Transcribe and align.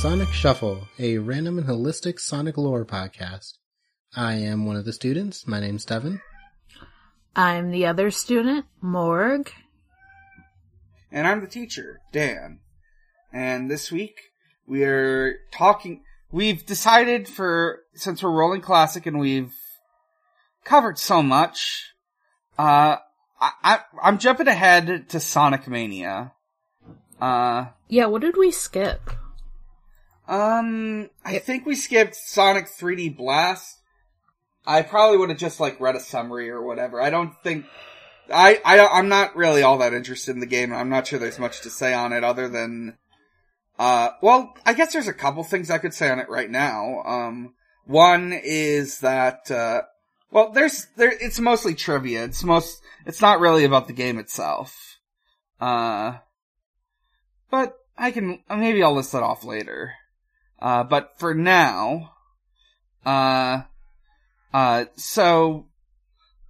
Sonic 0.00 0.32
Shuffle, 0.32 0.88
a 0.98 1.18
random 1.18 1.58
and 1.58 1.66
holistic 1.68 2.18
Sonic 2.18 2.56
lore 2.58 2.84
podcast. 2.84 3.52
I 4.16 4.34
am 4.34 4.66
one 4.66 4.74
of 4.76 4.84
the 4.84 4.92
students. 4.92 5.46
My 5.46 5.60
name's 5.60 5.84
Devon. 5.84 6.20
I'm 7.36 7.70
the 7.70 7.86
other 7.86 8.10
student, 8.10 8.66
Morg. 8.80 9.52
And 11.12 11.26
I'm 11.28 11.40
the 11.40 11.46
teacher, 11.46 12.00
Dan. 12.10 12.58
And 13.32 13.70
this 13.70 13.92
week, 13.92 14.16
we 14.66 14.82
are 14.82 15.36
talking, 15.52 16.02
we've 16.32 16.66
decided 16.66 17.28
for, 17.28 17.80
since 17.94 18.22
we're 18.22 18.32
rolling 18.32 18.60
classic 18.60 19.06
and 19.06 19.20
we've 19.20 19.54
covered 20.64 20.98
so 20.98 21.22
much, 21.22 21.92
uh, 22.58 22.96
I, 23.40 23.50
I, 23.62 23.80
I'm 24.02 24.18
jumping 24.18 24.48
ahead 24.48 25.08
to 25.10 25.20
Sonic 25.20 25.68
Mania. 25.68 26.32
Uh, 27.20 27.66
Yeah, 27.88 28.06
what 28.06 28.22
did 28.22 28.36
we 28.36 28.50
skip? 28.50 29.10
Um, 30.32 31.10
I 31.26 31.38
think 31.40 31.66
we 31.66 31.74
skipped 31.74 32.14
Sonic 32.14 32.66
3D 32.66 33.18
Blast. 33.18 33.82
I 34.66 34.80
probably 34.80 35.18
would 35.18 35.28
have 35.28 35.38
just 35.38 35.60
like 35.60 35.78
read 35.78 35.94
a 35.94 36.00
summary 36.00 36.48
or 36.48 36.62
whatever. 36.62 37.02
I 37.02 37.10
don't 37.10 37.34
think 37.42 37.66
I 38.32 38.58
I 38.64 38.86
I'm 38.86 39.10
not 39.10 39.36
really 39.36 39.62
all 39.62 39.76
that 39.78 39.92
interested 39.92 40.30
in 40.30 40.40
the 40.40 40.46
game. 40.46 40.72
I'm 40.72 40.88
not 40.88 41.06
sure 41.06 41.18
there's 41.18 41.38
much 41.38 41.60
to 41.62 41.70
say 41.70 41.92
on 41.92 42.14
it 42.14 42.24
other 42.24 42.48
than 42.48 42.96
uh 43.78 44.10
well, 44.22 44.54
I 44.64 44.72
guess 44.72 44.94
there's 44.94 45.08
a 45.08 45.12
couple 45.12 45.44
things 45.44 45.70
I 45.70 45.76
could 45.78 45.92
say 45.92 46.08
on 46.08 46.18
it 46.18 46.30
right 46.30 46.50
now. 46.50 47.02
Um 47.04 47.54
one 47.84 48.32
is 48.32 49.00
that 49.00 49.50
uh 49.50 49.82
well, 50.30 50.50
there's 50.50 50.86
there 50.96 51.12
it's 51.12 51.40
mostly 51.40 51.74
trivia. 51.74 52.24
It's 52.24 52.42
most 52.42 52.80
it's 53.04 53.20
not 53.20 53.40
really 53.40 53.64
about 53.64 53.86
the 53.86 53.92
game 53.92 54.18
itself. 54.18 54.98
Uh 55.60 56.18
but 57.50 57.74
I 57.98 58.12
can 58.12 58.42
maybe 58.48 58.82
I'll 58.82 58.94
list 58.94 59.12
that 59.12 59.22
off 59.22 59.44
later. 59.44 59.92
Uh 60.62 60.84
but 60.84 61.18
for 61.18 61.34
now, 61.34 62.12
uh 63.04 63.62
uh, 64.52 64.84
so, 64.96 65.66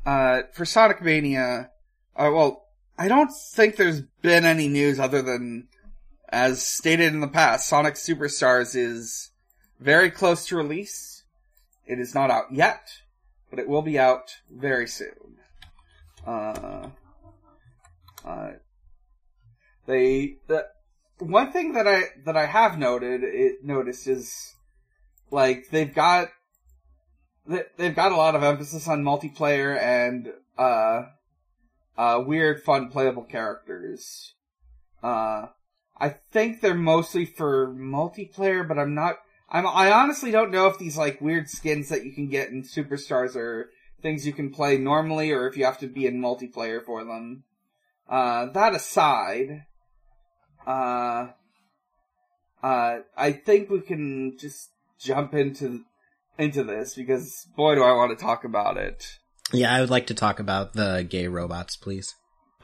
uh, 0.04 0.42
for 0.54 0.64
Sonic 0.64 1.02
Mania, 1.02 1.70
uh, 2.16 2.30
well, 2.32 2.66
I 2.98 3.08
don't 3.08 3.30
think 3.52 3.77
there's 3.77 4.02
been 4.22 4.44
any 4.44 4.69
news 4.69 4.98
other 4.98 5.22
than, 5.22 5.69
as 6.28 6.62
stated 6.62 7.12
in 7.12 7.20
the 7.20 7.28
past, 7.28 7.69
Sonic 7.69 7.94
Superstars 7.94 8.74
is 8.74 9.30
very 9.78 10.10
close 10.10 10.47
to 10.47 10.56
release. 10.56 11.24
It 11.86 12.00
is 12.00 12.14
not 12.14 12.30
out 12.30 12.52
yet, 12.52 12.88
but 13.50 13.58
it 13.58 13.69
will 13.69 13.82
be 13.82 13.98
out 13.98 14.36
very 14.50 14.88
soon. 14.88 15.38
Uh, 16.26 16.88
uh, 18.24 18.50
they, 19.86 20.36
the, 20.48 20.66
one 21.23 21.53
thing 21.53 21.73
that 21.73 21.87
I, 21.87 22.05
that 22.25 22.37
I 22.37 22.47
have 22.47 22.78
noted, 22.78 23.23
it 23.25 23.65
noticed 23.65 24.06
is, 24.06 24.55
like, 25.31 25.69
they've 25.70 25.95
got 25.95 26.28
they- 27.47 27.65
they've 27.77 27.95
got 27.97 28.12
a 28.12 28.17
lot 28.17 28.34
of 28.34 28.42
emphasis 28.42 28.89
on 28.89 29.03
multiplayer 29.03 29.77
and 29.81 30.33
uh 30.56 31.03
uh 31.97 32.23
weird 32.25 32.62
fun 32.62 32.89
playable 32.89 33.25
characters. 33.25 34.34
Uh 35.03 35.47
i 35.98 36.09
think 36.31 36.61
they're 36.61 36.75
mostly 36.75 37.25
for 37.25 37.69
multiplayer 37.75 38.67
but 38.67 38.78
i'm 38.78 38.95
not 38.95 39.17
i'm 39.50 39.67
i 39.67 39.91
honestly 39.91 40.31
don't 40.31 40.50
know 40.50 40.67
if 40.67 40.78
these 40.78 40.97
like 40.97 41.20
weird 41.20 41.48
skins 41.48 41.89
that 41.89 42.05
you 42.05 42.12
can 42.12 42.28
get 42.28 42.48
in 42.48 42.62
superstars 42.62 43.37
are 43.37 43.70
things 44.00 44.27
you 44.27 44.33
can 44.33 44.50
play 44.50 44.77
normally 44.78 45.31
or 45.31 45.47
if 45.47 45.56
you 45.56 45.65
have 45.65 45.78
to 45.78 45.87
be 45.87 46.06
in 46.06 46.20
multiplayer 46.20 46.84
for 46.84 47.05
them. 47.05 47.44
Uh 48.09 48.47
that 48.47 48.75
aside 48.75 49.65
uh 50.67 51.28
uh 52.62 52.99
i 53.17 53.33
think 53.33 53.71
we 53.71 53.81
can 53.81 54.37
just 54.39 54.71
jump 54.99 55.34
into 55.34 55.84
into 56.39 56.65
this 56.65 56.95
because 56.95 57.47
boy 57.56 57.75
do 57.75 57.83
I 57.83 57.93
want 57.93 58.17
to 58.17 58.23
talk 58.23 58.45
about 58.45 58.77
it. 58.77 59.19
Yeah, 59.53 59.75
I 59.75 59.81
would 59.81 59.91
like 59.91 60.06
to 60.09 60.15
talk 60.15 60.41
about 60.41 60.73
the 60.73 61.06
gay 61.09 61.28
robots, 61.28 61.77
please. 61.77 62.15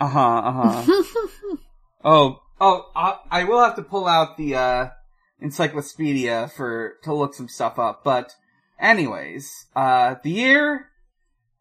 Uh 0.01 0.09
huh. 0.09 0.39
Uh 0.39 0.53
huh. 0.53 1.03
oh, 2.05 2.43
oh. 2.61 2.91
I, 2.95 3.19
I 3.31 3.45
will 3.45 3.63
have 3.63 3.77
to 3.77 3.83
pull 3.83 4.07
out 4.07 4.37
the 4.37 4.55
uh, 4.55 4.89
encyclopedia 5.41 6.49
for 6.57 6.95
to 7.05 7.13
look 7.13 7.35
some 7.35 7.49
stuff 7.49 7.79
up. 7.79 8.05
But, 8.05 8.35
anyways, 8.81 9.67
uh, 9.77 10.15
the 10.23 10.31
year 10.31 10.87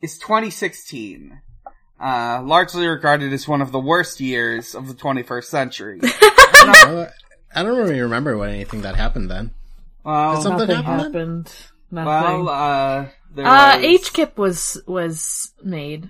is 0.02 0.18
2016. 0.18 1.42
Uh, 2.00 2.42
largely 2.46 2.88
regarded 2.88 3.34
as 3.34 3.48
one 3.48 3.62
of 3.62 3.72
the 3.72 3.80
worst 3.80 4.22
years 4.22 4.76
of 4.76 4.88
the 4.88 4.94
21st 4.94 5.46
century. 5.46 6.00
I 6.62 7.64
don't 7.64 7.78
really 7.78 8.00
remember 8.02 8.38
what 8.38 8.50
anything 8.50 8.82
that 8.82 8.96
happened 8.96 9.30
then. 9.30 9.52
well, 10.04 10.36
Did 10.36 10.44
something 10.44 10.68
Nothing 10.68 10.84
happen 10.84 10.98
then? 10.98 11.06
happened. 11.06 11.54
Nothing. 11.90 12.06
well, 12.46 12.50
uh, 12.50 13.06
there 13.34 13.46
uh, 13.46 13.78
was- 13.78 13.86
HKIP 14.10 14.38
was, 14.38 14.82
was 14.86 15.54
made. 15.64 16.10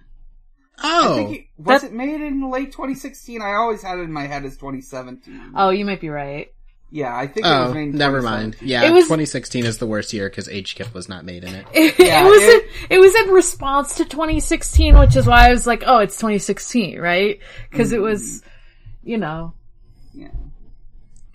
I 0.79 1.01
Oh, 1.05 1.15
think 1.15 1.37
it, 1.39 1.45
was 1.57 1.81
That- 1.81 1.87
it 1.91 1.93
made 1.93 2.21
in 2.21 2.49
late 2.51 2.71
2016? 2.71 3.41
I 3.41 3.53
always 3.53 3.81
had 3.81 3.97
it 3.99 4.03
in 4.03 4.11
my 4.11 4.27
head 4.27 4.45
as 4.45 4.57
2017. 4.57 5.53
Oh, 5.55 5.69
you 5.69 5.85
might 5.85 6.01
be 6.01 6.09
right. 6.09 6.51
Yeah, 6.89 7.13
I 7.15 7.27
think 7.27 7.45
it 7.45 7.49
was 7.49 7.71
oh, 7.71 7.73
made 7.73 7.89
in 7.89 7.97
never 7.97 8.21
mind. 8.21 8.55
Yeah, 8.61 8.83
It 8.85 8.93
was- 8.93 9.05
2016 9.05 9.65
is 9.65 9.77
the 9.77 9.87
worst 9.87 10.13
year 10.13 10.29
because 10.29 10.47
HKIP 10.47 10.93
was 10.93 11.09
not 11.09 11.25
made 11.25 11.43
in 11.43 11.53
it. 11.53 11.65
It, 11.73 11.99
Yeah, 11.99 12.23
was 12.25 12.41
it- 12.41 12.63
in, 12.63 12.97
it 12.97 12.99
was 12.99 13.13
in 13.15 13.29
response 13.33 13.95
to 13.95 14.05
2016, 14.05 14.97
which 14.97 15.15
is 15.15 15.25
why 15.27 15.47
I 15.47 15.51
was 15.51 15.67
like, 15.67 15.83
oh, 15.85 15.99
it's 15.99 16.15
2016, 16.15 16.99
right? 16.99 17.39
Because 17.69 17.91
it 17.91 18.01
was, 18.01 18.41
you 19.03 19.17
know, 19.17 19.53
Yeah. 20.17 20.29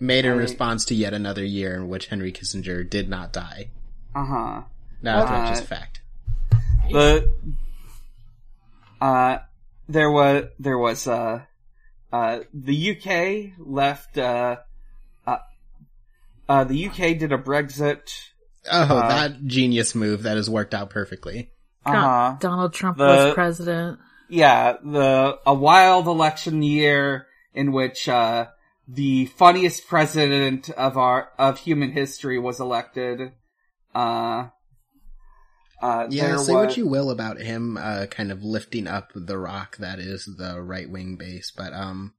Made 0.01 0.25
in 0.25 0.33
I- 0.33 0.37
response 0.37 0.85
to 0.87 0.95
yet 0.95 1.15
another 1.15 1.45
year 1.45 1.75
in 1.77 1.89
which 1.89 2.07
Henry 2.09 2.33
Kissinger 2.33 2.89
did 2.89 3.09
not 3.09 3.33
die. 3.33 3.71
Uh 4.15 4.25
huh. 4.25 4.63
Now 5.01 5.23
Uh, 5.23 5.27
that's 5.27 5.59
just 5.59 5.69
fact. 5.69 6.01
The 6.91 7.33
uh, 9.01 9.39
there 9.89 10.11
was 10.11 10.45
there 10.59 10.79
was 10.79 11.07
uh, 11.07 11.43
uh, 12.13 12.41
the 12.53 12.91
UK 12.97 13.53
left 13.59 14.19
uh, 14.19 14.57
uh, 15.27 15.37
uh, 16.49 16.65
the 16.65 16.87
UK 16.89 17.19
did 17.19 17.33
a 17.33 17.39
Brexit. 17.39 18.01
Oh, 18.71 18.81
uh, 18.99 19.09
that 19.09 19.45
genius 19.47 19.95
move 19.95 20.23
that 20.25 20.37
has 20.37 20.49
worked 20.51 20.75
out 20.75 20.91
perfectly. 20.91 21.51
Uh 21.85 21.93
huh. 21.95 22.37
Donald 22.41 22.73
Trump 22.75 22.99
The- 22.99 23.05
was 23.05 23.35
president. 23.35 23.99
Yeah, 24.29 24.77
the 24.83 25.39
a 25.47 25.53
wild 25.53 26.07
election 26.07 26.63
year 26.63 27.27
in 27.55 27.71
which 27.73 28.09
uh, 28.09 28.47
the 28.89 29.27
funniest 29.27 29.87
president 29.87 30.71
of 30.71 30.97
our 30.99 31.31
of 31.39 31.61
human 31.61 31.93
history 31.93 32.39
was 32.39 32.61
elected. 32.61 33.33
Uh, 33.95 34.49
uh, 35.81 36.07
Yeah, 36.11 36.29
there 36.29 36.39
say 36.39 36.55
was, 36.55 36.67
what 36.67 36.77
you 36.77 36.87
will 36.87 37.11
about 37.11 37.39
him, 37.39 37.77
uh, 37.77 38.07
kind 38.07 38.31
of 38.33 38.43
lifting 38.43 38.87
up 38.87 39.11
the 39.15 39.39
rock 39.39 39.77
that 39.79 39.99
is 39.99 40.29
the 40.39 40.61
right 40.61 40.89
wing 40.89 41.17
base, 41.17 41.53
but, 41.55 41.73
um, 41.73 42.15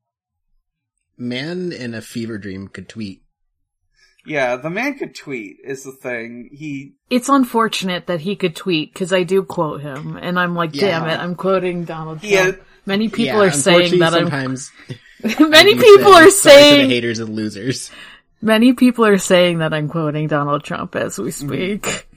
man 1.17 1.71
in 1.71 1.93
a 1.93 2.01
fever 2.01 2.37
dream 2.37 2.67
could 2.67 2.89
tweet. 2.89 3.21
Yeah, 4.25 4.55
the 4.55 4.69
man 4.69 4.97
could 4.97 5.15
tweet 5.15 5.57
is 5.65 5.83
the 5.83 5.91
thing. 5.91 6.49
He 6.53 6.95
It's 7.09 7.27
unfortunate 7.29 8.07
that 8.07 8.21
he 8.21 8.35
could 8.37 8.55
tweet 8.55 8.93
because 8.93 9.11
I 9.11 9.23
do 9.23 9.43
quote 9.43 9.81
him, 9.81 10.17
and 10.17 10.39
I'm 10.39 10.55
like, 10.55 10.73
Yeah. 10.73 10.99
damn 10.99 11.09
it, 11.09 11.19
I'm 11.21 11.35
quoting 11.35 11.83
Donald 11.83 12.19
Trump. 12.21 12.31
Yeah. 12.31 12.51
Many 12.85 13.07
people 13.09 13.25
Yeah, 13.39 13.47
are 13.47 13.51
saying 13.51 13.93
unfortunately, 13.93 13.99
that 13.99 14.33
I'm. 14.35 14.57
sometimes 15.29 15.49
many 15.49 15.75
people 15.75 16.11
say, 16.13 16.19
are 16.25 16.29
"Sorry 16.29 16.29
to 16.29 16.31
the 16.31 16.31
saying. 16.31 16.89
haters 16.89 17.19
and 17.19 17.35
losers. 17.35 17.91
Many 18.41 18.73
people 18.73 19.05
are 19.05 19.17
saying 19.17 19.59
that 19.59 19.73
I'm 19.73 19.87
quoting 19.87 20.27
Donald 20.27 20.63
Trump 20.63 20.95
as 20.95 21.17
we 21.17 21.31
speak. 21.31 22.07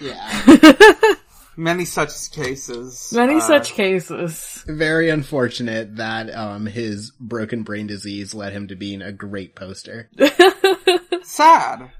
Yeah. 0.00 0.56
many 1.56 1.84
such 1.84 2.32
cases. 2.32 3.12
Many 3.14 3.36
uh, 3.36 3.40
such 3.40 3.74
cases. 3.74 4.64
Very 4.66 5.10
unfortunate 5.10 5.96
that, 5.96 6.34
um, 6.34 6.66
his 6.66 7.12
broken 7.20 7.62
brain 7.62 7.86
disease 7.86 8.34
led 8.34 8.52
him 8.52 8.66
to 8.68 8.74
being 8.74 9.00
a 9.02 9.12
great 9.12 9.54
poster. 9.54 10.10
sad. 11.22 11.90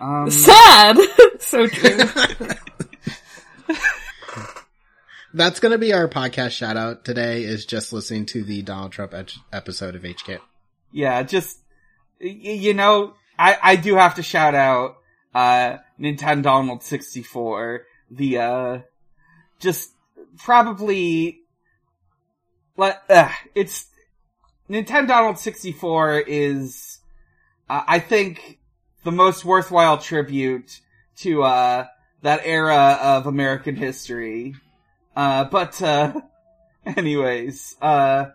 Um, 0.00 0.30
Sad. 0.30 0.96
so 1.38 1.66
true. 1.66 1.98
That's 5.34 5.60
gonna 5.60 5.78
be 5.78 5.92
our 5.92 6.08
podcast 6.08 6.50
shout 6.50 6.76
out 6.76 7.04
today 7.04 7.44
is 7.44 7.64
just 7.64 7.92
listening 7.92 8.26
to 8.26 8.44
the 8.44 8.62
Donald 8.62 8.92
Trump 8.92 9.14
ep- 9.14 9.30
episode 9.52 9.94
of 9.94 10.02
HK. 10.02 10.38
yeah, 10.90 11.22
just 11.22 11.58
you 12.20 12.74
know, 12.74 13.14
I 13.38 13.56
I 13.62 13.76
do 13.76 13.96
have 13.96 14.16
to 14.16 14.22
shout 14.22 14.54
out 14.54 14.96
uh 15.34 15.78
Nintendo 15.98 16.42
Donald 16.42 16.82
64. 16.82 17.82
The 18.10 18.38
uh 18.38 18.78
just 19.58 19.92
probably 20.38 21.40
let 22.76 23.02
uh, 23.08 23.30
it's 23.54 23.86
Nintendo 24.68 25.08
Donald 25.08 25.38
64 25.38 26.20
is 26.26 26.98
uh, 27.70 27.82
I 27.86 27.98
think 28.00 28.58
the 29.04 29.12
most 29.12 29.44
worthwhile 29.44 29.98
tribute 29.98 30.80
to 31.18 31.42
uh 31.42 31.86
that 32.22 32.40
era 32.44 32.98
of 33.00 33.26
American 33.26 33.76
history. 33.76 34.54
Uh 35.16 35.44
but 35.44 35.80
uh 35.82 36.12
anyways, 36.86 37.76
uh 37.82 38.26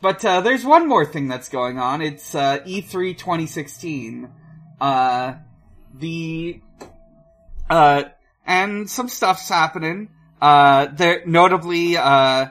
but 0.00 0.24
uh 0.24 0.40
there's 0.40 0.64
one 0.64 0.88
more 0.88 1.04
thing 1.06 1.28
that's 1.28 1.48
going 1.48 1.78
on. 1.78 2.02
It's 2.02 2.34
uh 2.34 2.58
E3 2.60 3.16
2016. 3.16 4.30
Uh, 4.80 5.34
the, 5.94 6.60
uh, 7.70 8.02
and 8.44 8.90
some 8.90 9.08
stuff's 9.08 9.48
happening. 9.48 10.08
Uh, 10.40 10.86
there, 10.86 11.22
notably, 11.24 11.96
uh, 11.96 12.46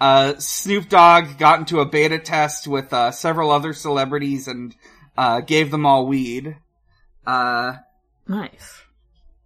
uh, 0.00 0.34
Snoop 0.38 0.88
Dogg 0.88 1.36
got 1.36 1.58
into 1.58 1.80
a 1.80 1.84
beta 1.84 2.18
test 2.18 2.66
with, 2.66 2.94
uh, 2.94 3.10
several 3.10 3.50
other 3.50 3.74
celebrities 3.74 4.48
and, 4.48 4.74
uh, 5.18 5.40
gave 5.40 5.70
them 5.70 5.84
all 5.84 6.06
weed. 6.06 6.56
Uh, 7.26 7.74
Nice. 8.26 8.82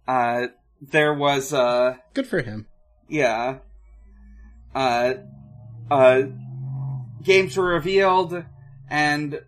uh, 0.07 0.47
there 0.81 1.13
was, 1.13 1.51
uh, 1.51 1.95
Good 2.13 2.27
for 2.27 2.41
him. 2.41 2.67
Yeah. 3.11 3.57
Uh, 4.73 5.15
uh, 5.91 6.23
games 7.21 7.57
were 7.57 7.65
revealed, 7.65 8.45
and 8.89 9.41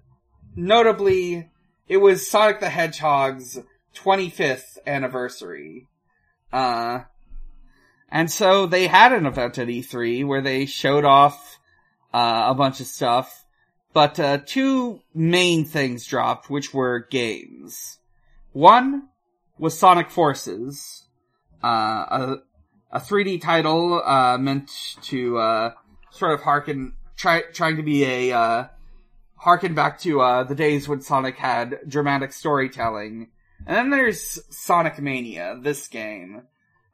notably, 0.55 1.49
it 1.87 1.97
was 1.97 2.29
Sonic 2.29 2.59
the 2.59 2.69
Hedgehog's 2.69 3.59
25th 3.95 4.77
anniversary. 4.85 5.87
Uh, 6.51 7.03
and 8.11 8.29
so 8.29 8.67
they 8.67 8.87
had 8.87 9.13
an 9.13 9.25
event 9.25 9.57
at 9.57 9.67
E3 9.67 10.27
where 10.27 10.41
they 10.41 10.65
showed 10.65 11.05
off, 11.05 11.57
uh, 12.13 12.47
a 12.49 12.53
bunch 12.53 12.81
of 12.81 12.85
stuff, 12.85 13.45
but, 13.93 14.19
uh, 14.19 14.39
two 14.45 14.99
main 15.13 15.63
things 15.63 16.05
dropped, 16.05 16.49
which 16.49 16.73
were 16.73 17.07
games. 17.09 17.97
One 18.51 19.07
was 19.57 19.77
Sonic 19.77 20.11
Forces, 20.11 21.05
uh, 21.63 21.67
a, 21.67 22.37
a 22.93 22.99
3D 22.99 23.41
title, 23.41 24.01
uh, 24.05 24.37
meant 24.37 24.69
to, 25.01 25.39
uh, 25.39 25.73
sort 26.11 26.31
of 26.31 26.41
harken, 26.41 26.93
try, 27.17 27.41
trying 27.41 27.75
to 27.77 27.83
be 27.83 28.05
a, 28.05 28.31
uh, 28.31 28.67
harken 29.37 29.73
back 29.73 29.99
to, 29.99 30.21
uh, 30.21 30.43
the 30.43 30.53
days 30.53 30.87
when 30.87 31.01
Sonic 31.01 31.35
had 31.37 31.79
dramatic 31.87 32.31
storytelling. 32.31 33.29
And 33.65 33.75
then 33.75 33.89
there's 33.89 34.39
Sonic 34.55 35.01
Mania, 35.01 35.57
this 35.59 35.87
game. 35.87 36.43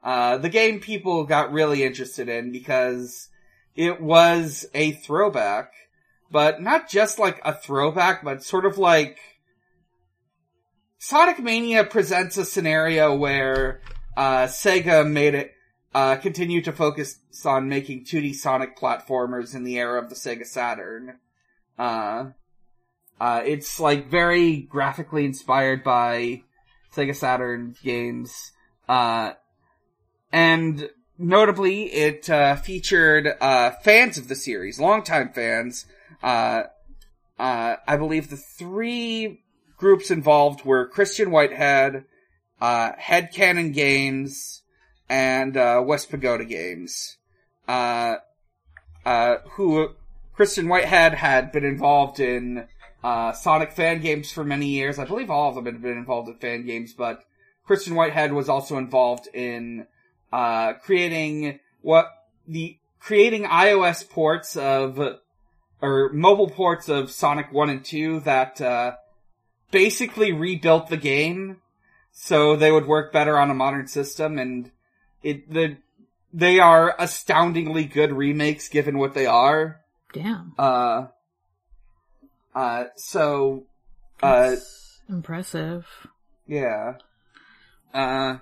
Uh, 0.02 0.38
the 0.38 0.48
game 0.48 0.80
people 0.80 1.26
got 1.26 1.52
really 1.52 1.84
interested 1.84 2.30
in 2.30 2.54
because 2.54 3.28
it 3.76 4.00
was 4.00 4.66
a 4.74 4.92
throwback, 4.92 5.74
but 6.32 6.62
not 6.62 6.90
just 6.90 7.20
like 7.20 7.42
a 7.44 7.54
throwback, 7.54 8.24
but 8.24 8.42
sort 8.42 8.66
of 8.66 8.78
like, 8.78 9.20
Sonic 10.98 11.40
Mania 11.40 11.84
presents 11.84 12.38
a 12.38 12.46
scenario 12.46 13.14
where, 13.16 13.82
uh, 14.16 14.46
Sega 14.46 15.06
made 15.06 15.36
it, 15.36 15.56
uh, 15.94 16.16
continue 16.18 16.62
to 16.62 16.72
focus 16.72 17.20
on 17.46 17.70
making 17.70 18.06
2D 18.06 18.36
Sonic 18.36 18.78
platformers 18.78 19.56
in 19.56 19.64
the 19.64 19.78
era 19.78 20.02
of 20.02 20.10
the 20.10 20.16
Sega 20.16 20.46
Saturn. 20.46 21.18
Uh, 21.78 22.32
uh, 23.20 23.42
it's 23.46 23.80
like 23.80 24.10
very 24.10 24.58
graphically 24.58 25.26
inspired 25.26 25.84
by 25.84 26.44
Sega 26.96 27.16
Saturn 27.16 27.76
games. 27.84 28.52
Uh, 28.88 29.34
and 30.32 30.90
notably, 31.18 31.86
it, 31.86 32.30
uh, 32.30 32.56
featured, 32.56 33.36
uh, 33.42 33.72
fans 33.84 34.18
of 34.18 34.28
the 34.28 34.36
series, 34.36 34.80
longtime 34.80 35.34
fans, 35.34 35.86
uh, 36.24 36.64
uh, 37.38 37.78
I 37.88 37.98
believe 37.98 38.30
the 38.30 38.38
three 38.38 39.42
groups 39.78 40.12
involved 40.12 40.66
were 40.66 40.88
Christian 40.88 41.32
Whitehead, 41.32 42.06
uh, 42.62 42.92
Headcannon 42.94 43.74
Games, 43.74 44.59
and, 45.10 45.58
uh, 45.58 45.82
West 45.86 46.10
Pagoda 46.10 46.46
Games. 46.46 47.18
Uh, 47.68 48.16
uh, 49.06 49.38
who, 49.52 49.90
Christian 50.34 50.68
Whitehead 50.68 51.16
had 51.16 51.52
been 51.52 51.66
involved 51.66 52.20
in, 52.20 52.68
uh, 53.04 53.32
Sonic 53.34 53.72
fan 53.72 54.02
games 54.02 54.32
for 54.32 54.44
many 54.44 54.68
years. 54.68 55.00
I 55.00 55.06
believe 55.06 55.30
all 55.30 55.50
of 55.50 55.56
them 55.56 55.66
had 55.66 55.82
been 55.82 55.98
involved 55.98 56.30
in 56.30 56.36
fan 56.36 56.66
games, 56.66 56.94
but 56.94 57.24
Christian 57.66 57.96
Whitehead 57.96 58.34
was 58.34 58.50
also 58.50 58.78
involved 58.78 59.28
in, 59.34 59.88
uh, 60.32 60.74
creating 60.74 61.60
what, 61.82 62.08
the, 62.48 62.78
creating 63.00 63.44
iOS 63.46 64.08
ports 64.08 64.56
of, 64.56 65.00
or 65.82 66.10
mobile 66.14 66.50
ports 66.50 66.90
of 66.90 67.12
Sonic 67.12 67.52
1 67.52 67.70
and 67.70 67.86
2 67.86 68.22
that, 68.22 68.60
uh, 68.62 68.94
basically 69.72 70.32
rebuilt 70.32 70.90
the 70.90 70.98
game 70.98 71.58
so 72.12 72.56
they 72.56 72.72
would 72.72 72.86
work 72.86 73.14
better 73.14 73.38
on 73.38 73.50
a 73.50 73.54
modern 73.54 73.88
system 73.88 74.38
and 74.38 74.72
it, 75.24 75.52
the, 75.52 75.78
they 76.34 76.60
are 76.60 76.96
astoundingly 77.00 77.86
good 77.86 78.12
remakes 78.12 78.70
given 78.70 78.98
what 78.98 79.14
they 79.14 79.26
are. 79.26 79.82
Damn. 80.14 80.54
Uh, 80.58 81.08
uh, 82.56 82.86
so, 82.96 83.66
uh, 84.22 84.52
That's 84.52 85.00
impressive. 85.08 85.86
yeah. 86.48 86.94
Uh, 87.94 88.38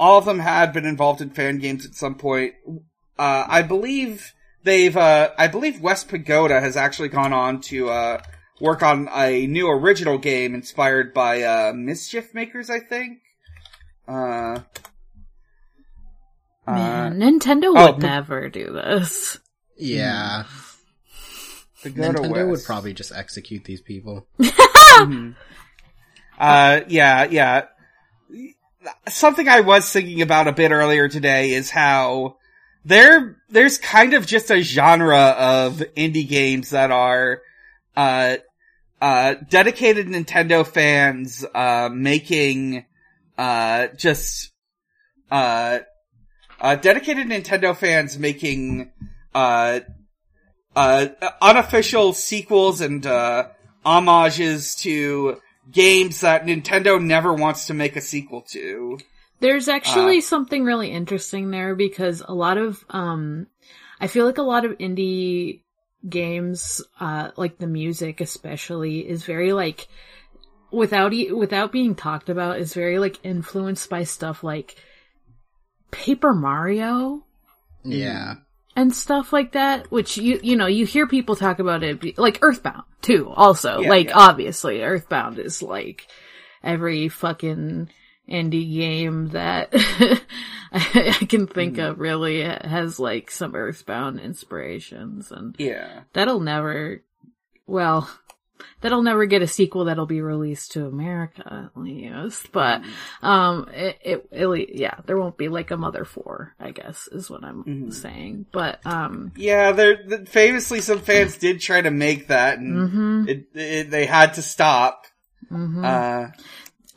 all 0.00 0.18
of 0.18 0.24
them 0.24 0.38
had 0.38 0.72
been 0.72 0.86
involved 0.86 1.20
in 1.20 1.30
fan 1.30 1.58
games 1.58 1.84
at 1.84 1.94
some 1.94 2.14
point. 2.14 2.54
Uh, 3.18 3.44
I 3.46 3.62
believe 3.62 4.32
they've, 4.64 4.96
uh, 4.96 5.30
I 5.38 5.48
believe 5.48 5.80
West 5.80 6.08
Pagoda 6.08 6.60
has 6.60 6.76
actually 6.76 7.08
gone 7.08 7.32
on 7.32 7.60
to, 7.62 7.88
uh, 7.90 8.22
work 8.60 8.82
on 8.82 9.08
a 9.14 9.46
new 9.46 9.68
original 9.68 10.18
game 10.18 10.54
inspired 10.54 11.12
by, 11.12 11.42
uh, 11.42 11.72
Mischief 11.74 12.34
Makers, 12.34 12.70
I 12.70 12.80
think. 12.80 13.18
Uh, 14.08 14.12
uh, 14.12 14.60
Man, 16.66 17.18
Nintendo 17.18 17.72
oh, 17.74 17.86
would 17.86 18.00
but- 18.00 18.06
never 18.06 18.48
do 18.48 18.72
this. 18.72 19.38
Yeah. 19.76 20.44
Pagoda 21.82 22.20
Nintendo 22.20 22.48
would 22.50 22.62
probably 22.64 22.92
just 22.94 23.12
execute 23.12 23.64
these 23.64 23.80
people. 23.80 24.26
Mhm. 24.92 25.34
Uh, 26.38 26.80
yeah, 26.88 27.24
yeah. 27.24 27.64
Something 29.08 29.48
I 29.48 29.60
was 29.60 29.90
thinking 29.90 30.20
about 30.22 30.48
a 30.48 30.52
bit 30.52 30.70
earlier 30.70 31.08
today 31.08 31.52
is 31.52 31.70
how 31.70 32.36
there, 32.84 33.36
there's 33.48 33.78
kind 33.78 34.12
of 34.12 34.26
just 34.26 34.50
a 34.50 34.60
genre 34.60 35.16
of 35.38 35.82
indie 35.96 36.28
games 36.28 36.70
that 36.70 36.90
are, 36.90 37.40
uh, 37.96 38.36
uh, 39.00 39.34
dedicated 39.48 40.06
Nintendo 40.08 40.66
fans, 40.66 41.44
uh, 41.54 41.88
making, 41.92 42.84
uh, 43.38 43.86
just, 43.96 44.50
uh, 46.62 46.76
dedicated 46.76 47.26
Nintendo 47.26 47.76
fans 47.76 48.18
making, 48.18 48.90
uh, 49.34 49.80
uh, 50.74 51.06
unofficial 51.42 52.12
sequels 52.14 52.80
and, 52.80 53.04
uh, 53.04 53.48
homages 53.84 54.76
to 54.76 55.40
games 55.70 56.20
that 56.20 56.46
Nintendo 56.46 57.02
never 57.02 57.34
wants 57.34 57.66
to 57.66 57.74
make 57.74 57.96
a 57.96 58.00
sequel 58.00 58.42
to. 58.42 58.98
There's 59.40 59.68
actually 59.68 60.18
Uh, 60.18 60.22
something 60.22 60.64
really 60.64 60.90
interesting 60.92 61.50
there 61.50 61.74
because 61.74 62.22
a 62.26 62.32
lot 62.32 62.58
of, 62.58 62.84
um, 62.90 63.48
I 64.00 64.06
feel 64.06 64.24
like 64.24 64.38
a 64.38 64.42
lot 64.42 64.64
of 64.64 64.78
indie 64.78 65.62
games, 66.08 66.80
uh, 67.00 67.32
like 67.36 67.58
the 67.58 67.66
music 67.66 68.20
especially, 68.20 69.00
is 69.00 69.24
very 69.24 69.52
like, 69.52 69.88
without, 70.70 71.12
e- 71.12 71.32
without 71.32 71.72
being 71.72 71.96
talked 71.96 72.28
about, 72.28 72.60
is 72.60 72.72
very 72.72 73.00
like 73.00 73.18
influenced 73.24 73.90
by 73.90 74.04
stuff 74.04 74.44
like 74.44 74.76
Paper 75.92 76.34
Mario 76.34 77.24
Yeah. 77.84 78.34
and 78.74 78.92
stuff 78.92 79.32
like 79.32 79.52
that, 79.52 79.90
which 79.92 80.16
you, 80.16 80.40
you 80.42 80.56
know, 80.56 80.66
you 80.66 80.84
hear 80.86 81.06
people 81.06 81.36
talk 81.36 81.60
about 81.60 81.84
it, 81.84 82.18
like 82.18 82.40
Earthbound 82.42 82.82
too, 83.02 83.28
also. 83.30 83.80
Yeah, 83.80 83.88
like, 83.88 84.08
yeah. 84.08 84.16
obviously, 84.18 84.82
Earthbound 84.82 85.38
is 85.38 85.62
like 85.62 86.08
every 86.64 87.08
fucking 87.08 87.88
indie 88.28 88.74
game 88.74 89.28
that 89.28 89.68
I, 90.72 91.26
can 91.28 91.46
think 91.46 91.74
Mm-hmm. 91.76 91.80
of 91.90 91.98
really 92.00 92.42
has 92.42 92.98
like 92.98 93.30
some 93.30 93.54
Earthbound 93.54 94.20
inspirations 94.20 95.30
and 95.30 95.54
Yeah. 95.58 96.00
that'll 96.14 96.40
never, 96.40 97.02
well, 97.66 98.08
that'll 98.80 99.02
never 99.02 99.26
get 99.26 99.42
a 99.42 99.46
sequel 99.46 99.84
that'll 99.86 100.06
be 100.06 100.20
released 100.20 100.72
to 100.72 100.86
America 100.86 101.70
at 101.74 101.80
least, 101.80 102.52
but, 102.52 102.82
Mm-hmm. 102.82 103.26
um, 103.26 103.68
it, 103.72 103.98
it, 104.04 104.28
it, 104.30 104.68
yeah, 104.74 104.94
there 105.06 105.18
won't 105.18 105.36
be 105.36 105.48
like 105.48 105.70
a 105.70 105.76
Mother 105.76 106.04
4, 106.04 106.54
I 106.60 106.70
guess, 106.70 107.08
is 107.12 107.28
what 107.30 107.44
I'm 107.44 107.64
Mhm. 107.64 107.92
saying, 107.92 108.46
but, 108.52 108.84
um, 108.86 109.32
Yeah, 109.36 109.72
there, 109.72 109.96
th- 110.02 110.28
famously 110.28 110.80
some 110.80 111.00
fans 111.00 111.36
did 111.38 111.60
try 111.60 111.80
to 111.80 111.90
make 111.90 112.28
that 112.28 112.58
and 112.58 112.90
mhm, 112.90 113.28
it, 113.28 113.48
it, 113.54 113.90
they 113.90 114.06
had 114.06 114.34
to 114.34 114.42
stop. 114.42 115.06
mhm. 115.50 115.84
Uh, 115.84 116.30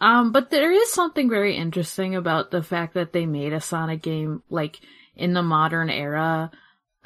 Um, 0.01 0.31
but 0.33 0.49
there 0.49 0.71
is 0.71 0.91
something 0.91 1.29
very 1.29 1.55
interesting 1.55 2.15
about 2.15 2.51
the 2.51 2.61
fact 2.61 2.95
that 2.95 3.13
they 3.13 3.25
made 3.25 3.53
a 3.53 3.61
Sonic 3.61 4.01
game, 4.01 4.43
like, 4.49 4.79
in 5.15 5.33
the 5.33 5.41
modern 5.41 5.89
era, 5.89 6.51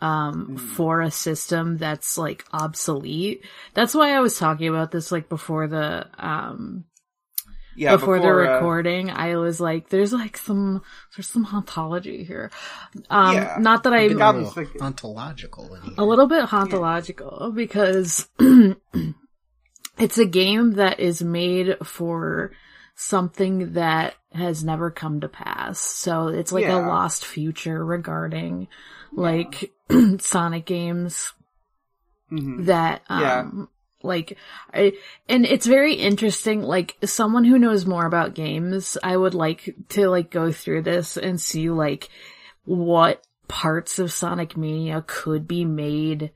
um, 0.02 0.48
Mm. 0.52 0.60
for 0.60 1.02
a 1.02 1.12
system 1.12 1.78
that's, 1.78 2.18
like, 2.18 2.46
obsolete. 2.52 3.44
That's 3.74 3.94
why 3.94 4.14
I 4.16 4.20
was 4.20 4.38
talking 4.38 4.68
about 4.68 4.92
this, 4.92 5.12
like, 5.12 5.30
before 5.30 5.68
the, 5.68 6.08
um, 6.18 6.86
yeah, 7.76 7.96
before, 7.96 8.20
the 8.20 8.28
uh, 8.28 8.32
recording. 8.32 9.10
I 9.10 9.38
was 9.38 9.60
like, 9.62 9.90
there's, 9.90 10.12
like, 10.14 10.38
some, 10.38 10.82
there's 11.16 11.28
some 11.28 11.46
hauntology 11.46 12.26
here. 12.26 12.52
Um, 13.10 13.36
Yeah. 13.36 13.58
not 13.60 13.84
that 13.84 13.94
It 13.94 14.12
I'm, 14.12 14.18
got 14.18 14.36
A 14.36 14.40
me 14.40 14.44
little 14.46 14.82
ontological 14.82 15.78
a 15.98 16.04
little 16.06 16.28
bit 16.28 16.46
hauntological 16.46 17.54
because 17.56 18.28
it's 19.98 20.18
a 20.18 20.26
game 20.26 20.74
that 20.74 21.00
is 21.00 21.22
made 21.22 21.78
for 21.86 22.52
something 22.96 23.74
that 23.74 24.16
has 24.34 24.64
never 24.64 24.92
come 24.92 25.22
to 25.22 25.30
pass. 25.30 25.80
So 25.80 26.28
it's 26.28 26.52
like 26.52 26.64
Yeah. 26.66 26.76
a 26.78 26.88
lost 26.88 27.26
future 27.26 27.84
regarding 27.84 28.68
like 29.12 29.72
Sonic 30.20 30.66
games 30.66 31.34
Mhm. 32.32 32.66
that 32.66 33.02
Yeah. 33.10 33.40
um 33.40 33.70
like 34.04 34.38
I, 34.74 34.94
and 35.28 35.46
it's 35.46 35.66
very 35.66 35.94
interesting 35.96 36.62
like 36.62 36.96
someone 37.04 37.44
who 37.44 37.60
knows 37.60 37.86
more 37.86 38.06
about 38.06 38.34
games 38.36 38.98
I 39.04 39.18
would 39.18 39.34
like 39.34 39.76
to 39.90 40.08
like 40.10 40.30
go 40.32 40.52
through 40.52 40.84
this 40.84 41.18
and 41.18 41.42
see 41.42 41.70
like 41.70 42.10
what 42.66 43.24
parts 43.48 43.98
of 44.00 44.12
Sonic 44.12 44.56
Mania 44.56 45.04
could 45.06 45.48
be 45.48 45.66
made 45.66 46.32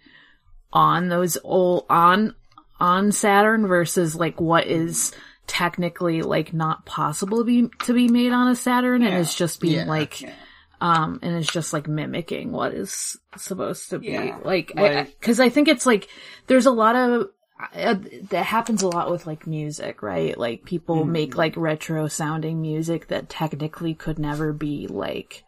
on 0.74 1.08
those 1.10 1.38
old 1.44 1.86
on 1.90 2.36
on 2.80 3.12
Saturn 3.12 3.68
versus 3.68 4.16
like 4.16 4.42
what 4.42 4.66
is 4.68 5.14
technically 5.46 6.22
like 6.24 6.54
not 6.54 6.86
possible 6.86 7.38
to 7.38 7.44
be 7.44 7.70
to 7.86 7.94
be 7.94 8.08
made 8.08 8.34
on 8.34 8.48
a 8.48 8.56
Saturn 8.56 9.04
and 9.04 9.14
Yeah. 9.14 9.20
is 9.20 9.36
just 9.36 9.62
being 9.62 9.74
Yeah. 9.76 9.86
like 9.86 10.22
Yeah. 10.22 10.34
Um 10.84 11.18
and 11.24 11.36
it's 11.36 11.52
just 11.52 11.72
like 11.74 11.88
mimicking 11.88 12.52
what 12.52 12.74
is 12.74 13.18
supposed 13.38 13.90
to 13.90 14.00
be. 14.00 14.08
Yeah, 14.08 14.38
like 14.44 14.74
like- 14.76 15.18
because 15.20 15.40
I, 15.40 15.50
think 15.50 15.68
it's 15.70 15.86
like 15.86 16.10
there's 16.48 16.66
a 16.66 16.72
lot 16.72 16.96
of 16.96 17.30
uh, 17.74 17.96
that 18.30 18.46
happens 18.46 18.82
a 18.84 18.88
lot 18.90 19.10
with 19.10 19.26
like 19.26 19.48
music 19.48 20.04
right? 20.04 20.38
Like 20.38 20.66
people 20.66 21.06
Mhm. 21.06 21.10
make 21.10 21.38
like 21.38 21.56
retro 21.56 22.08
sounding 22.10 22.62
music 22.62 23.08
that 23.08 23.30
technically 23.30 23.94
could 23.94 24.20
never 24.20 24.52
be 24.52 24.88
like 24.88 25.44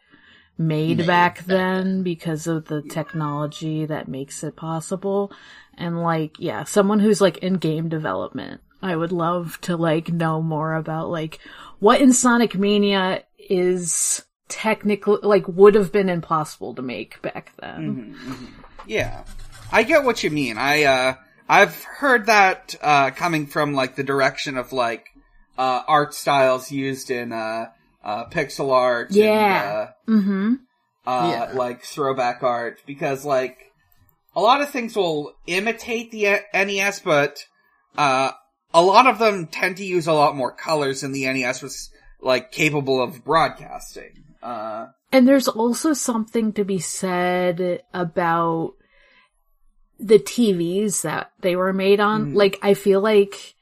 made, 0.57 0.99
Made 0.99 1.07
back 1.07 1.35
back 1.39 1.45
then 1.45 2.01
because 2.03 2.47
of 2.47 2.65
the 2.65 2.81
technology 2.81 3.85
that 3.85 4.07
makes 4.07 4.41
it 4.43 4.55
possible. 4.55 5.33
And 5.77 6.01
like 6.01 6.39
yeah 6.39 6.63
someone 6.63 7.01
who's 7.01 7.19
like 7.19 7.39
in 7.39 7.55
game 7.55 7.89
development 7.89 8.61
i 8.81 8.95
would 8.95 9.11
love 9.11 9.59
to 9.61 9.75
like 9.75 10.07
know 10.09 10.41
more 10.41 10.73
about 10.75 11.09
like 11.09 11.39
what 11.79 11.99
in 11.99 12.13
sonic 12.13 12.55
mania 12.55 13.23
is 13.37 14.23
technically 14.47 15.17
like 15.23 15.47
would 15.47 15.75
have 15.75 15.91
been 15.91 16.09
impossible 16.09 16.73
to 16.75 16.81
make 16.81 17.21
back 17.21 17.51
then 17.59 18.15
Mhm, 18.15 18.15
mhm. 18.15 18.47
Yeah, 18.85 19.23
I 19.71 19.83
get 19.83 20.03
what 20.03 20.23
you 20.23 20.29
mean. 20.29 20.57
I 20.57 20.83
uh, 20.83 21.15
I've 21.49 21.83
heard 21.83 22.27
that 22.27 22.75
uh, 22.81 23.11
coming 23.11 23.47
from 23.47 23.73
like 23.73 23.95
the 23.95 24.03
direction 24.03 24.57
of 24.57 24.71
like 24.71 25.07
uh, 25.57 25.81
art 25.87 26.13
styles 26.13 26.71
used 26.71 27.09
in 27.09 27.31
uh, 27.31 27.69
uh, 28.03 28.25
pixel 28.25 28.71
art. 28.71 29.11
Yeah. 29.11 29.89
mm-hmm 30.07 30.55
uh, 31.07 31.09
uh, 31.09 31.29
Yeah. 31.29 31.57
like 31.57 31.83
throwback 31.83 32.43
art 32.43 32.81
because 32.85 33.25
like 33.25 33.71
a 34.35 34.41
lot 34.41 34.61
of 34.61 34.69
things 34.69 34.95
will 34.95 35.33
imitate 35.47 36.11
the 36.11 36.41
NES, 36.53 36.99
but 36.99 37.45
uh, 37.97 38.31
a 38.73 38.81
lot 38.81 39.07
of 39.07 39.17
them 39.19 39.47
tend 39.47 39.77
to 39.77 39.85
use 39.85 40.07
a 40.07 40.13
lot 40.13 40.35
more 40.35 40.51
colors 40.51 41.01
than 41.01 41.13
the 41.13 41.25
NES 41.25 41.61
was 41.61 41.89
like 42.21 42.51
capable 42.51 43.01
of 43.01 43.23
broadcasting. 43.23 44.24
Uh, 44.45 44.87
And 45.11 45.27
there's 45.27 45.47
also 45.47 45.93
something 45.93 46.53
to 46.53 46.63
be 46.63 46.79
said 46.79 47.81
about 47.93 48.73
the 49.97 50.19
TVs 50.19 51.01
that 51.01 51.31
they 51.41 51.55
were 51.55 51.73
made 51.73 51.99
on. 51.99 52.31
Mhm. 52.31 52.35
Like, 52.35 52.59
I 52.61 52.73
feel 52.73 53.01
like 53.01 53.55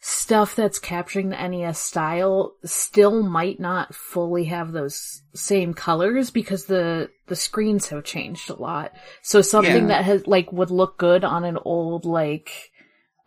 stuff 0.00 0.56
that's 0.56 0.78
capturing 0.78 1.28
the 1.28 1.36
NES 1.36 1.78
style 1.78 2.54
still 2.64 3.22
might 3.22 3.60
not 3.60 3.94
fully 3.94 4.44
have 4.44 4.72
those 4.72 5.20
same 5.34 5.74
colors 5.74 6.30
because 6.30 6.64
the, 6.64 7.10
the 7.26 7.36
screens 7.36 7.88
have 7.88 8.02
changed 8.02 8.48
a 8.48 8.54
lot. 8.54 8.92
So 9.22 9.42
something 9.42 9.82
Yeah. 9.82 9.88
that 9.88 10.04
has, 10.06 10.26
like, 10.26 10.50
would 10.52 10.70
look 10.70 10.96
good 10.96 11.22
on 11.22 11.44
an 11.44 11.58
old, 11.64 12.06
like, 12.06 12.50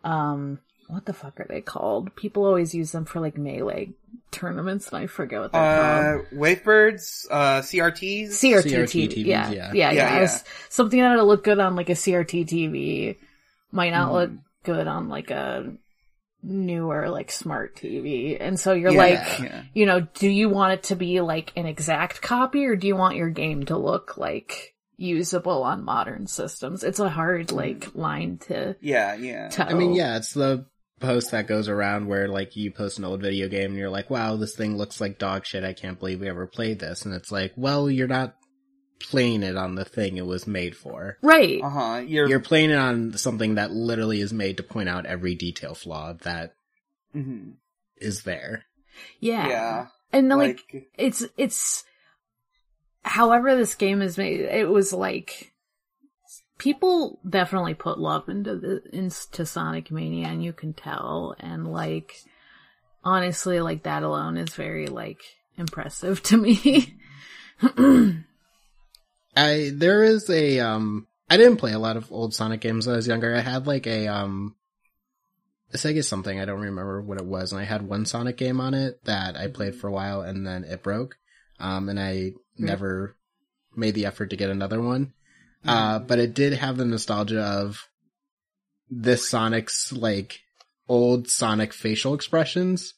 um, 0.02 0.58
what 0.94 1.04
the 1.04 1.12
fuck 1.12 1.38
are 1.40 1.46
they 1.48 1.60
called? 1.60 2.14
People 2.16 2.46
always 2.46 2.74
use 2.74 2.92
them 2.92 3.04
for, 3.04 3.20
like, 3.20 3.36
melee 3.36 3.90
tournaments 4.30 4.88
and 4.88 4.98
I 5.02 5.06
forget 5.06 5.40
what 5.40 5.52
they're 5.52 5.60
called. 5.60 6.26
uh, 6.26 6.36
Wavebirds, 6.36 7.26
uh, 7.30 7.60
CRTs. 7.60 8.28
CRT, 8.30 8.64
CRT 8.64 9.04
TV, 9.04 9.08
TVs, 9.12 9.26
yeah, 9.26 9.50
yeah. 9.50 9.70
yeah, 9.72 9.72
yeah. 9.72 9.92
Yeah, 9.92 10.22
It's 10.24 10.44
Something 10.70 11.00
that'll 11.00 11.26
look 11.26 11.44
good 11.44 11.58
on 11.60 11.76
like 11.76 11.88
a 11.90 11.94
CRT 11.94 12.44
TV 12.46 13.16
might 13.70 13.90
not 13.90 14.08
Mhm. 14.10 14.12
look 14.12 14.30
good 14.64 14.86
on 14.88 15.08
like 15.08 15.30
a 15.30 15.72
newer 16.42 17.08
like 17.10 17.30
smart 17.30 17.74
TV. 17.76 18.36
And 18.40 18.58
so 18.58 18.72
you're 18.72 18.92
Yeah, 18.92 18.98
like, 18.98 19.38
yeah. 19.40 19.62
you 19.72 19.86
know, 19.86 20.00
do 20.14 20.28
you 20.28 20.48
want 20.48 20.74
it 20.74 20.82
to 20.84 20.96
be 20.96 21.20
like 21.20 21.52
an 21.56 21.66
exact 21.66 22.20
copy 22.20 22.66
or 22.66 22.76
do 22.76 22.86
you 22.86 22.96
want 22.96 23.16
your 23.16 23.30
game 23.30 23.64
to 23.66 23.76
look 23.78 24.16
like 24.18 24.74
usable 24.96 25.62
on 25.62 25.84
modern 25.84 26.26
systems? 26.26 26.84
It's 26.84 26.98
a 27.00 27.08
hard 27.08 27.50
like 27.52 27.94
line 27.94 28.38
to 28.48 28.76
Yeah, 28.80 29.14
yeah. 29.14 29.48
tell. 29.48 29.68
I 29.68 29.74
mean, 29.74 29.94
yeah, 29.94 30.16
it's 30.18 30.32
the 30.34 30.66
post 31.00 31.32
that 31.32 31.46
goes 31.46 31.68
around 31.68 32.06
where 32.06 32.28
like 32.28 32.56
you 32.56 32.70
post 32.70 32.98
an 32.98 33.04
old 33.04 33.20
video 33.20 33.48
game 33.48 33.70
and 33.70 33.78
you're 33.78 33.90
like, 33.90 34.10
wow, 34.10 34.36
this 34.36 34.54
thing 34.54 34.76
looks 34.76 35.00
like 35.00 35.18
dog 35.18 35.44
shit. 35.44 35.64
I 35.64 35.72
can't 35.72 35.98
believe 35.98 36.20
we 36.20 36.28
ever 36.28 36.46
played 36.46 36.78
this. 36.78 37.04
And 37.04 37.14
it's 37.14 37.32
like, 37.32 37.52
well, 37.56 37.90
you're 37.90 38.08
not 38.08 38.34
playing 39.00 39.42
it 39.42 39.56
on 39.56 39.74
the 39.74 39.84
thing 39.84 40.16
it 40.16 40.26
was 40.26 40.46
made 40.46 40.76
for. 40.76 41.18
Right. 41.22 41.60
Uh 41.62 41.68
huh. 41.68 41.96
You're. 42.06 42.28
You're 42.28 42.40
playing 42.40 42.70
it 42.70 42.78
on 42.78 43.16
something 43.16 43.56
that 43.56 43.70
literally 43.72 44.20
is 44.20 44.32
made 44.32 44.56
to 44.58 44.62
point 44.62 44.88
out 44.88 45.06
every 45.06 45.34
detail 45.34 45.74
flaw 45.74 46.14
that 46.22 46.54
mhm. 47.14 47.54
is 47.96 48.22
there. 48.22 48.64
Yeah. 49.20 49.48
Yeah. 49.48 49.86
And 50.12 50.28
like, 50.28 50.60
Like. 50.72 50.86
it's 50.96 51.24
it's 51.36 51.84
however 53.02 53.56
this 53.56 53.74
game 53.74 54.00
is 54.00 54.16
made 54.16 54.40
it 54.40 54.68
was 54.68 54.92
like 54.92 55.52
people 56.58 57.18
definitely 57.28 57.74
put 57.74 57.98
love 57.98 58.28
into 58.28 58.56
the 58.56 58.82
into 58.92 59.44
sonic 59.44 59.90
mania 59.90 60.28
and 60.28 60.44
you 60.44 60.52
can 60.52 60.72
tell 60.72 61.34
and 61.40 61.72
like 61.72 62.16
honestly 63.02 63.60
like 63.60 63.82
that 63.82 64.02
alone 64.02 64.36
is 64.36 64.54
very 64.54 64.86
like 64.86 65.20
impressive 65.56 66.22
to 66.22 66.36
me 66.36 66.94
I 69.36 69.72
there 69.74 70.04
is 70.04 70.30
a 70.30 70.60
um 70.60 71.06
I 71.28 71.36
didn't 71.36 71.56
play 71.56 71.72
a 71.72 71.78
lot 71.78 71.96
of 71.96 72.12
old 72.12 72.34
Sonic 72.34 72.60
games 72.60 72.86
when 72.86 72.94
I 72.94 72.96
was 72.96 73.08
younger. 73.08 73.34
I 73.34 73.40
had 73.40 73.66
like 73.66 73.86
a 73.86 74.08
um 74.08 74.54
a 75.72 75.76
Sega 75.76 76.04
something, 76.04 76.38
I 76.38 76.44
don't 76.44 76.60
remember 76.60 77.02
what 77.02 77.18
it 77.18 77.26
was, 77.26 77.52
and 77.52 77.60
I 77.60 77.64
had 77.64 77.82
one 77.82 78.06
Sonic 78.06 78.36
game 78.36 78.60
on 78.60 78.74
it 78.74 79.04
that 79.04 79.36
I 79.36 79.48
played 79.48 79.74
for 79.74 79.88
a 79.88 79.92
while 79.92 80.20
and 80.20 80.46
then 80.46 80.64
it 80.64 80.82
broke. 80.82 81.16
Um 81.58 81.88
and 81.88 81.98
I 81.98 82.32
never 82.56 83.16
made 83.74 83.94
the 83.94 84.06
effort 84.06 84.30
to 84.30 84.36
get 84.36 84.50
another 84.50 84.80
one. 84.80 85.12
Uh 85.66 85.98
but 85.98 86.18
it 86.18 86.34
did 86.34 86.52
have 86.54 86.76
the 86.76 86.84
nostalgia 86.84 87.40
of 87.42 87.78
this 88.90 89.28
Sonic's 89.28 89.92
like 89.92 90.40
old 90.88 91.28
Sonic 91.28 91.72
facial 91.72 92.14
expressions. 92.14 92.94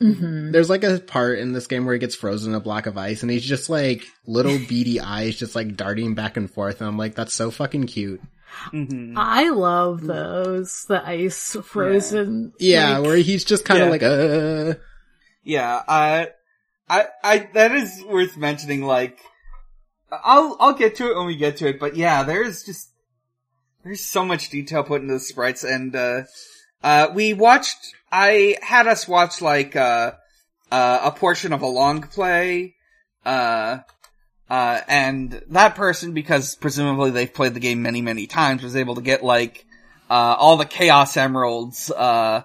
hmm 0.00 0.50
There's 0.52 0.68
like 0.70 0.84
a 0.84 0.98
part 1.00 1.38
in 1.38 1.52
this 1.52 1.66
game 1.66 1.84
where 1.86 1.94
he 1.94 1.98
gets 1.98 2.14
frozen 2.14 2.52
in 2.52 2.56
a 2.56 2.60
block 2.60 2.86
of 2.86 2.98
ice 2.98 3.22
and 3.22 3.30
he's 3.30 3.44
just 3.44 3.70
like 3.70 4.04
little 4.26 4.58
beady 4.68 5.00
eyes 5.00 5.36
just 5.36 5.54
like 5.54 5.76
darting 5.76 6.14
back 6.14 6.36
and 6.36 6.50
forth 6.50 6.80
and 6.80 6.88
I'm 6.88 6.98
like, 6.98 7.14
that's 7.14 7.32
so 7.34 7.50
fucking 7.50 7.86
cute. 7.86 8.20
mhm. 8.72 9.14
i 9.16 9.48
love 9.50 10.02
those 10.02 10.84
the 10.88 11.04
ice 11.04 11.56
frozen 11.64 12.52
Yeah, 12.60 12.98
like- 12.98 13.06
where 13.06 13.16
he's 13.16 13.44
just 13.44 13.64
kind 13.64 13.80
of 13.82 13.86
Yeah. 13.86 13.90
like, 13.90 14.02
uh, 14.02 14.74
Yeah, 15.42 15.74
uh, 15.88 16.26
I, 16.88 17.06
I, 17.22 17.48
that 17.54 17.72
is 17.72 18.02
worth 18.06 18.36
mentioning, 18.36 18.82
like, 18.82 19.18
I'll, 20.22 20.56
I'll 20.60 20.74
get 20.74 20.96
to 20.96 21.10
it 21.10 21.16
when 21.16 21.26
we 21.26 21.36
get 21.36 21.56
to 21.58 21.68
it, 21.68 21.80
but 21.80 21.96
yeah, 21.96 22.22
there's 22.22 22.62
just, 22.62 22.90
there's 23.82 24.00
so 24.00 24.24
much 24.24 24.50
detail 24.50 24.82
put 24.84 25.02
into 25.02 25.14
the 25.14 25.20
sprites, 25.20 25.64
and, 25.64 25.94
uh, 25.94 26.22
uh, 26.82 27.08
we 27.14 27.32
watched, 27.32 27.78
I 28.12 28.56
had 28.62 28.86
us 28.86 29.08
watch, 29.08 29.40
like, 29.40 29.74
uh, 29.74 30.12
uh, 30.70 31.00
a 31.04 31.10
portion 31.10 31.52
of 31.52 31.62
a 31.62 31.66
long 31.66 32.02
play, 32.02 32.74
uh, 33.24 33.78
uh, 34.50 34.80
and 34.86 35.42
that 35.48 35.74
person, 35.74 36.12
because 36.12 36.56
presumably 36.56 37.10
they've 37.10 37.32
played 37.32 37.54
the 37.54 37.60
game 37.60 37.82
many, 37.82 38.02
many 38.02 38.26
times, 38.26 38.62
was 38.62 38.76
able 38.76 38.96
to 38.96 39.00
get, 39.00 39.24
like, 39.24 39.64
uh, 40.10 40.36
all 40.38 40.56
the 40.56 40.66
Chaos 40.66 41.16
Emeralds, 41.16 41.90
uh, 41.90 42.42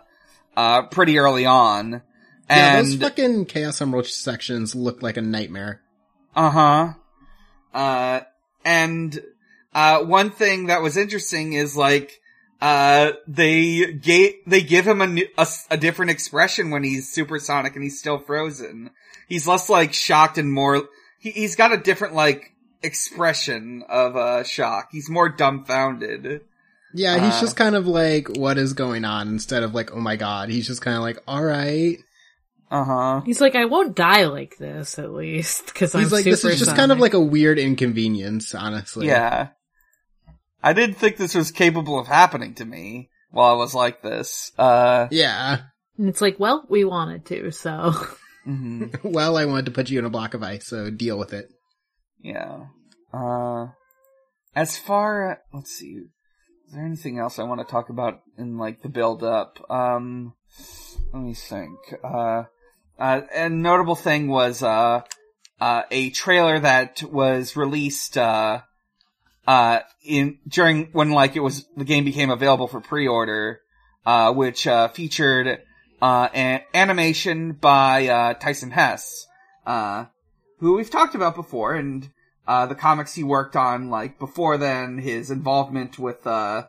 uh, 0.56 0.82
pretty 0.84 1.20
early 1.20 1.46
on. 1.46 2.02
yeah, 2.50 2.82
those 2.82 2.96
fucking 2.96 3.46
Chaos 3.46 3.82
Emerald 3.82 4.08
sections 4.08 4.74
look 4.74 5.04
like 5.04 5.18
a 5.18 5.22
nightmare. 5.22 5.82
Uh 6.36 6.50
huh. 6.50 6.94
Uh, 7.74 8.22
and, 8.66 9.20
uh, 9.74 10.00
one 10.04 10.32
thing 10.32 10.68
that 10.68 10.82
was 10.82 10.98
interesting 10.98 11.54
is 11.54 11.78
like, 11.78 12.20
uh, 12.62 13.12
they 13.28 13.94
gave, 13.94 14.34
they 14.46 14.62
give 14.62 14.88
him 14.88 15.02
a, 15.02 15.08
new, 15.08 15.28
a, 15.38 15.48
a 15.72 15.78
different 15.78 16.12
expression 16.12 16.72
when 16.72 16.84
he's 16.84 17.12
supersonic 17.14 17.76
and 17.76 17.84
he's 17.84 18.00
still 18.00 18.18
frozen. 18.18 18.90
He's 19.28 19.48
less 19.48 19.70
like 19.70 19.94
shocked 19.94 20.38
and 20.38 20.52
more, 20.52 20.90
he, 21.20 21.32
he's 21.32 21.56
got 21.56 21.72
a 21.72 21.78
different 21.78 22.16
like 22.16 22.54
expression 22.82 23.84
of, 23.88 24.16
uh, 24.16 24.44
shock. 24.44 24.90
He's 24.92 25.10
more 25.10 25.30
dumbfounded. 25.30 26.42
Yeah, 26.94 27.24
he's 27.24 27.36
Uh. 27.36 27.42
just 27.42 27.56
kind 27.56 27.76
of 27.76 27.88
like, 27.88 28.28
what 28.30 28.58
is 28.58 28.74
going 28.74 29.06
on 29.06 29.28
instead 29.28 29.64
of 29.64 29.74
like, 29.76 29.94
oh 29.94 30.00
my 30.02 30.16
god. 30.16 30.50
He's 30.50 30.68
just 30.68 30.82
kind 30.82 30.98
of 30.98 31.04
like, 31.04 31.20
alright. 31.28 32.00
Uh 32.72 32.84
huh. 32.84 33.22
he's 33.26 33.42
like 33.42 33.56
i 33.56 33.66
won't 33.66 33.96
die 33.96 34.26
like 34.26 34.58
this 34.58 35.00
at 35.00 35.12
least 35.12 35.66
because 35.68 35.96
i'm 35.96 36.02
He's 36.04 36.12
like, 36.12 36.24
this 36.24 36.44
is 36.46 36.60
just 36.60 36.76
kind 36.76 36.92
of 36.92 37.00
like 37.00 37.14
a 37.16 37.20
weird 37.20 37.58
inconvenience, 37.58 38.54
honestly. 38.54 39.08
Yeah. 39.08 39.50
I 40.62 40.74
didn't 40.74 40.96
think 40.96 41.18
this 41.18 41.34
was 41.36 41.52
capable 41.52 41.98
of 41.98 42.06
happening 42.08 42.54
to 42.56 42.66
me. 42.66 43.10
while 43.32 43.50
I 43.54 43.58
was 43.58 43.74
like 43.74 44.02
this. 44.02 44.52
Uh, 44.58 45.08
Yeah. 45.10 45.62
And 45.98 46.08
it's 46.10 46.22
like, 46.22 46.40
well, 46.40 46.66
we 46.70 46.84
wanted 46.86 47.26
to, 47.28 47.52
so. 47.52 47.94
mhm. 48.48 48.94
Well, 49.04 49.38
I 49.38 49.46
wanted 49.46 49.66
to 49.66 49.72
put 49.72 49.90
you 49.90 50.00
in 50.00 50.06
a 50.06 50.10
block 50.10 50.34
of 50.34 50.44
ice, 50.44 50.68
so 50.68 50.90
deal 50.92 51.18
with 51.18 51.34
it. 51.34 51.50
Yeah. 52.22 52.66
Uh, 53.14 53.68
as 54.56 54.78
far, 54.78 55.40
let's 55.54 55.72
see, 55.72 56.02
is 56.68 56.74
there 56.74 56.86
anything 56.86 57.18
else 57.20 57.40
I 57.40 57.44
want 57.44 57.62
to 57.66 57.72
talk 57.72 57.90
about 57.90 58.20
in 58.38 58.58
like 58.58 58.82
the 58.82 58.90
build 58.90 59.24
up? 59.24 59.58
Um, 59.72 60.34
let 61.14 61.24
me 61.24 61.34
think. 61.34 61.72
Uh, 62.04 62.44
uh, 63.00 63.22
a 63.34 63.50
notable 63.50 63.96
thing 63.96 64.28
was, 64.28 64.62
uh, 64.62 65.02
uh, 65.60 65.82
a 65.90 66.10
trailer 66.12 66.60
that 66.60 67.04
was 67.04 67.56
released, 67.56 68.18
uh, 68.18 68.62
uh, 69.48 69.80
in, 70.04 70.38
during, 70.48 70.88
when 70.92 71.12
like 71.12 71.36
it 71.36 71.40
was, 71.40 71.66
the 71.76 71.86
game 71.86 72.06
became 72.06 72.30
available 72.30 72.68
for 72.68 72.82
pre-order, 72.82 73.62
uh, 74.06 74.34
which, 74.34 74.68
uh, 74.68 74.88
featured, 74.90 75.62
uh, 76.02 76.30
an 76.34 76.62
animation 76.74 77.54
by, 77.54 78.08
uh, 78.08 78.34
Tyson 78.36 78.72
Hess, 78.72 79.26
uh, 79.66 80.06
who 80.60 80.76
we've 80.76 80.92
talked 80.92 81.16
about 81.16 81.36
before, 81.36 81.74
and 81.74 82.10
uh, 82.48 82.66
the 82.66 82.76
comics 82.76 83.14
he 83.14 83.24
worked 83.24 83.56
on, 83.56 83.90
like 83.90 84.18
before 84.18 84.58
then, 84.58 84.98
his 84.98 85.30
involvement 85.30 86.00
with 86.00 86.26
uh, 86.26 86.66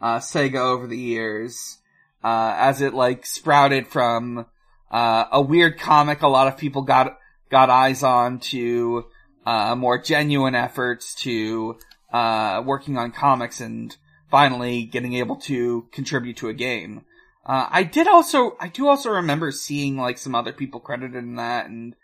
uh, 0.00 0.18
Sega 0.18 0.60
over 0.60 0.86
the 0.86 0.96
years, 0.96 1.78
uh, 2.22 2.54
as 2.56 2.80
it 2.80 2.94
like 2.94 3.26
sprouted 3.26 3.88
from 3.88 4.46
uh, 4.94 5.26
a 5.32 5.42
weird 5.42 5.78
comic 5.78 6.22
a 6.22 6.28
lot 6.28 6.46
of 6.46 6.56
people 6.56 6.82
got 6.82 7.18
got 7.50 7.68
eyes 7.68 8.04
on 8.04 8.38
to 8.38 9.04
uh, 9.44 9.74
more 9.74 9.98
genuine 9.98 10.54
efforts 10.54 11.14
to 11.16 11.76
uh, 12.12 12.62
working 12.64 12.96
on 12.96 13.10
comics 13.10 13.60
and 13.60 13.96
finally 14.30 14.84
getting 14.84 15.14
able 15.14 15.36
to 15.36 15.88
contribute 15.92 16.36
to 16.36 16.48
a 16.48 16.54
game. 16.54 17.04
Uh, 17.44 17.66
I 17.70 17.82
did 17.82 18.06
also, 18.06 18.56
I 18.58 18.68
do 18.68 18.88
also 18.88 19.10
remember 19.10 19.50
seeing 19.50 19.96
like 19.96 20.16
some 20.16 20.34
other 20.34 20.52
people 20.52 20.80
credited 20.80 21.16
in 21.16 21.36
that 21.36 21.66
and 21.66 21.94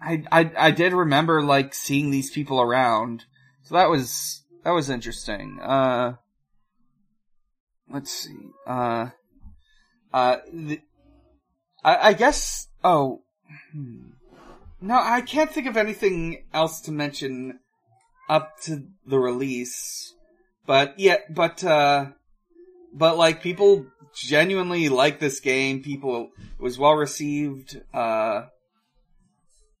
I, 0.00 0.24
I, 0.32 0.50
I 0.56 0.70
did 0.70 0.92
remember 0.92 1.42
like 1.42 1.74
seeing 1.74 2.10
these 2.10 2.30
people 2.30 2.60
around. 2.60 3.24
So 3.62 3.74
that 3.74 3.88
was, 3.88 4.42
that 4.64 4.70
was 4.70 4.90
interesting. 4.90 5.60
Uh, 5.62 6.14
let's 7.88 8.10
see. 8.10 8.50
Uh, 8.66 9.10
uh, 10.12 10.38
the, 10.52 10.80
I, 11.84 12.08
I 12.08 12.12
guess, 12.12 12.68
oh, 12.84 13.22
hmm. 13.72 14.10
no, 14.80 14.94
I 14.94 15.20
can't 15.20 15.50
think 15.50 15.66
of 15.66 15.76
anything 15.76 16.44
else 16.52 16.80
to 16.82 16.92
mention 16.92 17.60
up 18.28 18.60
to 18.62 18.84
the 19.06 19.18
release. 19.18 20.14
But 20.66 20.98
yeah, 20.98 21.18
but, 21.28 21.64
uh, 21.64 22.06
but 22.92 23.16
like 23.16 23.42
people 23.42 23.86
genuinely 24.14 24.88
like 24.88 25.18
this 25.18 25.40
game. 25.40 25.82
People, 25.82 26.30
it 26.58 26.62
was 26.62 26.78
well 26.78 26.94
received. 26.94 27.80
Uh, 27.92 28.46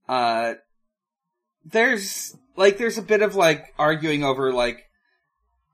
uh, 0.08 0.54
there's 1.64 2.36
like 2.56 2.78
there's 2.78 2.98
a 2.98 3.02
bit 3.02 3.22
of 3.22 3.36
like 3.36 3.72
arguing 3.78 4.24
over 4.24 4.52
like 4.52 4.88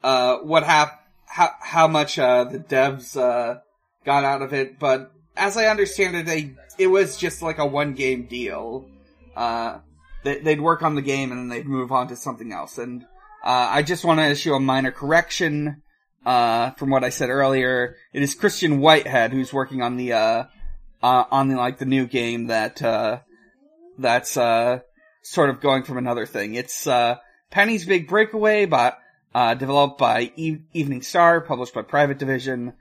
uh 0.05 0.37
what 0.39 0.63
hap 0.63 1.03
how 1.27 1.51
how 1.61 1.89
much 1.89 2.19
uh 2.19 2.45
the 2.45 2.59
devs 2.59 3.17
uh 3.17 3.61
got 4.05 4.25
out 4.25 4.43
of 4.43 4.53
it, 4.53 4.79
but 4.79 5.13
as 5.39 5.57
I 5.57 5.67
understand 5.67 6.17
it, 6.17 6.27
they 6.27 6.55
it 6.79 6.89
was 6.89 7.17
just 7.17 7.41
like 7.41 7.59
a 7.59 7.67
one 7.67 7.95
game 7.95 8.27
deal. 8.27 8.87
Uh, 9.37 9.79
they, 10.25 10.41
they'd 10.41 10.61
work 10.61 10.83
on 10.83 10.95
the 10.95 11.03
game 11.03 11.31
and 11.33 11.41
then 11.41 11.49
they'd 11.49 11.67
move 11.67 11.93
on 11.93 12.09
to 12.09 12.17
something 12.17 12.53
else. 12.53 12.77
And 12.79 13.05
uh, 13.45 13.69
I 13.71 13.83
just 13.83 14.05
want 14.05 14.21
to 14.21 14.27
issue 14.27 14.55
a 14.55 14.61
minor 14.61 14.91
correction 14.91 15.83
uh, 16.27 16.73
from 16.73 16.91
what 16.91 17.05
I 17.05 17.11
said 17.11 17.31
earlier. 17.31 17.97
It 18.13 18.23
is 18.23 18.35
Christian 18.35 18.81
Whitehead 18.81 19.33
who's 19.33 19.53
working 19.53 19.81
on 19.81 19.97
the 19.97 20.13
uh, 20.13 20.45
uh 21.01 21.25
on 21.31 21.49
the 21.49 21.57
like 21.57 21.79
the 21.79 21.85
new 21.85 22.07
game 22.07 22.49
that 22.49 22.83
uh 22.83 23.21
that's 23.99 24.37
uh 24.37 24.81
sort 25.23 25.49
of 25.49 25.61
going 25.61 25.85
from 25.85 25.97
another 25.97 26.27
thing. 26.27 26.57
It's 26.57 26.89
Penny's 27.51 27.87
Big 27.87 28.09
Breakaway 28.09 28.67
but 28.67 28.99
developed 29.33 29.99
by 29.99 30.33
e- 30.35 30.63
Evening 30.73 31.03
Star, 31.03 31.41
published 31.41 31.75
by 31.75 31.83
Private 31.83 32.19
Division. 32.19 32.73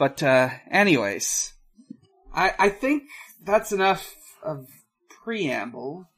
But 0.00 0.20
uh 0.24 0.48
anyways, 0.70 1.52
I 2.34 2.52
I 2.58 2.68
think 2.70 3.04
that's 3.44 3.70
enough 3.70 4.12
of 4.42 4.66
preamble. 5.22 6.08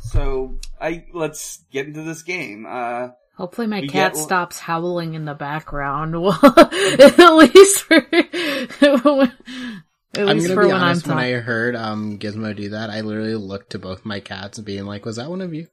So 0.00 0.58
I 0.80 1.06
let's 1.12 1.64
get 1.72 1.86
into 1.88 2.02
this 2.02 2.22
game. 2.22 2.66
Uh 2.68 3.08
Hopefully 3.38 3.66
my 3.66 3.80
We 3.80 3.88
cat 3.88 4.12
get- 4.12 4.22
stops 4.22 4.58
howling 4.60 5.14
in 5.14 5.24
the 5.24 5.34
background. 5.34 6.14
at 6.44 7.34
least 7.34 7.82
for, 7.84 7.96
at 8.12 9.30
I'm 10.28 10.36
least 10.36 10.48
gonna 10.48 10.54
for 10.54 10.62
be 10.62 10.66
when 10.66 10.76
I'm 10.76 10.82
honest. 10.82 11.06
When. 11.06 11.16
I 11.18 11.32
heard 11.32 11.74
um 11.74 12.18
Gizmo 12.18 12.54
do 12.54 12.68
that, 12.70 12.90
I 12.90 13.00
literally 13.00 13.34
looked 13.34 13.70
to 13.70 13.78
both 13.78 14.04
my 14.04 14.20
cats, 14.20 14.58
and 14.58 14.66
being 14.66 14.84
like, 14.84 15.06
"Was 15.06 15.16
that 15.16 15.30
one 15.30 15.40
of 15.40 15.54
you?" 15.54 15.66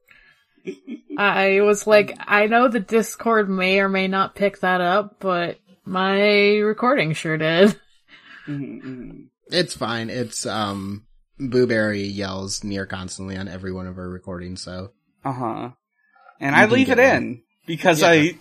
I 1.18 1.62
was 1.62 1.86
like, 1.88 2.18
I 2.20 2.48
know 2.48 2.68
the 2.70 2.80
Discord 2.80 3.50
may 3.50 3.80
or 3.80 3.90
may 3.90 4.08
not 4.08 4.36
pick 4.36 4.60
that 4.62 4.82
up, 4.82 5.18
but 5.20 5.58
my 5.90 6.58
recording 6.60 7.14
sure 7.14 7.38
did. 7.38 7.70
mhm, 8.48 8.84
mhm. 8.84 9.26
It's 9.48 9.76
fine. 9.76 10.10
It's 10.10 10.46
um 10.46 11.06
Booberry 11.40 12.14
yells 12.14 12.64
near 12.64 12.86
constantly 12.86 13.38
on 13.38 13.48
every 13.48 13.72
one 13.72 13.88
of 13.88 13.98
our 13.98 14.10
recordings, 14.10 14.62
so 14.62 14.92
Uh-huh. 15.26 15.72
And 16.42 16.56
You 16.56 16.62
I 16.62 16.66
leave 16.68 16.90
it 16.90 16.96
get 16.98 17.16
in 17.18 17.42
because 17.66 18.02
Yeah. 18.02 18.10
I 18.10 18.38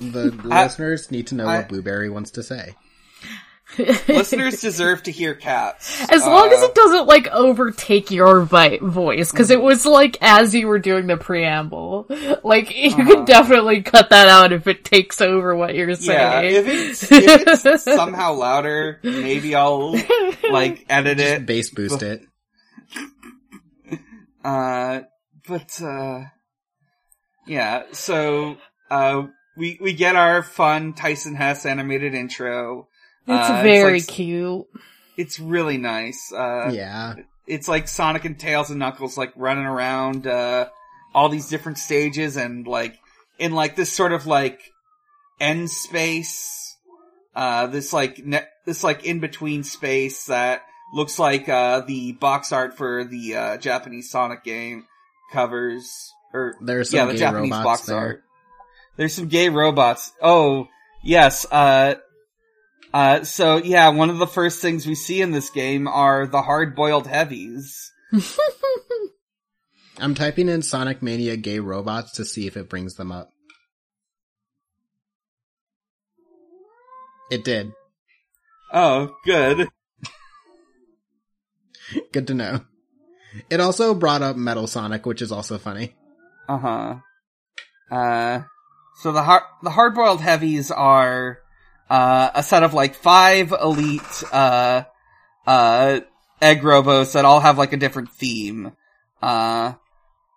the 0.00 0.34
I- 0.50 0.64
listeners 0.64 1.10
need 1.10 1.26
to 1.28 1.34
know 1.34 1.46
I- 1.46 1.58
what 1.58 1.68
Booberry 1.68 2.12
wants 2.12 2.30
to 2.32 2.42
say. 2.42 2.74
listeners 4.08 4.60
deserve 4.60 5.02
to 5.04 5.10
hear 5.12 5.34
cats. 5.34 6.00
As 6.10 6.24
long 6.24 6.50
as 6.52 6.60
Uh, 6.62 6.66
it 6.66 6.74
doesn't 6.74 7.06
like 7.06 7.28
overtake 7.28 8.10
your 8.10 8.42
vi- 8.42 8.78
voice, 8.82 9.30
because 9.30 9.50
it 9.50 9.62
was 9.62 9.86
like 9.86 10.18
as 10.20 10.54
you 10.54 10.66
were 10.66 10.78
doing 10.78 11.06
the 11.06 11.16
preamble. 11.16 12.06
Like 12.42 12.76
you 12.76 12.90
Uh-huh. 12.90 13.04
can 13.04 13.24
definitely 13.24 13.82
cut 13.82 14.10
that 14.10 14.28
out 14.28 14.52
if 14.52 14.66
it 14.66 14.84
takes 14.84 15.20
over 15.20 15.54
what 15.54 15.74
you're 15.74 15.90
Yeah, 15.90 15.96
saying. 16.40 16.54
if 16.54 16.66
it's, 16.66 17.12
if 17.12 17.64
it's 17.66 17.84
somehow 17.84 18.34
louder, 18.34 18.98
maybe 19.02 19.54
I'll 19.54 19.92
like 20.50 20.84
edit 20.88 21.20
it. 21.20 21.46
Bass 21.46 21.70
boost 21.70 22.02
it. 22.02 22.22
Uh, 24.42 25.00
but 25.46 25.82
uh, 25.82 26.22
yeah. 27.46 27.82
So 27.92 28.56
uh, 28.90 29.24
we 29.56 29.78
we 29.82 29.92
get 29.92 30.16
our 30.16 30.42
fun 30.42 30.94
Tyson 30.94 31.34
Hess 31.34 31.66
animated 31.66 32.14
intro. 32.14 32.88
It's 33.30 33.50
Uh, 33.50 33.62
very 33.62 34.00
like- 34.00 34.08
cute. 34.08 34.66
It's 35.16 35.38
really 35.38 35.76
nice. 35.76 36.32
Uh, 36.32 36.70
yeah. 36.72 37.14
it's 37.46 37.68
like 37.68 37.88
Sonic 37.88 38.24
and 38.24 38.38
Tails 38.38 38.70
and 38.70 38.78
Knuckles 38.78 39.18
like 39.18 39.32
running 39.36 39.64
around 39.66 40.26
uh 40.26 40.68
all 41.14 41.28
these 41.28 41.48
different 41.48 41.78
stages 41.78 42.36
and 42.36 42.66
like 42.66 42.96
in 43.38 43.52
like 43.52 43.74
this 43.76 43.92
sort 43.92 44.12
of 44.12 44.26
like 44.26 44.60
end 45.40 45.68
space 45.70 46.76
uh 47.34 47.66
this 47.66 47.92
like 47.92 48.24
ne- 48.24 48.46
this 48.66 48.84
like 48.84 49.04
in 49.04 49.18
between 49.20 49.64
space 49.64 50.26
that 50.26 50.62
looks 50.94 51.18
like 51.18 51.48
uh 51.48 51.80
the 51.80 52.12
box 52.12 52.52
art 52.52 52.76
for 52.76 53.04
the 53.04 53.34
uh 53.36 53.56
Japanese 53.56 54.10
Sonic 54.10 54.44
game 54.44 54.86
covers 55.32 56.12
or 56.32 56.54
There's 56.60 56.90
some 56.90 56.98
yeah 56.98 57.04
the 57.06 57.12
gay 57.14 57.18
Japanese 57.18 57.50
robots 57.50 57.64
box 57.64 57.86
there. 57.86 57.96
art 57.98 58.22
there's 58.96 59.14
some 59.14 59.28
gay 59.28 59.48
robots 59.48 60.12
oh 60.22 60.68
yes 61.02 61.46
uh 61.50 61.94
uh, 62.92 63.24
so 63.24 63.56
yeah, 63.56 63.88
one 63.88 64.10
of 64.10 64.18
the 64.18 64.26
first 64.26 64.60
things 64.60 64.86
we 64.86 64.94
see 64.94 65.20
in 65.20 65.30
this 65.32 65.50
game 65.50 65.88
are 65.88 66.26
the 66.26 66.42
hard-boiled 66.42 67.06
heavies. 67.06 67.92
I'm 69.98 70.14
typing 70.14 70.48
in 70.48 70.62
Sonic 70.62 71.02
Mania 71.02 71.36
gay 71.36 71.58
robots 71.58 72.12
to 72.12 72.24
see 72.24 72.46
if 72.46 72.56
it 72.56 72.70
brings 72.70 72.94
them 72.94 73.12
up. 73.12 73.30
It 77.30 77.44
did. 77.44 77.72
Oh, 78.72 79.14
good. 79.24 79.68
Good 82.12 82.28
to 82.28 82.34
know. 82.34 82.60
It 83.48 83.60
also 83.60 83.94
brought 83.94 84.22
up 84.22 84.36
Metal 84.36 84.66
Sonic, 84.66 85.06
which 85.06 85.22
is 85.22 85.30
also 85.32 85.58
funny. 85.58 85.94
Uh-huh. 86.48 86.96
Uh, 87.90 88.42
so 89.00 89.12
the 89.12 89.22
hard, 89.22 89.42
the 89.62 89.70
hard-boiled 89.70 90.20
heavies 90.20 90.70
are, 90.70 91.38
uh, 91.90 92.30
a 92.34 92.42
set 92.42 92.62
of 92.62 92.72
like 92.72 92.94
five 92.94 93.52
elite, 93.52 94.22
uh, 94.32 94.84
uh, 95.46 96.00
egg 96.40 96.62
robos 96.62 97.12
that 97.12 97.24
all 97.24 97.40
have 97.40 97.58
like 97.58 97.72
a 97.72 97.76
different 97.76 98.12
theme. 98.12 98.72
Uh, 99.20 99.74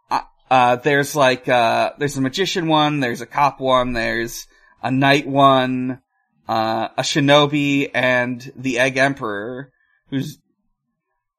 uh, 0.09 0.21
uh, 0.49 0.75
there's 0.77 1.15
like, 1.15 1.47
uh, 1.47 1.91
there's 1.99 2.17
a 2.17 2.21
magician 2.21 2.67
one, 2.67 2.99
there's 2.99 3.21
a 3.21 3.25
cop 3.25 3.59
one, 3.59 3.93
there's 3.93 4.47
a 4.81 4.91
knight 4.91 5.27
one, 5.27 6.01
uh, 6.49 6.89
a 6.97 7.03
shinobi, 7.03 7.89
and 7.93 8.51
the 8.55 8.79
egg 8.79 8.97
emperor, 8.97 9.71
who's, 10.09 10.39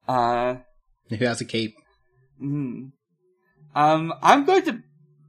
uh, 0.09 0.57
Who 1.11 1.17
has 1.17 1.41
a 1.41 1.45
cape? 1.45 1.75
Hmm. 2.39 2.87
Um, 3.75 4.15
I'm 4.23 4.45
going 4.45 4.65
to 4.67 4.83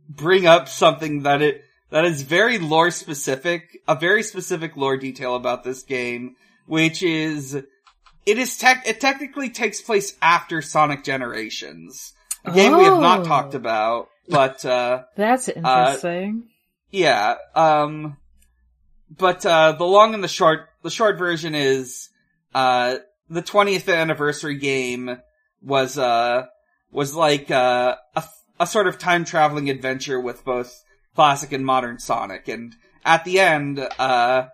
bring 0.08 0.46
up 0.46 0.70
something 0.70 1.24
that 1.24 1.42
it 1.42 1.64
that 1.96 2.04
is 2.04 2.24
very 2.24 2.60
lore 2.60 2.92
specific, 2.92 3.82
a 3.88 3.96
very 3.96 4.22
specific 4.22 4.76
lore 4.76 4.98
detail 4.98 5.34
about 5.34 5.64
this 5.64 5.82
game, 5.82 6.36
which 6.66 7.02
is, 7.02 7.56
it 7.56 8.38
is 8.38 8.58
tech, 8.58 8.84
it 8.86 9.00
technically 9.00 9.50
takes 9.50 9.82
place 9.82 10.14
after 10.22 10.62
Sonic 10.62 11.06
Generations. 11.06 12.12
A 12.44 12.52
game 12.52 12.76
we 12.78 12.84
have 12.84 13.00
not 13.00 13.22
Oh. 13.22 13.24
talked 13.24 13.54
about, 13.54 14.10
but, 14.28 14.66
uh, 14.66 15.04
That's 15.16 15.48
interesting. 15.48 16.50
yeah, 16.92 17.36
um, 17.56 18.18
but, 19.10 19.46
uh, 19.46 19.72
the 19.72 19.86
long 19.86 20.14
and 20.14 20.22
the 20.22 20.28
short, 20.28 20.68
the 20.84 20.90
short 20.92 21.18
version 21.18 21.56
is, 21.56 22.10
uh, 22.54 22.98
the 23.30 23.42
20th 23.42 23.88
anniversary 23.88 24.58
game 24.58 25.18
was, 25.62 25.98
uh, 25.98 26.48
was 26.92 27.16
like, 27.16 27.50
uh, 27.52 27.96
a, 28.18 28.24
a 28.60 28.68
sort 28.68 28.88
of 28.88 29.00
time 29.00 29.24
traveling 29.24 29.70
adventure 29.70 30.20
with 30.20 30.44
both 30.44 30.82
classic 31.16 31.52
and 31.52 31.66
modern 31.66 32.00
Sonic. 32.00 32.48
And 32.48 32.76
at 33.04 33.24
the 33.26 33.40
end, 33.40 33.80
uh, 33.80 34.48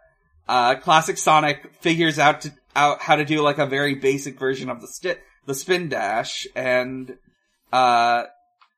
uh, 0.48 0.76
classic 0.76 1.18
Sonic 1.18 1.74
figures 1.82 2.20
out 2.20 2.42
to, 2.42 2.54
out 2.76 3.02
how 3.02 3.16
to 3.16 3.26
do 3.26 3.42
like 3.42 3.58
a 3.58 3.66
very 3.66 3.96
basic 3.96 4.40
version 4.40 4.70
of 4.70 4.82
the 4.82 4.88
sti- 4.88 5.18
the 5.46 5.56
spin 5.56 5.90
dash 5.90 6.48
and, 6.56 7.18
uh, 7.74 8.24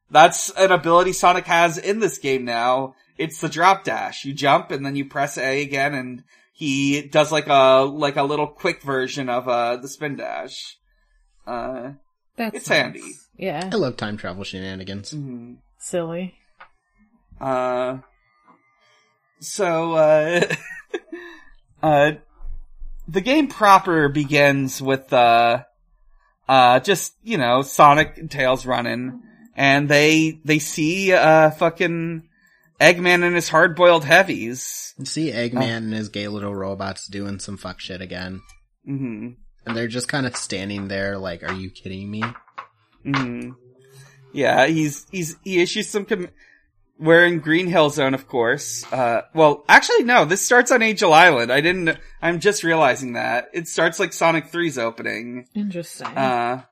that's 0.10 0.50
an 0.52 0.72
ability 0.72 1.12
Sonic 1.14 1.46
has 1.46 1.78
in 1.78 2.00
this 2.00 2.18
game 2.20 2.46
now. 2.46 2.96
It's 3.18 3.42
the 3.42 3.50
drop 3.50 3.84
dash. 3.84 4.26
You 4.26 4.34
jump 4.34 4.70
and 4.72 4.86
then 4.86 4.96
you 4.96 5.06
press 5.06 5.38
A 5.38 5.62
again 5.62 5.94
and 5.94 6.24
he 6.54 7.02
does 7.02 7.32
like 7.32 7.48
a, 7.48 7.82
like 7.82 8.16
a 8.16 8.24
little 8.24 8.48
quick 8.48 8.82
version 8.84 9.28
of, 9.30 9.48
uh, 9.48 9.78
the 9.78 9.88
spin 9.88 10.16
dash. 10.16 10.78
Uh, 11.48 11.94
That's 12.38 12.56
it's 12.58 12.70
nice. 12.70 12.78
handy. 12.78 13.02
Yeah. 13.36 13.70
I 13.72 13.76
love 13.76 13.98
time 13.98 14.18
travel 14.18 14.44
shenanigans. 14.44 15.14
mhm. 15.14 15.58
Silly. 15.80 16.36
Uh, 17.40 17.98
so, 19.40 19.94
uh, 19.94 20.42
uh, 21.84 22.12
the 23.08 23.22
game 23.22 23.48
proper 23.48 24.10
begins 24.10 24.82
with, 24.82 25.12
uh, 25.12 25.64
uh, 26.48 26.80
just, 26.80 27.14
you 27.24 27.38
know, 27.38 27.62
Sonic 27.62 28.18
and 28.18 28.32
Tails 28.32 28.66
running, 28.66 29.22
and 29.56 29.90
they, 29.90 30.40
they 30.46 30.60
see, 30.60 31.12
uh, 31.14 31.52
fucking 31.52 32.24
Eggman 32.80 33.24
and 33.24 33.36
his 33.36 33.50
hard-boiled 33.50 34.06
heavies. 34.06 34.94
You 34.98 35.06
see. 35.06 35.32
Eggman 35.32 35.78
and 35.78 35.94
his 35.94 36.10
gay 36.10 36.28
little 36.28 36.56
robots 36.56 37.08
doing 37.08 37.40
some 37.40 37.58
fuck 37.58 37.80
shit 37.80 38.02
again. 38.02 38.42
hmm 38.86 39.30
And 39.66 39.76
they're 39.76 39.88
just 39.88 40.08
kind 40.08 40.26
of 40.26 40.36
standing 40.36 40.88
there 40.88 41.18
like, 41.18 41.44
are 41.44 41.54
you 41.54 41.70
kidding 41.70 42.10
me? 42.10 42.24
hmm 43.04 43.52
Yeah, 44.32 44.66
he's, 44.68 45.06
he's, 45.12 45.36
he 45.44 45.62
issues 45.62 45.90
some 45.90 46.06
com- 46.06 46.30
wearing 47.00 47.40
Green 47.40 47.68
Hill 47.68 47.90
Zone, 47.90 48.14
of 48.14 48.28
course. 48.28 48.84
Uh, 48.92 49.22
well, 49.34 49.66
actually, 49.68 50.04
no, 50.04 50.26
this 50.26 50.46
starts 50.46 50.72
on 50.72 50.82
Angel 50.82 51.14
Island. 51.14 51.52
I 51.52 51.62
didn't, 51.62 51.98
I'm 52.22 52.40
just 52.40 52.64
realizing 52.64 53.14
that. 53.14 53.50
It 53.54 53.68
starts 53.68 54.00
like 54.00 54.14
Sonic 54.14 54.52
3's 54.52 54.78
opening. 54.78 55.48
Interesting. 55.56 56.08
Uh, 56.08 56.64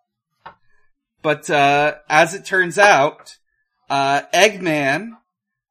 but, 1.21 1.49
uh, 1.49 1.95
as 2.09 2.33
it 2.33 2.45
turns 2.45 2.77
out, 2.77 3.37
uh, 3.89 4.21
Eggman, 4.33 5.11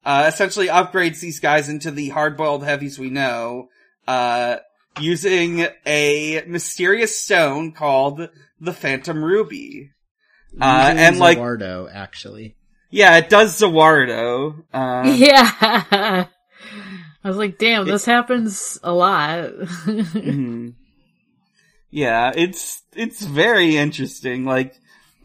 uh, 0.04 0.24
essentially 0.28 0.68
upgrades 0.68 1.20
these 1.20 1.40
guys 1.40 1.68
into 1.68 1.90
the 1.90 2.10
hard-boiled 2.10 2.64
heavies 2.64 2.98
we 2.98 3.10
know, 3.10 3.68
uh, 4.06 4.56
using 5.00 5.66
a 5.86 6.42
mysterious 6.46 7.18
stone 7.18 7.72
called 7.72 8.28
the 8.60 8.72
Phantom 8.72 9.24
Ruby. 9.24 9.90
Uh, 10.60 10.92
and, 10.96 11.18
like- 11.18 11.38
Za 11.38 11.42
Warudo, 11.44 11.90
actually. 11.92 12.56
Yeah, 12.90 13.16
it 13.18 13.28
does 13.28 13.56
Za 13.56 13.66
Warudo. 13.66 14.64
Uh, 14.72 15.02
yeah. 15.16 16.26
I 17.22 17.28
was 17.28 17.36
like, 17.36 17.58
damn, 17.58 17.86
this 17.86 18.04
happens 18.04 18.78
a 18.82 18.92
lot. 18.92 19.50
mhm. 19.54 20.74
Yeah, 21.92 22.30
it's, 22.36 22.82
it's 22.94 23.20
very 23.20 23.76
interesting. 23.76 24.44
Like, 24.44 24.76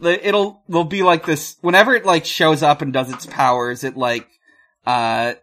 it'll, 0.02 0.64
there'll 0.68 0.82
be 0.82 1.04
like 1.04 1.24
this, 1.24 1.56
whenever 1.60 1.94
it 1.94 2.04
like 2.04 2.24
shows 2.24 2.60
up 2.64 2.82
and 2.82 2.92
does 2.92 3.08
its 3.08 3.24
powers, 3.24 3.84
it 3.84 3.96
like, 3.96 4.26
uh, 4.84 5.34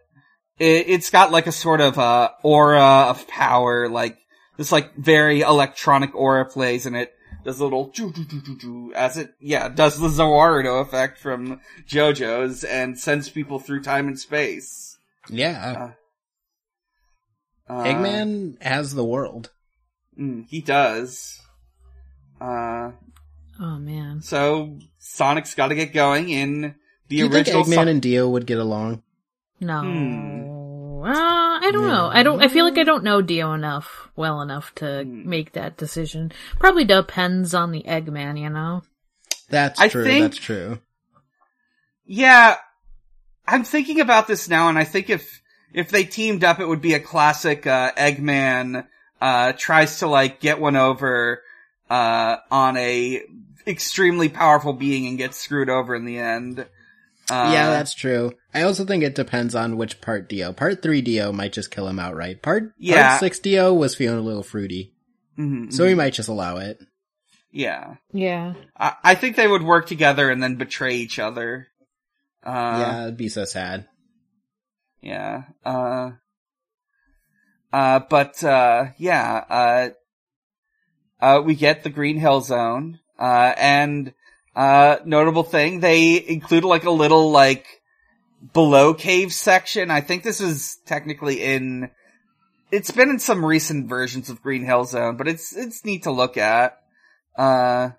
it, 0.58 0.88
it's 0.88 1.08
got 1.08 1.32
like 1.32 1.46
a 1.46 1.52
sort 1.52 1.80
of, 1.80 1.98
uh, 1.98 2.28
aura 2.42 3.06
of 3.08 3.26
power, 3.26 3.88
like, 3.88 4.18
this 4.58 4.70
like 4.70 4.94
very 4.96 5.40
electronic 5.40 6.14
aura 6.14 6.44
plays 6.44 6.84
and 6.84 6.94
it 6.94 7.14
does 7.44 7.60
a 7.60 7.64
little 7.64 7.88
choo 7.90 8.12
choo 8.12 8.24
choo 8.24 8.40
choo 8.42 8.56
choo 8.58 8.92
as 8.94 9.16
it, 9.18 9.34
yeah, 9.40 9.68
does 9.68 9.98
the 9.98 10.08
Za 10.08 10.22
Warudo 10.22 10.80
effect 10.82 11.18
from 11.18 11.60
JoJo's 11.88 12.64
and 12.64 12.98
sends 12.98 13.28
people 13.28 13.58
through 13.58 13.82
time 13.82 14.08
and 14.08 14.18
space. 14.18 14.98
Yeah. 15.28 15.90
Uh, 17.68 17.82
Eggman 17.84 18.60
has 18.62 18.94
the 18.94 19.04
world. 19.04 19.50
mm, 20.18 20.44
he 20.48 20.60
does. 20.60 21.40
Uh, 22.40 22.90
oh 23.60 23.78
man. 23.78 24.20
So 24.22 24.78
Sonic's 24.98 25.54
got 25.54 25.68
to 25.68 25.74
get 25.74 25.92
going 25.94 26.28
in 26.28 26.74
the 27.08 27.16
Do 27.16 27.16
you 27.16 27.28
think 27.30 27.46
original. 27.48 27.64
Eggman 27.64 27.74
Son- 27.74 27.88
and 27.88 28.02
Dio 28.02 28.28
would 28.28 28.46
get 28.46 28.58
along? 28.58 29.02
No. 29.60 29.80
Hmm. 29.80 30.53
Uh, 31.04 31.58
I 31.62 31.70
don't 31.72 31.86
know. 31.88 32.08
I 32.12 32.22
don't, 32.22 32.42
I 32.42 32.48
feel 32.48 32.64
like 32.64 32.78
I 32.78 32.82
don't 32.84 33.04
know 33.04 33.20
Dio 33.20 33.52
enough, 33.52 34.08
well 34.16 34.40
enough 34.40 34.74
to 34.76 35.02
Hmm. 35.04 35.28
make 35.28 35.52
that 35.52 35.76
decision. 35.76 36.32
Probably 36.58 36.84
depends 36.84 37.52
on 37.54 37.72
the 37.72 37.82
Eggman, 37.82 38.40
you 38.40 38.48
know? 38.48 38.82
That's 39.50 39.78
I 39.80 39.88
true. 39.88 40.04
think- 40.04 40.22
That's 40.24 40.38
true. 40.38 40.78
yeah, 42.06 42.56
I'm 43.46 43.64
thinking 43.64 44.00
about 44.00 44.26
this 44.26 44.48
now, 44.48 44.68
and 44.68 44.78
I 44.78 44.84
think 44.84 45.10
if 45.10 45.40
if 45.72 45.90
they 45.90 46.04
teamed 46.04 46.44
up, 46.44 46.60
it 46.60 46.68
would 46.68 46.80
be 46.80 46.94
a 46.94 47.00
classic 47.00 47.66
uh, 47.66 47.90
Eggman 47.96 48.86
uh, 49.20 49.52
tries 49.58 49.98
to 49.98 50.06
like 50.06 50.40
get 50.40 50.60
one 50.60 50.76
over 50.76 51.42
uh, 51.90 52.36
on 52.50 52.76
a 52.76 53.22
extremely 53.66 54.28
powerful 54.28 54.72
being 54.72 55.06
and 55.06 55.18
gets 55.18 55.36
screwed 55.38 55.68
over 55.68 55.94
in 55.94 56.04
the 56.04 56.18
end. 56.18 56.66
Uh, 57.30 57.50
yeah, 57.52 57.70
that's 57.70 57.94
true. 57.94 58.32
I 58.52 58.62
also 58.62 58.84
think 58.84 59.02
it 59.02 59.14
depends 59.14 59.54
on 59.54 59.76
which 59.76 60.00
part 60.00 60.28
Dio. 60.28 60.52
Part 60.52 60.82
three 60.82 61.00
Dio 61.00 61.32
might 61.32 61.52
just 61.54 61.70
kill 61.70 61.88
him 61.88 61.98
outright. 61.98 62.42
Part 62.42 62.72
Yeah. 62.78 63.08
part 63.08 63.20
six 63.20 63.38
Dio 63.38 63.72
was 63.72 63.94
feeling 63.94 64.18
a 64.18 64.22
little 64.22 64.42
fruity, 64.42 64.92
mhm, 65.38 65.72
so 65.72 65.84
mhm. 65.84 65.88
he 65.88 65.94
might 65.94 66.12
just 66.12 66.28
allow 66.28 66.58
it. 66.58 66.78
yeah. 67.50 67.96
Yeah. 68.12 68.54
I, 68.76 68.94
I 69.02 69.14
think 69.14 69.36
they 69.36 69.46
would 69.48 69.62
work 69.62 69.86
together 69.86 70.30
and 70.30 70.42
then 70.42 70.56
betray 70.56 70.96
each 70.96 71.18
other. 71.18 71.68
Uh, 72.44 72.50
yeah, 72.80 73.02
it'd 73.04 73.16
be 73.16 73.28
so 73.30 73.44
sad. 73.46 73.86
Yeah. 75.00 75.44
Uh, 75.64 76.10
uh, 77.72 78.00
but, 78.10 78.42
uh, 78.44 78.86
yeah, 78.98 79.44
uh, 79.48 79.88
uh, 81.24 81.40
we 81.42 81.54
get 81.54 81.84
the 81.84 81.90
Green 81.90 82.18
Hill 82.18 82.40
Zone, 82.42 82.98
uh, 83.18 83.54
and, 83.56 84.12
uh, 84.56 84.96
notable 85.04 85.42
thing, 85.42 85.80
they 85.80 86.24
include 86.26 86.64
like 86.64 86.84
a 86.84 86.90
little, 86.90 87.30
like, 87.30 87.82
below 88.52 88.94
cave 88.94 89.32
section. 89.32 89.90
I 89.90 90.00
think 90.00 90.22
this 90.22 90.40
is 90.40 90.78
technically 90.86 91.42
in, 91.42 91.90
it's 92.70 92.90
been 92.90 93.10
in 93.10 93.18
some 93.18 93.44
recent 93.44 93.88
versions 93.88 94.28
of 94.28 94.42
Green 94.42 94.64
Hill 94.64 94.84
Zone, 94.84 95.16
but 95.16 95.28
it's, 95.28 95.56
it's 95.56 95.84
neat 95.84 96.04
to 96.04 96.12
look 96.12 96.36
at. 96.36 96.80
Uh, 97.36 97.90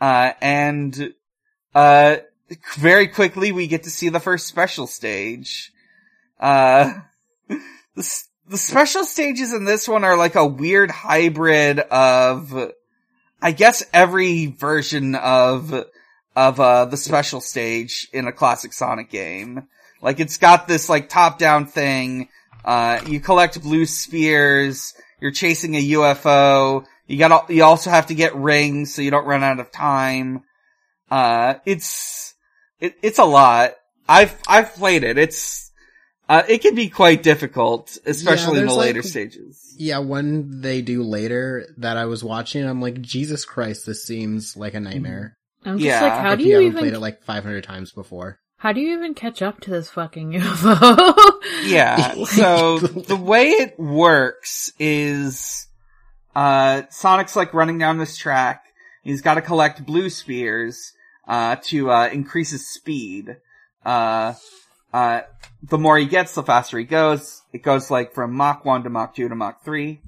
uh, 0.00 0.32
and, 0.40 1.14
uh, 1.74 2.16
very 2.76 3.08
quickly 3.08 3.52
we 3.52 3.66
get 3.66 3.84
to 3.84 3.90
see 3.90 4.10
the 4.10 4.20
first 4.20 4.46
special 4.46 4.86
stage. 4.86 5.72
Uh, 6.38 6.92
the, 7.48 8.22
the 8.48 8.58
special 8.58 9.04
stages 9.04 9.52
in 9.52 9.64
this 9.64 9.88
one 9.88 10.04
are 10.04 10.16
like 10.16 10.34
a 10.34 10.46
weird 10.46 10.90
hybrid 10.90 11.78
of, 11.80 12.72
I 13.44 13.52
guess 13.52 13.84
every 13.92 14.46
version 14.46 15.14
of, 15.16 15.70
of, 16.34 16.60
uh, 16.60 16.86
the 16.86 16.96
special 16.96 17.42
stage 17.42 18.08
in 18.10 18.26
a 18.26 18.32
classic 18.32 18.72
Sonic 18.72 19.10
game. 19.10 19.68
Like 20.00 20.18
it's 20.18 20.38
got 20.38 20.66
this 20.66 20.88
like 20.88 21.10
top 21.10 21.38
down 21.38 21.66
thing, 21.66 22.30
uh, 22.64 23.02
you 23.06 23.20
collect 23.20 23.60
blue 23.60 23.84
spheres, 23.84 24.94
you're 25.20 25.30
chasing 25.30 25.74
a 25.76 25.90
UFO, 25.90 26.86
you 27.06 27.18
got 27.18 27.50
you 27.50 27.64
also 27.64 27.90
have 27.90 28.06
to 28.06 28.14
get 28.14 28.34
rings 28.34 28.94
so 28.94 29.02
you 29.02 29.10
don't 29.10 29.26
run 29.26 29.42
out 29.42 29.60
of 29.60 29.70
time. 29.70 30.44
Uh, 31.10 31.56
it's, 31.66 32.32
it, 32.80 32.94
it's 33.02 33.18
a 33.18 33.24
lot. 33.24 33.72
I've, 34.08 34.34
I've 34.48 34.74
played 34.74 35.04
it. 35.04 35.18
It's, 35.18 35.63
uh, 36.28 36.42
it 36.48 36.62
can 36.62 36.74
be 36.74 36.88
quite 36.88 37.22
difficult, 37.22 37.98
especially 38.06 38.60
in 38.60 38.66
the 38.66 38.74
later 38.74 39.00
like- 39.00 39.08
stages. 39.08 39.60
Yeah, 39.76 39.98
one 39.98 40.60
they 40.60 40.82
do 40.82 41.02
later 41.02 41.66
that 41.78 41.96
I 41.96 42.04
was 42.04 42.22
watching, 42.22 42.64
I'm 42.64 42.80
like, 42.80 43.00
Jesus 43.00 43.44
Christ, 43.44 43.86
this 43.86 44.04
seems 44.04 44.56
like 44.56 44.74
a 44.74 44.80
nightmare. 44.80 45.36
I'm 45.64 45.78
just 45.78 45.86
Yeah, 45.86 46.02
like, 46.02 46.12
how 46.12 46.32
if 46.32 46.38
do 46.38 46.44
you 46.44 46.60
you 46.60 46.66
even, 46.68 46.78
played 46.78 46.92
it 46.92 47.00
like 47.00 47.22
500 47.24 47.64
times 47.64 47.90
before. 47.90 48.38
how 48.58 48.72
do 48.72 48.80
you 48.80 48.96
even 48.96 49.14
catch 49.14 49.42
up 49.42 49.60
to 49.62 49.70
this 49.70 49.90
fucking 49.90 50.32
UFO? 50.32 51.30
Yeah. 51.64 52.14
So 52.26 52.78
the 52.78 53.16
way 53.16 53.48
it 53.50 53.78
works 53.78 54.72
is, 54.78 55.66
uh, 56.36 56.82
Sonic's 56.90 57.34
like 57.36 57.52
running 57.54 57.78
down 57.78 57.98
this 57.98 58.16
track. 58.16 58.64
He's 59.02 59.22
got 59.22 59.34
to 59.34 59.42
collect 59.42 59.84
blue 59.84 60.08
spheres, 60.10 60.92
uh, 61.26 61.56
to, 61.64 61.90
uh, 61.90 62.08
increase 62.12 62.50
his 62.52 62.66
speed. 62.68 63.36
Uh, 63.84 64.34
uh, 64.92 65.22
the 65.68 65.78
more 65.78 65.96
he 65.96 66.06
gets, 66.06 66.34
the 66.34 66.42
faster 66.42 66.78
he 66.78 66.84
goes. 66.84 67.42
It 67.52 67.62
goes 67.62 67.90
like 67.90 68.12
from 68.12 68.32
Mach 68.34 68.64
1 68.64 68.84
to 68.84 68.90
Mach 68.90 69.14
2 69.14 69.28
to 69.28 69.34
Mach 69.34 69.64
3. 69.64 70.00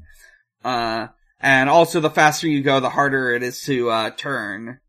Uh, 0.64 1.08
and 1.40 1.70
also 1.70 2.00
the 2.00 2.10
faster 2.10 2.48
you 2.48 2.62
go, 2.62 2.80
the 2.80 2.90
harder 2.90 3.32
it 3.34 3.42
is 3.42 3.62
to, 3.62 3.90
uh, 3.90 4.10
turn. 4.10 4.80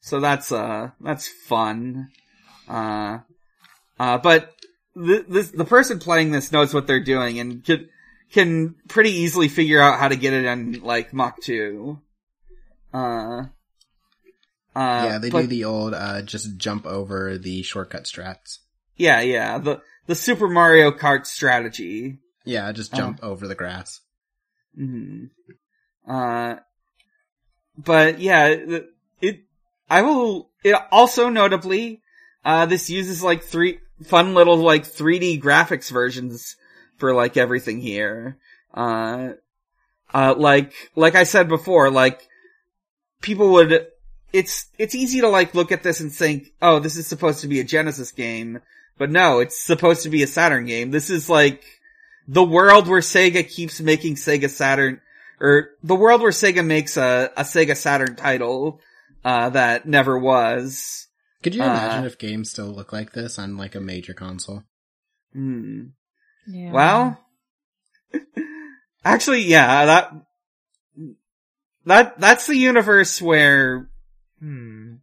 So 0.00 0.20
that's, 0.20 0.52
uh, 0.52 0.90
that's 1.00 1.28
fun. 1.28 2.10
Uh, 2.68 3.18
uh, 3.98 4.18
but 4.18 4.52
th- 4.96 5.26
this, 5.28 5.50
the 5.50 5.64
person 5.64 5.98
playing 5.98 6.30
this 6.30 6.52
knows 6.52 6.74
what 6.74 6.86
they're 6.86 7.02
doing 7.02 7.40
and 7.40 7.64
can, 7.64 7.88
can 8.32 8.74
pretty 8.88 9.10
easily 9.10 9.48
figure 9.48 9.80
out 9.80 9.98
how 9.98 10.08
to 10.08 10.16
get 10.16 10.32
it 10.32 10.44
in 10.44 10.80
like 10.82 11.12
Mach 11.12 11.40
2. 11.40 11.98
Uh, 12.92 12.98
uh, 12.98 13.46
yeah, 14.76 15.18
they 15.18 15.30
but- 15.30 15.42
do 15.42 15.46
the 15.48 15.64
old 15.64 15.94
uh, 15.94 16.22
just 16.22 16.56
jump 16.56 16.86
over 16.86 17.36
the 17.38 17.62
shortcut 17.62 18.04
strats. 18.04 18.58
Yeah, 18.96 19.20
yeah, 19.20 19.58
the, 19.58 19.80
the 20.06 20.14
Super 20.14 20.48
Mario 20.48 20.90
Kart 20.90 21.26
strategy. 21.26 22.18
Yeah, 22.44 22.70
just 22.72 22.92
jump 22.94 23.20
over 23.22 23.46
the 23.48 23.54
grass. 23.54 24.00
hmm 24.76 25.26
Uh, 26.06 26.56
but 27.76 28.20
yeah, 28.20 28.46
it, 28.48 28.86
it, 29.20 29.40
I 29.88 30.02
will, 30.02 30.50
it 30.62 30.76
also 30.92 31.28
notably, 31.28 32.02
uh, 32.44 32.66
this 32.66 32.90
uses 32.90 33.22
like 33.22 33.42
three, 33.42 33.80
fun 34.04 34.34
little 34.34 34.56
like 34.56 34.84
3D 34.84 35.42
graphics 35.42 35.90
versions 35.90 36.56
for 36.98 37.14
like 37.14 37.36
everything 37.36 37.80
here. 37.80 38.36
Uh, 38.72 39.30
uh, 40.12 40.34
like, 40.36 40.72
like 40.94 41.14
I 41.14 41.24
said 41.24 41.48
before, 41.48 41.90
like, 41.90 42.28
people 43.20 43.52
would, 43.52 43.86
it's, 44.32 44.66
it's 44.78 44.94
easy 44.94 45.20
to 45.22 45.28
like 45.28 45.54
look 45.54 45.72
at 45.72 45.82
this 45.82 46.00
and 46.00 46.12
think, 46.12 46.52
oh, 46.60 46.78
this 46.78 46.96
is 46.96 47.06
supposed 47.06 47.40
to 47.40 47.48
be 47.48 47.58
a 47.60 47.64
Genesis 47.64 48.12
game, 48.12 48.60
but 48.98 49.10
no, 49.10 49.40
it's 49.40 49.58
supposed 49.58 50.02
to 50.02 50.10
be 50.10 50.22
a 50.22 50.26
Saturn 50.26 50.66
game. 50.66 50.90
This 50.90 51.10
is 51.10 51.28
like, 51.28 51.62
the 52.26 52.44
world 52.44 52.88
where 52.88 53.00
Sega 53.00 53.46
keeps 53.48 53.80
making 53.80 54.14
Sega 54.14 54.48
Saturn, 54.48 55.00
or 55.40 55.70
the 55.82 55.94
world 55.94 56.22
where 56.22 56.30
Sega 56.30 56.64
makes 56.64 56.96
a, 56.96 57.30
a 57.36 57.42
Sega 57.42 57.76
Saturn 57.76 58.16
title, 58.16 58.80
uh, 59.24 59.50
that 59.50 59.86
never 59.86 60.18
was. 60.18 61.06
Could 61.42 61.54
you 61.54 61.62
Uh, 61.62 61.66
imagine 61.66 62.04
if 62.06 62.18
games 62.18 62.50
still 62.50 62.68
look 62.68 62.92
like 62.92 63.12
this 63.12 63.38
on 63.38 63.56
like 63.58 63.74
a 63.74 63.80
major 63.80 64.14
console? 64.14 64.64
Hmm. 65.34 65.88
Yeah. 66.46 66.72
Well, 66.72 67.20
actually, 69.04 69.42
yeah, 69.42 69.84
that, 69.86 70.12
that, 71.86 72.20
that's 72.20 72.46
the 72.46 72.56
universe 72.56 73.20
where, 73.20 73.90
hmm, 74.40 74.94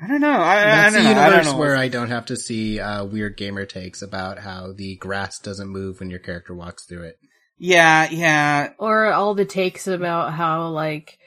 I 0.00 0.06
don't 0.06 0.20
know, 0.20 0.30
I, 0.30 0.62
I 0.62 0.64
That's 0.64 0.94
don't 0.94 1.04
the 1.04 1.10
know, 1.12 1.20
I 1.20 1.28
don't 1.28 1.38
universe 1.38 1.52
know. 1.52 1.58
where 1.58 1.76
I 1.76 1.88
don't 1.88 2.08
have 2.08 2.26
to 2.26 2.36
see 2.36 2.78
uh, 2.80 3.04
weird 3.04 3.36
gamer 3.36 3.66
takes 3.66 4.00
about 4.02 4.38
how 4.38 4.72
the 4.72 4.96
grass 4.96 5.38
doesn't 5.38 5.68
move 5.68 6.00
when 6.00 6.10
your 6.10 6.20
character 6.20 6.54
walks 6.54 6.84
through 6.86 7.02
it. 7.02 7.18
yeah, 7.58 8.08
yeah, 8.10 8.72
or 8.78 9.12
all 9.12 9.34
the 9.34 9.44
takes 9.44 9.88
about 9.88 10.32
how 10.32 10.68
like 10.68 11.18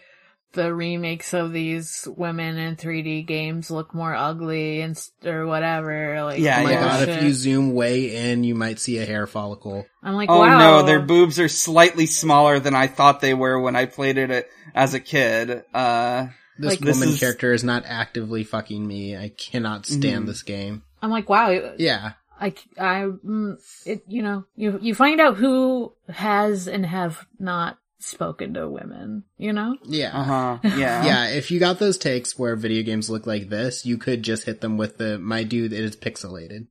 the 0.53 0.73
remakes 0.73 1.33
of 1.33 1.51
these 1.53 2.07
women 2.17 2.57
in 2.57 2.75
3D 2.75 3.25
games 3.25 3.71
look 3.71 3.93
more 3.93 4.13
ugly 4.13 4.81
and 4.81 4.97
s- 4.97 5.11
or 5.25 5.45
whatever. 5.47 6.21
Like, 6.23 6.39
Yeah, 6.39 6.59
Oh 6.59 6.63
my 6.63 6.71
yeah. 6.71 6.79
god, 6.81 7.09
if 7.09 7.23
you 7.23 7.33
zoom 7.33 7.73
way 7.73 8.31
in, 8.31 8.43
you 8.43 8.53
might 8.55 8.79
see 8.79 8.97
a 8.97 9.05
hair 9.05 9.27
follicle. 9.27 9.85
I'm 10.03 10.15
like, 10.15 10.29
oh 10.29 10.39
wow, 10.39 10.57
no, 10.57 10.83
their 10.83 10.99
boobs 10.99 11.39
are 11.39 11.47
slightly 11.47 12.05
smaller 12.05 12.59
than 12.59 12.75
I 12.75 12.87
thought 12.87 13.21
they 13.21 13.33
were 13.33 13.59
when 13.59 13.75
I 13.75 13.85
played 13.85 14.17
it 14.17 14.49
as 14.75 14.93
a 14.93 14.99
kid, 14.99 15.63
uh, 15.73 16.27
This 16.61 16.69
Like- 16.71 16.79
This 16.79 16.97
woman 16.97 17.13
is- 17.13 17.19
character 17.19 17.53
is 17.53 17.63
not 17.63 17.83
actively 17.85 18.43
fucking 18.43 18.85
me. 18.85 19.17
I 19.17 19.29
cannot 19.29 19.85
stand 19.85 20.23
Mhm. 20.23 20.27
this 20.27 20.43
game. 20.43 20.83
I'm 21.01 21.09
like, 21.11 21.27
wow, 21.29 21.73
Yeah. 21.77 22.13
I, 22.39 22.53
I, 22.79 23.03
mm, 23.03 23.57
it, 23.85 24.03
you 24.07 24.23
know, 24.23 24.45
you, 24.55 24.79
you 24.81 24.95
find 24.95 25.19
out 25.21 25.37
who 25.37 25.93
has 26.09 26.67
and 26.67 26.83
have 26.85 27.25
not 27.39 27.77
spoken 27.99 28.55
to 28.55 28.67
women, 28.67 29.23
you 29.37 29.53
know? 29.53 29.75
Yeah. 29.83 30.11
uh-huh, 30.19 30.57
yeah. 30.77 31.05
Yeah, 31.05 31.27
if 31.29 31.51
you 31.51 31.59
got 31.59 31.77
those 31.77 31.99
takes 31.99 32.37
where 32.39 32.55
video 32.55 32.81
games 32.83 33.09
look 33.11 33.27
like 33.27 33.49
this, 33.49 33.85
you 33.85 33.97
could 33.99 34.23
just 34.23 34.43
hit 34.45 34.59
them 34.61 34.77
with 34.77 34.97
the 34.97 35.19
my 35.19 35.43
dude 35.43 35.71
it 35.73 35.83
is 35.83 35.95
pixelated. 35.95 36.65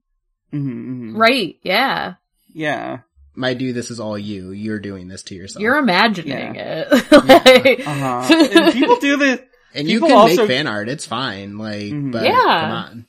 hmm 0.50 1.16
Right, 1.16 1.56
yeah. 1.62 2.14
Yeah. 2.52 2.98
My 3.36 3.54
dude, 3.54 3.76
this 3.76 3.92
is 3.92 4.00
all 4.00 4.18
you. 4.18 4.50
You're 4.50 4.80
doing 4.80 5.06
this 5.06 5.22
to 5.24 5.36
yourself. 5.36 5.62
You're 5.62 5.78
imagining 5.78 6.56
Yeah. 6.56 6.88
it. 6.90 7.12
Like- 7.12 7.86
Uh-huh. 7.86 8.72
People 8.72 8.96
do 8.96 9.16
this, 9.16 9.40
and 9.74 9.88
you 9.88 10.00
can 10.00 10.12
also- 10.12 10.42
make 10.42 10.48
fan 10.48 10.66
art, 10.66 10.88
it's 10.88 11.06
fine. 11.06 11.58
Like 11.58 11.92
Mhm. 11.92 12.12
but 12.12 12.24
Yeah. 12.24 12.32
come 12.60 12.70
on. 12.72 13.06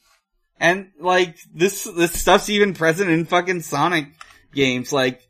and 0.59 0.87
like 0.99 1.35
this, 1.55 1.83
this 1.97 2.13
stuff's 2.13 2.49
even 2.49 2.73
present 2.75 3.09
in 3.09 3.25
fucking 3.25 3.61
Sonic 3.61 4.05
games. 4.53 4.93
Like, 4.93 5.21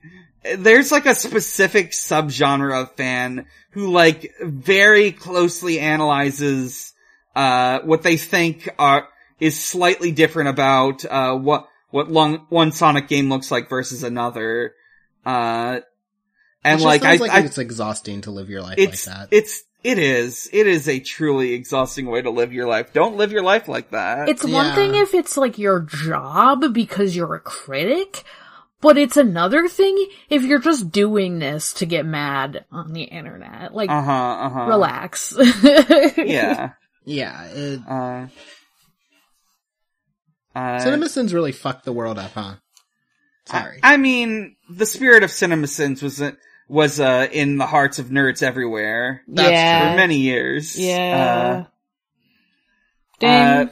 there's 0.57 0.91
like 0.91 1.05
a 1.05 1.15
specific 1.15 1.91
subgenre 1.91 2.81
of 2.81 2.95
fan 2.95 3.45
who 3.71 3.91
like 3.91 4.33
very 4.41 5.11
closely 5.13 5.79
analyzes, 5.79 6.93
uh, 7.35 7.79
what 7.81 8.01
they 8.03 8.17
think 8.17 8.67
are, 8.77 9.07
is 9.39 9.57
slightly 9.63 10.11
different 10.11 10.49
about, 10.49 11.05
uh, 11.05 11.33
what, 11.35 11.67
what 11.91 12.11
long, 12.11 12.45
one 12.49 12.71
Sonic 12.71 13.07
game 13.07 13.29
looks 13.29 13.49
like 13.51 13.69
versus 13.69 14.03
another. 14.03 14.73
Uh, 15.25 15.79
and 16.63 16.73
It 16.79 16.83
just 16.83 16.85
like, 16.85 17.03
I, 17.05 17.15
like 17.15 17.31
I, 17.31 17.39
it's 17.41 17.57
exhausting 17.57 18.21
to 18.21 18.31
live 18.31 18.49
your 18.49 18.61
life 18.61 18.75
it's, 18.77 19.07
like 19.07 19.15
that. 19.15 19.27
it's, 19.31 19.63
it 19.83 19.97
is, 19.97 20.49
it 20.53 20.67
is 20.67 20.87
a 20.87 20.99
truly 20.99 21.53
exhausting 21.53 22.05
way 22.05 22.21
to 22.21 22.29
live 22.29 22.53
your 22.53 22.67
life. 22.67 22.93
Don't 22.93 23.17
live 23.17 23.31
your 23.31 23.41
life 23.43 23.67
like 23.67 23.91
that. 23.91 24.29
It's 24.29 24.43
one 24.43 24.67
Yeah. 24.67 24.75
thing 24.75 24.95
if 24.95 25.13
it's 25.13 25.37
like 25.37 25.57
your 25.57 25.79
job 25.81 26.73
because 26.73 27.15
you're 27.15 27.35
a 27.35 27.39
critic, 27.39 28.23
but 28.79 28.97
it's 28.97 29.17
another 29.17 29.67
thing 29.67 30.07
if 30.29 30.43
you're 30.43 30.59
just 30.59 30.91
doing 30.91 31.39
this 31.39 31.73
to 31.73 31.85
get 31.85 32.05
mad 32.05 32.65
on 32.71 32.93
the 32.93 33.03
internet. 33.03 33.73
Like, 33.73 33.89
uh 33.89 34.01
huh, 34.01 34.11
uh 34.11 34.49
huh. 34.49 34.65
relax. 34.67 35.35
Yeah. 36.17 36.71
yeah, 37.05 37.45
it, 37.45 37.79
Uh, 37.87 38.27
uh, 40.53 40.79
CinemaSins 40.79 41.33
really 41.33 41.51
fucked 41.53 41.85
the 41.85 41.93
world 41.93 42.19
up, 42.19 42.31
huh? 42.33 42.55
Sorry. 43.45 43.79
I, 43.81 43.93
I 43.93 43.97
mean, 43.97 44.55
the 44.69 44.85
spirit 44.85 45.23
of 45.23 45.29
CinemaSins 45.31 46.03
was 46.03 46.21
uh, 46.21 46.31
was 46.71 47.01
uh, 47.01 47.27
in 47.29 47.57
the 47.57 47.65
hearts 47.65 47.99
of 47.99 48.07
nerds 48.07 48.41
everywhere 48.41 49.23
That's 49.27 49.51
yeah. 49.51 49.91
for 49.91 49.97
many 49.97 50.19
years. 50.19 50.79
Yeah. 50.79 51.65
Uh, 51.65 51.71
Ding. 53.19 53.29
uh, 53.29 53.65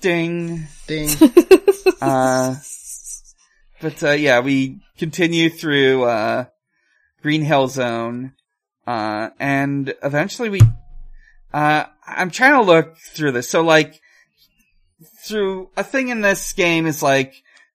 ding. 0.00 0.66
Ding. 0.86 1.08
Uh, 2.00 2.54
but 3.80 4.00
uh, 4.04 4.12
yeah, 4.12 4.38
we 4.38 4.78
continue 4.98 5.50
through 5.50 6.04
uh, 6.04 6.44
Green 7.22 7.42
Hill 7.42 7.66
Zone, 7.66 8.34
uh, 8.86 9.30
and 9.40 9.92
eventually 10.04 10.48
we. 10.48 10.60
Uh, 11.52 11.86
I'm 12.06 12.30
trying 12.30 12.52
to 12.52 12.62
look 12.62 12.96
through 12.98 13.32
this. 13.32 13.50
So 13.50 13.62
like, 13.62 14.00
through 15.24 15.70
a 15.76 15.82
thing 15.82 16.10
in 16.10 16.20
this 16.20 16.52
game 16.52 16.86
is 16.86 17.02
like, 17.02 17.34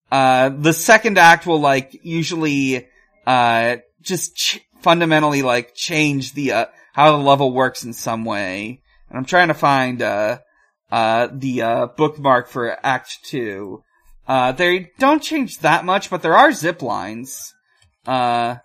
uh, 0.10 0.48
the 0.50 0.72
second 0.72 1.18
act 1.18 1.46
will 1.46 1.60
like 1.60 2.00
usually, 2.02 2.88
uh, 3.28 3.76
just 4.04 4.36
ch- 4.36 4.60
fundamentally 4.82 5.42
like 5.42 5.74
change 5.76 6.34
the, 6.34 6.52
uh, 6.52 6.66
how 6.94 7.12
the 7.12 7.24
level 7.24 7.52
works 7.54 7.84
in 7.84 7.94
some 7.94 8.26
way. 8.26 8.82
And 9.10 9.18
I'm 9.18 9.26
trying 9.26 9.48
to 9.48 9.54
find, 9.54 10.02
uh, 10.02 10.40
uh, 10.92 11.28
the, 11.32 11.62
uh, 11.62 11.88
bookmark 11.88 12.48
for 12.50 12.78
act 12.86 13.24
two. 13.24 13.84
Uh, 14.28 14.52
they 14.52 14.92
don't 15.00 15.22
change 15.24 15.60
that 15.60 15.86
much, 15.86 16.10
but 16.10 16.22
there 16.22 16.36
are 16.36 16.52
zip 16.52 16.82
lines. 16.82 17.54
Uh, 18.06 18.56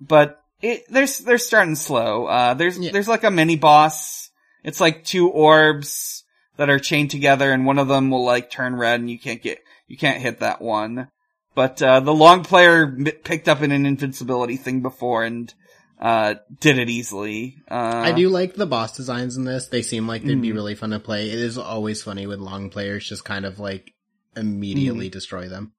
but 0.00 0.40
it, 0.62 0.82
they're, 0.90 1.06
they're 1.24 1.38
starting 1.38 1.74
slow. 1.76 2.26
Uh, 2.26 2.54
there's, 2.54 2.78
Yeah. 2.78 2.90
there's 2.92 3.08
like 3.08 3.24
a 3.24 3.30
mini 3.30 3.56
boss. 3.56 4.30
It's 4.64 4.80
like 4.80 5.04
two 5.04 5.28
orbs 5.30 6.24
that 6.56 6.68
are 6.68 6.78
chained 6.78 7.10
together 7.10 7.52
and 7.52 7.64
one 7.64 7.78
of 7.78 7.88
them 7.88 8.10
will 8.10 8.24
like 8.24 8.50
turn 8.50 8.76
red 8.76 9.00
and 9.00 9.10
you 9.10 9.18
can't 9.18 9.40
get, 9.42 9.58
you 9.86 9.96
can't 9.96 10.20
hit 10.20 10.40
that 10.40 10.60
one. 10.60 11.08
But, 11.54 11.82
uh, 11.82 12.00
the 12.00 12.14
long 12.14 12.42
player 12.44 12.84
m- 12.84 13.04
picked 13.24 13.48
up 13.48 13.60
in 13.62 13.72
an 13.72 13.84
invincibility 13.86 14.56
thing 14.56 14.80
before 14.82 15.24
and, 15.24 15.52
uh, 16.00 16.34
did 16.60 16.78
it 16.78 16.88
easily. 16.88 17.56
Uh, 17.70 17.74
I 18.04 18.12
do 18.12 18.28
like 18.28 18.54
the 18.54 18.66
boss 18.66 18.96
designs 18.96 19.36
in 19.36 19.44
this. 19.44 19.66
They 19.68 19.82
seem 19.82 20.06
like 20.06 20.22
they'd 20.24 20.40
be 20.40 20.50
Mhm. 20.50 20.54
really 20.54 20.74
fun 20.74 20.90
to 20.90 21.00
play. 21.00 21.28
It 21.30 21.38
is 21.38 21.58
always 21.58 22.02
funny 22.02 22.26
when 22.26 22.40
long 22.40 22.70
players 22.70 23.06
just 23.06 23.24
kind 23.24 23.44
of 23.44 23.58
like 23.58 23.92
immediately 24.36 25.06
Mm-hmm. 25.06 25.12
destroy 25.12 25.48
them. 25.48 25.72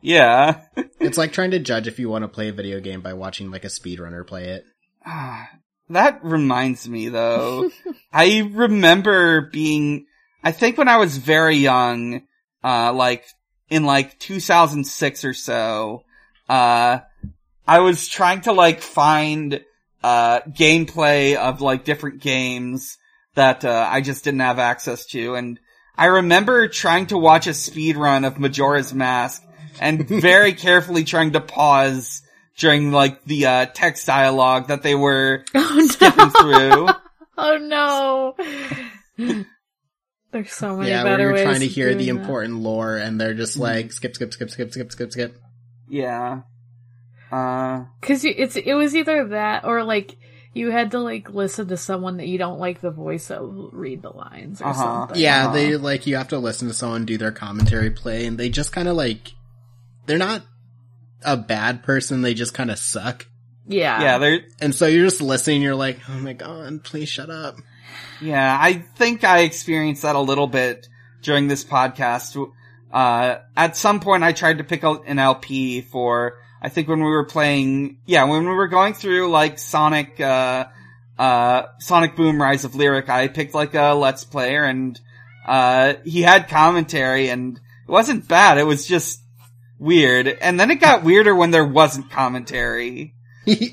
Yeah. 0.00 0.60
It's 1.00 1.18
like 1.18 1.32
trying 1.32 1.50
to 1.50 1.58
judge 1.58 1.86
if 1.86 1.98
you 1.98 2.08
want 2.08 2.22
to 2.24 2.28
play 2.28 2.48
a 2.48 2.52
video 2.52 2.80
game 2.80 3.00
by 3.02 3.12
watching 3.12 3.50
like 3.50 3.64
a 3.64 3.68
speedrunner 3.68 4.26
play 4.26 4.48
it. 4.48 4.64
That 5.90 6.24
reminds 6.24 6.88
me 6.88 7.08
though. 7.10 7.70
I 8.12 8.50
remember 8.52 9.42
being, 9.52 10.06
I 10.42 10.50
think 10.52 10.78
when 10.78 10.88
I 10.88 10.96
was 10.96 11.16
very 11.18 11.56
young, 11.56 12.22
uh, 12.64 12.92
like 12.92 13.24
in 13.68 13.84
like 13.84 14.18
2006 14.18 15.24
or 15.24 15.34
so, 15.34 16.04
uh, 16.48 17.00
I 17.66 17.80
was 17.80 18.08
trying 18.08 18.42
to 18.42 18.52
like 18.52 18.80
find, 18.80 19.60
uh, 20.02 20.40
gameplay 20.40 21.36
of 21.36 21.60
like 21.60 21.84
different 21.84 22.20
games 22.20 22.96
that, 23.34 23.64
uh, 23.64 23.88
I 23.90 24.00
just 24.00 24.24
didn't 24.24 24.40
have 24.40 24.58
access 24.58 25.06
to 25.06 25.34
and 25.34 25.58
I 25.98 26.06
remember 26.06 26.68
trying 26.68 27.06
to 27.06 27.18
watch 27.18 27.46
a 27.46 27.54
speed 27.54 27.96
run 27.96 28.24
of 28.24 28.38
Majora's 28.38 28.92
Mask 28.92 29.42
and 29.80 30.06
very 30.08 30.52
carefully 30.52 31.04
trying 31.04 31.32
to 31.32 31.40
pause 31.40 32.22
during 32.56 32.92
like 32.92 33.24
the 33.24 33.46
uh, 33.46 33.66
text 33.66 34.06
dialogue 34.06 34.68
that 34.68 34.82
they 34.82 34.94
were 34.94 35.44
Oh 35.54 35.86
skipping 35.86 36.30
through. 36.30 36.88
Oh 37.38 37.58
no. 37.58 38.34
There's 40.32 40.52
so 40.52 40.76
many 40.76 40.90
yeah, 40.90 41.04
where 41.04 41.18
you're 41.20 41.32
ways 41.32 41.42
trying 41.44 41.60
to 41.60 41.66
hear 41.66 41.94
the 41.94 42.04
doing 42.04 42.16
that. 42.16 42.20
important 42.22 42.56
lore 42.56 42.96
and 42.96 43.20
they're 43.20 43.34
just 43.34 43.56
like 43.56 43.92
skip, 43.92 44.14
skip, 44.14 44.32
skip, 44.32 44.50
skip, 44.50 44.72
skip, 44.72 44.92
skip, 44.92 45.12
skip. 45.12 45.40
Yeah. 45.88 46.42
Uh, 47.30 47.84
Cause 48.02 48.22
you, 48.24 48.34
it's, 48.36 48.56
it 48.56 48.74
was 48.74 48.94
either 48.94 49.28
that 49.28 49.64
or 49.64 49.82
like, 49.84 50.16
you 50.52 50.70
had 50.70 50.92
to 50.92 51.00
like 51.00 51.30
listen 51.30 51.68
to 51.68 51.76
someone 51.76 52.16
that 52.16 52.28
you 52.28 52.38
don't 52.38 52.58
like 52.58 52.80
the 52.80 52.90
voice 52.90 53.30
of 53.30 53.52
read 53.72 54.00
the 54.02 54.10
lines 54.10 54.60
or 54.62 54.66
Uh-huh. 54.68 54.82
something. 54.82 55.18
Yeah, 55.20 55.44
Uh-huh. 55.46 55.52
they 55.54 55.76
like 55.76 56.06
you 56.06 56.16
have 56.16 56.28
to 56.28 56.38
listen 56.38 56.68
to 56.68 56.74
someone 56.74 57.04
do 57.04 57.18
their 57.18 57.30
commentary 57.32 57.90
play, 57.90 58.24
and 58.26 58.38
they 58.38 58.48
just 58.48 58.72
kind 58.72 58.88
of 58.88 58.96
like 58.96 59.32
they're 60.06 60.16
not 60.16 60.42
a 61.22 61.36
bad 61.36 61.82
person; 61.82 62.22
they 62.22 62.32
just 62.32 62.54
kind 62.54 62.70
of 62.70 62.78
suck. 62.78 63.26
Yeah. 63.68 64.00
yeah, 64.00 64.18
they're, 64.18 64.38
And 64.60 64.74
so 64.74 64.86
you're 64.86 65.04
just 65.04 65.20
listening. 65.20 65.60
You're 65.60 65.74
like, 65.74 65.98
oh 66.08 66.18
my 66.20 66.32
god, 66.32 66.84
please 66.84 67.08
shut 67.10 67.28
up. 67.28 67.56
Yeah, 68.20 68.56
I 68.60 68.74
think 68.74 69.24
I 69.24 69.40
experienced 69.40 70.02
that 70.02 70.16
a 70.16 70.20
little 70.20 70.46
bit 70.46 70.88
during 71.22 71.48
this 71.48 71.64
podcast. 71.64 72.50
Uh, 72.92 73.36
at 73.56 73.76
some 73.76 74.00
point 74.00 74.22
I 74.22 74.32
tried 74.32 74.58
to 74.58 74.64
pick 74.64 74.84
out 74.84 75.04
an 75.06 75.18
LP 75.18 75.82
for, 75.82 76.38
I 76.62 76.68
think 76.68 76.88
when 76.88 77.00
we 77.00 77.10
were 77.10 77.26
playing, 77.26 77.98
yeah, 78.06 78.24
when 78.24 78.48
we 78.48 78.54
were 78.54 78.68
going 78.68 78.94
through 78.94 79.30
like 79.30 79.58
Sonic, 79.58 80.20
uh, 80.20 80.66
uh, 81.18 81.62
Sonic 81.78 82.16
Boom 82.16 82.40
Rise 82.40 82.64
of 82.64 82.74
Lyric, 82.74 83.08
I 83.08 83.28
picked 83.28 83.54
like 83.54 83.74
a 83.74 83.94
Let's 83.94 84.24
Player 84.24 84.62
and, 84.64 84.98
uh, 85.46 85.94
he 86.04 86.22
had 86.22 86.48
commentary 86.48 87.28
and 87.28 87.56
it 87.56 87.90
wasn't 87.90 88.28
bad, 88.28 88.58
it 88.58 88.64
was 88.64 88.86
just 88.86 89.20
weird. 89.78 90.26
And 90.28 90.58
then 90.58 90.70
it 90.70 90.76
got 90.76 91.04
weirder 91.04 91.34
when 91.34 91.50
there 91.50 91.66
wasn't 91.66 92.10
commentary. 92.10 93.12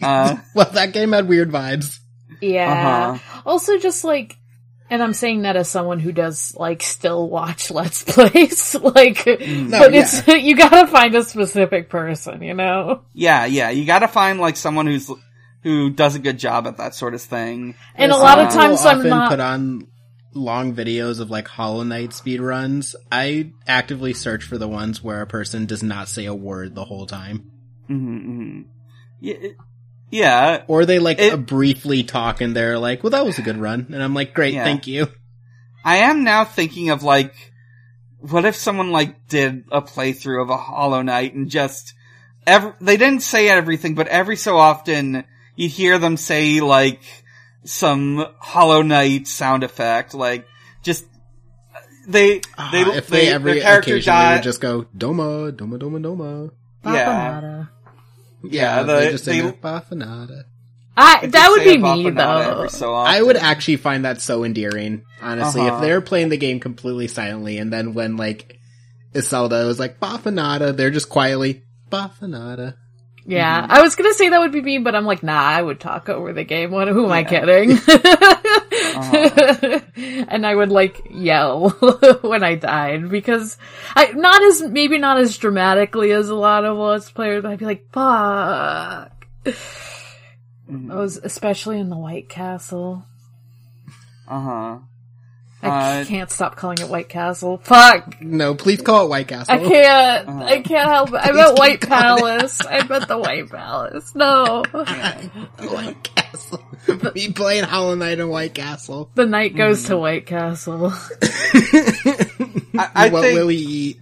Uh. 0.03 0.37
well, 0.53 0.69
that 0.73 0.93
game 0.93 1.13
had 1.13 1.27
weird 1.27 1.49
vibes. 1.49 1.97
Yeah. 2.41 3.17
Uh-huh. 3.17 3.32
Also 3.45 3.77
just 3.77 4.03
like, 4.03 4.37
and 4.89 5.01
I'm 5.01 5.13
saying 5.13 5.43
that 5.43 5.55
as 5.55 5.69
someone 5.69 5.99
who 5.99 6.11
does 6.11 6.55
like 6.55 6.83
still 6.83 7.29
watch 7.29 7.71
Let's 7.71 8.03
Plays, 8.03 8.75
like. 8.81 9.25
No, 9.25 9.79
but 9.79 9.93
yeah. 9.93 10.01
it's, 10.01 10.27
you 10.27 10.55
gotta 10.55 10.87
find 10.87 11.15
a 11.15 11.23
specific 11.23 11.89
person, 11.89 12.41
you 12.43 12.53
know? 12.53 13.03
Yeah, 13.13 13.45
yeah, 13.45 13.69
you 13.69 13.85
gotta 13.85 14.07
find 14.07 14.39
like 14.39 14.57
someone 14.57 14.85
who's, 14.87 15.09
who 15.63 15.89
does 15.89 16.15
a 16.15 16.19
good 16.19 16.37
job 16.37 16.67
at 16.67 16.77
that 16.77 16.93
sort 16.95 17.13
of 17.13 17.21
thing. 17.21 17.75
And 17.95 18.11
a 18.11 18.17
lot 18.17 18.39
of 18.39 18.51
times 18.51 18.85
I'm 18.85 19.07
not, 19.07 19.29
put 19.29 19.39
on 19.39 19.87
long 20.33 20.75
videos 20.75 21.19
of 21.19 21.29
like 21.29 21.47
Hollow 21.47 21.83
Knight 21.83 22.09
speedruns. 22.09 22.95
I 23.11 23.51
actively 23.67 24.13
search 24.13 24.43
for 24.43 24.57
the 24.57 24.67
ones 24.67 25.03
where 25.03 25.21
a 25.21 25.27
person 25.27 25.65
does 25.65 25.83
not 25.83 26.07
say 26.07 26.25
a 26.25 26.33
word 26.33 26.75
the 26.75 26.85
whole 26.85 27.05
time. 27.05 27.51
Mm-hmm. 27.89 28.61
Yeah, 29.21 29.35
it- 29.35 29.57
yeah, 30.13 30.63
Or 30.67 30.85
they 30.85 30.99
like 30.99 31.19
It- 31.19 31.45
briefly 31.47 32.03
talk 32.03 32.39
and 32.41 32.55
they're 32.55 32.77
like, 32.77 33.03
well, 33.03 33.09
that 33.11 33.25
was 33.25 33.39
a 33.39 33.41
good 33.41 33.57
run. 33.57 33.87
And 33.91 34.01
I'm 34.03 34.13
like, 34.13 34.33
great, 34.33 34.53
Yeah. 34.53 34.63
thank 34.63 34.85
you. 34.87 35.07
I 35.83 35.97
am 35.97 36.23
now 36.23 36.45
thinking 36.45 36.91
of 36.91 37.01
like, 37.03 37.33
what 38.19 38.45
if 38.45 38.55
someone 38.55 38.91
like 38.91 39.27
did 39.27 39.65
a 39.71 39.81
playthrough 39.81 40.41
of 40.43 40.49
a 40.49 40.55
Hollow 40.57 41.01
Knight 41.01 41.33
and 41.33 41.49
just, 41.49 41.93
they 42.45 42.95
didn't 42.97 43.21
say 43.21 43.49
everything, 43.49 43.95
but 43.95 44.07
every 44.07 44.35
so 44.37 44.57
often 44.57 45.23
you'd 45.55 45.71
hear 45.71 45.97
them 45.97 46.15
say 46.17 46.61
like 46.61 47.01
some 47.65 48.25
Hollow 48.39 48.81
Knight 48.83 49.27
sound 49.27 49.63
effect, 49.63 50.13
like 50.13 50.45
just, 50.83 51.05
they, 52.07 52.35
they, 52.35 52.41
Ah, 52.57 52.93
if 52.95 53.07
they, 53.07 53.29
every 53.33 53.53
their 53.53 53.61
character 53.63 53.99
died, 53.99 54.35
would 54.35 54.43
just 54.43 54.61
go, 54.61 54.83
Doma, 54.95 55.51
Doma, 55.51 55.77
Doma, 55.79 55.99
Doma. 56.01 56.51
yeah. 56.85 57.65
Bafanada. 58.43 58.51
Yeah, 58.51 58.77
Yeah, 58.77 58.83
they 58.83 59.11
just 59.11 59.25
say 59.25 59.41
they- 59.41 59.47
that, 59.47 59.61
Bafanada. 59.61 60.43
I, 60.95 61.25
that 61.25 61.49
would 61.49 61.63
be 61.63 61.77
me 61.77 62.09
though. 62.11 62.67
so 62.67 62.93
I 62.93 63.19
would 63.19 63.35
actually 63.35 63.77
find 63.77 64.05
that 64.05 64.21
so 64.21 64.43
endearing, 64.43 65.01
honestly. 65.23 65.61
Uh-huh. 65.61 65.77
If 65.77 65.81
they're 65.81 66.01
playing 66.01 66.29
the 66.29 66.37
game 66.37 66.59
completely 66.59 67.07
silently 67.07 67.57
and 67.57 67.73
then 67.73 67.95
when 67.95 68.15
like 68.15 68.59
Iselda 69.15 69.65
was 69.65 69.79
like, 69.79 69.99
Bafanada, 69.99 70.75
they're 70.77 70.91
just 70.91 71.09
quietly, 71.09 71.63
Bafanada. 71.89 72.75
Yeah, 73.25 73.61
Mm-hmm. 73.61 73.71
I 73.71 73.81
was 73.81 73.95
gonna 73.95 74.13
say 74.13 74.29
that 74.29 74.39
would 74.39 74.51
be 74.51 74.61
me, 74.61 74.79
but 74.79 74.95
I'm 74.95 75.05
like, 75.05 75.23
nah, 75.23 75.41
I 75.41 75.61
would 75.61 75.79
talk 75.79 76.09
over 76.09 76.33
the 76.33 76.43
game. 76.43 76.71
What? 76.71 76.89
Who 76.89 77.05
am 77.05 77.11
I 77.11 77.23
kidding? 77.23 77.71
Uh-huh. 77.71 79.79
and 80.27 80.45
I 80.45 80.53
would 80.53 80.71
like 80.71 81.01
yell 81.09 81.69
when 82.21 82.43
I 82.43 82.55
died 82.55 83.09
because 83.09 83.57
I 83.95 84.11
not 84.11 84.41
as 84.43 84.63
maybe 84.63 84.97
not 84.97 85.19
as 85.19 85.37
dramatically 85.37 86.11
as 86.11 86.29
a 86.29 86.35
lot 86.35 86.65
of 86.65 86.77
let's 86.77 87.09
players, 87.11 87.43
but 87.43 87.51
I'd 87.51 87.59
be 87.59 87.65
like, 87.65 87.89
fuck. 87.91 89.11
Mhm. 90.71 90.91
I 90.91 90.95
was 90.95 91.17
especially 91.17 91.77
in 91.77 91.89
the 91.89 91.97
White 91.97 92.29
Castle. 92.29 93.03
Uh-huh. 94.29 94.77
I 95.63 96.01
Uh, 96.01 96.05
can't 96.05 96.29
stop 96.31 96.55
calling 96.55 96.79
it 96.79 96.89
White 96.89 97.09
Castle. 97.09 97.59
Fuck. 97.63 98.21
No, 98.21 98.53
please 98.55 98.81
call 98.81 99.05
it 99.05 99.09
White 99.09 99.27
Castle. 99.27 99.53
I 99.55 99.57
can't. 99.59 100.27
Uh-huh. 100.29 100.43
I 100.43 100.61
can't 100.61 100.89
help 100.89 101.09
it. 101.09 101.15
I 101.15 101.27
Please 101.31 101.35
meant 101.35 101.57
White. 101.59 101.81
Palace. 101.81 102.61
I 102.65 102.83
meant 102.87 103.07
the 103.07 103.17
White 103.17 103.49
Palace. 103.49 104.13
No. 104.15 104.63
White 104.73 106.03
Castle. 106.15 106.63
Me 107.15 107.31
playing 107.31 107.63
Hollow 107.63 107.95
Knight 107.95 108.19
in 108.19 108.27
White 108.29 108.53
Castle. 108.53 109.09
The 109.15 109.25
knight 109.25 109.55
goes 109.55 109.79
Mm-hmm. 109.83 109.87
to 109.93 109.97
White 109.97 110.25
Castle. 110.25 110.93
I, 112.75 112.89
I 112.95 113.09
what 113.09 113.21
think, 113.21 113.37
will 113.39 113.47
he 113.49 113.57
eat? 113.57 113.99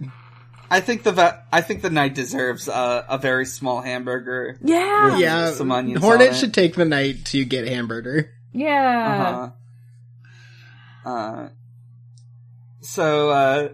I 0.70 0.80
think 0.80 1.02
the 1.02 1.12
va- 1.12 1.44
I 1.52 1.60
think 1.60 1.82
the 1.82 1.90
knight 1.90 2.14
deserves 2.14 2.66
a, 2.68 3.04
a 3.08 3.18
very 3.18 3.44
small 3.46 3.80
hamburger. 3.82 4.56
Yeah. 4.62 5.18
Yeah, 5.18 5.50
some 5.52 5.70
onions 5.70 6.00
Hornet 6.02 6.28
on 6.28 6.34
it. 6.34 6.38
should 6.38 6.54
take 6.54 6.74
the 6.74 6.84
knight 6.86 7.26
to 7.26 7.44
get 7.44 7.68
hamburger. 7.68 8.30
Yeah. 8.52 9.28
Uh-huh. 9.30 9.50
Uh 11.04 11.48
So 12.80 13.30
uh 13.30 13.68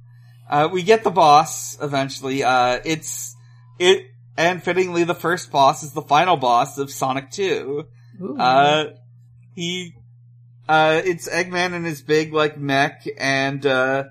uh 0.50 0.68
we 0.72 0.82
get 0.82 1.04
the 1.04 1.10
boss 1.10 1.80
eventually. 1.80 2.44
Uh 2.44 2.80
it's 2.84 3.36
it 3.78 4.06
and 4.36 4.62
fittingly 4.62 5.04
the 5.04 5.14
first 5.14 5.50
boss 5.50 5.82
is 5.82 5.92
the 5.92 6.02
final 6.02 6.36
boss 6.36 6.78
of 6.78 6.90
Sonic 6.90 7.30
2. 7.30 7.86
Ooh. 8.22 8.36
Uh 8.38 8.90
he 9.54 9.94
uh 10.68 11.00
it's 11.04 11.28
Eggman 11.28 11.74
and 11.74 11.84
his 11.84 12.02
big 12.02 12.32
like 12.32 12.58
mech 12.58 13.06
and 13.18 13.64
uh 13.64 14.04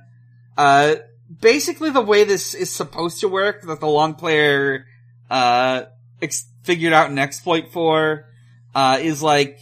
uh 0.57 0.95
basically 1.41 1.89
the 1.89 2.01
way 2.01 2.23
this 2.23 2.53
is 2.53 2.73
supposed 2.73 3.19
to 3.21 3.27
work 3.27 3.61
that 3.63 3.79
the 3.79 3.87
long 3.87 4.15
player 4.15 4.85
uh 5.29 5.83
ex- 6.21 6.47
figured 6.63 6.93
out 6.93 7.09
an 7.09 7.19
exploit 7.19 7.71
for 7.71 8.25
uh 8.73 8.97
is 9.01 9.21
like 9.21 9.59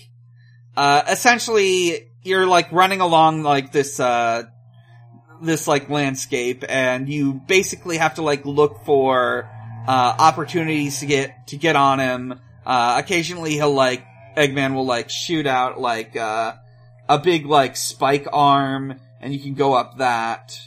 uh 0.77 1.01
essentially 1.09 2.09
you're 2.25 2.47
like 2.47 2.71
running 2.71 3.01
along 3.01 3.43
like 3.43 3.71
this 3.71 3.99
uh 3.99 4.43
this 5.41 5.67
like 5.67 5.89
landscape 5.89 6.63
and 6.67 7.07
you 7.07 7.33
basically 7.33 7.97
have 7.97 8.15
to 8.15 8.21
like 8.21 8.45
look 8.45 8.83
for 8.83 9.49
uh 9.87 10.15
opportunities 10.17 10.99
to 10.99 11.05
get 11.05 11.47
to 11.47 11.57
get 11.57 11.75
on 11.75 11.99
him. 11.99 12.39
Uh 12.65 12.95
occasionally 12.97 13.51
he'll 13.51 13.73
like 13.73 14.03
Eggman 14.35 14.73
will 14.73 14.85
like 14.85 15.09
shoot 15.09 15.45
out 15.45 15.79
like 15.79 16.15
uh 16.15 16.53
a 17.07 17.19
big 17.19 17.45
like 17.45 17.77
spike 17.77 18.27
arm 18.33 18.99
and 19.21 19.33
you 19.33 19.39
can 19.39 19.53
go 19.53 19.73
up 19.73 19.99
that. 19.99 20.59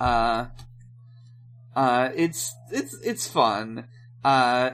Uh 0.00 0.46
uh 1.74 2.10
it's 2.14 2.54
it's 2.70 2.94
it's 3.02 3.26
fun. 3.26 3.86
Uh 4.22 4.70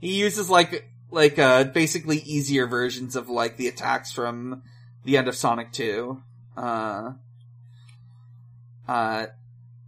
he 0.00 0.14
uses 0.14 0.48
like 0.48 0.88
like 1.10 1.38
uh 1.38 1.64
basically 1.64 2.18
easier 2.18 2.66
versions 2.66 3.16
of 3.16 3.28
like 3.28 3.56
the 3.56 3.68
attacks 3.68 4.12
from 4.12 4.62
the 5.04 5.16
end 5.16 5.28
of 5.28 5.34
Sonic 5.34 5.72
2 5.72 6.22
uh 6.56 7.12
uh 8.86 9.26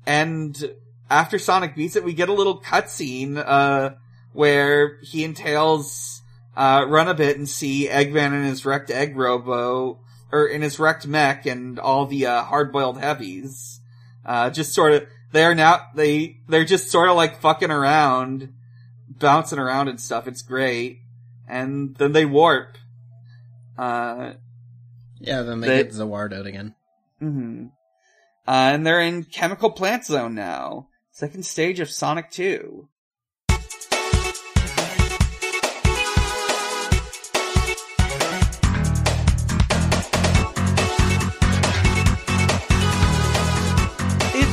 and 0.07 0.75
after 1.09 1.39
Sonic 1.39 1.75
beats 1.75 1.97
it 1.97 2.05
we 2.05 2.15
get 2.15 2.29
a 2.29 2.35
little 2.35 2.61
cutscene 2.61 3.43
uh 3.45 3.91
where 4.33 4.99
he 5.03 5.25
and 5.25 5.37
Tails 5.37 6.23
uh 6.57 6.85
run 6.89 7.09
a 7.09 7.15
bit 7.15 7.37
and 7.37 7.49
see 7.49 7.89
Eggman 7.89 8.33
in 8.33 8.45
his 8.45 8.65
wrecked 8.65 8.91
egg 8.91 9.17
robo 9.17 10.01
or 10.33 10.47
in 10.47 10.63
his 10.63 10.79
wrecked 10.79 11.07
mech 11.07 11.45
and 11.45 11.79
all 11.79 12.07
the 12.07 12.27
uh 12.27 12.43
hard-boiled 12.43 12.99
heavies. 12.99 13.81
Uh 14.25 14.49
just 14.49 14.73
sort 14.73 14.93
of 14.93 15.07
they're 15.33 15.55
now 15.55 15.81
they 15.95 16.39
they're 16.49 16.65
just 16.65 16.89
sort 16.89 17.09
of 17.09 17.17
like 17.17 17.41
fucking 17.41 17.71
around 17.71 18.53
bouncing 19.09 19.59
around 19.59 19.89
and 19.89 20.01
stuff. 20.01 20.27
It's 20.27 20.43
great 20.43 21.01
and 21.51 21.97
then 21.97 22.13
they 22.13 22.25
warp 22.25 22.79
uh 23.79 24.33
Yeah, 25.19 25.43
then 25.43 25.61
they, 25.61 25.69
They- 25.69 25.83
get 25.85 25.93
Za 25.93 26.05
Warudoed 26.05 26.47
again. 26.47 26.75
hmm 27.19 27.67
Uh, 28.49 28.73
and 28.75 28.87
they're 28.87 29.01
in 29.01 29.25
Chemical 29.25 29.71
Plant 29.71 30.05
Zone 30.07 30.35
now. 30.35 30.89
Second 31.13 31.45
stage 31.45 31.81
of 31.81 31.91
Sonic 31.91 32.31
2. 32.31 32.89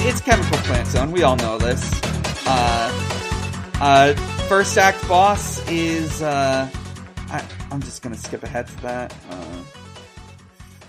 it's 0.10 0.22
Chemical 0.22 0.58
Plant 0.60 0.88
Zone. 0.88 1.12
We 1.12 1.24
all 1.24 1.36
know 1.36 1.58
this. 1.58 1.82
Uh, 2.46 2.92
uh, 3.82 4.14
first 4.48 4.78
act 4.78 5.06
boss 5.08 5.60
is, 5.70 6.22
uh, 6.22 6.70
I, 7.30 7.46
I'm 7.72 7.82
just 7.82 8.02
gonna 8.02 8.18
skip 8.18 8.44
ahead 8.44 8.68
to 8.68 8.82
that. 8.82 9.16
Uh, 9.30 9.64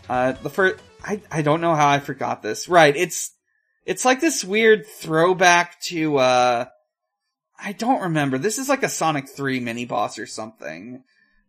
uh, 0.08 0.32
the 0.32 0.50
first, 0.50 0.82
I, 1.04 1.20
I 1.30 1.42
don't 1.42 1.60
know 1.60 1.74
how 1.74 1.88
I 1.88 2.00
forgot 2.00 2.42
this. 2.42 2.68
Right, 2.68 2.96
it's, 2.96 3.32
it's 3.84 4.04
like 4.04 4.20
this 4.20 4.44
weird 4.44 4.86
throwback 4.86 5.80
to, 5.82 6.18
uh, 6.18 6.64
I 7.58 7.72
don't 7.72 8.02
remember. 8.02 8.38
This 8.38 8.58
is 8.58 8.68
like 8.68 8.82
a 8.82 8.88
Sonic 8.88 9.28
3 9.28 9.60
mini 9.60 9.84
boss 9.84 10.18
or 10.18 10.26
something. 10.26 11.02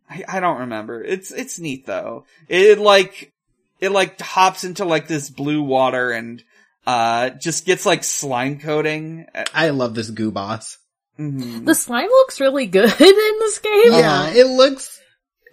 I, 0.08 0.24
I 0.26 0.40
don't 0.40 0.60
remember. 0.60 1.02
It's, 1.02 1.30
it's 1.30 1.58
neat 1.58 1.86
though. 1.86 2.24
It 2.48 2.78
like, 2.78 3.32
it 3.78 3.90
like 3.90 4.20
hops 4.20 4.64
into 4.64 4.84
like 4.84 5.06
this 5.06 5.30
blue 5.30 5.62
water 5.62 6.10
and, 6.10 6.42
uh, 6.86 7.30
just 7.30 7.64
gets 7.64 7.86
like 7.86 8.02
slime 8.02 8.58
coating. 8.58 9.26
I 9.54 9.70
love 9.70 9.94
this 9.94 10.10
goo 10.10 10.32
boss. 10.32 10.78
Mhm. 11.18 11.66
The 11.66 11.74
slime 11.74 12.08
looks 12.08 12.40
really 12.40 12.66
good 12.66 12.84
in 13.00 13.38
this 13.40 13.58
game. 13.58 13.92
Yeah, 13.92 14.20
Uh-huh. 14.22 14.32
it 14.34 14.46
looks 14.46 15.00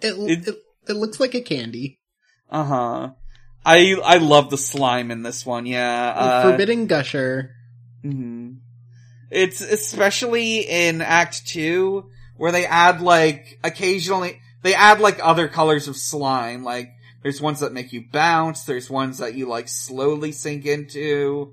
it, 0.02 0.14
It- 0.14 0.48
it 0.48 0.56
it 0.88 0.92
looks 0.94 1.20
like 1.20 1.34
a 1.34 1.40
candy. 1.42 1.98
Uh 2.50 2.64
huh. 2.64 3.10
I 3.66 3.96
I 4.02 4.16
love 4.18 4.48
the 4.50 4.56
slime 4.58 5.10
in 5.10 5.22
this 5.22 5.44
one. 5.44 5.66
Yeah. 5.66 6.14
Uh, 6.16 6.42
Forbidden 6.42 6.86
Gusher. 6.86 7.50
mhm. 8.04 8.58
It's 9.30 9.60
especially 9.60 10.60
in 10.60 11.02
Act 11.02 11.46
Two 11.46 12.08
where 12.38 12.52
they 12.52 12.64
add 12.64 13.02
like 13.02 13.58
occasionally 13.62 14.40
they 14.62 14.74
add 14.74 15.00
like 15.00 15.18
other 15.22 15.48
colors 15.48 15.86
of 15.88 15.96
slime. 15.98 16.64
Like 16.64 16.88
there's 17.22 17.40
ones 17.42 17.60
that 17.60 17.72
make 17.74 17.92
you 17.92 18.04
bounce. 18.10 18.62
There's 18.64 18.88
ones 18.88 19.18
that 19.18 19.34
you 19.34 19.46
like 19.46 19.68
slowly 19.68 20.32
sink 20.32 20.64
into. 20.64 21.52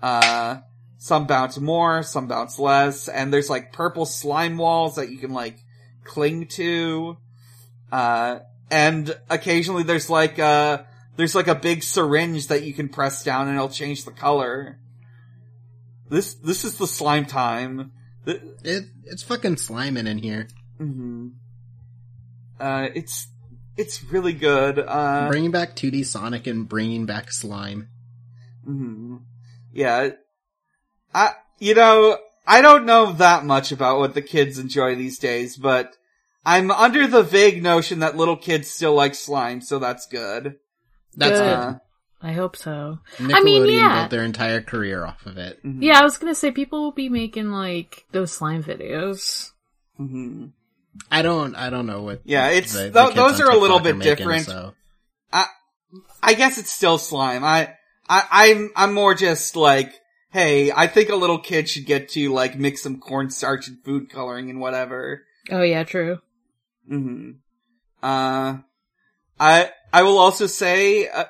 Uh, 0.00 0.58
some 0.98 1.26
bounce 1.26 1.58
more, 1.58 2.02
some 2.02 2.26
bounce 2.26 2.58
less, 2.58 3.08
and 3.08 3.32
there's 3.32 3.50
like 3.50 3.72
purple 3.72 4.06
slime 4.06 4.56
walls 4.58 4.96
that 4.96 5.10
you 5.10 5.18
can 5.18 5.32
like 5.32 5.58
cling 6.04 6.46
to. 6.46 7.16
Uh, 7.92 8.40
and 8.70 9.16
occasionally 9.30 9.84
there's 9.84 10.10
like 10.10 10.38
uh 10.40 10.82
there's 11.16 11.34
like 11.36 11.46
a 11.46 11.54
big 11.54 11.82
syringe 11.84 12.48
that 12.48 12.64
you 12.64 12.74
can 12.74 12.88
press 12.88 13.22
down 13.22 13.46
and 13.46 13.56
it'll 13.56 13.68
change 13.68 14.04
the 14.04 14.10
color. 14.10 14.78
This 16.08 16.34
this 16.34 16.64
is 16.64 16.76
the 16.76 16.86
slime 16.86 17.26
time. 17.26 17.92
It 18.26 18.86
it's 19.04 19.22
fucking 19.22 19.56
sliming 19.56 20.06
in 20.08 20.18
here. 20.18 20.48
mhm. 20.80 21.32
Uh, 22.58 22.88
it's 22.94 23.28
it's 23.76 24.02
really 24.04 24.32
good. 24.32 24.78
Uh, 24.78 25.28
bringing 25.28 25.50
back 25.50 25.76
2D 25.76 26.04
Sonic 26.06 26.46
and 26.46 26.68
bringing 26.68 27.06
back 27.06 27.30
slime. 27.30 27.88
mhm. 28.66 29.20
yeah. 29.72 30.10
I 31.14 31.32
you 31.58 31.74
know 31.74 32.18
I 32.46 32.60
don't 32.62 32.86
know 32.86 33.12
that 33.14 33.44
much 33.44 33.72
about 33.72 33.98
what 33.98 34.14
the 34.14 34.22
kids 34.22 34.58
enjoy 34.58 34.94
these 34.94 35.18
days, 35.18 35.56
but 35.56 35.94
I'm 36.44 36.70
under 36.70 37.06
the 37.06 37.22
vague 37.22 37.62
notion 37.62 37.98
that 38.00 38.16
little 38.16 38.36
kids 38.36 38.70
still 38.70 38.94
like 38.94 39.14
slime, 39.14 39.60
so 39.60 39.78
that's 39.78 40.06
good. 40.06 40.56
That's 41.16 41.38
Good. 41.40 41.42
Uh, 41.52 41.74
I 42.22 42.32
hope 42.32 42.56
so. 42.56 42.98
good. 43.18 43.32
I 43.34 43.40
mean, 43.42 43.62
Nickelodeon 43.64 43.76
yeah. 43.76 43.98
built 44.00 44.10
their 44.10 44.24
entire 44.24 44.60
career 44.60 45.04
off 45.04 45.26
of 45.26 45.38
it. 45.38 45.62
mhm. 45.64 45.78
Yeah, 45.82 45.98
I 46.00 46.02
was 46.04 46.18
gonna 46.18 46.34
say 46.34 46.50
people 46.50 46.82
will 46.82 46.92
be 46.92 47.08
making 47.08 47.50
like 47.50 48.04
those 48.12 48.32
slime 48.32 48.62
videos. 48.62 49.50
Mhm. 50.00 50.52
I 51.10 51.22
don't 51.22 51.54
I 51.54 51.68
don't 51.70 51.86
know 51.86 52.02
what. 52.02 52.20
Yeah, 52.24 52.48
it's 52.48 52.72
the- 52.72 52.84
the 52.84 52.90
tho- 52.90 53.04
kids 53.08 53.16
those 53.16 53.40
are 53.40 53.50
a 53.50 53.56
little 53.56 53.78
TikTok 53.80 53.84
bit 53.84 53.96
making, 53.96 54.16
different. 54.16 54.46
so. 54.46 54.74
I 56.22 56.34
guess 56.34 56.58
it's 56.58 56.72
still 56.72 56.98
slime. 56.98 57.44
I, 57.44 57.74
I, 58.08 58.24
I'm, 58.50 58.70
I'm 58.74 58.92
more 58.92 59.14
just 59.14 59.54
like, 59.56 59.92
hey, 60.36 60.70
I 60.70 60.86
think 60.86 61.08
a 61.08 61.16
little 61.16 61.38
kid 61.38 61.66
should 61.66 61.86
get 61.86 62.10
to 62.10 62.30
like 62.30 62.58
mix 62.58 62.82
some 62.82 63.00
cornstarch 63.00 63.68
and 63.68 63.82
food 63.82 64.10
coloring 64.10 64.50
and 64.50 64.60
whatever. 64.60 65.22
Oh 65.50 65.62
yeah, 65.62 65.82
true. 65.84 66.18
hmm 66.86 67.30
Uh, 68.02 68.58
I, 69.40 69.70
I 69.94 70.02
will 70.02 70.18
also 70.18 70.46
say, 70.46 71.08
uh, 71.08 71.24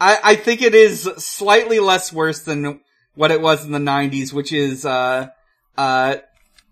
I, 0.00 0.18
I 0.24 0.34
think 0.36 0.62
it 0.62 0.74
is 0.74 1.02
slightly 1.18 1.80
less 1.80 2.12
worse 2.14 2.40
than 2.42 2.80
what 3.14 3.30
it 3.30 3.42
was 3.42 3.64
in 3.64 3.72
the 3.72 3.78
90s, 3.78 4.32
which 4.32 4.52
is, 4.54 4.86
uh, 4.86 5.28
uh, 5.76 6.16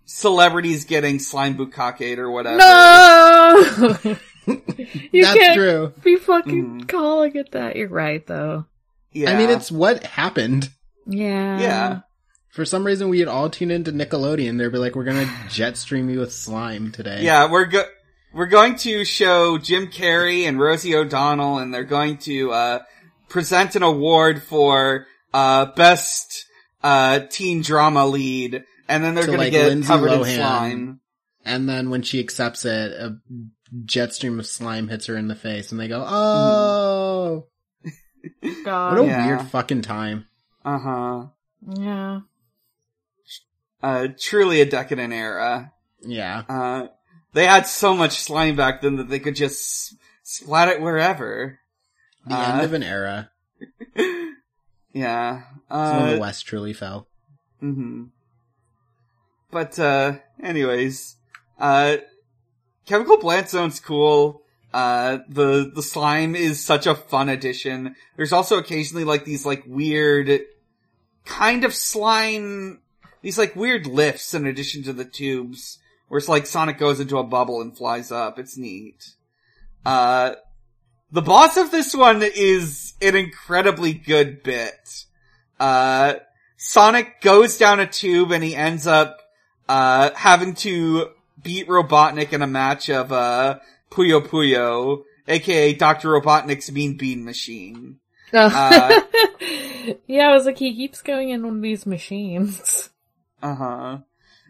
celebrities 0.05 0.85
getting 0.85 1.19
slime 1.19 1.55
bukkake 1.55 2.17
or 2.17 2.31
whatever. 2.31 2.57
No, 2.57 4.17
you 5.11 5.23
That's 5.23 5.37
can't 5.39 5.53
true. 5.55 5.93
be 6.03 6.15
fucking 6.17 6.81
Mhm. 6.81 6.87
calling 6.87 7.35
it 7.35 7.51
that. 7.51 7.75
You're 7.75 7.87
right 7.89 8.25
though. 8.25 8.65
Yeah. 9.11 9.31
I 9.31 9.37
mean, 9.37 9.49
it's 9.51 9.71
what 9.71 10.03
happened. 10.03 10.69
Yeah. 11.05 11.59
Yeah. 11.59 11.99
For 12.49 12.65
some 12.65 12.85
reason, 12.85 13.09
we'd 13.09 13.27
all 13.27 13.49
tune 13.49 13.71
into 13.71 13.91
Nickelodeon. 13.91 14.57
They'd 14.59 14.71
be 14.71 14.77
like, 14.77 14.95
"We're 14.95 15.03
gonna 15.05 15.29
jet 15.49 15.75
stream 15.77 16.09
you 16.09 16.19
with 16.19 16.31
slime 16.33 16.91
today." 16.91 17.23
Yeah, 17.23 17.49
we're 17.49 17.65
go- 17.65 17.87
we're 18.33 18.45
going 18.47 18.75
to 18.77 19.03
show 19.05 19.57
Jim 19.57 19.87
Carrey 19.87 20.43
and 20.47 20.59
Rosie 20.59 20.95
O'Donnell, 20.95 21.57
and 21.59 21.73
they're 21.73 21.83
going 21.83 22.17
to 22.19 22.51
uh, 22.51 22.79
present 23.29 23.75
an 23.75 23.81
award 23.83 24.43
for 24.43 25.07
uh, 25.33 25.65
best 25.75 26.45
uh, 26.83 27.21
teen 27.29 27.61
drama 27.63 28.05
lead, 28.05 28.63
and 28.87 29.03
then 29.03 29.15
they're 29.15 29.23
To, 29.25 29.31
going 29.31 29.39
to 29.39 29.45
like, 29.45 29.51
get 29.51 29.67
Lindsay 29.67 29.87
covered 29.87 30.11
in 30.11 30.23
slime. 30.25 30.99
And 31.45 31.67
then 31.67 31.89
when 31.89 32.03
she 32.03 32.19
accepts 32.19 32.65
it, 32.65 32.91
a 32.93 33.17
jet 33.85 34.13
stream 34.13 34.39
of 34.39 34.45
slime 34.45 34.87
hits 34.87 35.07
her 35.07 35.17
in 35.17 35.27
the 35.27 35.35
face, 35.35 35.71
and 35.71 35.79
they 35.79 35.87
go, 35.87 36.03
"Oh, 36.07 37.47
God. 38.63 38.93
what 38.99 39.03
a 39.03 39.07
Yeah. 39.07 39.25
weird 39.27 39.41
fucking 39.47 39.81
time." 39.81 40.27
Uh 40.65 40.79
huh. 40.79 41.25
yeah. 41.75 42.19
Uh, 43.81 44.07
truly 44.17 44.61
a 44.61 44.65
decadent 44.65 45.11
era. 45.13 45.73
Yeah, 46.01 46.43
Uh, 46.47 46.87
they 47.33 47.45
had 47.45 47.67
so 47.67 47.95
much 47.95 48.13
slime 48.19 48.55
back 48.55 48.81
then 48.81 48.95
that 48.97 49.09
they 49.09 49.19
could 49.19 49.35
just 49.35 49.95
splat 50.23 50.69
it 50.69 50.81
wherever. 50.81 51.59
the 52.25 52.33
Uh, 52.35 52.51
end 52.53 52.61
of 52.63 52.73
an 52.73 52.83
era. 52.83 53.29
Yeah. 54.93 55.41
So 55.69 55.77
when 55.97 56.07
Uh, 56.09 56.13
the 56.13 56.19
West 56.19 56.45
truly 56.45 56.71
fell. 56.73 57.07
Mm 57.61 57.75
hmm 57.75 58.03
But, 59.49 59.79
uh, 59.79 60.19
anyways, 60.41 61.15
uh, 61.59 61.97
Chemical 62.85 63.17
Plant 63.17 63.49
Zone's 63.49 63.79
cool. 63.79 64.43
Uh, 64.73 65.19
the, 65.27 65.71
the 65.73 65.81
slime 65.83 66.35
is 66.35 66.63
such 66.63 66.85
a 66.85 66.93
fun 66.95 67.27
addition. 67.29 67.95
There's 68.17 68.33
also 68.33 68.57
occasionally 68.57 69.03
like 69.03 69.25
these 69.25 69.45
like 69.45 69.63
weird 69.65 70.41
kind 71.25 71.63
of 71.63 71.73
slime, 71.73 72.81
these 73.21 73.37
like 73.37 73.55
weird 73.55 73.87
lifts 73.87 74.33
in 74.33 74.45
addition 74.45 74.83
to 74.83 74.93
the 74.93 75.05
tubes, 75.05 75.79
where 76.07 76.17
it's 76.17 76.29
like 76.29 76.45
Sonic 76.45 76.77
goes 76.77 76.99
into 76.99 77.17
a 77.17 77.23
bubble 77.23 77.61
and 77.61 77.75
flies 77.75 78.11
up. 78.11 78.39
It's 78.39 78.57
neat. 78.57 79.11
Uh, 79.85 80.35
the 81.11 81.21
boss 81.21 81.57
of 81.57 81.71
this 81.71 81.95
one 81.95 82.23
is 82.23 82.93
an 83.01 83.15
incredibly 83.15 83.93
good 83.93 84.43
bit. 84.43 85.05
Uh, 85.59 86.15
Sonic 86.57 87.21
goes 87.21 87.57
down 87.57 87.79
a 87.79 87.87
tube 87.87 88.31
and 88.31 88.43
he 88.43 88.55
ends 88.55 88.87
up, 88.87 89.19
uh, 89.69 90.11
having 90.15 90.55
to 90.55 91.09
beat 91.41 91.67
Robotnik 91.67 92.33
in 92.33 92.41
a 92.41 92.47
match 92.47 92.89
of, 92.89 93.11
uh, 93.11 93.59
Puyo 93.91 94.21
Puyo, 94.25 95.03
aka 95.27 95.73
Dr. 95.73 96.09
Robotnik's 96.09 96.71
Mean 96.71 96.97
Bean 96.97 97.23
Machine. 97.23 97.99
Oh. 98.33 98.39
Uh, 98.39 99.93
yeah, 100.07 100.29
I 100.29 100.33
was 100.33 100.45
like, 100.45 100.57
he 100.57 100.75
keeps 100.75 101.01
going 101.01 101.29
in 101.29 101.43
one 101.43 101.57
of 101.57 101.61
these 101.61 101.85
machines. 101.85 102.89
Uh 103.41 103.55
huh. 103.55 103.97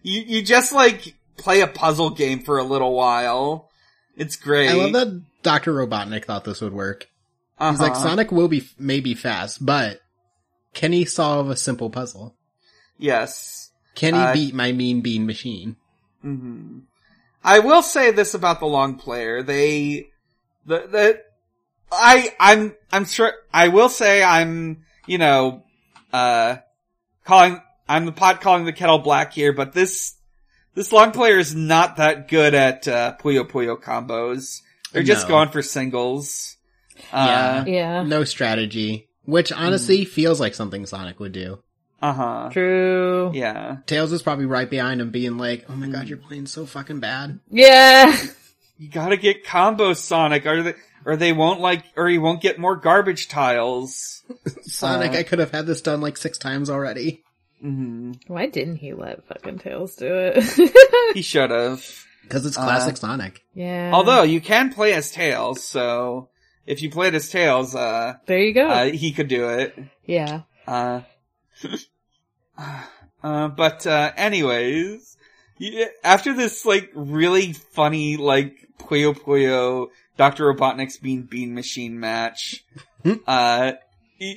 You, 0.04 0.22
you 0.22 0.44
just 0.44 0.72
like 0.74 1.16
play 1.38 1.62
a 1.62 1.68
puzzle 1.68 2.12
game 2.12 2.40
for 2.40 2.58
a 2.60 2.64
little 2.64 2.94
while. 2.94 3.70
It's 4.16 4.36
great. 4.36 4.70
I 4.70 4.74
love 4.74 4.94
that 4.94 5.22
Dr. 5.42 5.74
Robotnik 5.74 6.26
thought 6.26 6.44
this 6.44 6.62
would 6.62 6.74
work. 6.74 7.10
Uh-huh. 7.60 7.72
He's 7.72 7.80
like, 7.80 7.96
Sonic 7.96 8.32
will 8.32 8.48
be, 8.48 8.68
may 8.78 9.00
be 9.00 9.16
fast, 9.16 9.66
but 9.66 10.00
can 10.74 10.92
he 10.92 11.06
solve 11.06 11.50
a 11.50 11.56
simple 11.56 11.90
puzzle? 11.90 12.36
Yes. 12.98 13.72
Can 13.96 14.14
he 14.14 14.20
Uh, 14.20 14.34
beat 14.34 14.54
my 14.54 14.72
mean 14.72 15.02
bean 15.02 15.26
machine? 15.26 15.76
hmm 16.22 16.80
I 17.44 17.60
will 17.60 17.82
say 17.82 18.12
this 18.12 18.34
about 18.34 18.60
the 18.62 18.66
long 18.68 18.96
player. 18.96 19.44
They, 19.44 20.08
the, 20.66 20.88
the, 20.88 21.22
I, 21.94 22.30
I'm, 22.40 22.76
I'm 22.92 23.06
sure, 23.06 23.34
I 23.54 23.68
will 23.70 23.90
say 23.90 24.24
I'm, 24.24 24.84
you 25.08 25.18
know, 25.18 25.64
uh, 26.12 26.58
calling, 27.26 27.62
I'm 27.88 28.06
the 28.06 28.12
pot 28.12 28.42
calling 28.42 28.66
the 28.66 28.74
kettle 28.74 29.00
black 29.00 29.34
here, 29.34 29.54
but 29.54 29.74
this, 29.74 30.16
this 30.76 30.92
long 30.92 31.12
player 31.12 31.38
is 31.38 31.54
not 31.56 31.98
that 31.98 32.28
good 32.28 32.54
at, 32.54 32.88
uh, 32.88 33.16
Puyo 33.22 33.44
Puyo 33.50 33.82
combos. 33.82 34.62
They're 34.92 35.04
just 35.04 35.28
No. 35.28 35.36
going 35.36 35.50
for 35.50 35.62
singles. 35.62 36.58
Uh, 37.12 37.64
Yeah. 37.68 38.04
No 38.04 38.24
strategy. 38.24 39.08
Which 39.26 39.52
Mm. 39.52 39.58
honestly 39.58 40.06
feels 40.06 40.40
like 40.40 40.54
something 40.54 40.86
Sonic 40.86 41.20
would 41.20 41.32
do. 41.32 41.60
uh-huh. 42.02 42.50
True. 42.52 43.32
Yeah. 43.34 43.78
Tails 43.86 44.12
is 44.12 44.22
probably 44.22 44.46
right 44.46 44.70
behind 44.70 45.00
him 45.00 45.10
being 45.10 45.38
like, 45.38 45.66
oh 45.70 45.74
my 45.76 45.88
Mm. 45.88 45.92
god, 45.94 46.08
you're 46.10 46.18
playing 46.18 46.46
so 46.48 46.66
fucking 46.66 47.00
bad. 47.00 47.40
Yeah. 47.50 48.16
You 48.78 48.90
gotta 48.90 49.16
get 49.18 49.46
combos, 49.46 49.98
Sonic. 49.98 50.46
Are 50.46 50.62
they, 50.64 50.74
or 51.06 51.16
they 51.16 51.34
won't 51.34 51.60
like, 51.60 51.84
or 51.96 52.08
he 52.08 52.18
won't 52.18 52.42
get 52.42 52.60
more 52.60 52.76
garbage 52.76 53.28
tiles. 53.28 54.24
Sonic, 54.64 55.12
Uh, 55.12 55.18
I 55.18 55.24
could 55.24 55.40
have 55.40 55.52
had 55.52 55.66
this 55.66 55.82
done 55.82 56.02
like 56.02 56.18
six 56.18 56.38
times 56.38 56.70
already. 56.70 57.24
hmm 57.62 58.14
Why 58.28 58.48
didn't 58.48 58.78
he 58.78 58.94
let 58.94 59.26
fucking 59.28 59.60
Tails 59.60 59.96
do 59.96 60.08
it? 60.14 60.44
He 61.14 61.22
should 61.22 61.50
have. 61.52 61.84
Because 62.24 62.46
it's 62.46 62.58
Uh, 62.58 62.64
classic 62.64 62.96
Sonic. 62.96 63.42
yeah. 63.54 63.92
Although 63.94 64.24
you 64.24 64.40
can 64.40 64.72
play 64.74 64.94
as 64.94 65.12
Tails, 65.12 65.62
so 65.68 66.30
if 66.66 66.82
you 66.82 66.90
played 66.90 67.14
as 67.16 67.30
Tails, 67.30 67.76
uh, 67.76 68.14
there 68.28 68.40
you 68.40 68.54
go. 68.54 68.66
uh 68.70 68.86
he 68.86 69.12
could 69.12 69.28
do 69.28 69.50
it. 69.50 69.76
yeah. 70.06 70.44
Uh, 70.66 71.02
uh, 73.24 73.48
but, 73.50 73.86
uh, 73.88 74.12
anyways, 74.16 75.18
y- 75.60 75.88
after 76.04 76.34
this, 76.34 76.66
like, 76.66 76.90
really 76.94 77.54
funny, 77.54 78.18
like, 78.18 78.56
Puyo 78.80 79.14
Puyo, 79.14 79.88
Dr. 80.18 80.54
Robotnik's 80.54 80.98
Bean 80.98 81.24
Bean 81.24 81.54
Machine 81.56 82.00
match, 82.00 82.64
Hmm. 83.04 83.14
uh, 83.28 83.72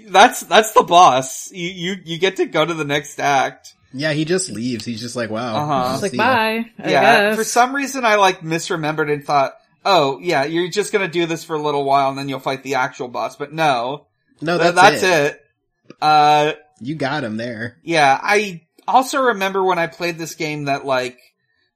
that's, 0.08 0.40
that's 0.40 0.72
the 0.72 0.82
boss. 0.82 1.52
You, 1.52 1.68
you, 1.68 1.96
you 2.04 2.18
get 2.18 2.36
to 2.36 2.46
go 2.46 2.64
to 2.64 2.74
the 2.74 2.84
next 2.84 3.20
act. 3.20 3.74
Yeah, 3.92 4.12
he 4.12 4.24
just 4.24 4.50
leaves. 4.50 4.84
He's 4.84 5.00
just 5.00 5.14
like, 5.16 5.30
wow. 5.30 5.56
Uh-huh. 5.56 5.92
It's 5.94 6.02
like, 6.02 6.16
bye. 6.16 6.64
I 6.78 6.90
yeah, 6.90 7.28
guess. 7.28 7.36
for 7.36 7.44
some 7.44 7.74
reason 7.74 8.04
I, 8.04 8.16
like, 8.16 8.40
misremembered 8.40 9.12
and 9.12 9.24
thought, 9.24 9.52
oh, 9.84 10.18
yeah, 10.20 10.44
you're 10.44 10.68
just 10.68 10.92
gonna 10.92 11.06
do 11.08 11.26
this 11.26 11.44
for 11.44 11.54
a 11.54 11.62
little 11.62 11.84
while 11.84 12.08
and 12.08 12.18
then 12.18 12.28
you'll 12.28 12.40
fight 12.40 12.62
the 12.64 12.74
actual 12.74 13.06
boss, 13.08 13.36
but 13.36 13.52
no. 13.52 14.06
No, 14.40 14.58
Th- 14.58 14.74
that's, 14.74 15.00
that's 15.00 15.30
it. 15.30 15.42
it. 15.90 15.96
Uh, 16.02 16.52
You 16.80 16.96
got 16.96 17.22
him 17.22 17.36
there. 17.36 17.78
Yeah, 17.84 18.18
I 18.20 18.62
also 18.88 19.20
remember 19.20 19.62
when 19.62 19.78
I 19.78 19.86
played 19.86 20.18
this 20.18 20.34
game 20.34 20.64
that 20.64 20.84
like 20.84 21.18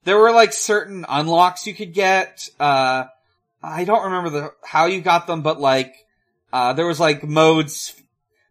there 0.05 0.19
were 0.19 0.33
like 0.33 0.53
certain 0.53 1.07
unlocks 1.09 1.67
you 1.67 1.75
could 1.75 1.95
get. 1.95 2.49
Uh 2.59 3.05
I 3.63 3.85
don't 3.85 4.05
remember 4.05 4.31
the 4.31 4.53
how 4.65 4.87
you 4.87 5.01
got 5.01 5.27
them, 5.27 5.43
but 5.43 5.61
like 5.61 5.95
uh 6.53 6.73
there 6.73 6.87
was 6.87 7.01
like 7.01 7.25
modes 7.25 7.95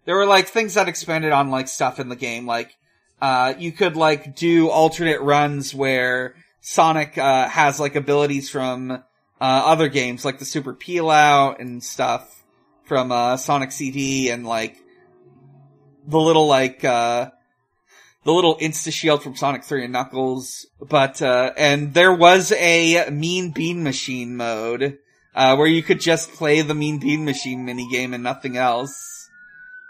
there 0.06 0.16
were 0.16 0.26
like 0.26 0.48
things 0.48 0.76
that 0.76 0.88
expanded 0.88 1.32
on 1.32 1.50
like 1.50 1.68
stuff 1.68 2.00
in 2.00 2.10
the 2.10 2.16
game. 2.16 2.46
Like 2.46 2.76
uh 3.22 3.54
you 3.58 3.72
could 3.72 3.96
like 3.96 4.36
do 4.36 4.70
alternate 4.70 5.22
runs 5.22 5.74
where 5.74 6.36
Sonic 6.62 7.18
uh 7.18 7.48
has 7.48 7.80
like 7.80 7.96
abilities 7.96 8.50
from 8.50 8.92
uh 8.92 8.98
other 9.42 9.88
games 9.88 10.26
like 10.26 10.40
the 10.40 10.46
Super 10.46 10.74
Peel 10.74 11.10
Out 11.10 11.60
and 11.60 11.84
stuff 11.84 12.44
from 12.86 13.12
uh 13.12 13.38
Sonic 13.38 13.72
CD 13.72 14.30
and 14.30 14.46
like 14.46 14.78
the 16.08 16.20
little 16.20 16.48
like 16.48 16.84
uh 16.84 17.32
the 18.24 18.34
little 18.34 18.58
insta 18.58 18.92
shield 18.92 19.24
from 19.24 19.36
Sonic 19.36 19.64
3 19.64 19.86
and 19.86 19.94
Knuckles, 19.94 20.68
but 20.82 21.22
uh 21.22 21.54
and 21.58 21.94
there 21.94 22.14
was 22.14 22.52
a 22.52 23.10
Mean 23.10 23.52
Bean 23.52 23.84
Machine 23.84 24.36
mode 24.36 24.98
uh 25.36 25.56
where 25.56 25.68
you 25.68 25.82
could 25.82 26.02
just 26.02 26.34
play 26.34 26.62
the 26.62 26.76
Mean 26.76 27.00
Bean 27.00 27.26
Machine 27.26 27.66
minigame 27.66 28.14
and 28.14 28.24
nothing 28.24 28.58
else. 28.58 29.30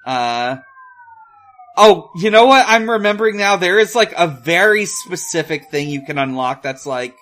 Uh 0.06 0.58
Oh, 1.82 2.12
you 2.18 2.30
know 2.30 2.46
what 2.46 2.66
I'm 2.68 2.90
remembering 2.90 3.38
now? 3.38 3.56
There 3.56 3.80
is 3.80 3.96
like 3.96 4.14
a 4.18 4.28
very 4.28 4.86
specific 4.86 5.72
thing 5.72 5.88
you 5.90 6.02
can 6.06 6.18
unlock 6.18 6.62
that's 6.62 6.86
like 6.86 7.16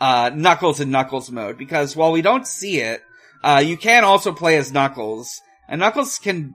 uh 0.00 0.30
Knuckles 0.34 0.80
and 0.80 0.92
Knuckles 0.92 1.30
mode 1.30 1.58
because 1.58 1.96
while 1.96 2.12
we 2.12 2.22
don't 2.22 2.46
see 2.46 2.80
it, 2.80 3.02
uh 3.42 3.62
you 3.64 3.76
can 3.76 4.04
also 4.04 4.32
play 4.32 4.56
as 4.58 4.70
Knuckles. 4.70 5.40
And 5.68 5.80
Knuckles 5.80 6.18
can 6.18 6.54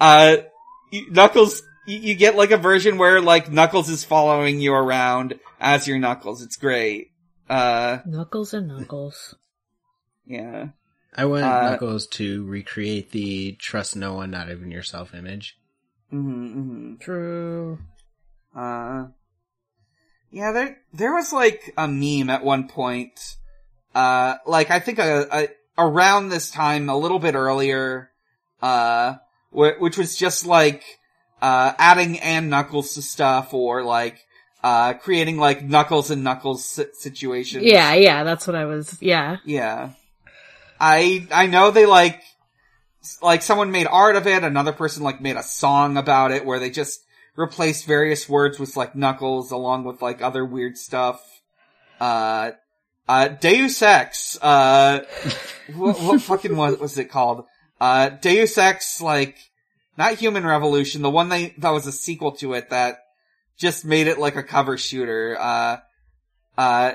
uh 0.00 0.38
Knuckles, 1.10 1.62
you, 1.86 1.98
you 1.98 2.14
get 2.14 2.36
like 2.36 2.50
a 2.50 2.56
version 2.56 2.98
where 2.98 3.20
like 3.20 3.50
Knuckles 3.50 3.88
is 3.88 4.04
following 4.04 4.60
you 4.60 4.72
around 4.74 5.38
as 5.60 5.86
your 5.88 5.98
Knuckles. 5.98 6.42
It's 6.42 6.56
great. 6.56 7.08
Uh, 7.48 7.98
Knuckles 8.06 8.54
and 8.54 8.68
Knuckles. 8.68 9.34
yeah. 10.26 10.68
I 11.16 11.24
want 11.24 11.42
Uh, 11.44 11.70
Knuckles 11.70 12.06
to 12.08 12.44
recreate 12.46 13.10
the 13.10 13.52
trust 13.58 13.96
no 13.96 14.14
one, 14.14 14.30
not 14.30 14.48
even 14.48 14.70
yourself 14.70 15.12
image. 15.12 15.56
mm-hmm 16.12 16.94
True. 17.00 17.78
Uh, 18.54 19.06
yeah, 20.30 20.52
there, 20.52 20.78
there 20.92 21.12
was 21.12 21.32
like 21.32 21.72
a 21.76 21.88
meme 21.88 22.30
at 22.30 22.44
one 22.44 22.68
point, 22.68 23.36
uh, 23.94 24.36
like 24.46 24.70
I 24.70 24.78
think 24.78 24.98
a, 25.00 25.26
a, 25.32 25.48
around 25.76 26.28
this 26.28 26.50
time, 26.50 26.88
a 26.88 26.96
little 26.96 27.18
bit 27.18 27.34
earlier, 27.34 28.10
uh, 28.62 29.14
wh- 29.50 29.80
which 29.80 29.98
was 29.98 30.14
just 30.14 30.46
like, 30.46 30.84
uh, 31.40 31.72
adding 31.78 32.18
and 32.20 32.50
Knuckles 32.50 32.94
to 32.94 33.02
stuff 33.02 33.54
or 33.54 33.82
like, 33.82 34.24
uh, 34.62 34.94
creating 34.94 35.38
like 35.38 35.62
Knuckles 35.62 36.10
and 36.10 36.22
Knuckles 36.22 36.80
situations. 36.94 37.64
Yeah, 37.64 37.94
yeah, 37.94 38.24
that's 38.24 38.46
what 38.46 38.56
I 38.56 38.66
was, 38.66 38.96
yeah. 39.00 39.38
Yeah. 39.44 39.90
I, 40.78 41.26
I 41.32 41.46
know 41.46 41.70
they 41.70 41.86
like, 41.86 42.22
like 43.22 43.42
someone 43.42 43.70
made 43.70 43.86
art 43.86 44.16
of 44.16 44.26
it, 44.26 44.44
another 44.44 44.72
person 44.72 45.02
like 45.02 45.20
made 45.20 45.36
a 45.36 45.42
song 45.42 45.96
about 45.96 46.32
it 46.32 46.44
where 46.44 46.58
they 46.58 46.70
just 46.70 47.00
replaced 47.36 47.86
various 47.86 48.28
words 48.28 48.58
with 48.58 48.76
like 48.76 48.94
knuckles 48.94 49.50
along 49.50 49.84
with 49.84 50.02
like 50.02 50.22
other 50.22 50.44
weird 50.44 50.76
stuff. 50.76 51.22
Uh, 51.98 52.52
uh, 53.08 53.28
Deus 53.28 53.82
Ex, 53.82 54.38
uh, 54.40 55.00
what, 55.74 56.00
what 56.00 56.20
fucking 56.22 56.56
was, 56.56 56.78
was 56.78 56.98
it 56.98 57.06
called? 57.06 57.44
Uh, 57.80 58.10
Deus 58.10 58.56
Ex, 58.56 59.00
like, 59.00 59.49
not 60.00 60.14
Human 60.14 60.46
Revolution, 60.46 61.02
the 61.02 61.10
one 61.10 61.28
they, 61.28 61.54
that 61.58 61.70
was 61.70 61.86
a 61.86 61.92
sequel 61.92 62.32
to 62.32 62.54
it 62.54 62.70
that 62.70 63.00
just 63.58 63.84
made 63.84 64.06
it 64.06 64.18
like 64.18 64.34
a 64.34 64.42
cover 64.42 64.78
shooter, 64.78 65.36
uh, 65.38 65.76
uh, 66.56 66.92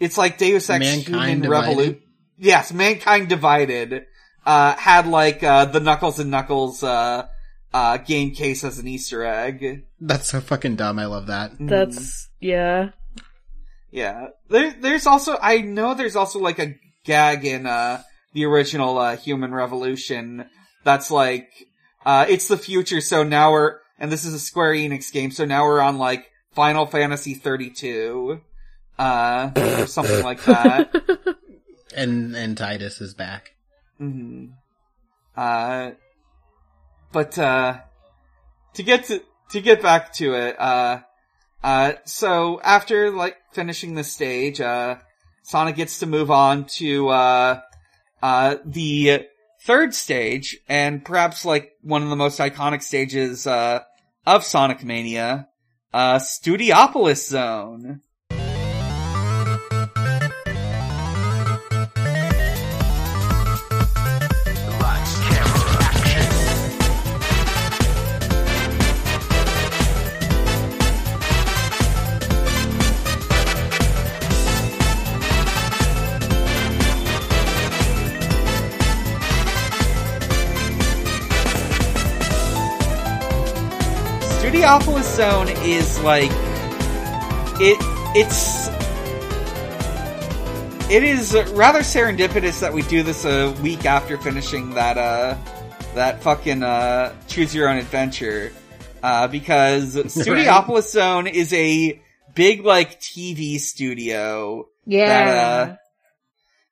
it's 0.00 0.16
like 0.16 0.38
Deus 0.38 0.70
Ex 0.70 0.80
Mankind 0.80 1.44
Human 1.44 1.50
Revolution. 1.50 2.00
Yes, 2.38 2.72
Mankind 2.72 3.28
Divided, 3.28 4.06
uh, 4.46 4.74
had 4.76 5.06
like, 5.06 5.42
uh, 5.42 5.66
the 5.66 5.80
Knuckles 5.80 6.18
and 6.18 6.30
Knuckles, 6.30 6.82
uh, 6.82 7.26
uh, 7.74 7.98
game 7.98 8.30
case 8.30 8.64
as 8.64 8.78
an 8.78 8.88
Easter 8.88 9.22
egg. 9.22 9.84
That's 10.00 10.28
so 10.28 10.40
fucking 10.40 10.76
dumb. 10.76 10.98
I 10.98 11.04
love 11.04 11.26
that. 11.26 11.52
Mm-hmm. 11.52 11.66
That's, 11.66 12.30
yeah. 12.40 12.92
Yeah. 13.90 14.28
There, 14.48 14.74
there's 14.80 15.06
also, 15.06 15.36
I 15.42 15.58
know 15.58 15.92
there's 15.92 16.16
also 16.16 16.38
like 16.38 16.58
a 16.58 16.76
gag 17.04 17.44
in, 17.44 17.66
uh, 17.66 18.02
the 18.32 18.46
original, 18.46 18.96
uh, 18.96 19.18
Human 19.18 19.52
Revolution 19.52 20.48
that's 20.84 21.10
like, 21.10 21.67
uh, 22.04 22.26
it's 22.28 22.48
the 22.48 22.56
future, 22.58 23.00
so 23.00 23.22
now 23.22 23.52
we're, 23.52 23.78
and 23.98 24.10
this 24.10 24.24
is 24.24 24.34
a 24.34 24.38
Square 24.38 24.74
Enix 24.74 25.12
game, 25.12 25.30
so 25.30 25.44
now 25.44 25.64
we're 25.64 25.80
on 25.80 25.98
like 25.98 26.30
Final 26.52 26.86
Fantasy 26.86 27.34
32, 27.34 28.40
uh, 28.98 29.50
or 29.56 29.86
something 29.86 30.22
like 30.22 30.42
that. 30.44 30.94
And 31.96 32.36
and 32.36 32.56
Tidus 32.56 33.00
is 33.00 33.14
back. 33.14 33.54
hmm 33.96 34.48
Uh, 35.36 35.92
but, 37.12 37.38
uh, 37.38 37.78
to 38.74 38.82
get 38.82 39.04
to, 39.04 39.22
to 39.50 39.60
get 39.60 39.80
back 39.82 40.12
to 40.14 40.34
it, 40.34 40.60
uh, 40.60 41.00
uh, 41.64 41.92
so 42.04 42.60
after, 42.62 43.10
like, 43.10 43.38
finishing 43.52 43.94
the 43.94 44.04
stage, 44.04 44.60
uh, 44.60 44.96
Sonic 45.42 45.76
gets 45.76 46.00
to 46.00 46.06
move 46.06 46.30
on 46.30 46.66
to, 46.76 47.08
uh, 47.08 47.60
uh, 48.22 48.56
the 48.64 49.26
third 49.68 49.94
stage, 49.94 50.56
and 50.66 51.04
perhaps, 51.04 51.44
like, 51.44 51.72
one 51.82 52.02
of 52.02 52.08
the 52.08 52.16
most 52.16 52.40
iconic 52.40 52.82
stages, 52.82 53.46
uh, 53.46 53.80
of 54.24 54.42
Sonic 54.42 54.82
Mania, 54.82 55.48
uh, 55.92 56.18
Studiopolis 56.18 57.28
Zone. 57.28 58.00
Studiopolis 84.68 85.16
Zone 85.16 85.48
is 85.48 85.98
like 86.00 86.30
it 87.58 87.78
it's 88.14 88.68
it 90.90 91.02
is 91.02 91.32
rather 91.54 91.78
serendipitous 91.78 92.60
that 92.60 92.74
we 92.74 92.82
do 92.82 93.02
this 93.02 93.24
a 93.24 93.50
week 93.62 93.86
after 93.86 94.18
finishing 94.18 94.74
that 94.74 94.98
uh 94.98 95.38
that 95.94 96.22
fucking 96.22 96.62
uh 96.62 97.14
choose 97.28 97.54
your 97.54 97.70
own 97.70 97.78
adventure 97.78 98.52
uh 99.02 99.26
because 99.26 99.94
Studiopolis 100.14 100.90
Zone 100.90 101.26
is 101.26 101.50
a 101.54 102.02
big 102.34 102.62
like 102.62 103.00
TV 103.00 103.58
studio 103.58 104.68
Yeah. 104.84 105.06
that 105.06 105.28
uh 105.70 105.76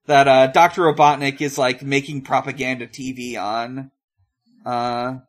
that 0.05 0.28
uh 0.28 0.47
Dr. 0.49 0.82
Robotnik 0.82 1.40
is 1.40 1.57
like 1.57 1.82
making 1.82 2.20
propaganda 2.20 2.86
TV 2.86 3.40
on. 3.42 3.90
Uh 4.66 5.20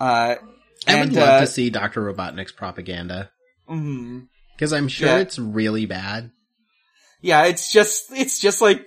uh 0.00 0.36
I 0.86 1.00
would 1.00 1.12
love 1.12 1.28
uh, 1.28 1.40
to 1.40 1.46
see 1.46 1.70
Dr. 1.70 2.02
Robotnik's 2.12 2.52
propaganda. 2.52 3.30
mhm. 3.68 4.28
Because 4.56 4.72
I'm 4.72 4.88
sure 4.88 5.08
Yeah. 5.08 5.18
it's 5.18 5.38
really 5.38 5.86
bad. 5.86 6.30
Yeah, 7.22 7.44
it's 7.44 7.72
just 7.72 8.12
it's 8.12 8.38
just 8.40 8.60
like 8.60 8.86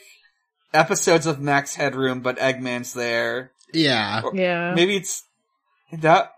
episodes 0.73 1.25
of 1.27 1.39
Max 1.39 1.75
Headroom, 1.75 2.21
but 2.21 2.37
Eggman's 2.37 2.93
there. 2.93 3.51
Yeah. 3.73 4.21
Or 4.23 4.35
Yeah. 4.35 4.73
Maybe 4.75 4.95
it's 4.97 5.23
that. 5.91 6.31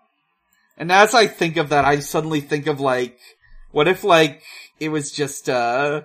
And 0.77 0.91
as 0.91 1.13
I 1.13 1.27
think 1.27 1.55
of 1.57 1.69
that, 1.69 1.85
I 1.85 1.99
suddenly 1.99 2.41
think 2.41 2.67
of 2.67 2.79
like, 2.81 3.17
what 3.71 3.87
if 3.87 4.03
like 4.03 4.41
it 4.79 4.89
was 4.89 5.11
just 5.11 5.49
uh, 5.49 6.01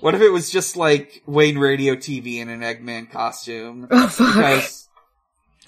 what 0.00 0.14
if 0.14 0.20
it 0.20 0.28
was 0.30 0.50
just 0.50 0.76
like 0.76 1.22
WayneRadioTV 1.26 2.36
in 2.38 2.48
an 2.50 2.60
Eggman 2.60 3.10
costume? 3.10 3.88
Oh, 3.90 4.08
fuck. 4.08 4.34
Because 4.34 4.88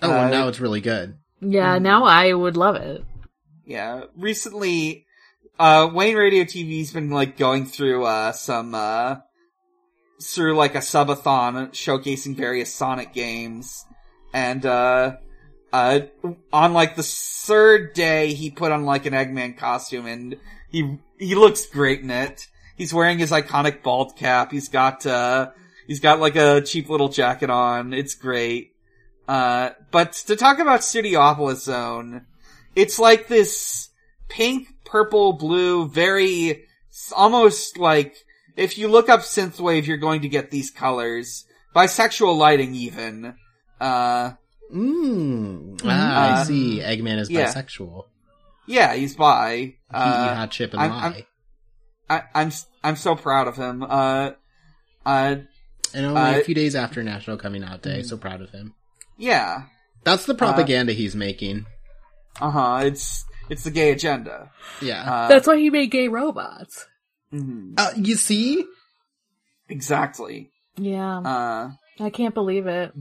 Oh, 0.01 0.11
Uh, 0.13 0.23
and 0.23 0.31
now 0.31 0.49
it's 0.49 0.61
really 0.61 0.81
good. 0.81 1.17
Yeah, 1.41 1.79
now 1.79 2.05
I 2.05 2.33
would 2.33 2.57
love 2.57 2.77
it. 2.77 3.05
yeah, 3.65 4.05
recently, 4.17 5.07
uh, 5.59 5.89
WayneRadioTV's 5.89 6.93
been 6.93 7.11
like 7.11 7.37
going 7.37 7.67
through 7.67 8.05
uh 8.05 8.33
some 8.33 8.75
uh 8.75 9.17
through 10.21 10.57
like 10.57 10.75
a 10.75 10.79
subathon 10.79 11.71
showcasing 11.71 12.37
various 12.37 12.73
Sonic 12.75 13.13
games, 13.13 13.85
and 14.33 14.65
uh. 14.67 15.17
Uh, 15.71 16.01
on 16.51 16.73
like 16.73 16.97
the 16.97 17.03
third 17.03 17.93
day, 17.93 18.33
he 18.33 18.51
put 18.51 18.73
on 18.73 18.87
like 18.87 19.05
an 19.05 19.13
Eggman 19.13 19.55
costume 19.59 20.07
and 20.07 20.37
he, 20.71 20.97
he 21.19 21.35
looks 21.35 21.67
great 21.67 22.01
in 22.01 22.11
it. 22.11 22.47
He's 22.75 22.95
wearing 22.95 23.19
his 23.19 23.33
iconic 23.33 23.83
bald 23.83 24.17
cap. 24.17 24.51
He's 24.51 24.71
got, 24.71 25.05
uh, 25.05 25.51
he's 25.87 26.01
got 26.01 26.21
like 26.21 26.37
a 26.37 26.63
cheap 26.63 26.89
little 26.89 27.11
jacket 27.11 27.51
on. 27.51 27.93
It's 27.93 28.15
great. 28.15 28.73
Uh, 29.29 29.71
but 29.91 30.13
to 30.27 30.35
talk 30.37 30.59
about 30.59 30.81
Studiopolis 30.81 31.59
Zone, 31.63 32.25
it's 32.75 32.99
like 32.99 33.29
this 33.29 33.91
pink, 34.29 34.69
purple, 34.87 35.35
blue, 35.35 35.87
very, 35.89 36.65
almost 37.15 37.77
like, 37.79 38.17
if 38.57 38.79
you 38.79 38.89
look 38.89 39.09
up 39.11 39.21
Synthwave, 39.21 39.87
you're 39.87 39.99
going 39.99 40.23
to 40.23 40.29
get 40.29 40.51
these 40.51 40.71
colors. 40.71 41.45
Bisexual 41.77 42.37
lighting 42.39 42.75
even. 42.75 43.35
Uh, 43.81 44.33
Mm. 44.75 45.81
Ah, 45.85 46.39
Uh, 46.39 46.41
I 46.41 46.45
see. 46.45 46.81
Eggman 46.81 47.19
is 47.21 47.31
yeah. 47.31 47.47
bisexual. 47.53 48.05
yeah, 48.67 48.95
he's 48.95 49.17
bi. 49.17 49.57
He 49.57 49.65
eat 49.65 49.75
Uh, 49.95 50.35
hot 50.35 50.51
chip 50.51 50.73
and 50.75 50.83
I'm- 50.83 50.91
lie. 50.91 50.99
I'm- 51.05 51.23
I, 52.11 52.23
I'm, 52.35 52.53
I'm 52.85 52.97
so 52.97 53.17
proud 53.17 53.49
of 53.49 53.57
him. 53.57 53.83
Uh, 53.83 54.31
uh, 55.07 55.37
and 55.95 56.07
only 56.07 56.21
uh, 56.21 56.39
a 56.41 56.45
few 56.45 56.55
days 56.55 56.75
after 56.75 57.03
National 57.03 57.37
Coming 57.39 57.65
Out 57.65 57.81
Day, 57.83 58.03
so 58.03 58.17
proud 58.19 58.41
of 58.43 58.51
him. 58.51 58.75
Yeah. 59.19 59.65
That's 60.05 60.25
the 60.27 60.35
propaganda 60.35 60.93
he's 60.95 61.15
making. 61.15 61.67
Uh 62.41 62.51
huh. 62.51 62.81
It's, 62.85 63.25
it's 63.51 63.65
the 63.65 63.71
gay 63.71 63.91
agenda. 63.93 64.51
Yeah. 64.81 65.03
Uh, 65.03 65.29
That's 65.29 65.47
why 65.47 65.59
he 65.59 65.69
made 65.71 65.91
gay 65.91 66.09
robots. 66.09 66.87
mhm. 67.33 67.75
Uh, 67.77 67.91
you 67.97 68.15
see? 68.17 68.65
exactly. 69.69 70.51
Yeah, 70.77 71.19
Uh, 71.19 71.71
I 72.01 72.11
can't 72.11 72.35
believe 72.35 72.67
it. 72.67 72.93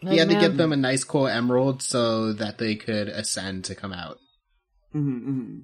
He 0.00 0.18
had 0.18 0.28
to 0.28 0.34
Eggman- 0.34 0.40
get 0.40 0.56
them 0.58 0.72
a 0.72 0.76
nice 0.76 1.02
cool 1.04 1.26
emerald 1.26 1.82
so 1.82 2.34
that 2.34 2.58
they 2.58 2.76
could 2.76 3.08
ascend 3.08 3.64
to 3.64 3.74
come 3.74 3.92
out. 3.92 4.18
mhm, 4.94 5.24
mhm. 5.26 5.62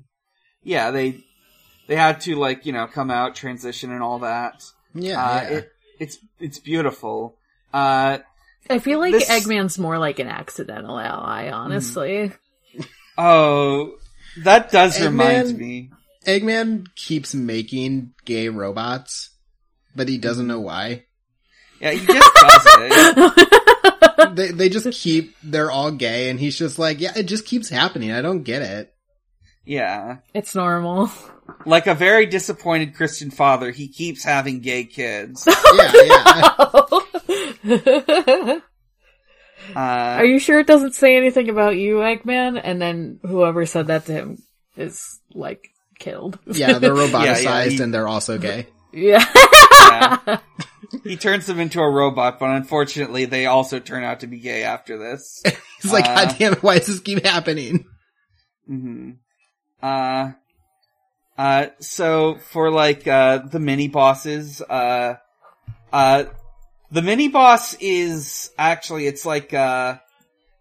yeah, 0.65 0.91
they, 0.91 1.23
they 1.87 1.95
had 1.97 2.21
to 2.23 2.37
like, 2.37 2.65
you 2.67 2.73
know, 2.73 2.87
come 2.87 3.11
out, 3.11 3.35
transition 3.35 3.93
and 3.93 4.03
all 4.03 4.21
that. 4.21 4.63
Yeah. 4.95 5.23
Uh, 5.23 5.35
yeah. 5.43 5.49
it, 5.59 5.69
it's, 6.01 6.19
it's 6.41 6.59
beautiful. 6.59 7.37
Uh, 7.75 8.19
I 8.69 8.79
feel 8.79 8.99
like 8.99 9.13
This- 9.13 9.29
Eggman's 9.29 9.79
more 9.79 9.99
like 9.99 10.19
an 10.19 10.29
accidental 10.29 10.99
ally, 10.99 11.51
honestly. 11.51 12.33
Hmm. 12.75 12.83
oh, 13.19 13.95
that 14.45 14.71
does 14.71 14.99
Eggman- 14.99 15.05
remind 15.07 15.59
me. 15.59 15.91
Eggman 16.27 16.87
keeps 16.95 17.35
making 17.35 18.13
gay 18.25 18.49
robots, 18.49 19.31
but 19.97 20.09
he 20.09 20.19
doesn't 20.19 20.47
know 20.47 20.61
why. 20.61 21.05
Yeah, 21.81 21.93
he 21.93 22.07
just 22.07 22.35
does 22.35 22.63
it. 22.77 24.35
they 24.37 24.49
they 24.51 24.69
just 24.69 24.91
keep 24.93 25.35
they're 25.43 25.71
all 25.71 25.91
gay 25.91 26.29
and 26.29 26.39
he's 26.39 26.57
just 26.59 26.79
like, 26.79 27.01
yeah, 27.01 27.13
it 27.17 27.23
just 27.25 27.47
keeps 27.47 27.71
happening. 27.71 28.13
I 28.13 28.21
don't 28.21 28.43
get 28.43 28.61
it. 28.63 28.93
Yeah. 29.65 30.19
it's 30.35 30.55
normal. 30.55 31.11
Like 31.65 31.87
a 31.87 31.95
very 31.95 32.27
disappointed 32.27 32.95
Christian 32.95 33.31
father, 33.31 33.71
he 33.71 33.89
keeps 33.89 34.23
having 34.25 34.61
gay 34.61 34.85
kids. 34.85 35.49
Yeah, 35.75 35.93
yeah. 35.95 36.55
Uh, 39.77 39.79
Are 40.19 40.25
you 40.25 40.39
sure 40.39 40.59
it 40.59 40.67
doesn't 40.67 40.95
say 40.95 41.17
anything 41.19 41.51
about 41.51 41.77
you, 41.77 41.97
Eggman? 41.97 42.59
And 42.65 42.81
then 42.81 43.21
whoever 43.23 43.67
said 43.67 43.89
that 43.89 44.07
to 44.07 44.13
him 44.13 44.43
is 44.77 45.21
like 45.35 45.69
killed. 45.99 46.39
Yeah, 46.47 46.79
they're 46.79 46.95
roboticized 46.95 47.43
Yeah, 47.45 47.63
yeah, 47.65 47.65
he- 47.69 47.83
and 47.83 47.93
they're 47.95 48.09
also 48.09 48.39
gay. 48.39 48.67
yeah. 48.93 49.25
yeah. 49.79 50.39
He 51.05 51.17
turns 51.17 51.47
them 51.47 51.61
into 51.61 51.79
a 51.81 51.89
robot, 51.89 52.41
but 52.41 52.51
unfortunately 52.51 53.27
they 53.27 53.47
also 53.47 53.79
turn 53.79 54.03
out 54.03 54.21
to 54.21 54.27
be 54.27 54.41
gay 54.41 54.65
after 54.65 54.99
this. 54.99 55.41
He's 55.81 55.93
like, 55.93 56.05
Uh, 56.07 56.25
God 56.27 56.37
damn 56.39 56.53
it, 56.55 56.63
why 56.65 56.79
does 56.79 56.87
this 56.89 57.01
keep 57.01 57.25
happening? 57.25 57.85
hmm 58.67 59.11
Uh, 59.83 60.33
uh, 61.39 61.67
so 61.79 62.37
for 62.51 62.71
like, 62.73 63.07
uh, 63.07 63.39
the 63.39 63.61
mini 63.61 63.87
bosses, 63.89 64.61
uh, 64.63 65.15
uh, 65.93 66.25
the 66.91 67.03
mini 67.03 67.29
boss 67.29 67.75
is 67.81 68.51
actually, 68.59 69.07
it's 69.07 69.25
like, 69.25 69.55
uh, 69.55 69.99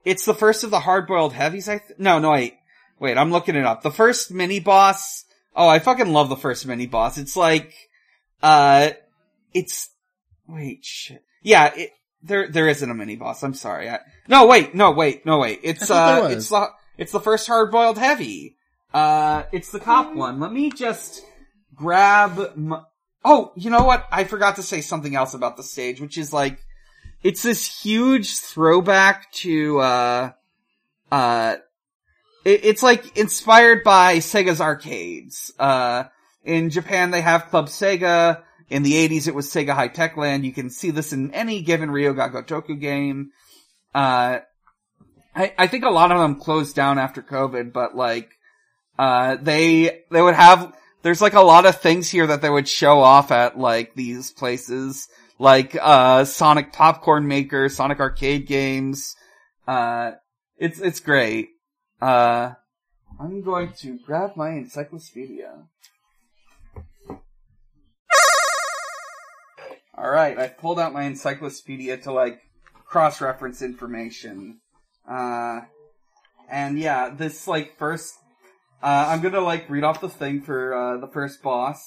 it's 0.06 0.26
the 0.26 0.34
first 0.34 0.64
of 0.64 0.72
the 0.72 0.80
hard-boiled 0.80 1.34
heavies, 1.34 1.68
I 1.68 1.80
th- 1.80 2.00
no, 2.00 2.20
no, 2.20 2.32
wait. 2.32 2.56
Wait, 3.00 3.18
I'm 3.18 3.32
looking 3.32 3.56
it 3.56 3.66
up. 3.66 3.82
The 3.82 3.92
first 3.92 4.30
mini 4.32 4.60
boss, 4.60 5.24
oh, 5.56 5.68
I 5.68 5.80
fucking 5.80 6.12
love 6.12 6.30
the 6.30 6.36
first 6.36 6.66
mini 6.66 6.86
boss. 6.86 7.18
It's 7.18 7.38
like, 7.38 7.74
uh, 8.44 8.90
it's, 9.54 9.90
wait, 10.48 10.84
shit. 10.84 11.24
Yeah, 11.42 11.72
it, 11.74 11.92
there, 12.22 12.50
there 12.50 12.68
isn't 12.68 12.92
a 12.92 12.94
mini 12.94 13.16
boss. 13.16 13.42
I'm 13.42 13.54
sorry. 13.54 13.90
I, 13.90 14.00
no, 14.28 14.48
wait, 14.48 14.76
no, 14.76 14.92
wait, 14.92 15.26
no, 15.26 15.40
wait. 15.40 15.62
It's, 15.64 15.90
uh, 15.90 16.28
it's 16.30 16.50
the, 16.50 16.68
it's 16.98 17.14
the 17.14 17.22
first 17.22 17.48
hard-boiled 17.48 17.98
heavy. 17.98 18.58
Uh, 18.94 19.44
it's 19.54 19.72
the 19.72 19.80
cop 19.80 20.14
one. 20.14 20.40
Let 20.40 20.52
me 20.52 20.70
just 20.70 21.24
grab 21.76 22.38
m 22.58 22.86
Oh, 23.24 23.52
you 23.56 23.70
know 23.70 23.84
what? 23.84 24.08
I 24.12 24.24
forgot 24.24 24.56
to 24.56 24.64
say 24.64 24.82
something 24.82 25.16
else 25.16 25.34
about 25.34 25.58
the 25.58 25.64
stage, 25.64 26.00
which 26.00 26.18
is 26.18 26.32
like, 26.32 26.60
it's 27.22 27.44
this 27.44 27.82
huge 27.82 28.38
throwback 28.38 29.32
to, 29.34 29.80
uh, 29.80 30.32
uh, 31.12 31.56
it, 32.46 32.64
it's 32.64 32.84
like 32.84 33.18
inspired 33.18 33.84
by 33.84 34.18
Sega's 34.18 34.62
arcades. 34.62 35.52
Uh, 35.60 36.06
in 36.44 36.70
Japan 36.70 37.12
they 37.12 37.22
have 37.22 37.50
Club 37.50 37.68
Sega. 37.68 38.42
In 38.70 38.84
the 38.84 38.94
80s 38.94 39.28
it 39.28 39.36
was 39.36 39.48
Sega 39.48 39.74
High 39.74 39.88
Tech 39.88 40.16
Land. 40.16 40.46
You 40.46 40.54
can 40.54 40.70
see 40.70 40.92
this 40.92 41.12
in 41.12 41.34
any 41.34 41.62
given 41.62 41.92
Ryu 41.92 42.14
ga 42.14 42.30
Gotoku 42.30 42.80
game. 42.80 43.32
Uh, 43.94 44.40
I, 45.36 45.54
I 45.58 45.68
think 45.68 45.84
a 45.84 45.90
lot 45.90 46.12
of 46.12 46.20
them 46.20 46.40
closed 46.40 46.76
down 46.76 47.00
after 47.00 47.22
COVID, 47.22 47.74
but 47.74 47.96
like, 47.96 48.30
uh, 48.98 49.38
they, 49.42 50.04
they 50.12 50.22
would 50.22 50.36
have, 50.36 50.74
there's 51.02 51.22
like 51.22 51.34
a 51.34 51.42
lot 51.42 51.66
of 51.66 51.80
things 51.80 52.10
here 52.10 52.28
that 52.28 52.42
they 52.42 52.50
would 52.50 52.68
show 52.68 53.00
off 53.00 53.32
at 53.32 53.58
like 53.58 53.96
these 53.96 54.32
places, 54.32 55.08
like, 55.38 55.78
uh, 55.80 56.26
Sonic 56.26 56.74
Popcorn 56.74 57.28
Maker, 57.28 57.70
Sonic 57.70 58.00
Arcade 58.00 58.48
Games. 58.48 59.16
Uh, 59.68 60.12
it's, 60.58 60.80
it's 60.80 61.00
great. 61.00 61.50
Uh, 62.02 62.54
I'm 63.20 63.42
going 63.42 63.74
to 63.80 64.00
grab 64.06 64.36
my 64.36 64.52
encyclopedia. 64.52 65.66
Alright, 69.98 70.40
I 70.40 70.48
pulled 70.48 70.80
out 70.80 70.94
my 70.94 71.04
encyclopedia 71.04 71.98
to 71.98 72.14
like 72.14 72.40
cross-reference 72.86 73.62
information. 73.62 74.62
Uh, 75.10 75.62
and 76.50 76.80
yeah, 76.80 77.10
this 77.10 77.48
like 77.48 77.78
first, 77.78 78.16
uh, 78.82 79.06
I'm 79.10 79.22
gonna 79.22 79.42
like 79.42 79.70
read 79.70 79.84
off 79.84 80.02
the 80.02 80.10
thing 80.10 80.42
for, 80.42 80.74
uh, 80.74 80.98
the 80.98 81.08
first 81.08 81.42
boss, 81.42 81.84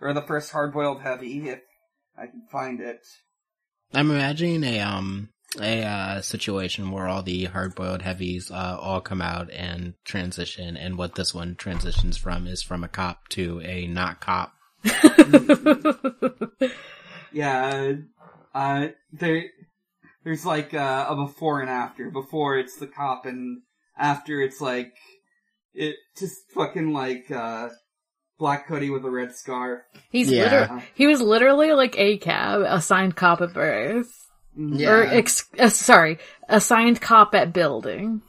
or 0.00 0.12
the 0.12 0.22
first 0.22 0.52
hard-boiled 0.52 1.02
heavy, 1.02 1.48
if 1.48 1.60
I 2.16 2.26
can 2.26 2.42
find 2.50 2.80
it. 2.80 3.00
I'm 3.94 4.10
imagining 4.10 4.64
a 4.64 4.80
um 4.80 5.28
a 5.60 5.82
uh, 5.82 6.20
situation 6.22 6.90
where 6.90 7.06
all 7.06 7.22
the 7.22 7.44
hard 7.44 7.74
boiled 7.74 8.00
heavies 8.00 8.50
uh, 8.50 8.78
all 8.80 9.02
come 9.02 9.20
out 9.20 9.50
and 9.52 9.94
transition, 10.04 10.76
and 10.76 10.96
what 10.96 11.14
this 11.14 11.34
one 11.34 11.56
transitions 11.56 12.16
from 12.16 12.46
is 12.46 12.62
from 12.62 12.82
a 12.82 12.88
cop 12.88 13.28
to 13.30 13.60
a 13.60 13.86
not 13.86 14.20
cop. 14.20 14.54
Yeah, 17.32 17.94
uh, 18.54 18.88
there, 19.12 19.44
there's 20.24 20.44
like, 20.44 20.74
uh, 20.74 21.06
a 21.08 21.16
before 21.16 21.60
and 21.60 21.70
after. 21.70 22.10
Before 22.10 22.58
it's 22.58 22.76
the 22.76 22.86
cop 22.86 23.26
and 23.26 23.62
after 23.98 24.40
it's 24.40 24.60
like, 24.60 24.92
it 25.74 25.96
just 26.18 26.36
fucking 26.54 26.92
like, 26.92 27.30
uh, 27.30 27.68
black 28.38 28.66
hoodie 28.66 28.90
with 28.90 29.04
a 29.04 29.10
red 29.10 29.34
scarf. 29.34 29.82
He's 30.10 30.30
Yeah. 30.30 30.44
liter- 30.44 30.82
he 30.94 31.06
was 31.06 31.20
literally 31.20 31.72
like 31.72 31.94
a 31.98 32.18
cab, 32.18 32.62
assigned 32.66 33.14
cop 33.16 33.40
at 33.40 33.52
birth. 33.54 34.10
Yeah. 34.56 34.90
Or, 34.90 35.02
ex- 35.04 35.46
uh, 35.58 35.68
sorry, 35.68 36.18
assigned 36.48 37.00
cop 37.00 37.34
at 37.34 37.52
building. 37.52 38.20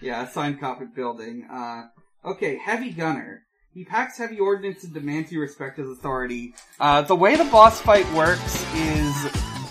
Yeah, 0.00 0.22
assigned 0.22 0.60
cop 0.60 0.80
at 0.80 0.94
building. 0.94 1.46
Uh, 1.50 1.82
okay, 2.24 2.56
heavy 2.56 2.90
gunner. 2.90 3.42
He 3.74 3.84
packs 3.84 4.16
heavy 4.16 4.38
ordnance 4.38 4.84
and 4.84 4.94
demands 4.94 5.30
you 5.32 5.40
respect 5.40 5.76
his 5.78 5.90
authority. 5.90 6.54
Uh, 6.80 7.02
the 7.02 7.16
way 7.16 7.36
the 7.36 7.44
boss 7.44 7.80
fight 7.80 8.10
works 8.12 8.64
is 8.74 9.14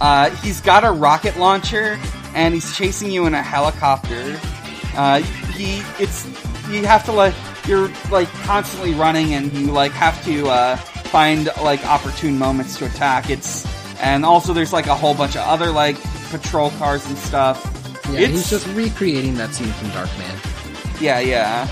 Uh, 0.02 0.30
he's 0.42 0.60
got 0.60 0.84
a 0.84 0.92
rocket 0.92 1.38
launcher 1.38 1.98
and 2.34 2.54
he's 2.54 2.76
chasing 2.76 3.10
you 3.10 3.28
in 3.28 3.34
a 3.34 3.42
helicopter. 3.42 4.38
Uh, 4.94 5.22
he, 5.54 5.82
it's, 6.04 6.26
you 6.70 6.86
have 6.86 7.04
to 7.06 7.12
like, 7.12 7.34
you're 7.68 7.90
like 8.12 8.28
constantly 8.44 8.94
running 8.94 9.34
and 9.34 9.52
you 9.54 9.68
like 9.72 9.92
have 9.94 10.24
to, 10.26 10.48
uh, 10.50 10.76
find 10.78 11.50
like 11.62 11.86
opportune 11.86 12.38
moments 12.38 12.78
to 12.80 12.86
attack. 12.86 13.30
It's, 13.30 13.66
and 14.02 14.26
also 14.26 14.54
there's 14.54 14.74
like 14.74 14.88
a 14.88 14.96
whole 14.96 15.14
bunch 15.14 15.36
of 15.36 15.42
other 15.48 15.72
like 15.72 15.98
patrol 16.30 16.72
cars 16.72 17.06
and 17.08 17.18
stuff. 17.18 17.64
Yeah, 18.10 18.20
It's- 18.20 18.32
he's 18.32 18.50
just 18.50 18.68
recreating 18.76 19.36
that 19.36 19.54
scene 19.54 19.72
from 19.74 19.90
Darkman. 19.90 21.02
Yeah, 21.02 21.20
yeah. 21.20 21.68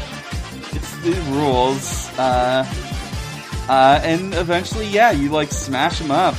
It's 0.72 0.96
the 0.98 1.12
rules. 1.32 2.10
Uh, 2.18 2.66
uh, 3.70 4.00
and 4.04 4.34
eventually, 4.34 4.88
yeah, 4.88 5.12
you 5.12 5.30
like 5.30 5.52
smash 5.52 6.00
them 6.00 6.12
up, 6.12 6.36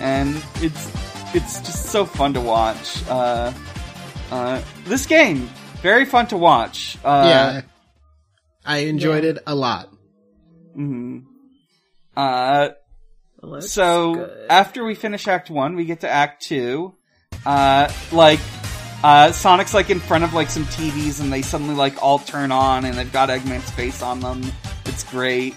and 0.00 0.42
it's 0.56 0.90
it's 1.34 1.60
just 1.60 1.86
so 1.86 2.04
fun 2.04 2.32
to 2.34 2.40
watch. 2.40 3.02
Uh, 3.08 3.52
uh, 4.30 4.60
this 4.86 5.06
game 5.06 5.48
very 5.82 6.04
fun 6.04 6.26
to 6.28 6.36
watch. 6.36 6.96
Uh, 7.04 7.24
yeah, 7.28 7.60
I 8.66 8.78
enjoyed 8.78 9.24
yeah. 9.24 9.30
it 9.30 9.38
a 9.46 9.54
lot. 9.54 9.88
mhm. 10.76 11.24
Uh, 12.16 12.70
Looks 13.42 13.70
so 13.70 14.14
good. 14.14 14.46
after 14.50 14.84
we 14.84 14.94
finish 14.94 15.28
Act 15.28 15.50
One, 15.50 15.76
we 15.76 15.84
get 15.84 16.00
to 16.00 16.08
Act 16.08 16.42
Two. 16.42 16.94
Uh, 17.44 17.92
like, 18.10 18.40
uh, 19.04 19.30
Sonic's 19.32 19.74
like 19.74 19.90
in 19.90 20.00
front 20.00 20.24
of 20.24 20.32
like 20.34 20.50
some 20.50 20.64
TVs, 20.64 21.20
and 21.20 21.32
they 21.32 21.42
suddenly 21.42 21.74
like 21.74 22.02
all 22.02 22.18
turn 22.18 22.50
on, 22.50 22.84
and 22.84 22.94
they've 22.96 23.12
got 23.12 23.28
Eggman's 23.28 23.70
face 23.70 24.02
on 24.02 24.20
them. 24.20 24.42
It's 24.86 25.04
great. 25.04 25.54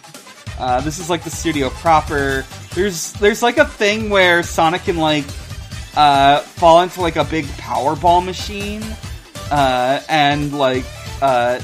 Uh, 0.59 0.81
this 0.81 0.99
is 0.99 1.09
like 1.09 1.23
the 1.23 1.29
studio 1.29 1.69
proper. 1.69 2.45
There's 2.75 3.13
there's 3.13 3.41
like 3.41 3.57
a 3.57 3.65
thing 3.65 4.09
where 4.09 4.43
Sonic 4.43 4.83
can 4.83 4.97
like 4.97 5.25
uh, 5.95 6.39
fall 6.41 6.81
into 6.81 7.01
like 7.01 7.15
a 7.15 7.23
big 7.23 7.45
Powerball 7.45 8.23
machine, 8.23 8.83
uh, 9.49 10.01
and 10.09 10.53
like 10.53 10.85
uh, 11.21 11.59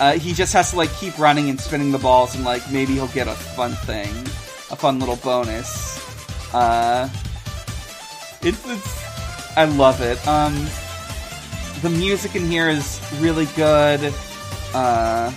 uh, 0.00 0.12
he 0.18 0.32
just 0.32 0.52
has 0.52 0.70
to 0.70 0.76
like 0.76 0.92
keep 0.94 1.18
running 1.18 1.50
and 1.50 1.60
spinning 1.60 1.92
the 1.92 1.98
balls, 1.98 2.34
and 2.34 2.44
like 2.44 2.62
maybe 2.70 2.94
he'll 2.94 3.08
get 3.08 3.28
a 3.28 3.34
fun 3.34 3.72
thing, 3.72 4.12
a 4.70 4.76
fun 4.76 4.98
little 4.98 5.16
bonus. 5.16 6.00
Uh, 6.54 7.08
it's, 8.42 8.68
it's 8.68 9.56
I 9.56 9.64
love 9.64 10.00
it. 10.00 10.26
Um, 10.26 10.54
the 11.82 11.90
music 11.90 12.34
in 12.34 12.46
here 12.46 12.68
is 12.68 13.00
really 13.20 13.46
good. 13.56 14.12
Uh, 14.72 15.32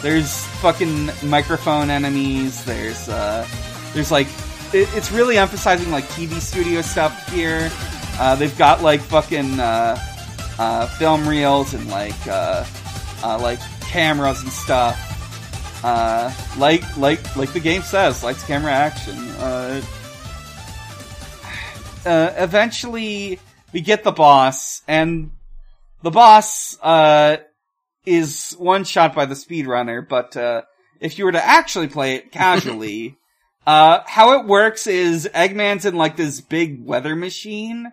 there's 0.00 0.44
fucking 0.60 1.10
microphone 1.24 1.90
enemies. 1.90 2.64
There's 2.64 3.08
uh, 3.08 3.46
there's 3.94 4.10
like 4.10 4.26
it, 4.72 4.88
it's 4.94 5.10
really 5.10 5.38
emphasizing 5.38 5.90
like 5.90 6.04
TV 6.04 6.40
studio 6.40 6.82
stuff 6.82 7.28
here. 7.32 7.70
Uh, 8.18 8.36
they've 8.36 8.56
got 8.58 8.82
like 8.82 9.00
fucking 9.00 9.58
uh, 9.58 9.98
uh, 10.58 10.86
film 10.98 11.28
reels 11.28 11.74
and 11.74 11.88
like 11.90 12.26
uh, 12.28 12.64
uh, 13.22 13.38
like 13.40 13.60
cameras 13.80 14.42
and 14.42 14.52
stuff. 14.52 15.08
Uh, 15.84 16.32
like 16.58 16.96
like 16.96 17.36
like 17.36 17.52
the 17.52 17.60
game 17.60 17.82
says, 17.82 18.22
lights, 18.22 18.44
camera, 18.44 18.72
action. 18.72 19.16
Uh, 19.38 19.82
uh, 22.04 22.34
eventually, 22.36 23.38
we 23.72 23.80
get 23.80 24.04
the 24.04 24.12
boss, 24.12 24.82
and 24.86 25.30
the 26.02 26.10
boss 26.10 26.78
uh, 26.82 27.38
is 28.04 28.54
one 28.58 28.84
shot 28.84 29.14
by 29.14 29.26
the 29.26 29.34
speedrunner. 29.34 30.08
But 30.08 30.36
uh, 30.36 30.62
if 31.00 31.18
you 31.18 31.24
were 31.24 31.32
to 31.32 31.44
actually 31.44 31.88
play 31.88 32.16
it 32.16 32.30
casually, 32.32 33.18
uh, 33.66 34.00
how 34.06 34.38
it 34.38 34.46
works 34.46 34.86
is 34.86 35.28
Eggman's 35.32 35.84
in 35.84 35.96
like 35.96 36.16
this 36.16 36.40
big 36.40 36.84
weather 36.84 37.16
machine, 37.16 37.90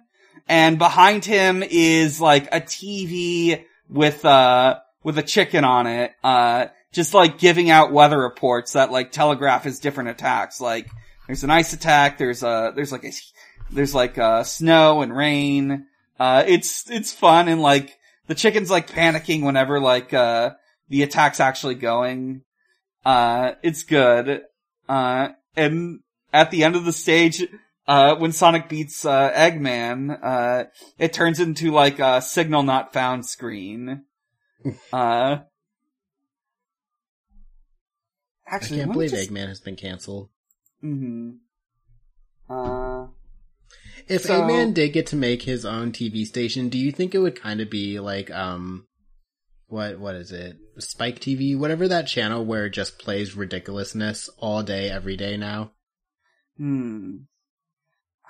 and 0.47 0.77
behind 0.77 1.25
him 1.25 1.63
is 1.63 2.21
like 2.21 2.47
a 2.51 2.61
TV 2.61 3.65
with 3.89 4.23
uh 4.25 4.79
with 5.03 5.17
a 5.17 5.23
chicken 5.23 5.63
on 5.63 5.87
it, 5.87 6.13
uh, 6.23 6.67
just 6.91 7.13
like 7.13 7.37
giving 7.37 7.69
out 7.69 7.91
weather 7.91 8.19
reports 8.19 8.73
that 8.73 8.91
like 8.91 9.11
telegraph 9.11 9.63
his 9.63 9.79
different 9.79 10.09
attacks. 10.09 10.59
Like 10.59 10.89
there's 11.27 11.43
an 11.43 11.51
ice 11.51 11.73
attack, 11.73 12.17
there's 12.17 12.43
a 12.43 12.73
there's 12.75 12.91
like 12.91 13.03
a 13.03 13.11
there's 13.71 13.95
like 13.95 14.17
uh 14.17 14.43
snow 14.43 15.01
and 15.01 15.15
rain. 15.15 15.85
Uh, 16.19 16.43
it's 16.47 16.89
it's 16.89 17.13
fun 17.13 17.47
and 17.47 17.61
like 17.61 17.97
the 18.27 18.35
chicken's 18.35 18.69
like 18.69 18.89
panicking 18.89 19.43
whenever 19.43 19.79
like 19.79 20.13
uh 20.13 20.51
the 20.89 21.03
attack's 21.03 21.39
actually 21.39 21.75
going. 21.75 22.41
Uh, 23.05 23.53
it's 23.63 23.83
good. 23.83 24.41
Uh, 24.87 25.29
and 25.55 25.99
at 26.33 26.51
the 26.51 26.63
end 26.63 26.75
of 26.75 26.85
the 26.85 26.93
stage, 26.93 27.45
uh, 27.87 28.15
when 28.15 28.31
Sonic 28.31 28.69
beats, 28.69 29.05
uh, 29.05 29.31
Eggman, 29.31 30.19
uh, 30.21 30.65
it 30.97 31.13
turns 31.13 31.39
into 31.39 31.71
like 31.71 31.99
a 31.99 32.21
signal 32.21 32.63
not 32.63 32.93
found 32.93 33.25
screen. 33.25 34.03
Uh, 34.93 35.39
I 38.51 38.55
actually, 38.55 38.79
can't 38.79 38.91
believe 38.91 39.11
just- 39.11 39.29
Eggman 39.29 39.47
has 39.47 39.59
been 39.61 39.75
canceled. 39.75 40.29
Mhm. 40.83 41.37
Uh, 42.49 43.07
If 44.07 44.23
So- 44.23 44.41
Eggman 44.41 44.73
did 44.73 44.93
get 44.93 45.07
to 45.07 45.15
make 45.15 45.43
his 45.43 45.65
own 45.65 45.91
TV 45.91 46.25
station, 46.25 46.69
do 46.69 46.77
you 46.79 46.91
think 46.91 47.13
it 47.13 47.19
would 47.19 47.39
kind 47.39 47.61
of 47.61 47.69
be 47.69 47.99
like 47.99 48.31
um, 48.31 48.87
what 49.67 49.99
what 49.99 50.15
is 50.15 50.31
it? 50.31 50.57
Spike 50.79 51.19
TV, 51.19 51.55
whatever 51.57 51.87
that 51.87 52.07
channel 52.07 52.43
where 52.43 52.65
it 52.65 52.71
just 52.71 52.97
plays 52.97 53.35
ridiculousness 53.35 54.29
all 54.39 54.63
day, 54.63 54.89
every 54.89 55.15
day 55.15 55.37
now. 55.37 55.71
hmm. 56.57 57.17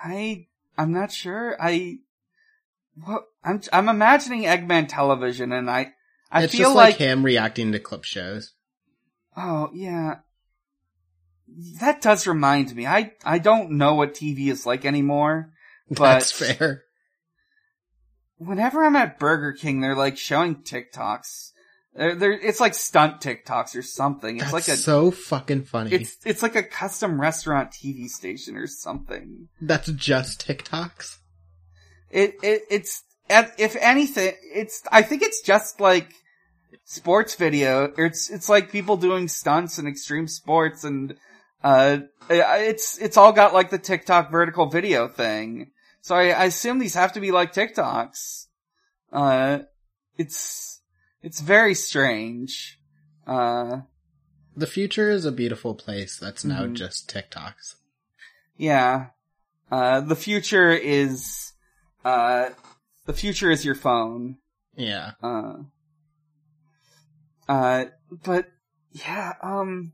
I, 0.02 0.46
I'm 0.78 0.92
not 0.92 1.12
sure. 1.12 1.56
I, 1.60 1.98
what, 2.94 3.24
I'm, 3.44 3.60
I'm 3.72 3.88
imagining 3.90 4.42
Eggman 4.44 4.86
television 4.88 5.52
and 5.52 5.68
I, 5.70 5.92
I 6.30 6.44
it's 6.44 6.52
feel 6.52 6.68
just 6.68 6.76
like, 6.76 6.92
like, 6.92 6.96
him 6.98 7.24
reacting 7.24 7.72
to 7.72 7.78
clip 7.80 8.04
shows. 8.04 8.52
oh 9.36 9.70
yeah. 9.74 10.18
That 11.80 12.00
does 12.00 12.28
remind 12.28 12.74
me. 12.76 12.86
I, 12.86 13.12
I 13.24 13.38
don't 13.38 13.72
know 13.72 13.94
what 13.96 14.14
TV 14.14 14.48
is 14.52 14.66
like 14.66 14.84
anymore. 14.84 15.50
That's 15.90 16.38
But- 16.38 16.56
fair. 16.56 16.82
Whenever 18.36 18.84
I'm 18.84 18.96
at 18.96 19.18
Burger 19.18 19.52
King, 19.52 19.80
they're 19.80 19.94
like 19.96 20.16
showing 20.16 20.56
TikToks. 20.62 21.50
They're, 21.94 22.14
they're, 22.14 22.32
it's 22.32 22.60
like 22.60 22.74
stunt 22.74 23.20
TikToks 23.20 23.76
or 23.76 23.82
something. 23.82 24.36
It's 24.36 24.44
That's 24.50 24.68
like 24.68 24.68
a, 24.68 24.80
so 24.80 25.10
fucking 25.10 25.64
funny. 25.64 25.90
it's, 25.92 26.16
it's 26.24 26.42
like 26.42 26.54
a 26.56 26.62
custom 26.62 27.20
restaurant 27.20 27.72
TV 27.72 28.06
station 28.08 28.56
or 28.56 28.66
something. 28.66 29.48
That's 29.60 29.90
just 29.92 30.46
TikToks. 30.46 31.18
It, 32.10 32.36
it, 32.42 32.62
it's, 32.70 33.02
if 33.28 33.76
anything, 33.78 34.32
it's, 34.54 34.82
I 34.90 35.02
think 35.02 35.22
it's 35.22 35.42
just 35.42 35.80
like 35.80 36.10
sports 36.90 37.36
video. 37.36 37.92
It's, 37.96 38.28
it's 38.30 38.48
like 38.48 38.72
people 38.72 38.96
doing 38.96 39.28
stunts 39.28 39.78
and 39.78 39.86
extreme 39.86 40.26
sports 40.26 40.82
and, 40.82 41.14
uh, 41.62 41.98
it's, 42.28 42.98
it's 42.98 43.16
all 43.16 43.32
got 43.32 43.54
like 43.54 43.70
the 43.70 43.78
TikTok 43.78 44.30
vertical 44.32 44.66
video 44.66 45.06
thing. 45.06 45.70
So 46.00 46.16
I, 46.16 46.30
I 46.30 46.44
assume 46.46 46.80
these 46.80 46.94
have 46.94 47.12
to 47.12 47.20
be 47.20 47.30
like 47.30 47.52
TikToks. 47.54 48.46
Uh, 49.12 49.60
it's, 50.18 50.80
it's 51.22 51.40
very 51.40 51.74
strange. 51.74 52.80
Uh, 53.24 53.82
The 54.56 54.66
future 54.66 55.10
is 55.10 55.24
a 55.24 55.30
beautiful 55.32 55.76
place 55.76 56.16
that's 56.18 56.44
now 56.44 56.64
Mhm. 56.64 56.74
just 56.74 57.08
TikToks. 57.08 57.76
yeah. 58.56 59.06
Uh, 59.70 60.00
the 60.00 60.16
future 60.16 60.72
is, 60.72 61.52
uh, 62.04 62.48
the 63.06 63.12
future 63.12 63.52
is 63.52 63.64
your 63.64 63.76
phone. 63.76 64.38
Yeah. 64.74 65.12
Uh, 65.22 65.58
uh, 67.50 67.86
but 68.22 68.46
yeah, 68.92 69.32
um, 69.42 69.92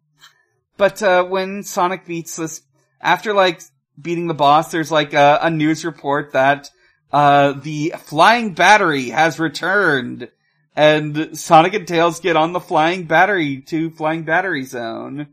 but 0.77 1.03
uh, 1.03 1.25
when 1.25 1.63
Sonic 1.63 2.05
beats 2.05 2.37
this, 2.37 2.61
after 3.01 3.33
like 3.33 3.63
beating 3.99 4.27
the 4.27 4.35
boss, 4.35 4.71
there's 4.71 4.93
like 4.93 5.15
a, 5.15 5.39
a 5.41 5.49
news 5.49 5.83
report 5.83 6.33
that 6.33 6.69
uh 7.13 7.53
the 7.53 7.95
flying 7.97 8.53
battery 8.53 9.09
has 9.09 9.41
returned, 9.41 10.29
and 10.75 11.39
Sonic 11.39 11.73
and 11.73 11.89
Tails 11.89 12.21
get 12.21 12.37
on 12.37 12.53
the 12.53 12.61
flying 12.61 13.05
battery 13.05 13.63
to 13.69 13.89
Flying 13.89 14.25
Battery 14.25 14.65
Zone. 14.65 15.29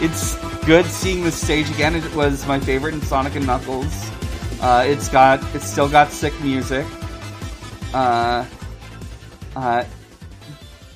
It's 0.00 0.36
good 0.64 0.86
seeing 0.86 1.24
this 1.24 1.34
stage 1.34 1.68
again. 1.70 1.96
It 1.96 2.14
was 2.14 2.46
my 2.46 2.60
favorite 2.60 2.94
in 2.94 3.02
Sonic 3.02 3.34
and 3.34 3.44
Knuckles. 3.44 4.10
Uh, 4.60 4.84
it's 4.86 5.08
got, 5.08 5.42
it's 5.56 5.64
still 5.64 5.88
got 5.88 6.12
sick 6.12 6.40
music. 6.40 6.86
Uh, 7.92 8.46
uh, 9.56 9.84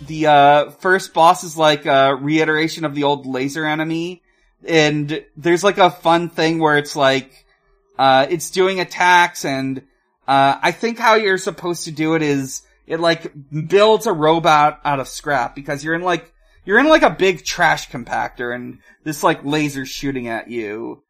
the, 0.06 0.26
uh, 0.28 0.70
first 0.70 1.14
boss 1.14 1.42
is 1.42 1.56
like 1.56 1.84
a 1.84 2.14
reiteration 2.14 2.84
of 2.84 2.94
the 2.94 3.02
old 3.02 3.26
laser 3.26 3.66
enemy. 3.66 4.22
And 4.64 5.24
there's 5.36 5.64
like 5.64 5.78
a 5.78 5.90
fun 5.90 6.28
thing 6.28 6.60
where 6.60 6.78
it's 6.78 6.94
like, 6.94 7.44
uh, 7.98 8.28
it's 8.30 8.50
doing 8.50 8.78
attacks 8.78 9.44
and, 9.44 9.78
uh, 10.28 10.58
I 10.62 10.70
think 10.70 11.00
how 11.00 11.16
you're 11.16 11.38
supposed 11.38 11.86
to 11.86 11.90
do 11.90 12.14
it 12.14 12.22
is 12.22 12.62
it 12.86 13.00
like 13.00 13.32
builds 13.66 14.06
a 14.06 14.12
robot 14.12 14.80
out 14.84 15.00
of 15.00 15.08
scrap 15.08 15.56
because 15.56 15.82
you're 15.82 15.94
in 15.94 16.02
like, 16.02 16.32
you're 16.64 16.78
in 16.78 16.88
like 16.88 17.02
a 17.02 17.10
big 17.10 17.44
trash 17.44 17.90
compactor 17.90 18.54
and 18.54 18.78
this 19.04 19.22
like 19.22 19.44
laser 19.44 19.86
shooting 19.86 20.28
at 20.28 20.48
you. 20.48 21.02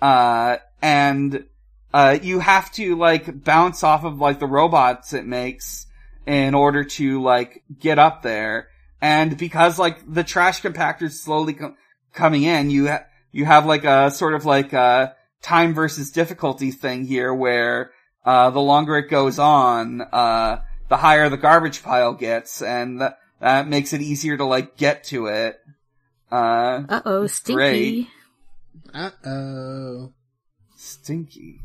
Uh, 0.00 0.56
and, 0.82 1.46
uh, 1.94 2.18
you 2.20 2.40
have 2.40 2.70
to 2.72 2.96
like 2.96 3.44
bounce 3.44 3.82
off 3.82 4.04
of 4.04 4.18
like 4.18 4.38
the 4.38 4.46
robots 4.46 5.12
it 5.12 5.24
makes 5.24 5.86
in 6.26 6.54
order 6.54 6.84
to 6.84 7.22
like 7.22 7.62
get 7.78 7.98
up 7.98 8.22
there. 8.22 8.68
And 9.00 9.36
because 9.38 9.78
like 9.78 10.00
the 10.12 10.24
trash 10.24 10.60
compactor 10.62 11.04
is 11.04 11.22
slowly 11.22 11.54
com- 11.54 11.76
coming 12.12 12.42
in, 12.42 12.70
you 12.70 12.88
ha- 12.88 13.04
you 13.32 13.44
have 13.44 13.66
like 13.66 13.84
a 13.84 14.10
sort 14.10 14.34
of 14.34 14.44
like 14.44 14.72
a 14.72 15.14
time 15.42 15.74
versus 15.74 16.10
difficulty 16.10 16.70
thing 16.70 17.06
here 17.06 17.32
where 17.32 17.92
uh, 18.24 18.50
the 18.50 18.60
longer 18.60 18.96
it 18.96 19.08
goes 19.08 19.38
on, 19.38 20.00
uh, 20.00 20.60
the 20.88 20.96
higher 20.96 21.28
the 21.28 21.36
garbage 21.36 21.82
pile 21.82 22.14
gets, 22.14 22.60
and 22.62 23.00
that, 23.40 23.64
that 23.64 23.68
makes 23.68 23.92
it 23.92 24.00
easier 24.02 24.36
to 24.36 24.44
like 24.44 24.76
get 24.76 25.04
to 25.04 25.26
it. 25.26 25.60
Uh, 26.30 26.82
Uh 26.88 27.02
oh, 27.04 27.26
stinky. 27.26 28.08
Uh 28.94 29.10
oh. 29.24 30.12
stinky, 30.76 31.60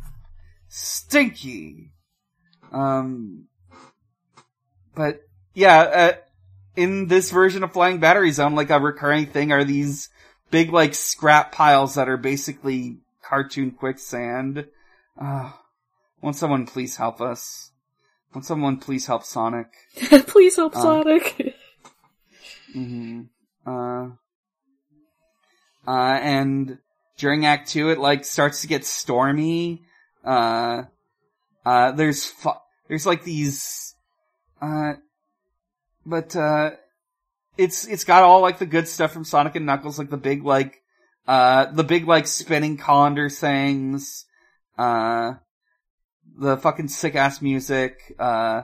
stinky. 0.68 1.92
Um, 2.72 3.46
but 4.96 5.22
yeah, 5.54 5.80
uh, 5.80 6.12
in 6.76 7.08
this 7.08 7.32
version 7.32 7.64
of 7.64 7.74
Flying 7.74 8.00
Battery 8.00 8.32
Zone, 8.32 8.56
like 8.56 8.70
a 8.70 8.80
recurring 8.80 9.26
thing 9.28 9.52
are 9.52 9.64
these 9.64 10.10
big 10.50 10.72
like 10.72 10.94
scrap 10.96 11.52
piles 11.52 11.96
that 11.96 12.08
are 12.10 12.18
basically 12.18 12.98
cartoon 13.24 13.72
quicksand. 13.72 14.68
Uh, 15.20 15.52
won't 16.22 16.36
someone 16.36 16.66
please 16.66 16.96
help 16.98 17.20
us? 17.22 17.72
Won't 18.34 18.46
someone 18.46 18.78
please 18.78 19.06
help 19.08 19.24
Sonic? 19.26 19.68
Please 20.28 20.56
help 20.56 20.74
Uh, 20.74 20.82
Sonic. 20.82 21.51
Hmm 22.74 23.22
Uh, 23.66 24.10
uh, 25.88 26.20
and 26.22 26.78
during 27.18 27.46
Act 27.46 27.70
Two, 27.70 27.90
it 27.90 28.00
like 28.00 28.26
starts 28.26 28.62
to 28.62 28.68
get 28.68 28.86
stormy. 28.86 29.84
Uh, 30.24 30.84
uh, 31.66 31.92
there's 31.92 32.26
fu- 32.26 32.52
there's 32.88 33.06
like 33.06 33.24
these, 33.24 33.96
uh, 34.62 34.94
but 36.06 36.36
uh, 36.36 36.72
it's 37.58 37.88
it's 37.88 38.04
got 38.04 38.24
all 38.24 38.42
like 38.42 38.60
the 38.60 38.66
good 38.66 38.88
stuff 38.88 39.12
from 39.12 39.26
Sonic 39.26 39.56
and 39.56 39.66
Knuckles, 39.66 40.00
like 40.00 40.10
the 40.10 40.18
big 40.18 40.44
like, 40.44 40.82
uh, 41.28 41.66
the 41.72 41.84
big 41.84 42.08
like 42.08 42.28
spinning 42.28 42.78
colander 42.78 43.30
things, 43.30 44.26
uh, 44.78 45.34
the 46.38 46.58
fucking 46.58 46.88
sick 46.88 47.16
ass 47.16 47.42
music. 47.42 47.98
Uh, 48.20 48.64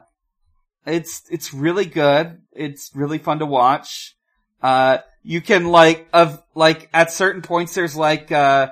it's 0.87 1.23
it's 1.29 1.53
really 1.53 1.85
good. 1.85 2.41
It's 2.53 2.91
really 2.95 3.17
fun 3.17 3.39
to 3.39 3.45
watch. 3.45 4.15
Uh, 4.61 4.99
you 5.27 5.41
can 5.41 5.67
like 5.67 6.07
of 6.13 6.41
like 6.55 6.89
at 6.93 7.11
certain 7.11 7.41
points 7.41 7.75
there's 7.75 7.97
like 7.97 8.31
uh 8.31 8.71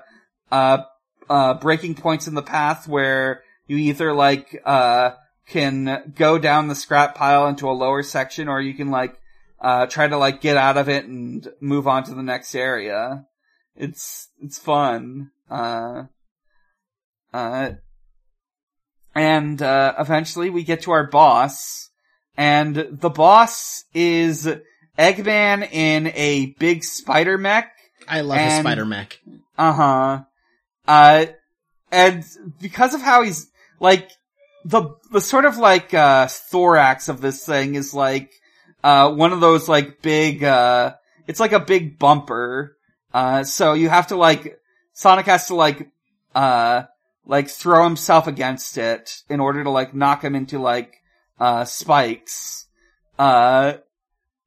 uh 0.52 0.78
uh 1.30 1.54
breaking 1.56 1.96
points 1.96 2.28
in 2.28 2.34
the 2.34 2.42
path 2.42 2.88
where 2.88 3.44
you 3.68 3.76
either 3.76 4.14
like 4.14 4.62
uh 4.66 5.12
can 5.48 6.14
go 6.16 6.40
down 6.40 6.70
the 6.70 6.76
scrap 6.76 7.14
pile 7.14 7.48
into 7.48 7.70
a 7.70 7.74
lower 7.74 8.02
section 8.02 8.48
or 8.48 8.62
you 8.62 8.74
can 8.74 8.90
like 8.90 9.20
uh 9.60 9.86
try 9.88 10.08
to 10.08 10.18
like 10.18 10.40
get 10.40 10.56
out 10.56 10.78
of 10.78 10.88
it 10.88 11.04
and 11.04 11.50
move 11.60 11.88
on 11.90 12.06
to 12.06 12.16
the 12.16 12.24
next 12.24 12.56
area. 12.56 13.26
It's 13.76 14.30
it's 14.42 14.58
fun. 14.58 15.32
Uh 15.50 16.04
uh 17.34 17.72
and 19.14 19.62
uh 19.62 19.94
eventually 20.00 20.50
we 20.50 20.64
get 20.64 20.84
to 20.84 20.92
our 20.92 21.06
boss 21.06 21.90
and 22.38 22.76
the 22.76 23.10
boss 23.10 23.86
is 23.94 24.50
Eggman 24.98 25.72
in 25.72 26.08
a 26.16 26.48
big 26.60 26.84
spider 26.84 27.38
mech. 27.38 27.72
I 28.08 28.22
love 28.22 28.38
his 28.40 28.54
And- 28.54 28.64
spider 28.66 28.86
mech. 28.86 29.20
Uh-huh. 29.58 30.24
Uh, 30.88 31.26
and 31.92 32.24
because 32.60 32.94
of 32.94 33.02
how 33.02 33.24
he's, 33.24 33.48
like, 33.80 34.10
the, 34.66 34.96
the 35.12 35.22
sort 35.22 35.46
of 35.46 35.58
like, 35.58 35.94
uh, 35.94 36.28
thorax 36.28 37.08
of 37.10 37.22
this 37.22 37.46
thing 37.46 37.76
is 37.76 37.94
like, 37.94 38.32
uh, 38.84 39.12
one 39.12 39.32
of 39.34 39.40
those 39.40 39.68
like 39.70 40.02
big, 40.02 40.44
uh, 40.44 40.94
it's 41.28 41.40
like 41.40 41.54
a 41.54 41.60
big 41.60 41.98
bumper. 41.98 42.76
Uh, 43.14 43.44
so 43.44 43.74
you 43.74 43.90
have 43.90 44.08
to 44.08 44.16
like, 44.16 44.60
Sonic 44.94 45.26
has 45.28 45.48
to 45.48 45.56
like, 45.56 45.90
uh, 46.36 46.84
like 47.26 47.50
throw 47.50 47.84
himself 47.84 48.28
against 48.28 48.78
it 48.78 49.22
in 49.30 49.40
order 49.40 49.64
to 49.64 49.70
like 49.70 49.96
knock 49.96 50.24
him 50.24 50.36
into 50.36 50.60
like, 50.60 50.98
uh, 51.40 51.66
spikes. 51.66 52.68
Uh, 53.18 53.74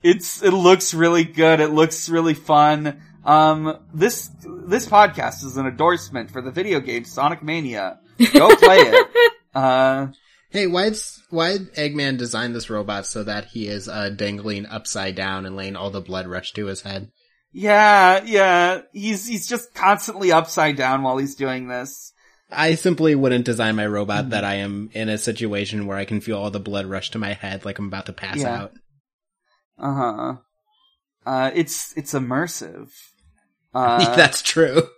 it's, 0.03 0.43
it 0.43 0.53
looks 0.53 0.95
really 0.95 1.25
good. 1.25 1.61
It 1.61 1.71
looks 1.71 2.09
really 2.09 2.35
fun. 2.35 3.01
Um, 3.25 3.79
this, 3.93 4.31
this 4.67 4.87
podcast 4.87 5.45
is 5.45 5.57
an 5.57 5.67
endorsement 5.67 6.31
for 6.31 6.41
the 6.41 6.51
video 6.51 6.81
game 6.81 7.05
Sonic 7.05 7.43
Mania. 7.43 7.99
Go 8.33 8.55
play 8.57 8.79
it. 8.79 9.33
Uh, 9.55 10.09
Hey, 10.51 10.67
why'd 10.67 10.97
why'd 11.29 11.75
Eggman 11.75 12.17
design 12.17 12.55
this 12.55 12.71
robot 12.71 13.05
so 13.07 13.23
that 13.23 13.47
he 13.47 13.69
is 13.69 13.87
uh, 13.87 14.09
dangling 14.09 14.65
upside 14.65 15.15
down 15.15 15.45
and 15.45 15.55
letting 15.55 15.77
all 15.77 15.91
the 15.91 16.01
blood 16.01 16.27
rush 16.27 16.53
to 16.53 16.67
his 16.67 16.81
head? 16.81 17.11
yeah, 17.53 18.23
yeah, 18.25 18.83
he's, 18.93 19.27
he's 19.27 19.47
just 19.47 19.75
constantly 19.75 20.33
upside 20.33 20.77
down 20.77 21.03
while 21.03 21.19
he's 21.19 21.35
doing 21.35 21.69
this. 21.69 22.13
I 22.51 22.75
simply 22.77 23.15
wouldn't 23.15 23.45
design 23.45 23.77
my 23.77 23.87
robot 23.87 24.31
that 24.31 24.45
I 24.45 24.55
am 24.57 24.91
in 24.95 25.09
a 25.09 25.19
situation 25.19 25.87
where 25.87 25.99
I 25.99 26.05
can 26.07 26.21
feel 26.21 26.39
all 26.39 26.51
the 26.51 26.59
blood 26.61 26.87
rush 26.87 27.11
to 27.11 27.19
my 27.19 27.35
head 27.35 27.65
like 27.65 27.79
I'm 27.79 27.87
about 27.89 28.07
to 28.07 28.13
pass 28.13 28.39
Yeah. 28.39 28.63
out. 28.63 28.73
Uh-huh. 29.79 30.37
Uh, 31.27 31.51
it's, 31.55 31.97
it's 31.97 32.15
immersive. 32.15 32.89
Uh, 33.75 34.17
That's 34.17 34.41
true. 34.41 34.89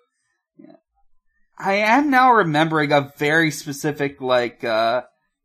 I 1.59 1.75
am 1.75 2.09
now 2.09 2.33
remembering 2.33 2.93
a 2.93 3.13
very 3.19 3.51
specific, 3.51 4.21
like, 4.21 4.63
uh, 4.63 5.03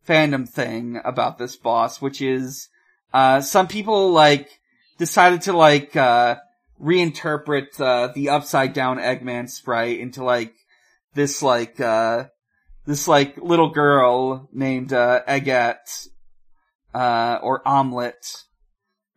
fandom 0.08 0.48
thing 0.48 1.02
about 1.04 1.40
this 1.40 1.56
boss, 1.56 2.00
which 2.00 2.22
is, 2.22 2.70
uh, 3.14 3.42
some 3.42 3.68
people, 3.68 4.12
like, 4.12 4.48
decided 5.00 5.42
to, 5.42 5.54
like, 5.54 5.96
uh, 5.96 6.36
reinterpret, 6.80 7.82
uh, 7.82 8.14
the 8.14 8.30
upside 8.30 8.74
down 8.74 8.98
Eggman 9.00 9.50
sprite 9.50 10.00
into, 10.00 10.24
like, 10.24 10.54
this, 11.16 11.42
like, 11.42 11.80
uh, 11.80 12.26
this, 12.86 13.08
like, 13.08 13.38
little 13.38 13.70
girl 13.70 14.48
named, 14.54 14.94
uh, 14.94 15.22
Eggette, 15.28 16.08
uh, 16.94 17.40
or 17.42 17.68
Omelette. 17.68 18.44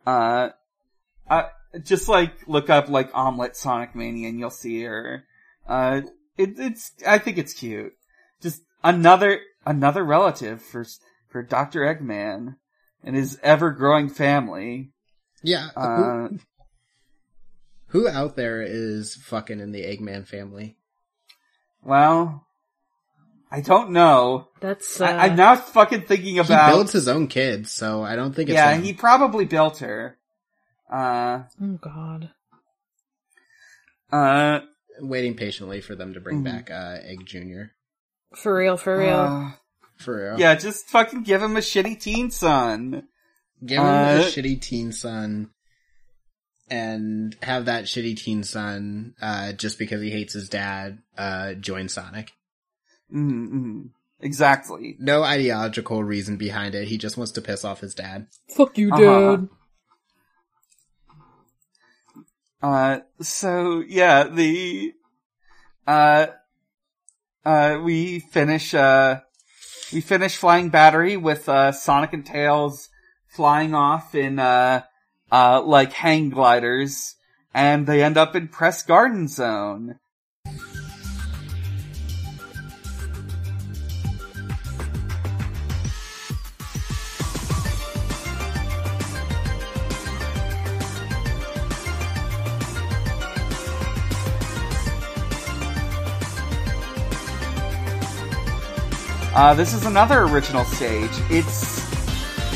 Uh, 0.07 0.49
uh, 1.29 1.43
just, 1.83 2.09
like, 2.09 2.47
look 2.47 2.69
up, 2.69 2.89
like, 2.89 3.11
Omelette 3.13 3.55
Sonic 3.55 3.93
Mania 3.95 4.29
and 4.29 4.39
you'll 4.39 4.49
see 4.49 4.81
her. 4.83 5.25
Uh, 5.67 6.01
it, 6.37 6.57
it's, 6.57 6.91
I 7.05 7.19
think 7.19 7.37
it's 7.37 7.53
cute. 7.53 7.93
Just 8.41 8.63
another, 8.83 9.41
another 9.65 10.03
relative 10.03 10.61
for, 10.63 10.85
for 11.27 11.43
Dr. 11.43 11.81
Eggman 11.81 12.55
and 13.03 13.15
his 13.15 13.37
ever-growing 13.43 14.09
family. 14.09 14.91
Yeah. 15.43 15.69
Uh, 15.75 16.29
who, 16.29 16.39
who 17.87 18.07
out 18.07 18.35
there 18.35 18.61
is 18.61 19.15
fucking 19.15 19.59
in 19.59 19.71
the 19.71 19.83
Eggman 19.83 20.27
family? 20.27 20.77
Well, 21.83 22.45
I 23.51 23.61
don't 23.61 23.91
know. 23.91 24.47
That's 24.59 24.99
uh, 25.01 25.05
I, 25.05 25.27
I'm 25.27 25.35
now 25.35 25.55
fucking 25.55 26.03
thinking 26.03 26.39
about. 26.39 26.69
He 26.69 26.75
builds 26.75 26.91
his 26.91 27.07
own 27.07 27.27
kids, 27.27 27.71
so 27.71 28.03
I 28.03 28.15
don't 28.15 28.33
think 28.33 28.49
it's 28.49 28.55
yeah, 28.55 28.73
him. 28.73 28.83
he 28.83 28.93
probably 28.93 29.45
built 29.45 29.79
her. 29.79 30.17
Uh, 30.91 31.43
oh 31.61 31.79
god. 31.81 32.31
uh, 34.11 34.59
waiting 34.99 35.35
patiently 35.35 35.81
for 35.81 35.95
them 35.95 36.13
to 36.13 36.19
bring 36.19 36.41
Mhm. 36.41 36.45
back 36.45 36.71
uh, 36.71 36.97
Egg 37.03 37.25
Junior. 37.25 37.71
For 38.35 38.55
real, 38.55 38.77
for 38.77 38.97
real. 38.97 39.17
uh, 39.19 39.51
For 39.97 40.17
real. 40.31 40.39
yeah, 40.39 40.55
just 40.55 40.87
fucking 40.87 41.23
give 41.23 41.41
him 41.41 41.55
a 41.57 41.61
shitty 41.61 41.99
teen 41.99 42.31
son. 42.31 43.07
Give 43.65 43.79
him 43.79 43.85
a 43.85 43.89
Uh, 43.89 44.19
shitty 44.23 44.61
teen 44.61 44.91
son 44.91 45.49
and 46.69 47.35
have 47.41 47.65
that 47.65 47.85
shitty 47.85 48.17
teen 48.17 48.43
son, 48.43 49.15
uh, 49.21 49.53
just 49.53 49.79
because 49.79 50.01
he 50.01 50.09
hates 50.11 50.33
his 50.33 50.49
dad, 50.49 50.99
uh, 51.17 51.53
join 51.53 51.89
Sonic. 51.89 52.31
Mm-hmm. 53.13 53.87
Exactly. 54.21 54.95
No 54.99 55.23
ideological 55.23 56.03
reason 56.03 56.37
behind 56.37 56.75
it. 56.75 56.87
He 56.87 56.97
just 56.97 57.17
wants 57.17 57.31
to 57.33 57.41
piss 57.41 57.63
off 57.63 57.79
his 57.79 57.95
dad. 57.95 58.27
Fuck 58.55 58.77
you, 58.77 58.91
Uh-huh. 58.91 59.35
Dad. 59.37 59.47
Uh, 62.61 62.99
so 63.21 63.81
yeah, 63.87 64.25
the, 64.25 64.93
uh, 65.87 66.27
uh, 67.45 67.79
we 67.81 68.19
finish, 68.19 68.73
uh, 68.73 69.21
we 69.93 70.01
finish 70.01 70.35
Flying 70.35 70.69
Battery 70.69 71.15
with, 71.15 71.47
uh, 71.47 71.71
Sonic 71.71 72.11
and 72.11 72.25
Tails 72.25 72.89
flying 73.29 73.73
off 73.73 74.13
in, 74.13 74.39
uh, 74.39 74.81
uh, 75.31 75.61
like 75.61 75.93
hang 75.93 76.29
gliders, 76.29 77.15
and 77.53 77.87
they 77.87 78.03
end 78.03 78.17
up 78.17 78.35
in 78.35 78.47
Press 78.47 78.83
Garden 78.83 79.27
Zone. 79.27 79.99
Uh, 99.31 99.53
this 99.53 99.73
is 99.73 99.85
another 99.85 100.23
original 100.23 100.65
stage. 100.65 101.09
It's 101.29 101.78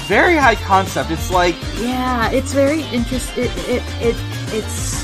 very 0.08 0.36
high 0.36 0.56
concept. 0.56 1.12
It's 1.12 1.32
like 1.32 1.56
Yeah, 1.80 2.30
it's 2.32 2.54
very 2.54 2.82
interesting. 2.84 3.44
It, 3.46 3.52
it, 3.70 3.84
it, 4.02 4.16
it's 4.54 5.04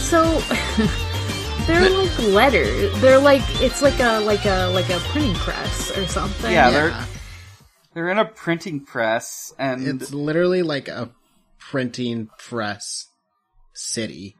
so 0.00 0.22
they're 1.66 1.90
like 1.90 2.18
letters. 2.22 3.00
They're 3.00 3.18
like 3.18 3.42
it's 3.62 3.82
like 3.82 3.98
a 4.00 4.20
like 4.20 4.44
a 4.46 4.66
like 4.68 4.90
a 4.90 4.98
printing 5.10 5.34
press 5.34 5.96
or 5.96 6.06
something. 6.06 6.52
Yeah, 6.52 6.68
Yeah. 6.68 6.70
they're- 6.70 7.06
they're 7.94 8.08
in 8.10 8.18
a 8.18 8.24
printing 8.24 8.84
press, 8.84 9.54
and 9.56 10.02
It's 10.02 10.12
literally 10.12 10.62
like 10.64 10.88
a 10.88 11.10
printing 11.60 12.28
press 12.38 13.06
city. 13.72 14.34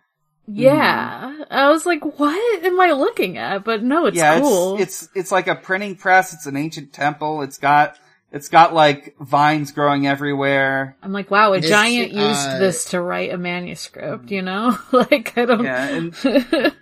Yeah. 0.48 1.44
I 1.52 1.70
was 1.70 1.86
like, 1.86 2.18
what 2.18 2.64
am 2.64 2.80
I 2.80 2.90
looking 2.90 3.38
at? 3.38 3.62
But 3.62 3.84
no, 3.84 4.06
it's 4.06 4.16
yeah, 4.16 4.40
cool. 4.40 4.74
it's 4.80 5.02
it's 5.04 5.10
it's 5.14 5.32
like 5.32 5.46
a 5.46 5.54
printing 5.54 5.94
press. 5.94 6.34
It's 6.34 6.46
an 6.46 6.56
ancient 6.56 6.92
temple. 6.92 7.42
It's 7.42 7.58
got 7.58 7.96
it's 8.34 8.48
got 8.48 8.74
like 8.74 9.14
vines 9.20 9.72
growing 9.72 10.06
everywhere. 10.06 10.96
I'm 11.02 11.12
like, 11.12 11.30
wow, 11.30 11.52
a 11.54 11.58
It's, 11.58 11.68
giant 11.68 12.12
used 12.12 12.48
uh, 12.48 12.58
this 12.58 12.86
to 12.86 13.00
write 13.00 13.32
a 13.32 13.38
manuscript, 13.38 14.30
you 14.30 14.42
know? 14.42 14.76
like, 14.92 15.38
I 15.38 15.44
don't. 15.46 15.64
Yeah, 15.64 15.88
and 15.88 16.14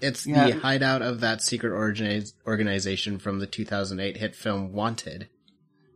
It's 0.00 0.26
Yeah. 0.26 0.48
the 0.50 0.58
hideout 0.58 1.00
of 1.02 1.20
that 1.20 1.40
secret 1.40 1.72
organiz- 1.72 2.34
organization 2.46 3.18
from 3.18 3.38
the 3.38 3.46
2008 3.46 4.16
hit 4.18 4.34
film 4.36 4.72
Wanted. 4.72 5.28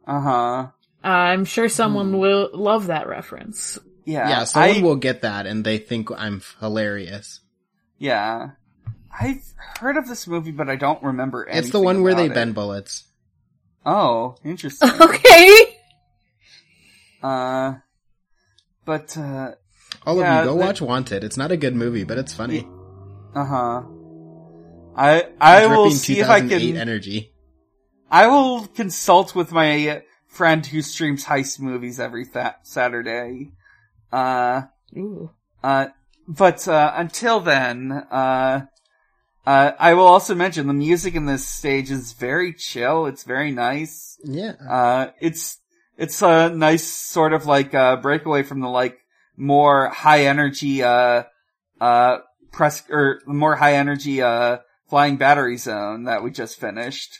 uh 0.06 0.20
huh. 0.20 0.66
I'm 1.02 1.44
sure 1.46 1.68
someone 1.68 2.18
will 2.18 2.50
love 2.52 2.86
that 2.88 3.08
reference. 3.08 3.78
Yeah, 4.04 4.28
Yeah, 4.28 4.44
someone 4.44 4.76
I- 4.78 4.82
will 4.82 4.96
get 4.96 5.22
that 5.22 5.46
and 5.46 5.64
they 5.64 5.78
think 5.78 6.10
I'm 6.10 6.42
hilarious. 6.60 7.40
Yeah, 7.98 8.50
I've 9.18 9.42
heard 9.80 9.96
of 9.98 10.08
this 10.08 10.26
movie, 10.26 10.52
but 10.52 10.70
I 10.70 10.76
don't 10.76 11.02
remember. 11.02 11.42
It's 11.44 11.52
the 11.52 11.56
anything 11.78 11.84
one 11.84 12.02
where 12.02 12.14
they 12.14 12.26
it. 12.26 12.34
bend 12.34 12.54
bullets. 12.54 13.04
Oh, 13.86 14.34
interesting. 14.44 14.90
Okay. 15.00 15.76
uh, 17.22 17.74
but 18.84 19.16
uh, 19.16 19.52
All 20.06 20.18
Yeah, 20.18 20.38
of 20.40 20.44
you, 20.44 20.50
go 20.50 20.56
the- 20.58 20.64
watch 20.66 20.80
Wanted. 20.80 21.24
It's 21.24 21.36
not 21.36 21.50
a 21.52 21.56
good 21.56 21.74
movie, 21.74 22.04
but 22.04 22.18
it's 22.18 22.34
funny. 22.34 22.66
uh 23.34 23.44
huh. 23.44 23.82
I 24.96 25.28
I 25.40 25.66
will 25.66 25.90
see 25.90 26.18
if 26.20 26.28
I 26.28 26.40
2008 26.40 26.72
can. 26.72 26.76
energy. 26.80 27.32
I 28.10 28.26
will 28.26 28.66
consult 28.66 29.34
with 29.34 29.52
my 29.52 30.02
friend 30.26 30.66
who 30.66 30.82
streams 30.82 31.24
heist 31.24 31.60
movies 31.60 32.00
every 32.00 32.26
th- 32.26 32.54
Saturday. 32.64 33.52
Uh, 34.12 34.62
Ooh. 34.96 35.30
uh, 35.62 35.86
but, 36.26 36.66
uh, 36.68 36.92
until 36.96 37.38
then, 37.40 37.92
uh, 37.92 38.62
uh, 39.46 39.72
I 39.78 39.94
will 39.94 40.06
also 40.06 40.34
mention 40.34 40.66
the 40.66 40.72
music 40.74 41.14
in 41.14 41.26
this 41.26 41.46
stage 41.46 41.90
is 41.90 42.12
very 42.12 42.52
chill. 42.52 43.06
It's 43.06 43.24
very 43.24 43.50
nice. 43.50 44.18
Yeah. 44.24 44.54
Uh, 44.68 45.10
it's, 45.20 45.58
it's 45.96 46.22
a 46.22 46.50
nice 46.50 46.84
sort 46.84 47.32
of 47.32 47.46
like, 47.46 47.74
uh, 47.74 47.96
breakaway 47.96 48.42
from 48.42 48.60
the 48.60 48.68
like 48.68 48.98
more 49.36 49.88
high 49.88 50.26
energy, 50.26 50.82
uh, 50.82 51.24
uh, 51.80 52.18
press, 52.52 52.82
or 52.90 53.20
more 53.26 53.56
high 53.56 53.74
energy, 53.74 54.20
uh, 54.22 54.58
flying 54.88 55.16
battery 55.16 55.56
zone 55.56 56.04
that 56.04 56.22
we 56.22 56.30
just 56.30 56.58
finished. 56.60 57.18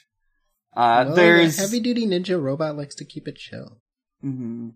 Uh, 0.77 1.05
Well, 1.07 1.15
there's, 1.17 1.57
the 1.57 1.63
heavy 1.63 1.81
duty 1.81 2.07
ninja 2.07 2.41
robot 2.41 2.77
likes 2.77 2.95
to 2.97 3.05
keep 3.05 3.27
it 3.27 3.37
chill. 3.37 3.81
hmm 4.21 4.71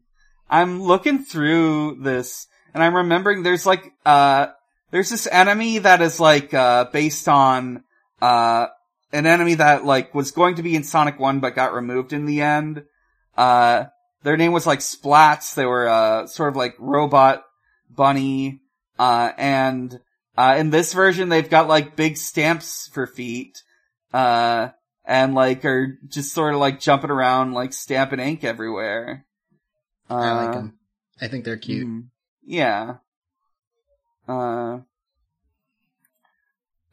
I'm 0.49 0.83
looking 0.83 1.25
through 1.25 2.03
this 2.03 2.47
and 2.75 2.83
I'm 2.83 2.95
remembering 2.95 3.43
there's 3.43 3.65
like, 3.67 3.93
uh, 4.05 4.49
there's 4.95 5.11
this 5.11 5.27
enemy 5.27 5.79
that 5.79 6.01
is 6.01 6.21
like, 6.21 6.55
uh, 6.55 6.85
based 6.85 7.27
on, 7.29 7.83
uh, 8.23 8.69
an 9.13 9.27
enemy 9.27 9.55
that 9.55 9.85
like 9.85 10.15
was 10.15 10.31
going 10.31 10.55
to 10.55 10.63
be 10.63 10.77
in 10.77 10.85
Sonic 10.85 11.19
1 11.19 11.41
but 11.41 11.57
got 11.57 11.75
removed 11.75 12.13
in 12.13 12.27
the 12.27 12.43
end. 12.43 12.85
Uh, 13.37 13.87
their 14.23 14.37
name 14.37 14.53
was 14.53 14.69
like 14.69 14.79
Splats. 14.79 15.55
They 15.57 15.67
were, 15.67 15.89
uh, 15.89 16.29
sort 16.29 16.51
of 16.51 16.55
like 16.55 16.77
robot 16.79 17.43
bunny. 17.91 18.61
Uh, 18.97 19.33
and, 19.37 19.99
uh, 20.39 20.55
in 20.61 20.71
this 20.71 20.93
version 20.93 21.29
they've 21.29 21.51
got 21.51 21.67
like 21.67 21.97
big 21.97 22.17
stamps 22.17 22.89
for 22.93 23.09
feet. 23.09 23.65
Uh, 24.13 24.69
and 25.05 25.35
like 25.35 25.65
are 25.65 25.99
just 26.07 26.33
sort 26.33 26.55
of 26.55 26.61
like 26.61 26.79
jumping 26.79 27.11
around 27.11 27.53
like 27.53 27.73
stamping 27.73 28.21
ink 28.21 28.45
everywhere. 28.45 29.27
Uh, 30.09 30.15
I 30.15 30.33
like 30.45 30.53
them. 30.53 30.79
I 31.21 31.27
think 31.27 31.45
they're 31.45 31.57
cute. 31.57 31.89
mhm. 31.89 32.05
Yeah. 32.45 32.99
Uh, 34.29 34.79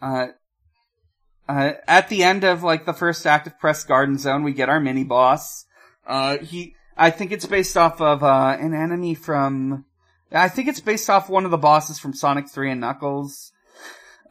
uh, 0.01 0.27
uh, 1.47 1.73
at 1.87 2.09
the 2.09 2.23
end 2.23 2.43
of 2.43 2.63
like 2.63 2.85
the 2.85 2.93
first 2.93 3.25
act 3.25 3.47
of 3.47 3.59
Press 3.59 3.83
Garden 3.83 4.17
Zone, 4.17 4.43
we 4.43 4.53
get 4.53 4.69
our 4.69 4.79
mini 4.79 5.03
boss. 5.03 5.65
Uh, 6.05 6.37
he, 6.37 6.75
I 6.97 7.09
think 7.09 7.31
it's 7.31 7.45
based 7.45 7.77
off 7.77 8.01
of, 8.01 8.23
uh, 8.23 8.57
an 8.59 8.73
enemy 8.73 9.15
from, 9.15 9.85
I 10.31 10.49
think 10.49 10.67
it's 10.67 10.79
based 10.79 11.09
off 11.09 11.29
one 11.29 11.45
of 11.45 11.51
the 11.51 11.57
bosses 11.57 11.99
from 11.99 12.13
Sonic 12.13 12.49
3 12.49 12.71
and 12.71 12.81
Knuckles. 12.81 13.51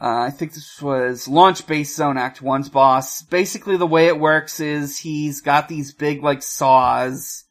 Uh, 0.01 0.22
I 0.22 0.30
think 0.30 0.55
this 0.55 0.80
was 0.80 1.28
Launch 1.28 1.66
Base 1.66 1.94
Zone 1.94 2.16
Act 2.16 2.42
1's 2.42 2.70
boss. 2.70 3.22
Basically 3.22 3.76
the 3.76 3.86
way 3.86 4.07
it 4.07 4.18
works 4.18 4.59
is 4.59 4.98
he's 4.98 5.42
got 5.42 5.68
these 5.68 5.92
big 5.92 6.22
like 6.22 6.42
saws, 6.42 7.44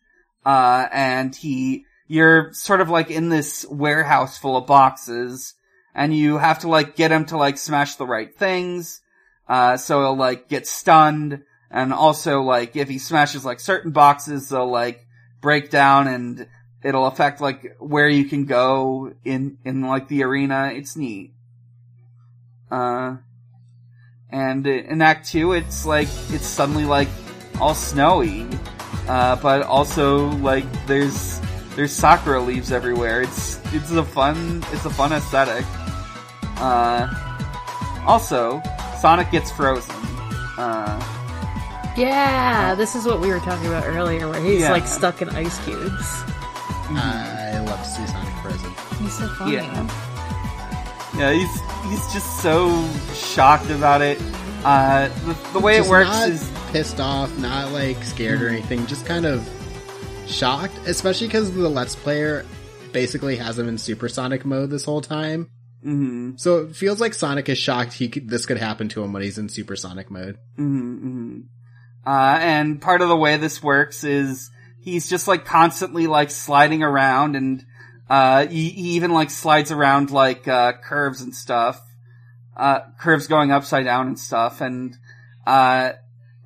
uh, 0.45 0.87
and 0.91 1.35
he, 1.35 1.85
you're 2.09 2.51
sort 2.51 2.81
of 2.81 2.89
like 2.89 3.09
in 3.09 3.29
this 3.29 3.65
warehouse 3.69 4.37
full 4.37 4.57
of 4.57 4.67
boxes, 4.67 5.53
and 5.95 6.13
you 6.13 6.39
have 6.39 6.59
to 6.59 6.67
like 6.67 6.97
get 6.97 7.13
him 7.13 7.23
to 7.27 7.37
like 7.37 7.57
smash 7.57 7.95
the 7.95 8.05
right 8.05 8.37
things, 8.37 8.99
uh, 9.47 9.77
so 9.77 10.01
he'll 10.01 10.17
like 10.17 10.49
get 10.49 10.67
stunned, 10.67 11.43
and 11.71 11.93
also 11.93 12.41
like 12.41 12.75
if 12.75 12.89
he 12.89 12.97
smashes 12.97 13.45
like 13.45 13.61
certain 13.61 13.91
boxes, 13.91 14.49
they'll 14.49 14.69
like 14.69 15.05
break 15.39 15.69
down 15.69 16.07
and 16.07 16.47
it'll 16.83 17.07
affect 17.07 17.41
like 17.41 17.75
where 17.79 18.07
you 18.07 18.25
can 18.25 18.45
go 18.45 19.13
in, 19.23 19.57
in 19.63 19.81
like 19.81 20.07
the 20.07 20.23
arena. 20.23 20.71
It's 20.73 20.95
neat. 20.95 21.33
Uh, 22.71 23.17
and 24.29 24.65
in 24.67 25.01
Act 25.01 25.27
2, 25.29 25.53
it's 25.53 25.85
like, 25.85 26.07
it's 26.29 26.45
suddenly 26.45 26.85
like 26.85 27.07
all 27.59 27.73
snowy. 27.73 28.47
Uh, 29.07 29.35
but 29.37 29.63
also 29.63 30.27
like 30.37 30.65
there's, 30.85 31.38
there's 31.79 31.93
sakura 31.93 32.41
leaves 32.41 32.73
everywhere. 32.73 33.21
It's, 33.21 33.57
it's 33.73 33.89
a 33.91 34.03
fun, 34.03 34.61
it's 34.73 34.83
a 34.83 34.89
fun 34.89 35.13
aesthetic. 35.13 35.63
Uh, 36.57 37.07
also, 38.05 38.61
Sonic 38.99 39.31
gets 39.31 39.49
frozen. 39.49 39.95
Uh, 40.57 40.99
Yeah, 41.95 42.75
this 42.75 42.95
is 42.95 43.05
what 43.05 43.21
we 43.21 43.29
were 43.29 43.39
talking 43.39 43.67
about 43.67 43.85
earlier, 43.85 44.27
where 44.27 44.43
he's 44.43 44.59
Yeah. 44.59 44.71
like 44.73 44.87
stuck 44.87 45.21
in 45.21 45.29
ice 45.29 45.57
cubes. 45.63 46.05
I 46.91 47.63
love 47.65 47.81
to 47.81 47.89
see 47.89 48.05
Sonic 48.07 48.33
frozen. 48.43 48.71
He's 49.01 49.17
so 49.17 49.29
funny. 49.35 49.53
Yeah. 49.53 49.89
yeah, 51.17 51.31
he's, 51.31 51.61
he's 51.89 52.11
just 52.13 52.41
so 52.41 52.85
shocked 53.13 53.69
about 53.69 54.01
it. 54.01 54.21
Uh, 54.65 55.07
the, 55.25 55.51
the 55.53 55.59
way 55.61 55.77
Just 55.77 55.87
it 55.87 55.91
works 55.91 56.09
not 56.09 56.29
is, 56.29 56.51
pissed 56.73 56.99
off, 56.99 57.37
not 57.37 57.71
like 57.71 58.03
scared 58.03 58.41
or 58.41 58.49
anything, 58.49 58.85
just 58.85 59.05
kind 59.05 59.25
of 59.25 59.47
shocked, 60.29 60.77
especially 60.85 61.27
because 61.27 61.51
the 61.51 61.69
Let's 61.69 61.95
Player 61.95 62.45
basically 62.91 63.35
has 63.37 63.57
him 63.57 63.67
in 63.67 63.77
supersonic 63.77 64.45
mode 64.45 64.69
this 64.69 64.85
whole 64.85 65.01
time. 65.01 65.49
hmm 65.83 66.31
So 66.37 66.59
it 66.65 66.75
feels 66.75 66.99
like 67.01 67.13
Sonic 67.13 67.49
is 67.49 67.57
shocked 67.57 67.93
he 67.93 68.09
could, 68.09 68.29
this 68.29 68.45
could 68.45 68.57
happen 68.57 68.89
to 68.89 69.03
him 69.03 69.13
when 69.13 69.21
he's 69.21 69.37
in 69.37 69.49
supersonic 69.49 70.09
mode. 70.09 70.37
hmm 70.55 71.41
Uh, 72.05 72.37
and 72.39 72.81
part 72.81 73.01
of 73.01 73.09
the 73.09 73.17
way 73.17 73.37
this 73.37 73.61
works 73.61 74.03
is 74.03 74.49
he's 74.81 75.09
just 75.09 75.27
like 75.27 75.45
constantly 75.45 76.07
like 76.07 76.31
sliding 76.31 76.83
around 76.83 77.35
and, 77.35 77.65
uh, 78.09 78.47
he, 78.47 78.69
he 78.69 78.89
even 78.91 79.11
like 79.11 79.29
slides 79.29 79.71
around 79.71 80.09
like, 80.09 80.47
uh, 80.47 80.73
curves 80.83 81.21
and 81.21 81.35
stuff. 81.35 81.79
Uh, 82.57 82.79
curves 82.99 83.27
going 83.27 83.51
upside 83.51 83.85
down 83.85 84.07
and 84.07 84.19
stuff 84.19 84.61
and, 84.61 84.97
uh, 85.45 85.93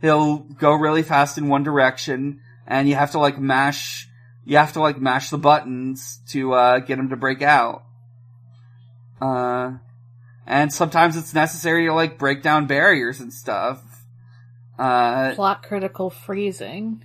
he'll 0.02 0.38
go 0.38 0.74
really 0.74 1.04
fast 1.04 1.38
in 1.38 1.48
one 1.48 1.64
direction 1.64 2.42
and 2.68 2.88
you 2.89 2.95
have 2.95 3.11
to 3.11 3.20
like 3.20 3.38
mash, 3.39 4.07
you 4.45 4.57
have 4.57 4.74
to 4.74 4.82
like 4.82 4.99
mash 4.99 5.30
the 5.30 5.38
buttons 5.38 6.20
to, 6.30 6.53
uh, 6.53 6.80
get 6.80 6.99
him 6.99 7.09
to 7.09 7.16
break 7.16 7.41
out. 7.41 7.84
Uh, 9.22 9.74
and 10.45 10.74
sometimes 10.74 11.16
it's 11.16 11.34
necessary 11.34 11.86
to 11.86 11.93
like 11.93 12.18
break 12.18 12.41
down 12.41 12.68
barriers 12.68 13.20
and 13.20 13.34
stuff. 13.34 13.82
Uh, 14.78 15.34
Plot 15.36 15.64
critical 15.64 16.09
freezing. 16.09 17.03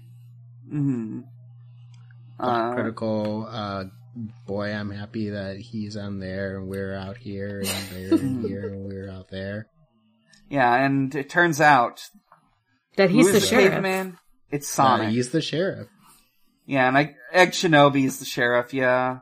mhm. 0.73 1.25
Plot 2.41 2.71
Uh, 2.71 2.75
critical, 2.75 3.47
uh, 3.51 3.85
boy, 4.47 4.73
I'm 4.73 4.91
happy 4.91 5.31
that 5.31 5.59
he's 5.59 5.97
on 5.97 6.19
there 6.19 6.57
and 6.59 6.67
we're 6.69 6.95
out 6.97 7.17
here 7.19 7.61
and 7.65 7.69
they're 7.91 8.19
here 8.49 8.67
and 8.73 8.85
we're 8.85 9.11
out 9.11 9.29
there. 9.29 9.67
yeah, 10.49 10.75
and 10.75 11.15
it 11.15 11.29
turns 11.29 11.61
out 11.61 12.09
That 12.97 13.11
he's 13.11 13.27
is 13.29 13.33
the 13.35 13.41
the 13.41 13.47
sheriff. 13.47 13.73
caveman? 13.75 14.19
It's 14.51 14.69
Uh, 14.79 14.83
Sonic. 14.83 15.11
he's 15.11 15.31
the 15.31 15.41
sheriff. 15.43 15.89
yeah, 16.67 16.89
and 16.89 16.97
I, 16.99 17.15
Egg 17.33 17.51
Shinobi 17.51 18.05
is 18.05 18.19
the 18.19 18.25
sheriff. 18.25 18.73
Yeah. 18.75 19.21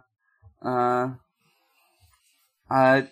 Uh, 0.62 1.10
uh, 2.70 3.02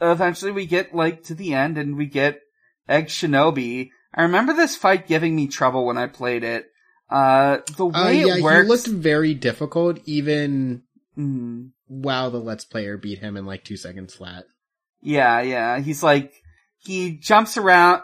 eventually 0.00 0.50
we 0.52 0.66
get 0.66 0.94
like 0.94 1.24
to 1.24 1.34
the 1.34 1.54
end 1.54 1.78
and 1.78 1.96
we 1.96 2.06
get 2.06 2.40
Egg 2.88 3.06
Shinobi. 3.06 3.90
I 4.14 4.22
remember 4.22 4.52
this 4.52 4.76
fight 4.76 5.06
giving 5.06 5.34
me 5.34 5.46
trouble 5.48 5.86
when 5.86 5.96
I 5.98 6.06
played 6.06 6.44
it. 6.44 6.66
Uh, 7.08 7.58
the 7.76 7.86
Uh, 7.86 8.04
way 8.06 8.24
yeah, 8.24 8.36
it 8.36 8.42
works. 8.42 8.62
he 8.62 8.68
looked 8.68 8.86
very 9.02 9.34
difficult 9.34 10.00
even 10.04 10.82
Mhm. 11.18 11.70
while 11.86 12.30
the 12.30 12.40
Let's 12.40 12.64
Player 12.64 12.96
beat 12.96 13.18
him 13.18 13.36
in 13.36 13.44
like 13.46 13.64
two 13.64 13.76
seconds 13.76 14.14
flat. 14.14 14.44
Yeah, 15.02 15.40
yeah. 15.42 15.78
He's 15.80 16.02
like, 16.02 16.32
he 16.78 17.12
jumps 17.18 17.56
around, 17.56 18.02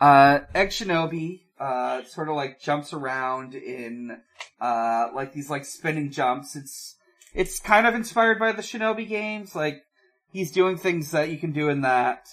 uh, 0.00 0.40
Egg 0.54 0.68
Shinobi, 0.70 1.43
uh, 1.58 2.02
sort 2.04 2.28
of 2.28 2.36
like 2.36 2.60
jumps 2.60 2.92
around 2.92 3.54
in, 3.54 4.20
uh, 4.60 5.08
like 5.14 5.32
these 5.32 5.50
like 5.50 5.64
spinning 5.64 6.10
jumps. 6.10 6.56
It's, 6.56 6.96
it's 7.34 7.60
kind 7.60 7.86
of 7.86 7.94
inspired 7.94 8.38
by 8.38 8.52
the 8.52 8.62
Shinobi 8.62 9.08
games. 9.08 9.54
Like, 9.54 9.82
he's 10.32 10.52
doing 10.52 10.76
things 10.76 11.10
that 11.12 11.30
you 11.30 11.38
can 11.38 11.52
do 11.52 11.68
in 11.68 11.82
that. 11.82 12.26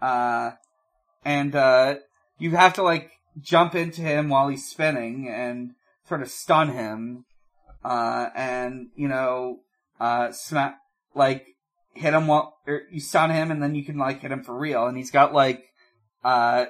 Uh, 0.00 0.52
and, 1.24 1.54
uh, 1.54 1.96
you 2.38 2.56
have 2.56 2.74
to 2.74 2.82
like 2.82 3.10
jump 3.40 3.74
into 3.74 4.02
him 4.02 4.28
while 4.28 4.48
he's 4.48 4.68
spinning 4.68 5.28
and 5.28 5.72
sort 6.08 6.22
of 6.22 6.28
stun 6.30 6.70
him. 6.70 7.24
Uh, 7.84 8.30
and, 8.34 8.88
you 8.96 9.08
know, 9.08 9.60
uh, 10.00 10.32
smack, 10.32 10.78
like, 11.14 11.46
hit 11.94 12.12
him 12.12 12.26
while, 12.26 12.58
or 12.66 12.82
you 12.90 13.00
stun 13.00 13.30
him 13.30 13.50
and 13.50 13.62
then 13.62 13.74
you 13.74 13.84
can 13.84 13.96
like 13.96 14.20
hit 14.20 14.30
him 14.30 14.42
for 14.42 14.54
real. 14.54 14.86
And 14.86 14.96
he's 14.96 15.10
got 15.10 15.32
like, 15.32 15.64
uh, 16.24 16.66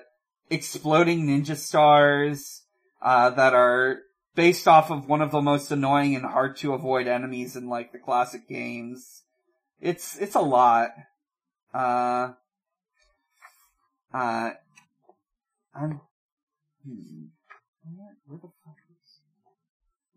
exploding 0.50 1.26
ninja 1.26 1.56
stars, 1.56 2.62
uh, 3.02 3.30
that 3.30 3.54
are 3.54 4.00
based 4.34 4.68
off 4.68 4.90
of 4.90 5.08
one 5.08 5.22
of 5.22 5.30
the 5.30 5.40
most 5.40 5.70
annoying 5.70 6.14
and 6.14 6.24
hard 6.24 6.56
to 6.56 6.74
avoid 6.74 7.06
enemies 7.06 7.56
in 7.56 7.68
like 7.68 7.92
the 7.92 7.98
classic 7.98 8.48
games. 8.48 9.22
It's, 9.80 10.16
it's 10.18 10.34
a 10.34 10.40
lot. 10.40 10.90
Uh, 11.72 12.32
uh, 14.14 14.50
I'm, 15.74 16.00
hmm, 16.84 17.26
where, 17.84 18.38
the 18.40 18.48
fuck 18.64 18.76
is, 18.90 19.20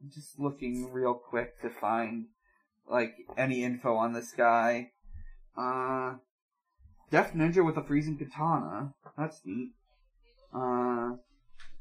I'm 0.01 0.09
just 0.13 0.39
looking 0.39 0.91
real 0.91 1.13
quick 1.13 1.61
to 1.61 1.69
find, 1.69 2.27
like, 2.89 3.15
any 3.38 3.63
info 3.63 3.95
on 3.95 4.13
this 4.13 4.32
guy. 4.32 4.91
Uh, 5.57 6.15
Deaf 7.11 7.34
Ninja 7.34 7.65
with 7.65 7.75
a 7.75 7.84
freezing 7.84 8.17
katana. 8.17 8.93
That's 9.17 9.41
neat. 9.43 9.73
Uh, 10.54 11.12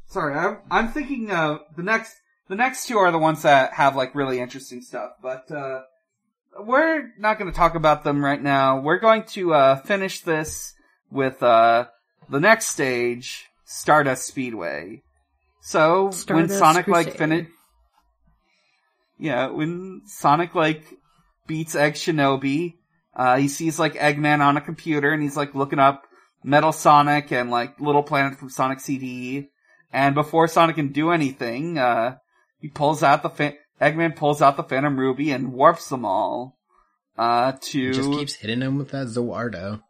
sorry, 0.06 0.34
I'm, 0.34 0.58
I'm 0.70 0.88
thinking, 0.88 1.30
uh, 1.30 1.58
the 1.76 1.82
next, 1.82 2.14
the 2.48 2.54
next 2.54 2.86
two 2.86 2.98
are 2.98 3.10
the 3.10 3.18
ones 3.18 3.42
that 3.42 3.72
have, 3.74 3.96
like, 3.96 4.14
really 4.14 4.40
interesting 4.40 4.82
stuff, 4.82 5.12
but, 5.22 5.50
uh, 5.50 5.82
we're 6.60 7.10
not 7.18 7.38
gonna 7.38 7.52
talk 7.52 7.74
about 7.74 8.04
them 8.04 8.24
right 8.24 8.42
now. 8.42 8.80
We're 8.80 8.98
going 8.98 9.24
to, 9.24 9.54
uh, 9.54 9.76
finish 9.76 10.20
this 10.20 10.74
with, 11.10 11.42
uh, 11.42 11.86
the 12.28 12.40
next 12.40 12.66
stage, 12.66 13.46
Stardust 13.64 14.26
Speedway. 14.26 15.02
So, 15.60 16.04
when 16.04 16.12
Stardust 16.14 16.58
Sonic, 16.58 16.88
like, 16.88 17.06
Crusade. 17.06 17.18
finish, 17.18 17.48
yeah, 19.18 19.48
when 19.48 20.02
Sonic, 20.06 20.54
like, 20.54 20.84
beats 21.46 21.74
Egg 21.74 21.94
Shinobi, 21.94 22.74
uh, 23.14 23.36
he 23.36 23.48
sees, 23.48 23.78
like, 23.78 23.94
Eggman 23.94 24.40
on 24.40 24.56
a 24.56 24.60
computer, 24.60 25.10
and 25.10 25.22
he's, 25.22 25.36
like, 25.36 25.54
looking 25.54 25.78
up 25.78 26.07
Metal 26.42 26.72
Sonic 26.72 27.32
and, 27.32 27.50
like, 27.50 27.80
Little 27.80 28.02
Planet 28.02 28.38
from 28.38 28.50
Sonic 28.50 28.80
CD, 28.80 29.48
and 29.92 30.14
before 30.14 30.48
Sonic 30.48 30.76
can 30.76 30.92
do 30.92 31.10
anything, 31.10 31.78
uh, 31.78 32.16
he 32.60 32.68
pulls 32.68 33.02
out 33.02 33.22
the, 33.22 33.30
fa- 33.30 33.54
Eggman 33.80 34.16
pulls 34.16 34.42
out 34.42 34.56
the 34.56 34.62
Phantom 34.62 34.98
Ruby 34.98 35.30
and 35.30 35.52
warps 35.52 35.88
them 35.88 36.04
all, 36.04 36.58
uh, 37.16 37.52
to... 37.60 37.78
He 37.78 37.92
just 37.92 38.10
keeps 38.10 38.34
hitting 38.34 38.60
him 38.60 38.78
with 38.78 38.90
that 38.90 39.08
Za 39.08 39.20
Warudo. 39.20 39.82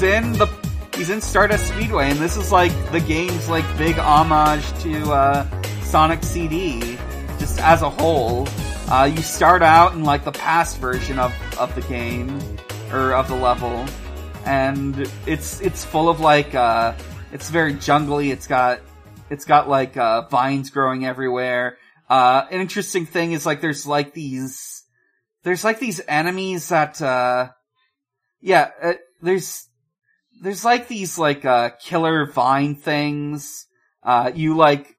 He's 0.00 0.14
in 0.14 0.32
the 0.32 0.46
he's 0.96 1.10
in 1.10 1.20
Stardust 1.20 1.68
Speedway, 1.68 2.10
and 2.10 2.18
this 2.18 2.36
is 2.36 2.50
like 2.50 2.72
the 2.90 3.00
game's 3.00 3.50
like 3.50 3.64
big 3.76 3.96
homage 3.96 4.66
to 4.82 5.12
uh, 5.12 5.46
Sonic 5.82 6.22
CD, 6.22 6.96
just 7.38 7.60
as 7.60 7.82
a 7.82 7.90
whole. 7.90 8.48
Uh, 8.88 9.04
you 9.04 9.20
start 9.20 9.62
out 9.62 9.92
in 9.92 10.02
like 10.02 10.24
the 10.24 10.32
past 10.32 10.78
version 10.78 11.18
of 11.18 11.34
of 11.58 11.74
the 11.74 11.82
game 11.82 12.40
or 12.90 13.12
of 13.12 13.28
the 13.28 13.34
level, 13.34 13.84
and 14.46 15.06
it's 15.26 15.60
it's 15.60 15.84
full 15.84 16.08
of 16.08 16.20
like 16.20 16.54
uh, 16.54 16.94
it's 17.30 17.50
very 17.50 17.74
jungly. 17.74 18.30
It's 18.30 18.46
got 18.46 18.80
it's 19.28 19.44
got 19.44 19.68
like 19.68 19.98
uh, 19.98 20.22
vines 20.28 20.70
growing 20.70 21.04
everywhere. 21.04 21.76
Uh, 22.08 22.46
an 22.50 22.62
interesting 22.62 23.04
thing 23.04 23.32
is 23.32 23.44
like 23.44 23.60
there's 23.60 23.86
like 23.86 24.14
these 24.14 24.82
there's 25.42 25.62
like 25.62 25.78
these 25.78 26.00
enemies 26.08 26.70
that 26.70 27.02
uh, 27.02 27.50
yeah, 28.40 28.70
uh, 28.82 28.94
there's 29.20 29.66
there's 30.40 30.64
like 30.64 30.88
these 30.88 31.18
like 31.18 31.44
uh 31.44 31.70
killer 31.70 32.26
vine 32.26 32.74
things. 32.74 33.66
Uh 34.02 34.30
you 34.34 34.56
like 34.56 34.96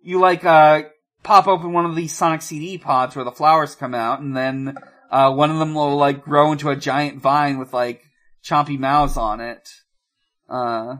you 0.00 0.20
like 0.20 0.44
uh 0.44 0.82
pop 1.22 1.46
open 1.46 1.72
one 1.72 1.86
of 1.86 1.96
these 1.96 2.16
Sonic 2.16 2.42
CD 2.42 2.78
pods 2.78 3.16
where 3.16 3.24
the 3.24 3.32
flowers 3.32 3.74
come 3.74 3.94
out 3.94 4.20
and 4.20 4.36
then 4.36 4.76
uh 5.10 5.32
one 5.32 5.50
of 5.50 5.58
them 5.58 5.74
will 5.74 5.96
like 5.96 6.22
grow 6.22 6.52
into 6.52 6.68
a 6.70 6.76
giant 6.76 7.20
vine 7.20 7.58
with 7.58 7.72
like 7.72 8.02
chompy 8.44 8.78
mouths 8.78 9.16
on 9.16 9.40
it. 9.40 9.68
Uh 10.48 10.96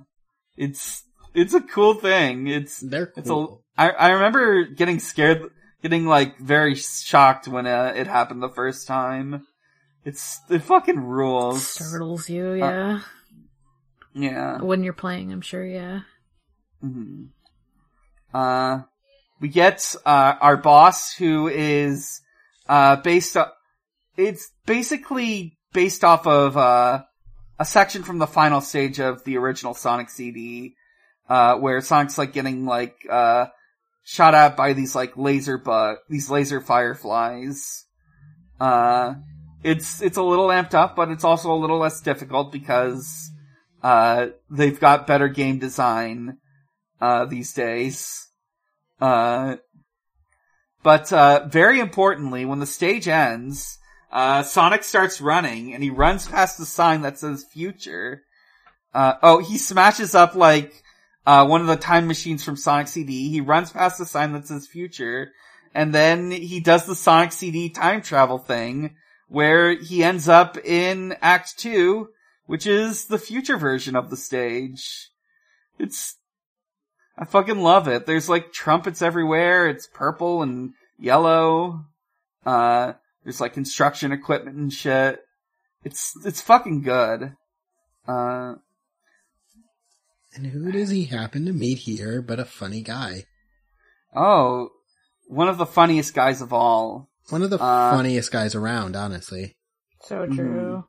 it's 0.56 1.02
it's 1.34 1.54
a 1.54 1.60
cool 1.60 1.94
thing. 1.94 2.46
It's 2.46 2.80
They're 2.80 3.06
cool. 3.06 3.62
it's 3.76 3.78
a 3.78 3.82
I 3.82 3.90
I 3.90 4.10
remember 4.10 4.64
getting 4.64 4.98
scared 4.98 5.50
getting 5.82 6.06
like 6.06 6.38
very 6.38 6.74
shocked 6.76 7.48
when 7.48 7.66
uh, 7.66 7.92
it 7.94 8.06
happened 8.06 8.42
the 8.42 8.48
first 8.48 8.86
time. 8.86 9.46
It's 10.04 10.40
it 10.48 10.62
fucking 10.62 11.00
rules. 11.00 11.58
It 11.58 11.84
Startles 11.84 12.28
you, 12.28 12.54
yeah. 12.54 13.00
Yeah. 14.14 14.58
when 14.60 14.82
you're 14.84 14.92
playing, 14.92 15.32
I'm 15.32 15.40
sure, 15.40 15.64
yeah. 15.64 16.00
hmm 16.80 17.24
Uh, 18.34 18.82
we 19.40 19.48
get 19.48 19.94
uh, 20.06 20.34
our 20.40 20.56
boss, 20.56 21.14
who 21.14 21.48
is 21.48 22.20
uh, 22.68 22.96
based. 22.96 23.36
O- 23.36 23.50
it's 24.16 24.52
basically 24.66 25.58
based 25.72 26.04
off 26.04 26.26
of 26.26 26.56
uh, 26.56 27.02
a 27.58 27.64
section 27.64 28.02
from 28.04 28.18
the 28.18 28.26
final 28.26 28.60
stage 28.60 29.00
of 29.00 29.24
the 29.24 29.36
original 29.38 29.74
Sonic 29.74 30.10
CD, 30.10 30.74
uh, 31.28 31.56
where 31.56 31.80
Sonic's 31.80 32.18
like 32.18 32.32
getting 32.32 32.64
like 32.66 32.94
uh, 33.10 33.46
shot 34.04 34.34
at 34.34 34.56
by 34.56 34.74
these 34.74 34.94
like 34.94 35.16
laser 35.16 35.58
bu- 35.58 35.96
these 36.08 36.30
laser 36.30 36.60
fireflies. 36.60 37.84
Uh, 38.60 39.14
it's 39.64 40.00
it's 40.02 40.16
a 40.18 40.22
little 40.22 40.48
amped 40.48 40.74
up, 40.74 40.94
but 40.94 41.08
it's 41.10 41.24
also 41.24 41.52
a 41.52 41.58
little 41.58 41.78
less 41.78 42.00
difficult 42.00 42.52
because 42.52 43.31
uh, 43.82 44.28
they've 44.50 44.78
got 44.78 45.06
better 45.06 45.28
game 45.28 45.58
design 45.58 46.38
uh, 47.00 47.24
these 47.24 47.52
days. 47.52 48.28
Uh, 49.00 49.56
but 50.82 51.12
uh, 51.12 51.46
very 51.48 51.80
importantly, 51.80 52.44
when 52.44 52.60
the 52.60 52.66
stage 52.66 53.08
ends, 53.08 53.78
uh, 54.12 54.42
Sonic 54.42 54.84
starts 54.84 55.20
running, 55.20 55.72
and 55.72 55.82
he 55.82 55.90
runs 55.90 56.28
past 56.28 56.58
the 56.58 56.66
sign 56.66 57.02
that 57.02 57.18
says 57.18 57.44
"Future." 57.52 58.22
Uh, 58.94 59.14
oh, 59.22 59.38
he 59.38 59.58
smashes 59.58 60.14
up 60.14 60.34
like 60.34 60.82
uh, 61.24 61.46
one 61.46 61.60
of 61.60 61.66
the 61.66 61.76
time 61.76 62.06
machines 62.06 62.44
from 62.44 62.56
Sonic 62.56 62.88
CD. 62.88 63.30
He 63.30 63.40
runs 63.40 63.72
past 63.72 63.98
the 63.98 64.04
sign 64.04 64.32
that 64.32 64.46
says 64.46 64.68
"Future," 64.68 65.32
and 65.74 65.94
then 65.94 66.30
he 66.30 66.60
does 66.60 66.84
the 66.84 66.94
Sonic 66.94 67.32
CD 67.32 67.70
time 67.70 68.02
travel 68.02 68.38
thing, 68.38 68.96
where 69.28 69.74
he 69.74 70.04
ends 70.04 70.28
up 70.28 70.58
in 70.58 71.16
Act 71.22 71.58
Two, 71.58 72.08
which 72.46 72.66
is 72.66 73.06
the 73.06 73.18
future 73.18 73.56
version 73.56 73.96
of 73.96 74.10
the 74.10 74.16
stage. 74.16 75.10
It's, 75.78 76.16
I 77.18 77.24
fucking 77.24 77.60
love 77.60 77.88
it. 77.88 78.06
There's 78.06 78.28
like 78.28 78.52
trumpets 78.52 79.02
everywhere. 79.02 79.68
It's 79.68 79.86
purple 79.86 80.42
and 80.42 80.72
yellow. 80.98 81.84
Uh, 82.44 82.94
there's 83.24 83.40
like 83.40 83.54
construction 83.54 84.12
equipment 84.12 84.56
and 84.56 84.72
shit. 84.72 85.20
It's, 85.84 86.14
it's 86.24 86.40
fucking 86.40 86.82
good. 86.82 87.34
Uh, 88.06 88.54
And 90.34 90.46
who 90.46 90.72
does 90.72 90.90
he 90.90 91.04
happen 91.06 91.44
to 91.46 91.52
meet 91.52 91.78
here 91.78 92.22
but 92.22 92.40
a 92.40 92.44
funny 92.44 92.82
guy? 92.82 93.24
oh, 94.14 94.68
one 95.28 95.48
of 95.48 95.56
the 95.56 95.64
funniest 95.66 96.12
guys 96.14 96.42
of 96.42 96.52
all. 96.52 97.08
One 97.30 97.42
of 97.42 97.48
the 97.50 97.56
Uh, 97.58 97.92
funniest 97.96 98.30
guys 98.30 98.54
around, 98.54 98.94
honestly. 98.96 99.54
So 100.02 100.26
true. 100.26 100.84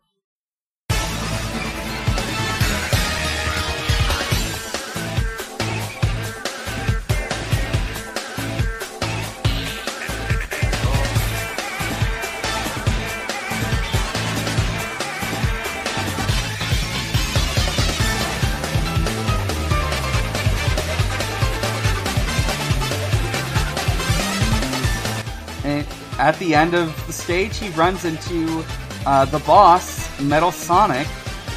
At 26.24 26.40
the 26.40 26.56
end 26.56 26.74
of 26.74 27.06
the 27.06 27.12
stage, 27.12 27.58
he 27.58 27.70
runs 27.72 28.06
into 28.06 28.64
uh, 29.06 29.26
the 29.26 29.40
boss, 29.40 30.10
Metal 30.22 30.54
Sonic, 30.54 31.06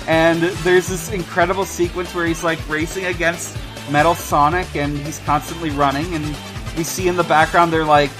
and 0.08 0.42
there's 0.42 0.88
this 0.88 1.12
incredible 1.12 1.64
sequence 1.64 2.12
where 2.12 2.26
he's 2.26 2.42
like 2.42 2.58
racing 2.68 3.04
against 3.06 3.56
Metal 3.92 4.16
Sonic, 4.16 4.74
and 4.74 4.98
he's 4.98 5.20
constantly 5.20 5.70
running, 5.70 6.12
and 6.14 6.24
we 6.76 6.82
see 6.82 7.06
in 7.06 7.14
the 7.14 7.22
background 7.22 7.72
they're 7.72 7.84
like, 7.84 8.10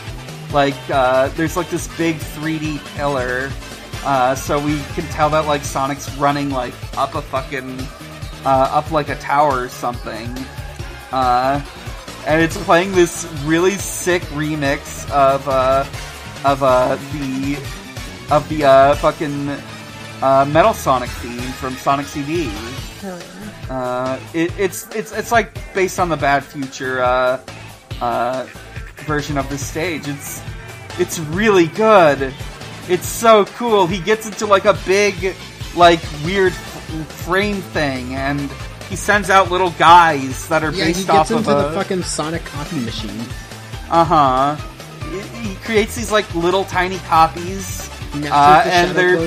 like 0.53 0.77
uh, 0.89 1.27
there's 1.31 1.57
like 1.57 1.69
this 1.69 1.89
big 1.99 2.15
3D 2.15 2.79
pillar, 2.97 3.51
uh, 4.05 4.37
so 4.37 4.65
we 4.65 4.81
can 4.95 5.05
tell 5.07 5.29
that 5.31 5.47
like 5.47 5.65
Sonic's 5.65 6.09
running 6.17 6.51
like 6.51 6.75
up 6.97 7.17
a 7.17 7.23
fucking 7.23 7.77
uh, 8.45 8.71
up 8.71 8.93
like 8.93 9.09
a 9.09 9.17
tower 9.17 9.63
or 9.63 9.69
something. 9.69 10.33
Uh, 11.11 11.61
and 12.25 12.41
it's 12.41 12.57
playing 12.65 12.93
this 12.93 13.25
really 13.45 13.73
sick 13.73 14.23
remix 14.23 15.11
of 15.11 15.49
uh, 15.49 15.85
of 16.45 16.63
uh, 16.63 16.97
the 17.13 17.57
of 18.31 18.49
the 18.49 18.65
uh, 18.65 18.95
fucking 18.97 19.49
uh, 20.23 20.45
Metal 20.51 20.75
Sonic 20.75 21.11
theme 21.11 21.41
from 21.53 21.75
Sonic 21.75 22.07
CD. 22.07 22.51
Uh, 23.69 24.19
it, 24.35 24.53
it's 24.59 24.89
it's 24.95 25.13
it's 25.13 25.33
like 25.33 25.53
based 25.75 25.99
on 25.99 26.09
the 26.09 26.17
Bad 26.17 26.45
Future 26.45 27.03
uh, 27.03 27.41
uh, 28.01 28.47
version 29.07 29.37
of 29.39 29.49
the 29.51 29.59
stage. 29.59 30.07
It's 30.09 30.43
it's 30.99 31.19
really 31.19 31.67
good. 31.69 32.33
It's 32.89 33.07
so 33.07 33.45
cool. 33.47 33.87
He 33.87 33.99
gets 34.01 34.27
into 34.27 34.47
like 34.47 34.65
a 34.65 34.75
big, 34.87 35.35
like 35.75 36.01
weird 36.25 36.53
f- 36.53 37.07
frame 37.25 37.57
thing, 37.57 38.15
and 38.15 38.49
he 38.89 38.95
sends 38.95 39.29
out 39.31 39.51
little 39.51 39.71
guys 39.71 40.49
that 40.49 40.63
are 40.63 40.71
Yeah, 40.71 40.85
he 40.87 40.93
based 40.93 41.07
gets 41.09 41.31
off 41.33 41.39
into 41.39 41.51
of 41.51 41.57
the 41.59 41.69
a 41.71 41.73
fucking 41.73 42.03
Sonic 42.05 42.45
copy 42.45 42.79
machine. 42.81 43.21
uh 43.91 44.05
huh. 44.05 44.57
He 45.43 45.56
creates 45.67 45.95
these 45.95 46.11
like 46.11 46.33
little 46.35 46.65
tiny 46.65 46.99
copies. 47.01 47.91
Uh, 48.15 48.65
the 48.65 48.73
and 48.73 48.97
they're-. 48.97 49.19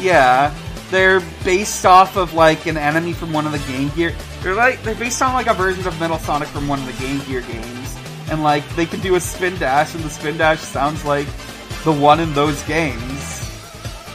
Yeah, 0.00 0.54
they're 0.90 1.20
based 1.44 1.86
off 1.86 2.16
of 2.16 2.34
like 2.34 2.66
an 2.66 2.76
enemy 2.76 3.12
from 3.12 3.32
one 3.32 3.46
of 3.46 3.52
the 3.52 3.58
Game 3.72 3.90
Gear. 3.90 4.14
They're 4.42 4.54
like 4.54 4.82
they're 4.82 4.94
based 4.94 5.22
on 5.22 5.34
like 5.34 5.46
a 5.46 5.54
version 5.54 5.86
of 5.86 5.98
Metal 6.00 6.18
Sonic 6.18 6.48
from 6.48 6.66
one 6.66 6.80
of 6.80 6.86
the 6.86 7.04
Game 7.04 7.20
Gear 7.26 7.42
games, 7.42 7.96
and 8.30 8.42
like 8.42 8.68
they 8.74 8.86
can 8.86 9.00
do 9.00 9.14
a 9.14 9.20
spin 9.20 9.56
dash, 9.58 9.94
and 9.94 10.02
the 10.02 10.10
spin 10.10 10.36
dash 10.38 10.60
sounds 10.60 11.04
like 11.04 11.26
the 11.84 11.92
one 11.92 12.18
in 12.18 12.32
those 12.34 12.62
games. 12.64 13.46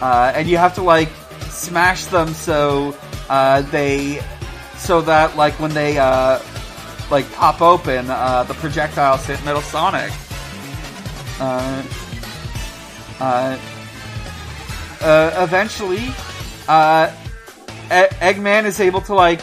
Uh, 0.02 0.34
and 0.36 0.49
you 0.49 0.57
have 0.57 0.76
to 0.76 0.82
like 0.82 1.10
smash 1.49 2.06
them 2.06 2.27
so 2.34 2.98
uh, 3.30 3.61
they 3.64 4.22
so 4.77 5.02
that 5.02 5.38
like 5.38 5.57
when 5.60 5.73
they 5.73 5.98
uh, 5.98 6.40
like 7.10 7.32
pop 7.34 7.61
open, 7.61 8.10
uh, 8.10 8.44
the 8.44 8.53
projectiles 8.56 9.26
hit 9.26 9.44
Metal 9.45 9.61
Sonic. 9.61 10.11
Uh, 11.40 11.84
uh, 13.20 13.57
uh, 15.02 15.44
eventually, 15.44 16.07
uh, 16.68 17.12
E- 17.86 18.16
Eggman 18.20 18.66
is 18.66 18.80
able 18.80 19.02
to 19.02 19.14
like, 19.14 19.41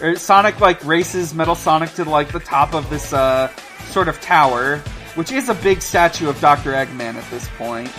or 0.00 0.16
Sonic 0.16 0.60
like 0.60 0.82
races 0.84 1.34
Metal 1.34 1.54
Sonic 1.54 1.92
to 1.94 2.04
like 2.04 2.32
the 2.32 2.40
top 2.40 2.74
of 2.74 2.88
this 2.90 3.12
uh 3.12 3.48
sort 3.90 4.08
of 4.08 4.20
tower, 4.20 4.78
which 5.14 5.32
is 5.32 5.48
a 5.48 5.54
big 5.54 5.80
statue 5.82 6.28
of 6.28 6.40
Doctor 6.40 6.72
Eggman 6.72 7.14
at 7.14 7.30
this 7.30 7.48
point. 7.56 7.90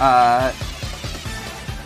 Uh, 0.00 0.52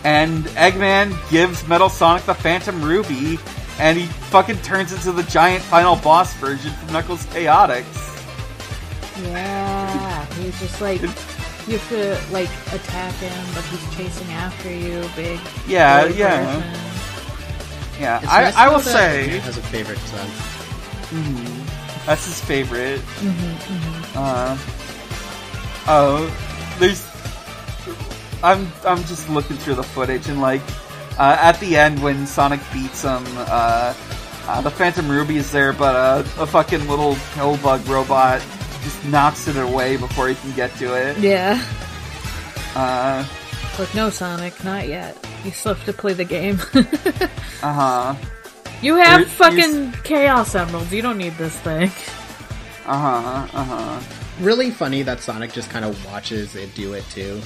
and 0.03 0.45
Eggman 0.55 1.15
gives 1.29 1.67
Metal 1.67 1.89
Sonic 1.89 2.23
the 2.23 2.33
Phantom 2.33 2.81
Ruby, 2.81 3.37
and 3.79 3.97
he 3.97 4.05
fucking 4.05 4.57
turns 4.61 4.93
into 4.93 5.11
the 5.11 5.23
giant 5.23 5.63
final 5.63 5.95
boss 5.97 6.33
version 6.35 6.71
from 6.71 6.93
Knuckles 6.93 7.25
Chaotix. 7.27 7.85
Yeah, 9.23 9.66
he's 10.47 10.59
just 10.59 10.81
like 10.81 11.01
you 11.01 11.77
have 11.77 11.89
to 11.89 12.33
like 12.33 12.49
attack 12.73 13.13
him, 13.15 13.45
but 13.53 13.63
he's 13.65 13.95
chasing 13.95 14.31
after 14.33 14.71
you. 14.71 15.03
Big. 15.15 15.39
Yeah, 15.67 16.07
boy 16.07 16.13
yeah. 16.15 16.45
version. 16.45 16.81
Yeah, 17.99 18.19
It's 18.21 18.31
I, 18.31 18.41
nice 18.43 18.55
I 18.55 18.69
will 18.69 18.79
say. 18.79 19.29
he 19.29 19.37
has 19.39 19.57
a 19.57 19.61
favorite 19.63 19.97
son. 19.99 20.27
Mhm. 21.09 22.05
That's 22.05 22.25
his 22.25 22.39
favorite. 22.39 23.01
Mm-hmm, 23.19 24.17
Uh, 24.17 24.57
oh, 25.87 26.75
there's. 26.79 27.05
I'm 28.43 28.71
I'm 28.85 29.03
just 29.05 29.29
looking 29.29 29.57
through 29.57 29.75
the 29.75 29.83
footage 29.83 30.29
and 30.29 30.39
like 30.41 30.61
uh, 31.17 31.37
at 31.41 31.59
the 31.59 31.75
end 31.75 32.01
when 32.03 32.27
Sonic 32.27 32.59
beats 32.71 33.01
him, 33.01 33.23
uh, 33.35 33.93
uh, 34.47 34.61
the 34.61 34.69
Phantom 34.71 35.09
Ruby 35.09 35.37
is 35.37 35.51
there, 35.51 35.73
but 35.73 35.95
uh, 35.95 36.19
a 36.41 36.45
fucking 36.45 36.87
little 36.87 37.17
pill 37.33 37.57
bug 37.57 37.85
robot 37.87 38.41
just 38.87 39.05
knocks 39.05 39.47
it 39.49 39.57
away 39.57 39.97
before 39.97 40.29
he 40.29 40.35
can 40.35 40.51
get 40.53 40.73
to 40.77 40.93
it. 40.95 41.17
Yeah. 41.17 41.61
Uh 42.75 43.25
Like 43.77 43.93
no, 43.93 44.09
Sonic, 44.09 44.63
not 44.63 44.87
yet. 44.87 45.17
You 45.43 45.51
still 45.51 45.73
have 45.73 45.85
to 45.85 45.93
play 45.93 46.13
the 46.13 46.25
game. 46.25 46.59
Uh 47.63 47.73
huh. 47.73 48.15
you 48.83 48.95
have 48.97 49.21
You're- 49.21 49.31
fucking 49.31 49.91
Chaos 50.03 50.53
Emeralds. 50.53 50.93
You 50.93 51.01
don't 51.01 51.17
need 51.17 51.33
this 51.37 51.55
thing. 51.61 51.89
Uh 52.85 52.97
huh. 52.97 53.47
Uh 53.51 53.63
huh. 53.63 53.99
Really 54.41 54.69
funny 54.69 55.01
that 55.01 55.19
Sonic 55.21 55.51
just 55.53 55.69
kind 55.71 55.83
of 55.83 56.05
watches 56.05 56.55
it 56.55 56.73
do 56.75 56.93
it 56.93 57.03
too. 57.09 57.41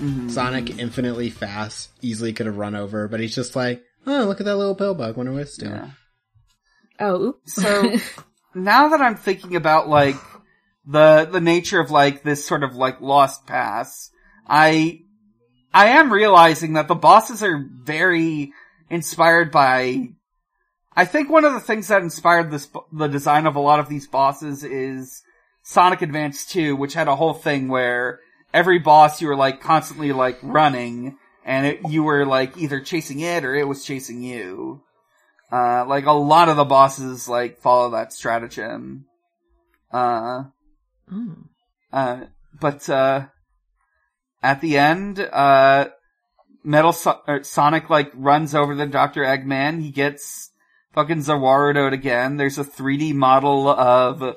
Mm-hmm. 0.00 0.28
Sonic 0.28 0.78
infinitely 0.78 1.28
fast, 1.30 1.90
easily 2.02 2.32
could 2.32 2.46
have 2.46 2.56
run 2.56 2.76
over, 2.76 3.08
but 3.08 3.18
he's 3.18 3.34
just 3.34 3.56
like, 3.56 3.82
oh, 4.06 4.24
look 4.26 4.38
at 4.38 4.46
that 4.46 4.56
little 4.56 4.76
pill 4.76 4.94
bug. 4.94 5.16
Wonder 5.16 5.32
what 5.32 5.42
it's 5.42 5.56
doing. 5.56 5.72
Yeah. 5.72 5.90
Oh, 7.00 7.20
oops. 7.20 7.54
So 7.54 7.96
now 8.54 8.88
that 8.90 9.00
I'm 9.00 9.16
thinking 9.16 9.56
about 9.56 9.88
like 9.88 10.14
the 10.88 11.28
the 11.30 11.40
nature 11.40 11.80
of 11.80 11.90
like 11.90 12.22
this 12.22 12.46
sort 12.46 12.64
of 12.64 12.74
like 12.74 13.00
lost 13.00 13.46
pass, 13.46 14.10
I 14.46 15.02
I 15.72 15.88
am 15.88 16.12
realizing 16.12 16.72
that 16.72 16.88
the 16.88 16.94
bosses 16.94 17.42
are 17.42 17.64
very 17.84 18.52
inspired 18.88 19.52
by. 19.52 20.08
I 20.96 21.04
think 21.04 21.28
one 21.28 21.44
of 21.44 21.52
the 21.52 21.60
things 21.60 21.88
that 21.88 22.02
inspired 22.02 22.50
this 22.50 22.68
the 22.90 23.06
design 23.06 23.46
of 23.46 23.54
a 23.54 23.60
lot 23.60 23.80
of 23.80 23.88
these 23.88 24.08
bosses 24.08 24.64
is 24.64 25.22
Sonic 25.62 26.00
Advance 26.00 26.46
2, 26.46 26.74
which 26.74 26.94
had 26.94 27.06
a 27.06 27.16
whole 27.16 27.34
thing 27.34 27.68
where 27.68 28.20
every 28.54 28.78
boss 28.78 29.20
you 29.20 29.28
were 29.28 29.36
like 29.36 29.60
constantly 29.60 30.12
like 30.12 30.38
running, 30.42 31.18
and 31.44 31.66
it, 31.66 31.80
you 31.88 32.02
were 32.02 32.24
like 32.24 32.56
either 32.56 32.80
chasing 32.80 33.20
it 33.20 33.44
or 33.44 33.54
it 33.54 33.68
was 33.68 33.84
chasing 33.84 34.22
you. 34.22 34.82
Uh, 35.52 35.84
like 35.86 36.06
a 36.06 36.12
lot 36.12 36.48
of 36.48 36.56
the 36.56 36.64
bosses 36.64 37.28
like 37.28 37.58
follow 37.58 37.90
that 37.90 38.14
stratagem. 38.14 39.04
Uh, 39.92 40.44
Mm. 41.12 41.44
uh, 41.92 42.20
but, 42.60 42.88
uh, 42.88 43.26
at 44.42 44.60
the 44.60 44.78
end, 44.78 45.20
uh, 45.20 45.88
Metal 46.64 46.92
so- 46.92 47.22
Sonic 47.42 47.88
like 47.88 48.12
runs 48.14 48.54
over 48.54 48.74
the 48.74 48.86
Dr. 48.86 49.22
Eggman. 49.22 49.80
He 49.80 49.90
gets 49.90 50.50
fucking 50.92 51.22
Za 51.22 51.32
Warudoed 51.32 51.92
again. 51.92 52.36
There's 52.36 52.58
a 52.58 52.64
3D 52.64 53.14
model 53.14 53.68
of, 53.68 54.36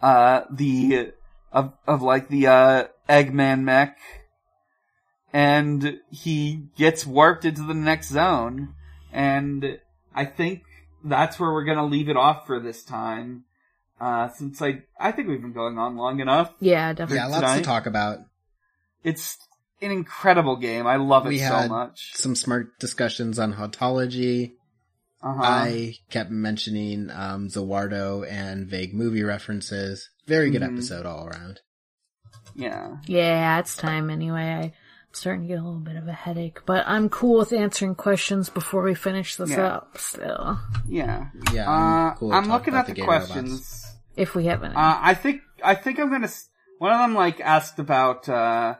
uh, 0.00 0.42
the, 0.50 1.12
of, 1.52 1.72
of 1.86 2.02
like 2.02 2.28
the, 2.28 2.46
uh, 2.46 2.84
Eggman 3.08 3.62
mech. 3.62 3.98
And 5.32 6.00
he 6.10 6.68
gets 6.76 7.04
warped 7.04 7.44
into 7.44 7.62
the 7.62 7.74
next 7.74 8.08
zone. 8.08 8.74
And 9.12 9.78
I 10.14 10.24
think 10.24 10.62
that's 11.04 11.38
where 11.38 11.52
we're 11.52 11.64
gonna 11.64 11.84
leave 11.84 12.08
it 12.08 12.16
off 12.16 12.46
for 12.46 12.58
this 12.58 12.82
time. 12.82 13.44
Uh, 14.00 14.28
since 14.28 14.60
I, 14.60 14.82
I 15.00 15.12
think 15.12 15.28
we've 15.28 15.40
been 15.40 15.52
going 15.54 15.78
on 15.78 15.96
long 15.96 16.20
enough. 16.20 16.52
Yeah, 16.60 16.92
definitely. 16.92 17.16
Yeah, 17.16 17.26
lots 17.26 17.56
to 17.58 17.62
talk 17.62 17.86
about. 17.86 18.18
It's 19.02 19.38
an 19.80 19.90
incredible 19.90 20.56
game. 20.56 20.86
I 20.86 20.96
love 20.96 21.26
it 21.26 21.30
We 21.30 21.38
so 21.38 21.68
much. 21.68 22.12
Some 22.14 22.34
smart 22.34 22.78
discussions 22.78 23.38
on 23.38 23.54
Hauntology. 23.54 24.52
Uh-huh. 25.22 25.42
I 25.42 25.94
kept 26.10 26.30
mentioning 26.30 27.10
um, 27.10 27.48
Za 27.48 27.60
Warudo 27.60 28.30
and 28.30 28.66
vague 28.68 28.92
movie 28.94 29.22
references. 29.22 30.10
Very 30.26 30.50
good 30.50 30.62
Mhm. 30.62 30.74
episode 30.74 31.06
all 31.06 31.26
around. 31.26 31.60
yeah. 32.54 32.96
Yeah, 33.06 33.58
it's 33.60 33.76
time 33.76 34.10
anyway. 34.10 34.72
I'm 34.74 35.14
starting 35.14 35.42
to 35.42 35.48
get 35.48 35.58
a 35.58 35.64
little 35.64 35.80
bit 35.80 35.96
of 35.96 36.06
a 36.08 36.12
headache, 36.12 36.60
but 36.66 36.84
I'm 36.86 37.08
cool 37.08 37.38
with 37.38 37.52
answering 37.52 37.94
questions 37.94 38.48
before 38.50 38.82
we 38.82 38.94
finish 38.94 39.36
this 39.36 39.50
Yeah. 39.50 39.66
up 39.76 39.98
still. 39.98 40.58
Yeah. 40.88 41.26
Yeah, 41.52 41.68
Uh, 41.70 41.72
I'm, 41.72 42.16
cool 42.16 42.32
I'm 42.32 42.48
looking 42.48 42.74
at 42.74 42.86
the, 42.86 42.92
game 42.94 43.04
questions. 43.06 43.50
robots. 43.50 43.85
If 44.16 44.34
we 44.34 44.46
have 44.46 44.62
any. 44.64 44.74
Uh, 44.74 44.98
I 45.00 45.14
think, 45.14 45.42
I 45.62 45.74
think 45.74 45.98
I'm 46.00 46.10
gonna, 46.10 46.30
one 46.78 46.92
of 46.92 46.98
them 46.98 47.14
like 47.14 47.40
asked 47.40 47.78
about, 47.78 48.28
uh, 48.28 48.74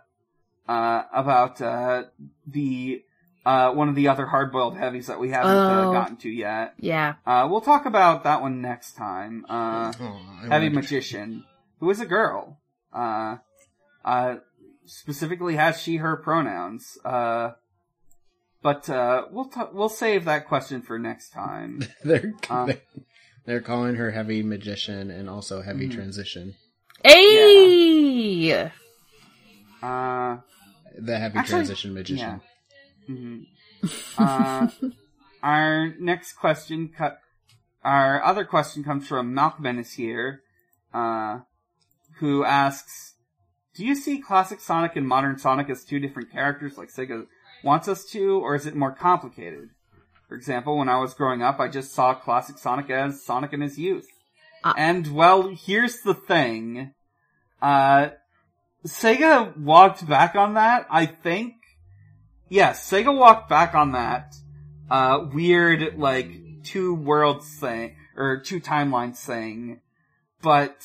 uh, 0.68 1.02
about, 1.12 1.60
uh, 1.60 2.04
the, 2.46 3.02
uh, 3.44 3.70
one 3.72 3.88
of 3.88 3.94
the 3.94 4.08
other 4.08 4.26
hard-boiled 4.26 4.76
heavies 4.76 5.06
that 5.06 5.20
we 5.20 5.30
haven't 5.30 5.50
uh, 5.56 5.84
Oh. 5.88 5.92
gotten 5.92 6.16
to 6.18 6.28
yet. 6.30 6.74
yeah. 6.80 7.14
Uh, 7.26 7.46
we'll 7.50 7.60
talk 7.60 7.86
about 7.86 8.24
that 8.24 8.40
one 8.42 8.60
next 8.60 8.92
time. 8.96 9.44
Uh, 9.48 9.92
Oh, 10.00 10.20
I 10.42 10.46
Heavy 10.48 10.66
wonder- 10.66 10.70
Magician, 10.80 11.44
who 11.80 11.90
is 11.90 12.00
a 12.00 12.06
girl. 12.06 12.58
Uh, 12.92 13.36
uh, 14.04 14.36
specifically 14.86 15.56
has 15.56 15.80
she, 15.80 15.96
her 15.98 16.16
pronouns. 16.16 16.98
Uh, 17.04 17.50
but, 18.62 18.88
uh, 18.90 19.26
we'll 19.30 19.44
t- 19.48 19.60
we'll 19.72 19.88
save 19.88 20.24
that 20.24 20.48
question 20.48 20.82
for 20.82 20.98
next 20.98 21.30
time. 21.30 21.82
they're, 22.04 22.32
Uh. 22.50 22.72
They're 23.47 23.60
calling 23.60 23.94
her 23.97 24.10
heavy 24.10 24.43
magician 24.43 25.10
and 25.10 25.28
also 25.31 25.62
heavy 25.62 25.89
Mhm. 25.89 25.93
transition. 25.94 26.55
Hey! 27.05 28.70
Uh, 29.82 30.39
The 30.98 31.18
heavy 31.18 31.39
Actually, 31.39 31.51
transition 31.51 31.93
magician. 31.94 32.40
mhm. 33.09 33.47
uh, 34.18 34.68
our 35.43 35.89
next 36.01 36.32
question, 36.32 36.89
cut. 36.89 37.20
Our 37.85 38.23
other 38.24 38.44
question 38.47 38.82
comes 38.82 39.06
from 39.06 39.35
Malcolm 39.35 39.78
is 39.78 39.93
here, 39.93 40.43
uh, 40.94 41.40
who 42.18 42.44
asks, 42.44 43.14
"Do 43.74 43.85
you 43.85 43.94
see 43.94 44.18
classic 44.20 44.59
Sonic 44.60 44.97
and 44.97 45.06
modern 45.06 45.39
Sonic 45.39 45.68
as 45.68 45.85
two 45.85 46.01
different 46.01 46.32
characters, 46.32 46.78
like 46.78 46.89
Sega 46.89 47.27
wants 47.62 47.86
us 47.89 48.05
to, 48.06 48.39
or 48.40 48.55
is 48.55 48.64
it 48.66 48.74
more 48.74 48.93
complicated? 48.93 49.68
For 50.28 50.35
example, 50.35 50.78
when 50.78 50.89
I 50.89 50.98
was 50.98 51.15
growing 51.15 51.43
up, 51.43 51.61
I 51.61 51.69
just 51.69 51.93
saw 51.93 52.15
classic 52.15 52.59
Sonic 52.59 52.90
as 52.90 53.23
Sonic 53.23 53.53
in 53.53 53.61
his 53.61 53.78
youth. 53.78 54.09
Ah. 54.65 54.74
and 54.77 55.15
well, 55.15 55.48
here's 55.48 56.01
the 56.01 56.15
thing, 56.15 56.93
uh." 57.62 58.09
Sega 58.86 59.57
walked 59.57 60.07
back 60.07 60.36
on 60.36 60.55
that, 60.55 60.86
I 60.89 61.07
think. 61.07 61.55
Yes, 62.48 62.89
Sega 62.89 63.16
walked 63.16 63.48
back 63.48 63.74
on 63.74 63.93
that, 63.93 64.36
uh, 64.89 65.27
weird, 65.32 65.98
like, 65.98 66.31
two 66.62 66.94
worlds 66.94 67.59
thing, 67.59 67.97
or 68.16 68.39
two 68.39 68.61
timelines 68.61 69.16
thing, 69.19 69.81
but 70.40 70.77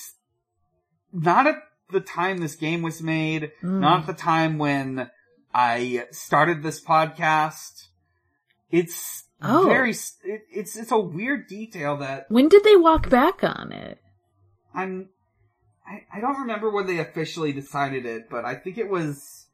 not 1.14 1.46
at 1.46 1.62
the 1.92 2.00
time 2.00 2.40
this 2.40 2.56
game 2.56 2.82
was 2.82 3.04
made, 3.04 3.52
Mm. 3.62 3.80
not 3.82 4.00
at 4.02 4.08
the 4.08 4.14
time 4.14 4.58
when 4.58 5.12
I 5.54 6.08
started 6.12 6.64
this 6.64 6.84
podcast. 6.84 7.88
It's 8.72 9.26
Oh. 9.42 9.66
very, 9.66 9.92
it, 9.92 10.46
it's, 10.52 10.76
it's 10.76 10.92
a 10.92 11.00
weird 11.00 11.48
detail 11.48 11.98
that 11.98 12.26
When 12.30 12.48
did 12.48 12.64
they 12.64 12.76
walk 12.76 13.10
back 13.10 13.44
on 13.44 13.72
it? 13.72 14.00
I'm 14.74 15.10
I, 15.86 16.18
I 16.18 16.22
don't 16.22 16.42
remember 16.42 16.70
when 16.70 16.88
they 16.88 17.00
officially 17.00 17.52
decided 17.52 18.06
it, 18.06 18.30
but 18.30 18.46
I 18.46 18.56
think 18.56 18.78
it 18.78 18.90
was 18.90 19.48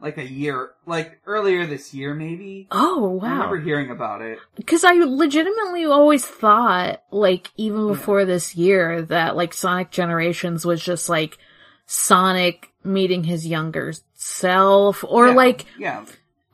like 0.00 0.18
a 0.18 0.28
year 0.28 0.70
like 0.84 1.20
earlier 1.26 1.66
this 1.66 1.94
year 1.94 2.14
maybe. 2.14 2.66
Oh 2.70 3.08
wow! 3.10 3.28
I 3.28 3.32
remember 3.32 3.60
hearing 3.60 3.90
about 3.90 4.22
it. 4.22 4.38
Because 4.56 4.84
I 4.84 4.92
legitimately 4.92 5.84
always 5.84 6.24
thought, 6.24 7.02
like, 7.10 7.50
even 7.56 7.86
before 7.86 8.24
this 8.24 8.56
year, 8.56 9.02
that 9.02 9.36
like 9.36 9.54
Sonic 9.54 9.90
Generations 9.90 10.66
was 10.66 10.82
just 10.82 11.08
like 11.08 11.38
Sonic 11.86 12.72
meeting 12.82 13.24
his 13.24 13.46
younger 13.46 13.92
self, 14.14 15.04
or 15.06 15.28
Yeah, 15.28 15.34
like, 15.34 15.66
Yeah. 15.78 16.04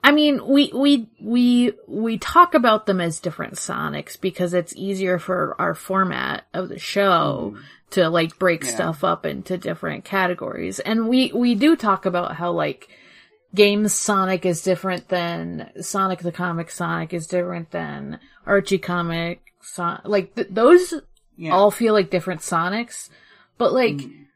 I 0.04 0.10
mean, 0.12 0.46
we 0.46 0.70
we 0.74 1.08
we 1.20 1.72
we 1.86 2.18
talk 2.18 2.54
about 2.54 2.86
them 2.86 3.00
as 3.00 3.20
different 3.20 3.54
Sonics 3.54 4.20
because 4.20 4.52
it's 4.52 4.74
easier 4.74 5.18
for 5.18 5.54
our 5.60 5.74
format 5.74 6.44
of 6.52 6.68
the 6.68 6.78
show 6.78 7.56
to 7.90 8.08
like 8.08 8.38
break 8.38 8.64
Yeah. 8.64 8.70
stuff 8.70 9.04
up 9.04 9.24
into 9.26 9.56
different 9.56 10.04
categories, 10.04 10.80
and 10.80 11.08
we 11.08 11.30
we 11.32 11.54
do 11.54 11.76
talk 11.76 12.04
about 12.04 12.34
how 12.36 12.50
like 12.52 12.88
games 13.54 13.92
Sonic 13.92 14.44
is 14.46 14.62
different 14.62 15.08
than 15.08 15.70
Sonic 15.80 16.20
the 16.20 16.32
Comic 16.32 16.70
Sonic 16.70 17.12
is 17.14 17.26
different 17.26 17.70
than 17.70 18.18
Archie 18.46 18.78
Comic 18.78 19.40
Son- 19.60 20.00
like 20.04 20.34
th- 20.34 20.48
those 20.50 20.94
Yeah. 21.36 21.52
all 21.52 21.70
feel 21.70 21.92
like 21.94 22.10
different 22.10 22.40
Sonics, 22.40 23.08
but 23.56 23.72
like 23.72 23.96
Mm. 23.98 24.26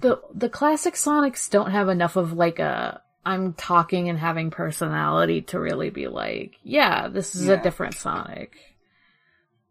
the 0.00 0.20
the 0.32 0.48
classic 0.48 0.94
Sonics 0.94 1.50
don't 1.50 1.72
have 1.72 1.88
enough 1.90 2.16
of 2.16 2.32
like 2.32 2.58
a 2.58 3.02
I'm 3.26 3.54
talking 3.54 4.08
and 4.08 4.18
having 4.18 4.50
personality 4.50 5.42
to 5.42 5.58
really 5.58 5.90
be 5.90 6.08
like, 6.08 6.56
yeah, 6.62 7.08
this 7.08 7.34
is 7.34 7.48
a 7.48 7.56
different 7.56 7.94
Sonic. 7.94 8.56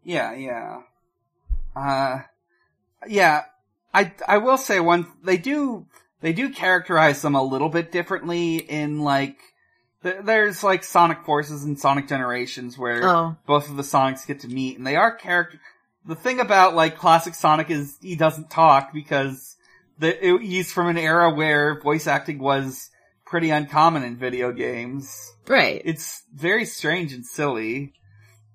Yeah, 0.02 0.34
yeah. 0.34 0.80
Uh 1.74 2.20
yeah, 3.06 3.42
I 3.92 4.12
I 4.26 4.38
will 4.38 4.58
say 4.58 4.80
one 4.80 5.06
they 5.22 5.36
do 5.36 5.86
they 6.20 6.32
do 6.32 6.50
characterize 6.50 7.22
them 7.22 7.34
a 7.34 7.42
little 7.42 7.68
bit 7.68 7.92
differently 7.92 8.56
in 8.56 9.00
like 9.00 9.36
th- 10.02 10.22
there's 10.24 10.62
like 10.62 10.84
Sonic 10.84 11.24
Forces 11.24 11.64
and 11.64 11.78
Sonic 11.78 12.08
Generations 12.08 12.78
where 12.78 13.02
Oh. 13.08 13.36
both 13.46 13.68
of 13.70 13.76
the 13.76 13.82
Sonics 13.82 14.26
get 14.26 14.40
to 14.40 14.48
meet 14.48 14.78
and 14.78 14.86
they 14.86 14.96
are 14.96 15.14
character 15.14 15.60
the 16.06 16.14
thing 16.14 16.38
about 16.40 16.74
like 16.74 16.98
classic 16.98 17.34
Sonic 17.34 17.70
is 17.70 17.96
he 18.00 18.14
doesn't 18.16 18.50
talk 18.50 18.92
because 18.92 19.56
the 19.98 20.26
it, 20.34 20.40
he's 20.42 20.72
from 20.72 20.88
an 20.88 20.98
era 20.98 21.30
where 21.30 21.80
voice 21.80 22.06
acting 22.06 22.38
was 22.38 22.90
pretty 23.34 23.50
uncommon 23.50 24.04
in 24.04 24.16
video 24.16 24.52
games. 24.52 25.32
Right. 25.48 25.82
It's 25.84 26.22
very 26.32 26.64
strange 26.64 27.12
and 27.12 27.26
silly. 27.26 27.92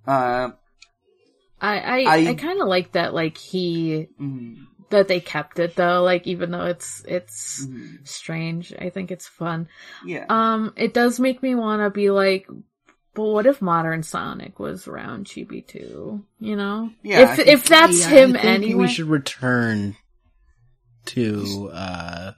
Uh 0.07 0.51
I 1.59 1.79
I, 1.79 1.97
I- 1.97 2.29
I, 2.29 2.33
kind 2.35 2.61
of 2.61 2.69
like 2.69 2.93
that 2.93 3.13
like 3.13 3.37
he 3.37 4.07
mm, 4.17 4.55
that 4.89 5.09
they 5.09 5.19
kept 5.19 5.59
it 5.59 5.75
though 5.75 6.01
like 6.03 6.27
even 6.27 6.51
though 6.51 6.67
it's 6.67 7.03
it's 7.05 7.65
mm, 7.65 8.07
strange, 8.07 8.73
I 8.79 8.89
think 8.89 9.11
it's 9.11 9.27
fun. 9.27 9.67
yeah. 10.05 10.23
Um 10.29 10.71
it 10.77 10.93
does 10.93 11.19
make 11.19 11.43
me 11.43 11.55
want 11.55 11.81
to 11.81 11.89
be 11.89 12.09
like 12.09 12.47
but 13.13 13.23
what 13.25 13.47
if 13.47 13.61
modern 13.61 14.01
Sonic 14.01 14.59
was 14.59 14.87
around 14.87 15.25
Chibi 15.25 15.67
too? 15.67 16.23
You 16.39 16.55
know? 16.55 16.89
Yeah, 17.03 17.33
If 17.33 17.39
if 17.39 17.63
that's 17.65 17.99
Yeah, 17.99 18.11
him 18.11 18.29
I 18.37 18.39
think 18.39 18.45
anyway. 18.45 18.83
We 18.83 18.87
should 18.87 19.07
return 19.09 19.97
to 21.07 21.69
uh 21.73 22.31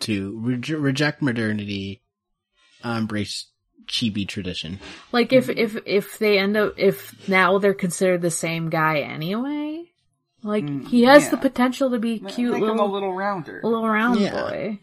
to 0.00 0.38
re- 0.40 0.74
reject 0.76 1.22
modernity, 1.22 2.02
uh, 2.84 2.90
embrace 2.98 3.46
chibi 3.86 4.26
tradition. 4.26 4.78
Like 5.12 5.32
if 5.32 5.48
if 5.48 5.76
if 5.86 6.18
they 6.18 6.38
end 6.38 6.56
up 6.56 6.74
if 6.78 7.28
now 7.28 7.58
they're 7.58 7.74
considered 7.74 8.22
the 8.22 8.30
same 8.30 8.70
guy 8.70 9.00
anyway, 9.00 9.84
like 10.42 10.64
Mm, 10.64 10.86
he 10.88 11.02
has 11.02 11.24
yeah. 11.24 11.30
the 11.30 11.36
potential 11.38 11.90
to 11.90 11.98
be 11.98 12.20
Ma- 12.20 12.30
cute 12.30 12.52
Make 12.52 12.60
little, 12.60 12.74
him 12.76 12.80
a 12.80 12.86
little 12.92 13.12
rounder. 13.14 13.60
little 13.64 13.86
round 13.88 14.20
Yeah. 14.20 14.32
boy. 14.32 14.78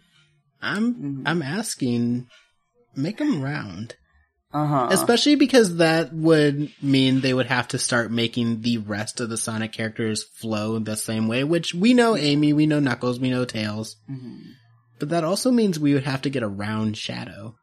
I'm 0.61 0.93
Mhm. 0.95 1.23
I'm 1.25 1.41
asking, 1.41 2.27
make 2.95 3.19
him 3.19 3.41
round, 3.41 3.95
Uh 4.51 4.65
huh. 4.65 4.87
especially 4.91 5.35
because 5.35 5.77
that 5.77 6.11
would 6.13 6.71
mean 6.81 7.21
they 7.21 7.33
would 7.33 7.45
have 7.45 7.67
to 7.69 7.77
start 7.79 8.11
making 8.11 8.61
the 8.61 8.79
rest 8.79 9.19
of 9.21 9.29
the 9.29 9.37
Sonic 9.37 9.71
characters 9.71 10.23
flow 10.23 10.79
the 10.79 10.95
same 10.97 11.27
way. 11.27 11.43
Which 11.43 11.73
we 11.75 11.93
know 11.93 12.17
Amy, 12.17 12.53
we 12.53 12.65
know 12.65 12.79
Knuckles, 12.79 13.19
we 13.19 13.29
know 13.29 13.45
Tails, 13.45 13.95
but 14.99 15.09
that 15.09 15.23
also 15.23 15.51
means 15.51 15.79
we 15.79 15.93
would 15.93 16.03
have 16.05 16.21
to 16.23 16.29
get 16.29 16.43
a 16.43 16.47
round 16.47 16.97
Shadow. 16.97 17.55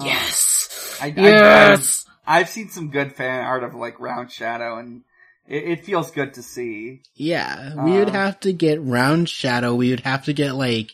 Yes, 0.00 0.98
I, 1.00 1.06
I, 1.06 1.08
yes. 1.08 2.06
I've, 2.26 2.40
I've 2.42 2.48
seen 2.48 2.70
some 2.70 2.90
good 2.90 3.12
fan 3.14 3.44
art 3.44 3.62
of 3.64 3.74
like 3.74 4.00
Round 4.00 4.30
Shadow, 4.30 4.78
and 4.78 5.02
it, 5.46 5.64
it 5.64 5.84
feels 5.84 6.10
good 6.10 6.34
to 6.34 6.42
see. 6.42 7.02
Yeah, 7.14 7.74
we 7.84 7.92
would 7.98 8.08
Uh. 8.08 8.12
have 8.12 8.40
to 8.40 8.52
get 8.52 8.80
round 8.82 9.28
Shadow. 9.28 9.74
We 9.74 9.90
would 9.90 10.00
have 10.00 10.24
to 10.26 10.32
get 10.32 10.54
like 10.54 10.92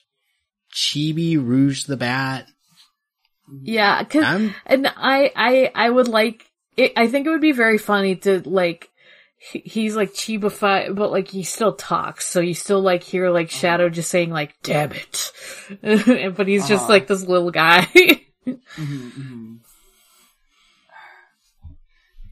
Chibi 0.74 1.36
Rouge 1.36 1.84
the 1.84 1.96
Bat. 1.96 2.48
yeah. 3.62 4.02
Cause 4.04 4.24
I'm 4.24 4.54
and 4.66 4.86
I 4.96 5.30
I 5.36 5.70
I 5.74 5.90
would 5.90 6.08
like. 6.08 6.44
It, 6.76 6.92
I 6.96 7.08
think 7.08 7.26
it 7.26 7.30
would 7.30 7.40
be 7.40 7.52
very 7.52 7.78
funny 7.78 8.16
to 8.16 8.40
like. 8.48 8.88
He- 9.38 9.62
He's 9.64 9.94
like 9.96 10.12
Chibified, 10.14 10.94
but 10.94 11.10
like 11.12 11.28
he 11.28 11.42
still 11.44 11.72
talks, 11.72 12.26
so 12.28 12.40
you 12.40 12.54
still 12.54 12.80
like 12.80 13.02
hear 13.02 13.30
like 13.30 13.50
Shadow 13.50 13.88
just 13.88 14.10
saying 14.10 14.30
like 14.30 14.54
"damn 14.62 14.92
it," 14.92 15.32
but 16.36 16.46
he's 16.48 16.66
just 16.68 16.82
Uh-huh. 16.84 16.92
like 16.92 17.06
this 17.06 17.22
little 17.26 17.50
guy. 17.50 17.86
Mhm, 18.46 19.12
mhm. 19.12 19.58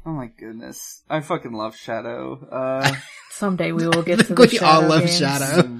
Oh 0.07 0.12
my 0.12 0.27
goodness, 0.39 1.03
I 1.11 1.20
fucking 1.20 1.53
love 1.53 1.77
Shadow. 1.77 2.47
Uh, 2.51 2.95
Someday 3.31 3.73
we 3.73 3.87
will 3.89 4.03
get 4.03 4.20
to 4.20 4.35
We 4.35 4.47
the 4.47 4.61
all 4.65 4.83
Shadow 4.83 4.89
love 4.89 5.01
games. 5.03 5.19
Shadow. 5.19 5.78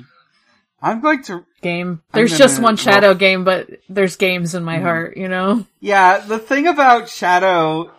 I'm 0.83 1.01
going 1.01 1.23
to 1.25 1.45
game. 1.63 2.03
There's 2.13 2.33
gonna- 2.33 2.39
just 2.39 2.57
one 2.61 2.75
well- 2.75 2.77
Shadow 2.77 3.15
game, 3.15 3.45
but 3.45 3.71
there's 3.89 4.17
games 4.17 4.55
in 4.55 4.63
my 4.65 4.79
heart, 4.79 5.17
you 5.17 5.29
know? 5.29 5.65
Yeah, 5.81 6.19
the 6.19 6.39
thing 6.39 6.67
about 6.67 7.09
Shadow, 7.09 7.91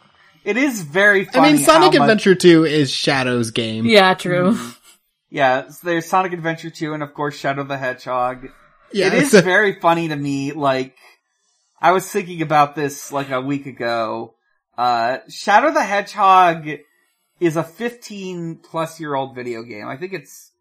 it 0.48 0.58
is 0.58 0.82
very 0.82 1.26
funny. 1.26 1.50
I 1.50 1.54
mean, 1.54 1.64
Sonic 1.64 1.94
how 1.94 2.00
much- 2.00 2.10
Adventure 2.10 2.36
2 2.36 2.66
is 2.66 2.92
Shadow's 2.92 3.52
game. 3.52 3.86
Yeah, 3.86 4.14
true. 4.16 4.54
Mm-hmm. 4.54 4.70
yeah, 5.30 5.70
there's 5.84 6.06
Sonic 6.08 6.34
Adventure 6.34 6.70
2 6.70 6.94
and 6.94 7.04
of 7.04 7.14
course 7.14 7.36
Shadow 7.38 7.64
the 7.64 7.78
Hedgehog. 7.78 8.48
Yeah, 8.92 9.08
it 9.08 9.14
is 9.16 9.32
so- 9.32 9.42
very 9.42 9.80
funny 9.80 10.08
to 10.08 10.16
me, 10.16 10.54
like, 10.54 10.96
I 11.82 11.92
was 11.92 12.10
thinking 12.10 12.42
about 12.42 12.76
this 12.76 13.12
like 13.12 13.30
a 13.30 13.42
week 13.42 13.66
ago. 13.68 14.34
Uh, 14.78 15.18
Shadow 15.30 15.72
the 15.72 15.84
Hedgehog 15.84 16.68
is 17.40 17.56
a 17.56 17.64
15 17.64 18.58
plus 18.64 19.00
year 19.00 19.14
old 19.14 19.36
video 19.36 19.62
game. 19.64 19.88
I 19.88 19.98
think 19.98 20.14
it's 20.14 20.52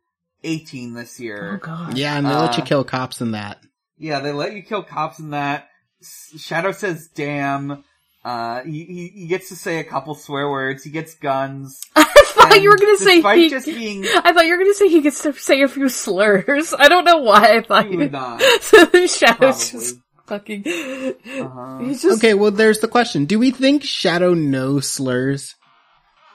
18 0.44 0.92
this 0.94 1.18
year. 1.20 1.60
Oh 1.62 1.64
god. 1.66 1.96
yeah, 1.96 2.16
and 2.18 2.26
they 2.26 2.34
let 2.34 2.56
you 2.56 2.62
Uh, 2.62 2.66
kill 2.66 2.84
cops 2.84 3.20
in 3.22 3.30
that. 3.32 3.58
Yeah, 3.98 4.20
they 4.20 4.32
let 4.32 4.52
you 4.54 4.62
kill 4.62 4.82
cops 4.82 5.18
in 5.18 5.30
that. 5.30 5.68
S- 6.02 6.34
Shadow 6.38 6.72
says 6.72 7.08
damn. 7.14 7.82
Uh, 8.26 8.62
he, 8.64 8.84
he, 8.84 9.08
he 9.20 9.26
gets 9.28 9.50
to 9.50 9.54
say 9.56 9.78
a 9.78 9.84
couple 9.84 10.12
swear 10.16 10.50
words. 10.50 10.82
He 10.82 10.90
gets 10.90 11.14
guns. 11.14 11.80
I 11.96 12.04
thought 12.04 12.60
you 12.60 12.70
were 12.70 12.76
gonna 12.76 12.98
say 12.98 13.20
he, 13.36 13.48
just 13.50 13.66
being 13.66 14.04
I 14.24 14.32
thought 14.32 14.46
you 14.46 14.52
were 14.52 14.58
gonna 14.58 14.74
say 14.74 14.88
he 14.88 15.00
gets 15.00 15.22
to 15.22 15.32
say 15.34 15.62
a 15.62 15.68
few 15.68 15.88
slurs. 15.88 16.74
I 16.76 16.88
don't 16.88 17.04
know 17.04 17.18
why 17.18 17.56
I 17.58 17.62
thought 17.62 17.86
he 17.86 17.92
you 17.92 17.98
would 17.98 18.12
not. 18.22 18.42
So 18.62 18.84
the 18.86 19.06
Shadow's 19.06 19.70
Probably. 19.70 19.86
just 19.86 19.96
fucking 20.26 20.64
Uh-huh. 20.66 21.78
He's 21.84 22.02
just 22.02 22.18
Okay, 22.18 22.34
well, 22.34 22.50
there's 22.50 22.80
the 22.80 22.88
question. 22.88 23.26
Do 23.26 23.38
we 23.38 23.52
think 23.52 23.84
Shadow 23.84 24.34
knows 24.34 24.90
slurs? 24.90 25.54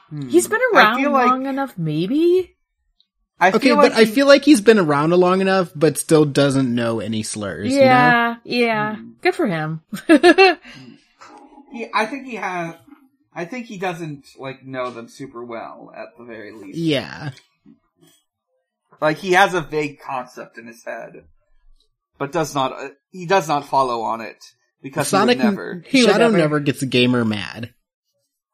Hmm. 0.09 0.29
he's 0.29 0.47
been 0.47 0.61
around 0.73 0.95
feel 0.97 1.11
like- 1.11 1.27
long 1.27 1.45
enough, 1.45 1.77
maybe? 1.77 2.55
I 3.39 3.49
Okay, 3.49 3.59
feel 3.59 3.75
but 3.75 3.91
like 3.91 3.99
I 3.99 4.05
feel 4.05 4.27
like 4.27 4.45
he's 4.45 4.61
been 4.61 4.77
around 4.79 5.09
long 5.11 5.41
enough, 5.41 5.71
but 5.75 5.97
still 5.97 6.25
doesn't 6.25 6.73
know 6.73 6.99
any 7.01 7.23
slurs. 7.23 7.71
You 7.71 7.79
know? 7.79 7.85
Yeah, 7.85 8.35
yeah. 8.45 8.95
Good 9.21 9.33
for 9.35 9.47
him. 9.47 9.81
He, 11.71 11.87
I 11.93 12.05
think 12.05 12.25
he 12.25 12.35
has. 12.35 12.75
I 13.33 13.45
think 13.45 13.67
he 13.67 13.77
doesn't 13.77 14.25
like 14.37 14.65
know 14.65 14.91
them 14.91 15.07
super 15.07 15.43
well 15.45 15.91
at 15.95 16.07
the 16.17 16.25
very 16.25 16.51
least. 16.51 16.77
Yeah. 16.77 17.31
Like 18.99 19.17
he 19.17 19.31
has 19.33 19.53
a 19.53 19.61
vague 19.61 19.99
concept 19.99 20.57
in 20.57 20.67
his 20.67 20.83
head, 20.83 21.23
but 22.19 22.31
does 22.31 22.53
not. 22.53 22.71
Uh, 22.73 22.89
he 23.09 23.25
does 23.25 23.47
not 23.47 23.67
follow 23.67 24.01
on 24.01 24.21
it 24.21 24.37
because 24.81 25.07
Sonic 25.07 25.37
he 25.39 25.43
would 25.45 25.49
never. 25.51 25.83
He 25.87 26.01
would 26.03 26.11
Shadow 26.11 26.25
never. 26.25 26.37
never 26.37 26.59
gets 26.59 26.83
gamer 26.83 27.25
mad. 27.25 27.73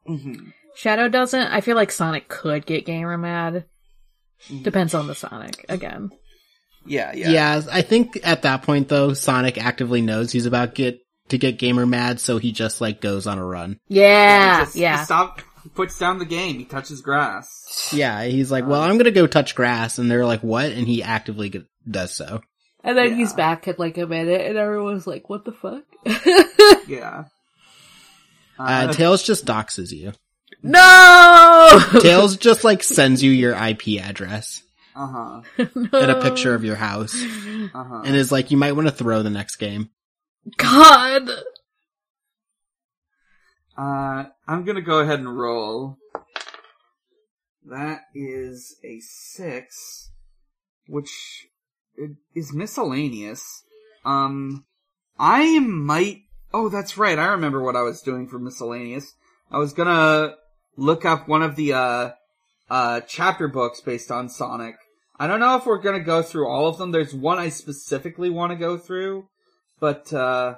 Mhm. 0.08 0.52
Shadow 0.76 1.08
doesn't. 1.08 1.48
I 1.48 1.60
feel 1.60 1.76
like 1.76 1.90
Sonic 1.90 2.28
could 2.28 2.64
get 2.64 2.86
gamer 2.86 3.18
mad. 3.18 3.66
Mhm. 4.48 4.62
Depends 4.62 4.94
on 4.94 5.06
the 5.06 5.14
Sonic 5.14 5.66
again. 5.68 6.10
Yeah, 6.86 7.12
yeah, 7.14 7.30
Yeah. 7.30 7.62
I 7.70 7.82
think 7.82 8.18
at 8.22 8.42
that 8.42 8.62
point 8.62 8.88
though, 8.88 9.12
Sonic 9.12 9.58
actively 9.62 10.00
knows 10.00 10.32
he's 10.32 10.46
about 10.46 10.74
to 10.76 10.82
get 10.82 11.00
to 11.30 11.38
get 11.38 11.58
gamer 11.58 11.86
mad, 11.86 12.20
so 12.20 12.38
he 12.38 12.52
just 12.52 12.80
like 12.80 13.00
goes 13.00 13.26
on 13.26 13.38
a 13.38 13.44
run. 13.44 13.78
Yeah, 13.88 14.58
He 14.58 14.64
just- 14.64 14.74
he 14.76 14.80
yeah. 14.82 15.04
stop. 15.04 15.40
He 15.64 15.68
puts 15.70 15.98
down 15.98 16.18
the 16.18 16.24
game. 16.24 16.58
He 16.58 16.64
touches 16.64 17.00
grass. 17.02 17.90
Yeah, 17.92 18.24
he's 18.24 18.50
like, 18.50 18.66
well, 18.66 18.80
I'm 18.80 18.96
gonna 18.96 19.10
go 19.10 19.26
touch 19.26 19.54
grass, 19.54 19.98
and 19.98 20.10
they're 20.10 20.24
like, 20.26 20.42
what? 20.42 20.66
And 20.72 20.86
he 20.86 21.02
actively 21.02 21.50
g- 21.50 21.64
does 21.90 22.14
so. 22.14 22.40
And 22.84 22.96
then 22.96 23.10
Yeah. 23.10 23.14
he's 23.16 23.32
back 23.32 23.66
at 23.68 23.78
like 23.78 23.98
a 23.98 24.06
minute, 24.06 24.40
and 24.46 24.56
everyone's 24.56 25.06
like, 25.06 25.28
"What 25.28 25.44
the 25.44 25.52
fuck?" 25.52 25.82
Yeah. 26.88 27.24
Uh, 28.58 28.92
Tails 28.92 29.22
just 29.24 29.44
doxes 29.44 29.90
you. 29.90 30.12
no. 30.62 31.80
Tails 32.00 32.36
just 32.36 32.64
like 32.64 32.82
sends 32.82 33.22
you 33.22 33.30
your 33.30 33.52
IP 33.54 34.00
address 34.00 34.62
uh 34.96 35.06
huh. 35.06 35.40
and 35.58 36.10
a 36.10 36.20
picture 36.22 36.54
of 36.54 36.64
your 36.64 36.76
house, 36.76 37.14
Uh 37.74 37.84
huh. 37.84 38.02
and 38.04 38.16
is 38.16 38.32
like, 38.32 38.50
you 38.50 38.56
might 38.56 38.72
want 38.72 38.88
to 38.88 38.94
throw 38.94 39.22
the 39.22 39.30
next 39.30 39.56
game. 39.56 39.90
God. 40.56 41.28
Uh, 43.76 44.24
I'm 44.46 44.64
gonna 44.64 44.80
go 44.80 44.98
ahead 45.00 45.20
and 45.20 45.38
roll. 45.38 45.98
That 47.64 48.00
is 48.14 48.76
a 48.82 48.98
six, 49.00 50.10
which 50.86 51.46
is 52.34 52.52
miscellaneous. 52.52 53.62
Um, 54.04 54.64
I 55.18 55.58
might. 55.58 56.22
Oh, 56.52 56.68
that's 56.68 56.96
right. 56.96 57.18
I 57.18 57.26
remember 57.26 57.62
what 57.62 57.76
I 57.76 57.82
was 57.82 58.00
doing 58.00 58.26
for 58.26 58.38
miscellaneous. 58.38 59.14
I 59.50 59.58
was 59.58 59.72
gonna 59.72 60.34
look 60.76 61.04
up 61.04 61.28
one 61.28 61.42
of 61.42 61.56
the 61.56 61.74
uh, 61.74 62.10
uh, 62.70 63.00
chapter 63.06 63.48
books 63.48 63.80
based 63.80 64.10
on 64.10 64.28
Sonic. 64.28 64.76
I 65.18 65.26
don't 65.26 65.40
know 65.40 65.56
if 65.56 65.66
we're 65.66 65.82
gonna 65.82 66.00
go 66.00 66.22
through 66.22 66.48
all 66.48 66.68
of 66.68 66.78
them. 66.78 66.92
There's 66.92 67.14
one 67.14 67.38
I 67.38 67.48
specifically 67.48 68.30
want 68.30 68.52
to 68.52 68.56
go 68.56 68.78
through, 68.78 69.28
but 69.80 70.12
uh, 70.12 70.56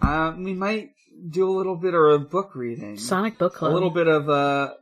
uh, 0.00 0.34
we 0.36 0.54
might 0.54 0.90
do 1.30 1.48
a 1.48 1.56
little 1.56 1.76
bit 1.76 1.94
of 1.94 2.02
a 2.02 2.18
book 2.18 2.54
reading. 2.54 2.98
Sonic 2.98 3.38
Book 3.38 3.54
Club. 3.54 3.72
a 3.72 3.74
little 3.74 3.90
bit 3.90 4.08
of 4.08 4.28
a, 4.28 4.74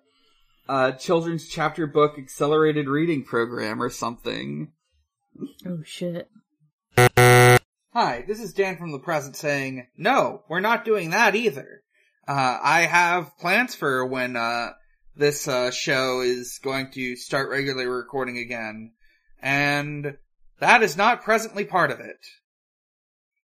a 0.68 0.92
children's 0.92 1.48
chapter 1.48 1.86
book 1.86 2.18
accelerated 2.18 2.88
reading 2.88 3.24
program 3.24 3.82
or 3.82 3.90
something. 3.90 4.72
Oh 5.66 5.82
shit. 5.84 6.28
Hi, 6.96 8.24
this 8.26 8.40
is 8.40 8.52
Dan 8.52 8.76
from 8.76 8.92
the 8.92 8.98
present 8.98 9.36
saying, 9.36 9.86
no, 9.96 10.42
we're 10.48 10.60
not 10.60 10.84
doing 10.84 11.10
that 11.10 11.36
either. 11.36 11.82
Uh, 12.26 12.58
I 12.60 12.80
have 12.82 13.38
plans 13.38 13.74
for 13.74 14.04
when, 14.04 14.36
uh, 14.36 14.70
this, 15.14 15.46
uh, 15.46 15.70
show 15.70 16.20
is 16.20 16.58
going 16.62 16.90
to 16.92 17.14
start 17.14 17.50
regularly 17.50 17.86
recording 17.86 18.38
again. 18.38 18.92
And 19.40 20.16
that 20.58 20.82
is 20.82 20.96
not 20.96 21.22
presently 21.22 21.64
part 21.64 21.92
of 21.92 22.00
it. 22.00 22.18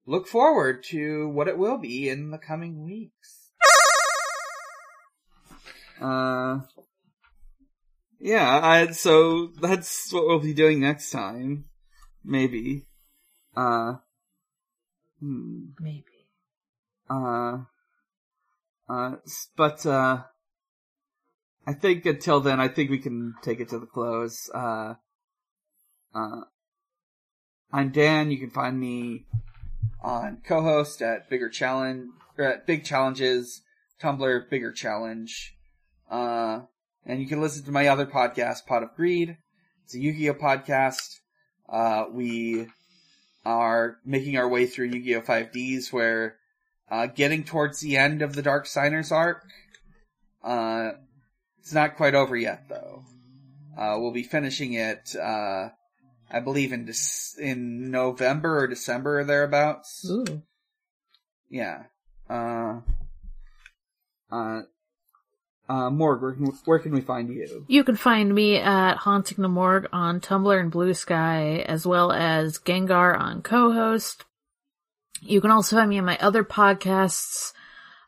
Look 0.07 0.27
forward 0.27 0.85
to 0.91 1.29
what 1.29 1.49
it 1.49 1.59
will 1.59 1.79
be 1.79 2.09
in 2.09 2.31
the 2.31 2.39
coming 2.39 2.85
weeks. 2.85 3.51
Uh, 6.01 6.61
yeah, 8.19 8.59
I, 8.63 8.87
so 8.93 9.49
that's 9.61 10.11
what 10.15 10.27
we'll 10.27 10.39
be 10.39 10.55
doing 10.55 10.81
next 10.81 11.11
time. 11.11 11.67
Maybe. 12.25 12.87
Uh, 13.55 13.97
hmm. 15.21 15.65
Maybe. 15.79 16.05
Uh, 17.11 17.59
uh, 18.89 19.17
but, 19.59 19.85
uh, 19.85 20.23
I 21.67 21.73
think 21.75 22.07
until 22.07 22.41
then, 22.41 22.61
I 22.61 22.69
think 22.69 22.91
we 22.91 22.99
can 22.99 23.35
take 23.43 23.61
it 23.61 23.69
to 23.69 23.79
the 23.79 23.87
close. 23.87 24.51
Uh, 24.55 24.95
uh, 26.15 26.41
I'm 27.73 27.91
Dan. 27.91 28.31
You 28.31 28.39
can 28.39 28.51
find 28.51 28.79
me 28.79 29.27
on 30.03 30.39
co-host 30.45 31.03
at 31.03 31.29
Bigger 31.29 31.49
Challenge, 31.49 32.09
or 32.39 32.45
at 32.45 32.67
Big 32.67 32.85
Challenges, 32.85 33.63
Tumblr, 34.03 34.51
Bigger 34.51 34.73
Challenge. 34.73 35.57
Uh, 36.11 36.61
and 37.05 37.21
you 37.21 37.27
can 37.27 37.41
listen 37.41 37.65
to 37.65 37.71
my 37.71 37.87
other 37.87 38.07
podcast, 38.07 38.67
Pot 38.67 38.83
of 38.83 38.95
Greed. 38.95 39.37
It's 39.85 39.95
a 39.95 39.99
Yu-Gi-Oh 39.99 40.35
podcast. 40.35 41.19
Uh, 41.69 42.07
we 42.11 42.67
are 43.45 43.99
making 44.05 44.37
our 44.37 44.49
way 44.49 44.67
through 44.67 44.87
Yu-Gi-Oh! 44.87 45.21
5Ds 45.23 45.93
where, 45.93 46.37
uh, 46.91 47.07
getting 47.07 47.45
towards 47.45 47.81
the 47.81 47.97
end 47.97 48.23
of 48.23 48.35
the 48.35 48.43
Dark 48.43 48.67
Signers 48.67 49.13
arc. 49.13 49.45
Uh, 50.43 50.93
it's 51.59 51.73
not 51.73 51.97
quite 51.97 52.15
over 52.15 52.37
yet 52.37 52.69
though. 52.69 53.05
Uh, 53.77 53.97
we'll 53.99 54.13
be 54.13 54.23
finishing 54.23 54.73
it, 54.75 55.15
uh, 55.17 55.69
I 56.31 56.41
believe 56.41 56.73
in 56.73 56.91
in 57.39 57.91
November 57.91 58.59
or 58.61 58.67
December 58.67 59.21
or 59.21 59.25
thereabouts. 59.25 60.07
Ooh. 60.09 60.43
Yeah. 61.49 61.85
Uh, 62.29 62.81
uh, 64.31 64.63
uh, 65.69 65.91
Morg, 65.91 66.23
where 66.23 66.33
can, 66.33 66.47
where 66.65 66.79
can 66.79 66.93
we 66.93 67.01
find 67.01 67.29
you? 67.29 67.65
You 67.69 67.85
can 67.85 67.97
find 67.97 68.35
me 68.35 68.57
at 68.57 68.97
Haunting 68.97 69.43
the 69.43 69.49
Morgue 69.49 69.89
on 69.93 70.21
Tumblr 70.21 70.61
and 70.61 70.71
Blue 70.71 70.95
Sky, 70.95 71.65
as 71.67 71.87
well 71.87 72.13
as 72.13 72.59
Gengar 72.59 73.19
on 73.19 73.43
co-host. 73.43 74.25
You 75.23 75.41
can 75.41 75.51
also 75.51 75.77
find 75.77 75.91
me 75.91 75.99
on 75.99 76.05
my 76.05 76.19
other 76.19 76.45
podcasts, 76.45 77.53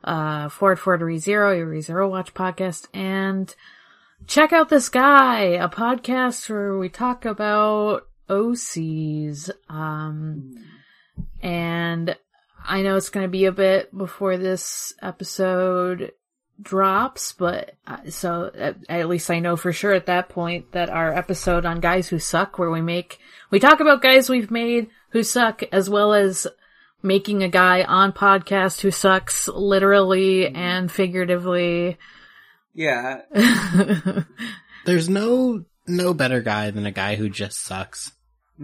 uh, 0.03 0.49
Forward 0.49 0.81
Forward 0.81 1.03
ReZero, 1.03 1.57
your 1.57 1.67
ReZero 1.67 2.11
Watch 2.11 2.35
podcast, 2.35 2.87
and 2.95 3.55
check 4.27 4.53
out 4.53 4.69
this 4.69 4.89
guy, 4.89 5.41
a 5.41 5.69
podcast 5.69 6.49
where 6.49 6.79
we 6.79 6.89
talk 6.89 7.25
about 7.25 8.09
OCs. 8.33 9.51
Um, 9.69 10.57
and 11.43 12.17
I 12.65 12.83
know 12.83 12.97
it's 12.97 13.11
going 13.11 13.25
to 13.25 13.31
be 13.31 13.45
a 13.45 13.53
bit 13.53 13.97
before 13.97 14.39
this 14.39 14.95
episode 15.03 16.13
drops, 16.61 17.33
but 17.33 17.75
uh, 17.87 18.09
so 18.09 18.51
at, 18.57 18.77
at 18.89 19.09
least 19.09 19.31
I 19.31 19.41
know 19.41 19.57
for 19.57 19.73
sure 19.73 19.93
at 19.93 20.07
that 20.07 20.29
point 20.29 20.73
that 20.73 20.89
our 20.89 21.13
episode 21.13 21.67
on 21.67 21.81
guys 21.81 22.09
who 22.09 22.19
suck, 22.19 22.59
where 22.59 22.71
we 22.71 22.81
make 22.81 23.19
we 23.51 23.59
talk 23.59 23.81
about 23.81 24.03
guys 24.03 24.29
we've 24.29 24.51
made 24.51 24.89
who 25.11 25.23
suck, 25.23 25.63
as 25.73 25.91
well 25.91 26.15
as 26.15 26.47
making 27.03 27.43
a 27.43 27.49
guy 27.49 27.83
on 27.83 28.13
podcast 28.13 28.81
who 28.81 28.91
sucks 28.91 29.49
literally 29.49 30.47
and 30.47 30.91
figuratively. 30.91 31.99
Yeah, 32.75 33.23
There's 34.87 35.09
no 35.09 35.65
no 35.87 36.15
better 36.15 36.41
guy 36.41 36.71
than 36.71 36.87
a 36.87 36.93
guy 36.93 37.17
who 37.17 37.29
just 37.29 37.65
sucks. 37.65 38.13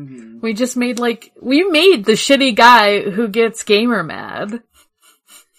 Hmm 0.06 0.38
we 0.40 0.54
just 0.54 0.76
made 0.76 0.98
like 1.00 1.32
we 1.42 1.64
made 1.64 2.04
the 2.04 2.12
shitty 2.12 2.54
guy 2.54 3.00
who 3.10 3.26
gets 3.28 3.64
gamer 3.64 4.02
mad. 4.04 4.62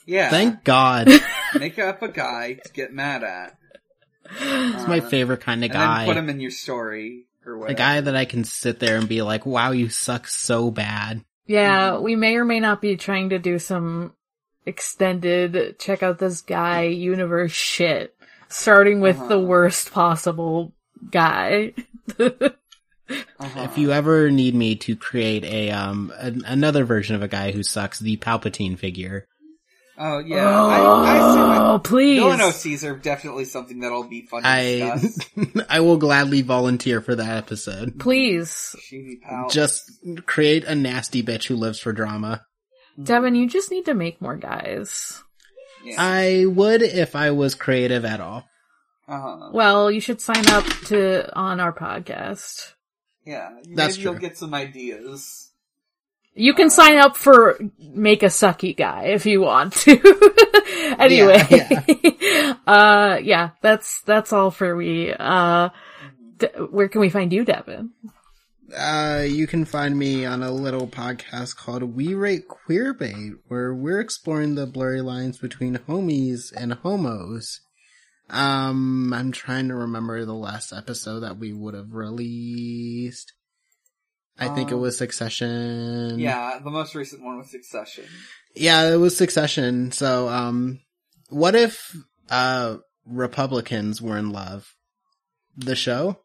yeah. 0.05 0.29
Thank 0.29 0.63
God. 0.63 1.09
Make 1.59 1.77
up 1.79 2.01
a 2.01 2.07
guy 2.07 2.53
to 2.63 2.71
get 2.71 2.93
mad 2.93 3.23
at. 3.23 3.57
It's 4.31 4.87
my 4.87 4.99
favorite 5.01 5.41
kind 5.41 5.63
of 5.65 5.71
and 5.71 5.79
then 5.79 5.87
guy. 5.87 6.05
put 6.05 6.15
him 6.17 6.29
in 6.29 6.39
your 6.39 6.51
story 6.51 7.25
or 7.45 7.53
a 7.55 7.57
whatever. 7.59 7.77
guy 7.77 8.01
that 8.01 8.15
I 8.15 8.25
can 8.25 8.43
sit 8.43 8.79
there 8.79 8.97
and 8.97 9.09
be 9.09 9.21
like, 9.21 9.45
wow, 9.45 9.71
you 9.71 9.89
suck 9.89 10.27
so 10.27 10.71
bad. 10.71 11.25
Yeah, 11.47 11.97
we 11.97 12.15
may 12.15 12.35
or 12.35 12.45
may 12.45 12.59
not 12.59 12.79
be 12.81 12.95
trying 12.95 13.29
to 13.31 13.39
do 13.39 13.57
some 13.59 14.13
extended 14.65 15.79
check 15.79 16.03
out 16.03 16.19
this 16.19 16.41
guy 16.41 16.83
universe 16.83 17.51
shit, 17.51 18.15
starting 18.49 19.01
with 19.01 19.17
the 19.17 19.35
Uh-huh. 19.35 19.39
worst 19.39 19.91
possible 19.91 20.73
guy. 21.11 21.73
Uh-huh. 23.09 23.61
If 23.61 23.77
you 23.77 23.91
ever 23.91 24.29
need 24.29 24.53
me 24.53 24.75
to 24.77 24.95
create 24.95 25.43
a 25.45 25.71
um 25.71 26.13
an, 26.17 26.43
another 26.45 26.83
version 26.85 27.15
of 27.15 27.23
a 27.23 27.27
guy 27.27 27.51
who 27.51 27.63
sucks, 27.63 27.99
the 27.99 28.17
Palpatine 28.17 28.77
figure, 28.77 29.27
Oh 30.01 30.19
yeah, 30.19 30.47
I, 30.47 30.79
I 30.79 31.15
assume 31.17 31.61
oh, 31.67 31.79
please. 31.79 32.19
villain 32.19 32.39
OCs 32.39 32.89
are 32.89 32.95
definitely 32.95 33.43
something 33.43 33.81
that'll 33.81 34.07
be 34.07 34.21
fun 34.27 34.43
to 34.43 34.47
I. 34.47 35.01
I 35.69 35.79
will 35.81 35.97
gladly 35.97 36.41
volunteer 36.41 37.01
for 37.01 37.15
that 37.15 37.35
episode. 37.37 37.99
Please. 37.99 38.75
Just 39.49 39.91
create 40.25 40.63
a 40.63 40.73
nasty 40.73 41.21
bitch 41.21 41.47
who 41.47 41.57
lives 41.57 41.79
for 41.79 41.91
drama. 41.91 42.45
Devon, 43.01 43.35
you 43.35 43.45
just 43.47 43.71
need 43.71 43.85
to 43.85 43.93
make 43.93 44.21
more 44.21 44.37
guys. 44.37 45.21
yeah. 45.83 45.95
I 45.97 46.45
would 46.45 46.81
if 46.81 47.15
I 47.15 47.31
was 47.31 47.55
creative 47.55 48.05
at 48.05 48.21
all. 48.21 48.45
uh-huh. 49.07 49.49
Well, 49.53 49.91
you 49.91 49.99
should 49.99 50.21
sign 50.21 50.47
up 50.47 50.65
to 50.85 51.29
on 51.37 51.59
our 51.59 51.73
podcast. 51.73 52.73
Yeah, 53.29 53.49
maybe 53.53 53.75
That's 53.75 53.97
you'll 53.99 54.15
get 54.15 54.39
some 54.39 54.55
ideas. 54.55 55.51
You 56.33 56.55
can 56.55 56.71
sign 56.71 56.97
up 56.97 57.15
for 57.15 57.59
make 57.79 58.23
a 58.23 58.27
sucky 58.27 58.75
guy 58.75 59.03
if 59.09 59.27
you 59.27 59.41
want 59.41 59.73
to. 59.73 59.91
anyway, 60.97 61.45
Yeah, 61.47 62.53
uh, 62.67 63.19
yeah, 63.21 63.51
that's 63.61 64.01
that's 64.01 64.33
all 64.33 64.49
for 64.49 64.75
we. 64.75 65.13
Uh, 65.13 65.69
d- 66.37 66.47
where 66.71 66.89
can 66.89 67.01
we 67.01 67.09
find 67.09 67.31
you, 67.31 67.45
Devon? 67.45 67.91
Uh, 68.75 69.25
you 69.27 69.45
can 69.45 69.63
find 69.63 69.97
me 69.97 70.25
on 70.25 70.41
a 70.41 70.51
little 70.51 70.87
podcast 70.87 71.55
called 71.55 71.83
We 71.83 72.15
Rate 72.15 72.47
Queerbait, 72.47 73.33
where 73.47 73.75
we're 73.75 73.99
exploring 73.99 74.55
the 74.55 74.65
blurry 74.65 75.01
lines 75.01 75.37
between 75.37 75.77
homies 75.77 76.51
and 76.55 76.73
homos. 76.73 77.61
Um, 78.29 79.11
I'm 79.13 79.31
trying 79.31 79.69
to 79.69 79.75
remember 79.75 80.23
the 80.25 80.33
last 80.33 80.71
episode 80.73 81.21
that 81.21 81.37
we 81.37 81.51
would 81.53 81.73
have 81.73 81.93
released. 81.93 83.33
I 84.37 84.47
think 84.49 84.71
it 84.71 84.75
Um, 84.75 84.81
was 84.81 84.97
Succession. 84.97 86.17
Yeah, 86.19 86.59
the 86.63 86.69
most 86.69 86.95
recent 86.95 87.21
one 87.23 87.37
was 87.37 87.51
Succession. 87.51 88.05
Yeah, 88.55 88.89
it 88.93 88.95
was 88.97 89.17
Succession. 89.17 89.91
So, 89.91 90.29
um, 90.29 90.79
what 91.29 91.55
if, 91.55 91.95
uh, 92.29 92.77
Republicans 93.05 94.01
were 94.01 94.17
in 94.17 94.31
love? 94.31 94.75
The 95.57 95.75
show? 95.75 96.19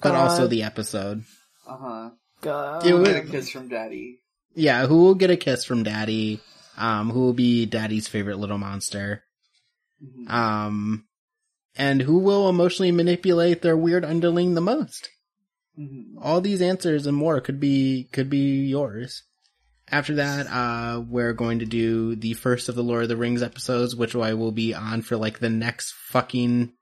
But 0.00 0.14
also 0.14 0.46
the 0.46 0.62
episode. 0.62 1.24
Uh 1.66 1.76
huh. 1.76 2.10
God. 2.40 2.86
It 2.86 3.04
Get 3.04 3.16
a 3.16 3.28
kiss 3.30 3.50
from 3.50 3.68
Daddy. 3.68 4.20
Yeah, 4.54 4.86
who 4.86 5.02
will 5.02 5.14
get 5.14 5.30
a 5.30 5.36
kiss 5.36 5.64
from 5.64 5.82
daddy? 5.82 6.40
Um, 6.76 7.10
who 7.10 7.20
will 7.20 7.32
be 7.32 7.66
daddy's 7.66 8.06
favorite 8.08 8.38
little 8.38 8.58
monster? 8.58 9.24
Mhm. 10.02 10.30
Um, 10.30 11.04
and 11.76 12.02
who 12.02 12.18
will 12.18 12.48
emotionally 12.48 12.92
manipulate 12.92 13.62
their 13.62 13.76
weird 13.76 14.04
underling 14.04 14.54
the 14.54 14.60
most? 14.60 15.10
Mhm. 15.78 16.14
All 16.20 16.40
these 16.40 16.62
answers 16.62 17.06
and 17.06 17.16
more 17.16 17.40
could 17.40 17.58
be, 17.58 18.08
could 18.12 18.30
be 18.30 18.66
yours. 18.66 19.22
After 19.90 20.14
that, 20.14 20.46
uh, 20.46 21.00
we're 21.00 21.32
going 21.34 21.58
to 21.58 21.66
do 21.66 22.16
the 22.16 22.32
first 22.34 22.68
of 22.68 22.74
the 22.74 22.82
Lord 22.82 23.02
of 23.02 23.08
the 23.08 23.16
Rings 23.16 23.42
episodes, 23.42 23.94
which 23.94 24.14
I 24.14 24.32
will 24.34 24.52
be 24.52 24.72
on 24.72 25.02
for 25.02 25.16
like 25.16 25.40
the 25.40 25.50
next 25.50 25.92
fucking 26.08 26.72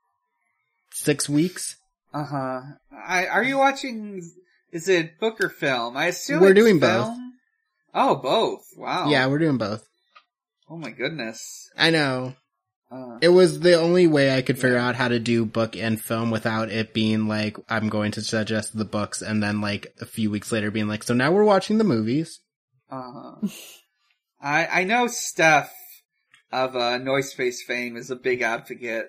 six 0.93 1.27
weeks. 1.27 1.75
Uh 2.13 2.23
huh. 2.25 2.61
I 2.91 3.25
are 3.27 3.43
you 3.43 3.57
watching? 3.57 4.21
Is 4.71 4.87
it 4.87 5.19
book 5.19 5.41
or 5.43 5.49
film? 5.49 5.97
I 5.97 6.05
assume 6.07 6.39
We're 6.41 6.53
doing 6.53 6.79
both. 6.79 7.15
Oh, 7.93 8.15
both. 8.15 8.61
Wow. 8.77 9.09
Yeah, 9.09 9.27
we're 9.27 9.37
doing 9.39 9.57
both. 9.57 9.85
Oh 10.69 10.77
my 10.77 10.89
goodness. 10.91 11.69
I 11.77 11.89
know. 11.89 12.35
Uh, 12.93 13.17
It 13.21 13.29
was 13.29 13.59
the 13.61 13.73
only 13.73 14.05
way 14.05 14.35
I 14.37 14.41
could 14.43 14.57
figure 14.59 14.75
Yeah. 14.77 14.87
out 14.89 14.95
how 14.95 15.07
to 15.07 15.19
do 15.19 15.45
book 15.45 15.75
and 15.75 15.99
film 15.99 16.29
without 16.29 16.69
it 16.69 16.93
being 16.93 17.27
like, 17.27 17.57
I'm 17.67 17.89
going 17.89 18.11
to 18.11 18.21
suggest 18.21 18.77
the 18.77 18.85
books 18.85 19.21
and 19.21 19.41
then 19.41 19.61
like 19.61 19.95
a 19.99 20.05
few 20.05 20.29
weeks 20.29 20.51
later 20.51 20.69
being 20.69 20.87
like, 20.87 21.03
so 21.03 21.13
now 21.13 21.31
we're 21.31 21.43
watching 21.43 21.77
the 21.79 21.83
movies. 21.83 22.39
uh, 22.91 23.33
I 24.41 24.81
I 24.81 24.83
know 24.83 25.07
Steph 25.07 25.73
of 26.51 26.75
uh, 26.75 26.97
Noise 26.99 27.31
Space 27.31 27.63
fame 27.63 27.95
is 27.97 28.11
a 28.11 28.15
big 28.15 28.41
advocate 28.41 29.07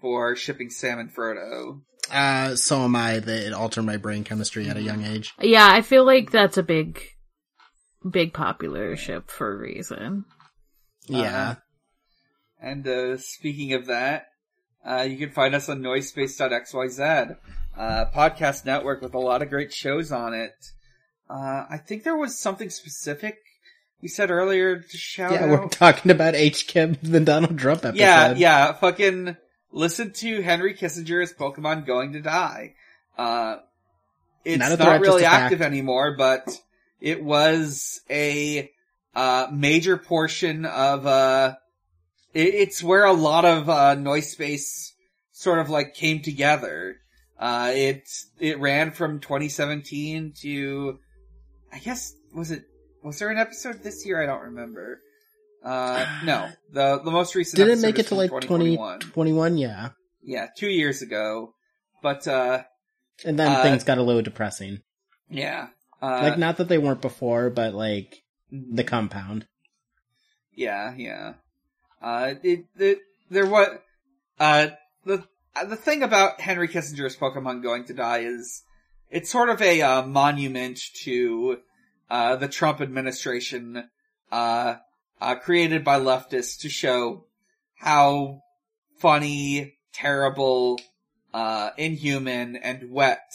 for 0.00 0.36
shipping 0.36 0.70
Sam 0.70 0.98
and 1.00 1.12
Frodo. 1.12 1.80
Uh, 2.12 2.54
so 2.54 2.82
am 2.84 2.94
I 2.94 3.18
that 3.18 3.46
it 3.46 3.52
altered 3.54 3.82
my 3.84 3.96
brain 3.96 4.22
chemistry 4.24 4.68
at 4.68 4.76
a 4.76 4.82
young 4.82 5.02
age. 5.04 5.32
Yeah, 5.40 5.66
I 5.68 5.80
feel 5.80 6.04
like 6.04 6.30
that's 6.30 6.58
a 6.58 6.62
big, 6.62 7.00
big 8.08 8.34
popular 8.34 8.94
ship 8.96 9.30
for 9.30 9.50
a 9.52 9.56
reason. 9.58 10.26
Yeah. 11.06 11.18
Uh-huh. 11.50 11.54
And 12.64 12.88
uh, 12.88 13.18
speaking 13.18 13.74
of 13.74 13.86
that, 13.86 14.28
uh, 14.88 15.02
you 15.02 15.18
can 15.18 15.30
find 15.30 15.54
us 15.54 15.68
on 15.68 15.80
noisespace.xyz, 15.80 17.36
uh, 17.76 18.04
podcast 18.14 18.64
network 18.64 19.02
with 19.02 19.12
a 19.12 19.18
lot 19.18 19.42
of 19.42 19.50
great 19.50 19.70
shows 19.70 20.10
on 20.10 20.32
it. 20.32 20.54
Uh, 21.28 21.66
I 21.68 21.76
think 21.76 22.04
there 22.04 22.16
was 22.16 22.38
something 22.38 22.70
specific 22.70 23.36
you 24.00 24.08
said 24.08 24.30
earlier 24.30 24.80
to 24.80 24.96
shout 24.96 25.32
yeah, 25.32 25.44
out. 25.44 25.48
we're 25.50 25.68
talking 25.68 26.10
about 26.10 26.34
H. 26.34 26.66
Kim, 26.66 26.96
the 27.02 27.20
Donald 27.20 27.58
Trump 27.58 27.84
episode. 27.84 28.00
Yeah, 28.00 28.34
yeah, 28.34 28.72
fucking 28.72 29.36
listen 29.70 30.12
to 30.12 30.40
Henry 30.40 30.74
Kissinger's 30.74 31.34
Pokemon 31.34 31.86
Going 31.86 32.14
to 32.14 32.22
Die. 32.22 32.74
Uh, 33.18 33.56
it's 34.42 34.58
Not 34.58 34.78
threat, 34.78 35.00
really 35.02 35.22
a 35.22 35.26
fact. 35.26 35.44
active 35.44 35.62
anymore, 35.62 36.16
but 36.16 36.48
it 37.00 37.22
was 37.22 38.00
a, 38.10 38.70
uh, 39.14 39.48
major 39.52 39.96
portion 39.98 40.64
of, 40.64 41.06
uh, 41.06 41.54
it's 42.34 42.82
where 42.82 43.04
a 43.04 43.12
lot 43.12 43.44
of, 43.44 43.68
uh, 43.68 43.94
noise 43.94 44.30
space 44.30 44.92
sort 45.32 45.58
of 45.58 45.70
like 45.70 45.94
came 45.94 46.20
together. 46.22 46.96
Uh, 47.38 47.70
it, 47.74 48.08
it 48.38 48.58
ran 48.60 48.90
from 48.92 49.20
2017 49.20 50.34
to, 50.42 50.98
I 51.72 51.78
guess, 51.78 52.12
was 52.34 52.50
it, 52.50 52.64
was 53.02 53.18
there 53.18 53.30
an 53.30 53.38
episode 53.38 53.82
this 53.82 54.04
year? 54.06 54.22
I 54.22 54.26
don't 54.26 54.42
remember. 54.42 55.00
Uh, 55.64 56.04
no, 56.24 56.48
the, 56.72 57.00
the 57.04 57.10
most 57.10 57.34
recent 57.34 57.56
Did 57.58 57.68
it 57.68 57.80
make 57.80 57.98
it 57.98 58.06
to 58.08 58.14
like 58.14 58.30
2021. 58.30 59.00
2021? 59.00 59.56
yeah. 59.58 59.90
Yeah, 60.22 60.46
two 60.56 60.68
years 60.68 61.02
ago. 61.02 61.54
But, 62.02 62.26
uh, 62.28 62.62
And 63.24 63.38
then 63.38 63.48
Uh, 63.52 63.62
things 63.62 63.84
got 63.84 63.98
a 63.98 64.02
little 64.02 64.22
depressing. 64.22 64.80
yeah. 65.28 65.68
Uh, 66.02 66.20
like, 66.22 66.38
not 66.38 66.58
that 66.58 66.68
they 66.68 66.76
weren't 66.78 67.00
before, 67.00 67.48
but 67.48 67.72
like, 67.74 68.14
the 68.50 68.84
compound. 68.84 69.46
Yeah, 70.54 70.94
yeah. 70.96 71.34
Uh, 72.04 72.34
it, 72.42 72.66
it, 72.78 72.98
there 73.30 73.46
was, 73.46 73.66
uh, 74.38 74.66
the, 75.06 75.24
uh, 75.56 75.64
the 75.64 75.76
thing 75.76 76.02
about 76.02 76.38
Henry 76.38 76.68
Kissinger's 76.68 77.16
Pokemon 77.16 77.62
Going 77.62 77.86
to 77.86 77.94
Die 77.94 78.18
is, 78.18 78.62
it's 79.08 79.30
sort 79.30 79.48
of 79.48 79.62
a, 79.62 79.80
uh, 79.80 80.06
monument 80.06 80.78
to, 81.04 81.60
uh, 82.10 82.36
the 82.36 82.48
Trump 82.48 82.82
administration, 82.82 83.88
uh, 84.30 84.74
uh, 85.18 85.34
created 85.36 85.82
by 85.82 85.98
leftists 85.98 86.60
to 86.60 86.68
show 86.68 87.24
how 87.76 88.42
funny, 88.98 89.78
terrible, 89.94 90.78
uh, 91.32 91.70
inhuman, 91.78 92.56
and 92.56 92.90
wet, 92.90 93.32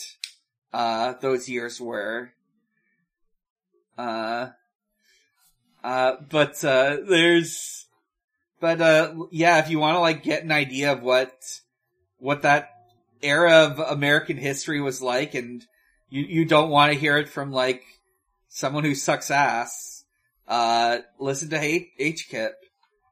uh, 0.74 1.14
those 1.22 1.50
years 1.50 1.82
were. 1.82 2.34
Uh, 3.98 4.50
uh, 5.84 6.18
but, 6.30 6.64
uh, 6.64 6.98
there's, 7.08 7.79
but, 8.60 8.82
uh, 8.82 9.14
yeah, 9.32 9.60
if 9.60 9.70
you 9.70 9.80
want 9.80 9.96
to, 9.96 10.00
like, 10.00 10.24
get 10.24 10.44
an 10.44 10.52
idea 10.52 10.92
of 10.92 11.02
what, 11.02 11.32
what 12.18 12.42
that 12.42 12.70
era 13.22 13.66
of 13.66 13.80
American 13.80 14.38
history 14.38 14.82
was 14.82 15.02
like, 15.02 15.34
and 15.34 15.66
you, 16.10 16.24
you 16.24 16.46
don't 16.46 16.70
want 16.70 16.92
to 16.92 17.00
hear 17.00 17.18
it 17.18 17.30
from, 17.30 17.52
like, 17.52 17.84
someone 18.50 18.84
who 18.84 18.96
sucks 18.96 19.32
ass, 19.32 20.04
uh, 20.48 21.00
listen 21.20 21.50
to 21.50 21.62
H- 21.62 21.90
HKIP. 22.00 22.52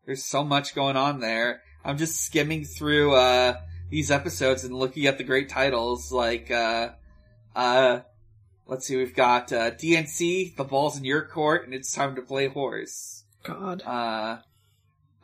There's 0.06 0.24
so 0.24 0.44
much 0.44 0.76
going 0.76 0.98
on 0.98 1.20
there. 1.20 1.62
I'm 1.84 1.98
just 1.98 2.22
skimming 2.22 2.66
through, 2.66 3.16
uh, 3.16 3.56
these 3.90 4.12
episodes 4.12 4.66
and 4.66 4.76
looking 4.76 5.06
at 5.06 5.18
the 5.18 5.24
great 5.24 5.48
titles, 5.48 6.12
like, 6.12 6.52
uh, 6.52 6.90
uh, 7.56 8.02
let's 8.66 8.86
see, 8.86 8.98
we've 8.98 9.16
got, 9.16 9.54
uh, 9.54 9.72
DNC, 9.72 10.56
the 10.58 10.66
ball's 10.66 10.98
in 10.98 11.06
your 11.06 11.26
court, 11.26 11.64
and 11.64 11.74
it's 11.74 11.94
time 11.94 12.16
to 12.16 12.22
play 12.22 12.48
horse. 12.48 13.24
God. 13.44 13.82
Uh, 13.84 14.40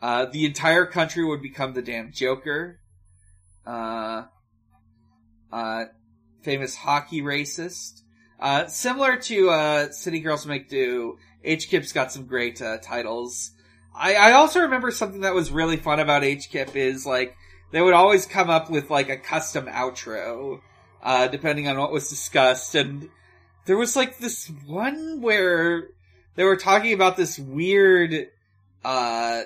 uh, 0.04 0.26
the 0.26 0.46
entire 0.46 0.86
country 0.86 1.24
would 1.24 1.42
become 1.42 1.74
the 1.74 1.82
damn 1.82 2.12
Joker. 2.12 2.78
Uh, 3.66 4.24
uh, 5.50 5.86
famous 6.42 6.76
hockey 6.76 7.22
racist. 7.22 8.02
Uh, 8.38 8.68
similar 8.68 9.16
to, 9.16 9.50
uh, 9.50 9.92
City 9.92 10.20
Girls 10.20 10.46
Make 10.46 10.68
Do, 10.68 11.18
HKIP's 11.46 11.94
got 11.94 12.12
some 12.12 12.26
great, 12.26 12.62
titles. 12.84 13.52
I, 13.96 14.16
I 14.16 14.32
also 14.34 14.60
remember 14.60 14.92
something 14.92 15.22
that 15.22 15.34
was 15.34 15.52
really 15.52 15.78
fun 15.78 16.02
about 16.02 16.24
HKIP 16.24 16.76
is, 16.76 17.06
like, 17.06 17.38
they 17.72 17.82
would 17.82 17.94
always 17.94 18.26
come 18.26 18.50
up 18.50 18.70
with, 18.70 18.90
like, 18.90 19.08
a 19.08 19.16
custom 19.16 19.68
outro, 19.68 20.60
uh, 21.02 21.30
depending 21.30 21.70
on 21.70 21.78
what 21.78 21.94
was 21.94 22.10
discussed, 22.10 22.76
and 22.76 23.08
there 23.68 23.78
was, 23.78 23.96
like, 23.96 24.18
this 24.18 24.52
one 24.66 25.22
where 25.22 25.92
they 26.36 26.44
were 26.44 26.58
talking 26.58 26.92
about 26.92 27.16
this 27.16 27.40
weird, 27.40 28.28
uh, 28.84 29.44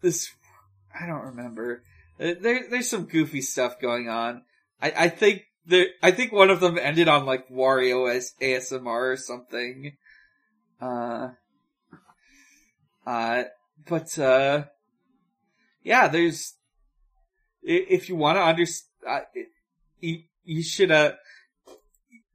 this, 0.00 0.30
I 0.98 1.06
don't 1.06 1.26
remember. 1.26 1.82
Uh, 2.20 2.34
There, 2.40 2.64
there's 2.70 2.90
some 2.90 3.04
goofy 3.04 3.40
stuff 3.40 3.80
going 3.80 4.08
on. 4.08 4.42
I, 4.80 4.92
I 4.96 5.08
think 5.08 5.42
there, 5.66 5.86
I 6.02 6.10
think 6.10 6.32
one 6.32 6.50
of 6.50 6.60
them 6.60 6.78
ended 6.78 7.08
on 7.08 7.26
like 7.26 7.48
Wario 7.48 8.12
as 8.14 8.32
ASMR 8.40 9.12
or 9.12 9.16
something. 9.16 9.96
Uh, 10.80 11.30
uh, 13.06 13.44
but, 13.86 14.18
uh, 14.18 14.64
yeah, 15.82 16.08
there's, 16.08 16.54
if 17.62 18.08
you 18.08 18.16
want 18.16 18.36
to 18.36 18.42
understand, 18.42 18.88
uh, 19.08 19.20
you, 20.00 20.22
you 20.44 20.62
should, 20.62 20.90
uh, 20.90 21.12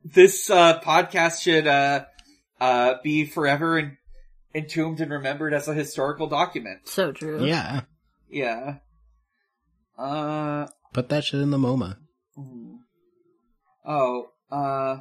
this, 0.04 0.50
uh, 0.50 0.80
podcast 0.80 1.42
should, 1.42 1.68
uh, 1.68 2.06
uh, 2.60 2.96
be 3.04 3.26
forever 3.26 3.78
en- 3.78 3.98
entombed 4.53 4.99
and 5.02 5.11
remembered 5.11 5.53
as 5.53 5.68
a 5.68 5.73
historical 5.73 6.28
document. 6.28 6.88
So 6.88 7.11
true. 7.11 7.45
Yeah. 7.45 7.82
Yeah. 8.30 8.76
Uh, 9.98 10.68
Put 10.94 11.10
that 11.10 11.23
shit 11.23 11.41
in 11.41 11.52
the 11.52 11.57
MoMA. 11.57 11.98
hmm. 12.36 12.76
oh, 13.86 14.28
uh, 14.52 14.98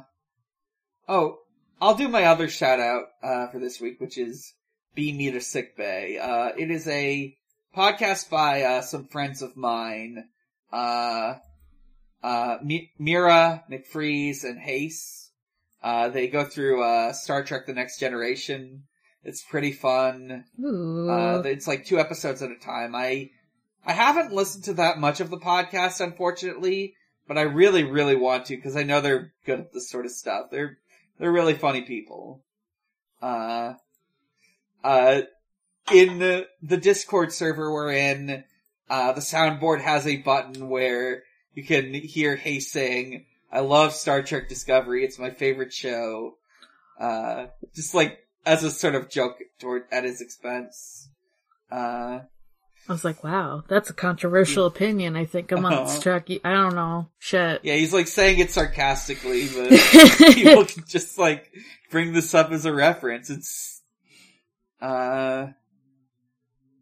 Oh, 1.07 1.39
I'll 1.81 1.95
do 1.95 2.07
my 2.07 2.25
other 2.25 2.47
shout 2.47 2.79
out 2.79 3.05
uh, 3.23 3.47
for 3.47 3.59
this 3.59 3.81
week, 3.81 3.99
which 3.99 4.17
is 4.17 4.53
Be 4.95 5.11
Meter 5.11 5.39
Sick 5.41 5.75
Bay. 5.75 6.17
Uh, 6.17 6.49
it 6.57 6.69
is 6.71 6.87
a 6.87 7.35
podcast 7.75 8.29
by 8.29 8.61
uh, 8.63 8.81
some 8.81 9.07
friends 9.07 9.41
of 9.41 9.57
mine, 9.57 10.25
uh, 10.71 11.35
uh, 12.23 12.57
Mi- 12.63 12.91
Mira, 12.99 13.63
McFreeze, 13.69 14.43
and 14.43 14.59
Hace. 14.59 15.31
Uh, 15.83 16.09
they 16.09 16.27
go 16.27 16.45
through 16.45 16.83
uh, 16.83 17.11
Star 17.13 17.43
Trek: 17.43 17.65
The 17.65 17.73
Next 17.73 17.99
Generation. 17.99 18.83
It's 19.23 19.43
pretty 19.43 19.71
fun. 19.71 20.45
Uh, 20.59 21.41
it's 21.45 21.67
like 21.67 21.85
two 21.85 21.99
episodes 21.99 22.41
at 22.41 22.51
a 22.51 22.55
time. 22.55 22.95
I 22.95 23.29
I 23.85 23.93
haven't 23.93 24.33
listened 24.33 24.65
to 24.65 24.73
that 24.73 24.99
much 24.99 25.19
of 25.19 25.29
the 25.29 25.37
podcast, 25.37 26.01
unfortunately, 26.01 26.95
but 27.27 27.37
I 27.37 27.41
really, 27.41 27.83
really 27.83 28.15
want 28.15 28.45
to 28.45 28.55
because 28.55 28.75
I 28.75 28.83
know 28.83 29.01
they're 29.01 29.33
good 29.45 29.59
at 29.59 29.73
this 29.73 29.89
sort 29.89 30.05
of 30.05 30.11
stuff. 30.11 30.47
They're 30.51 30.77
they're 31.19 31.31
really 31.31 31.53
funny 31.53 31.81
people. 31.81 32.41
Uh, 33.21 33.73
uh, 34.83 35.21
in 35.93 36.19
the, 36.19 36.47
the 36.63 36.77
Discord 36.77 37.31
server 37.31 37.71
we're 37.71 37.91
in, 37.91 38.43
uh, 38.89 39.11
the 39.13 39.21
soundboard 39.21 39.81
has 39.81 40.07
a 40.07 40.17
button 40.17 40.69
where 40.69 41.23
you 41.53 41.63
can 41.63 41.93
hear 41.93 42.35
Hayes 42.35 42.71
saying, 42.71 43.25
"I 43.51 43.59
love 43.59 43.93
Star 43.93 44.23
Trek 44.23 44.49
Discovery. 44.49 45.03
It's 45.03 45.19
my 45.19 45.29
favorite 45.29 45.73
show." 45.73 46.37
Uh, 46.99 47.47
just 47.75 47.93
like 47.93 48.19
as 48.45 48.63
a 48.63 48.71
sort 48.71 48.95
of 48.95 49.09
joke 49.09 49.37
toward 49.59 49.83
at 49.91 50.03
his 50.03 50.21
expense. 50.21 51.09
Uh, 51.71 52.21
I 52.89 52.91
was 52.93 53.05
like, 53.05 53.23
wow, 53.23 53.63
that's 53.67 53.89
a 53.89 53.93
controversial 53.93 54.65
opinion, 54.65 55.15
I 55.15 55.25
think, 55.25 55.51
amongst 55.51 56.05
Uh-huh. 56.05 56.19
Trekkie. 56.19 56.41
I 56.43 56.53
don't 56.53 56.75
know. 56.75 57.09
Shit. 57.19 57.61
yeah, 57.63 57.75
he's 57.75 57.93
like 57.93 58.07
saying 58.07 58.39
it 58.39 58.49
sarcastically, 58.51 59.47
but 59.47 59.69
people 60.33 60.65
can 60.65 60.83
just 60.87 61.17
like 61.17 61.51
bring 61.91 62.13
this 62.13 62.33
up 62.33 62.51
as 62.51 62.65
a 62.65 62.73
reference. 62.73 63.29
It's, 63.29 63.81
uh, 64.81 65.47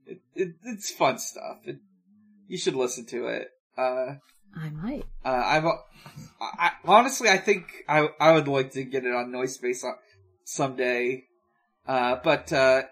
it, 0.05 0.21
it, 0.35 0.55
it's 0.63 0.89
fun 0.91 1.19
stuff. 1.19 1.57
It, 1.65 1.79
you 2.47 2.57
should 2.57 2.75
listen 2.75 3.05
to 3.07 3.27
it. 3.27 3.49
Uh, 3.77 4.15
I 4.57 4.69
might. 4.71 5.03
uh, 5.23 5.29
I've, 5.45 5.65
I, 6.41 6.71
honestly, 6.85 7.29
I 7.29 7.37
think 7.37 7.65
I, 7.87 8.07
I 8.19 8.31
would 8.31 8.47
like 8.47 8.71
to 8.71 8.83
get 8.83 9.05
it 9.05 9.13
on 9.13 9.31
Noise 9.31 9.55
Space 9.55 9.83
on- 9.83 9.95
someday. 10.45 11.25
Uh, 11.89 12.17
but, 12.23 12.53
uh, 12.53 12.83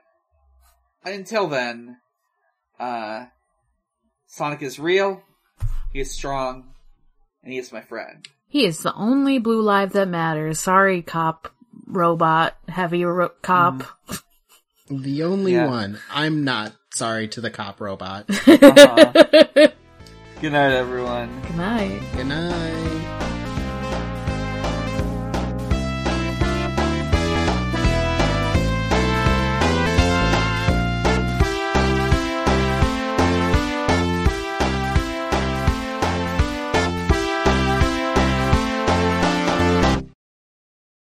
until 1.05 1.45
then, 1.47 1.97
uh, 2.79 3.25
Sonic 4.25 4.63
is 4.63 4.79
real, 4.79 5.21
he 5.93 5.99
is 5.99 6.11
strong, 6.11 6.73
and 7.43 7.53
he 7.53 7.59
is 7.59 7.71
my 7.71 7.81
friend. 7.81 8.27
He 8.47 8.65
is 8.65 8.79
the 8.79 8.95
only 8.95 9.37
blue 9.37 9.61
live 9.61 9.93
that 9.93 10.07
matters. 10.07 10.57
Sorry, 10.57 11.03
cop, 11.03 11.53
robot, 11.85 12.57
heavy 12.67 13.05
ro- 13.05 13.29
cop. 13.43 13.83
The 14.89 15.21
only 15.21 15.53
Yeah. 15.53 15.67
one. 15.67 15.99
I'm 16.11 16.43
not 16.43 16.73
sorry 16.91 17.27
to 17.29 17.41
the 17.41 17.51
cop 17.51 17.79
robot. 17.79 18.25
Uh-huh. 18.29 19.11
Good 20.41 20.53
night, 20.53 20.71
everyone. 20.73 21.41
Good 21.43 21.57
night. 21.57 22.01
Good 22.15 22.27
night. 22.27 23.26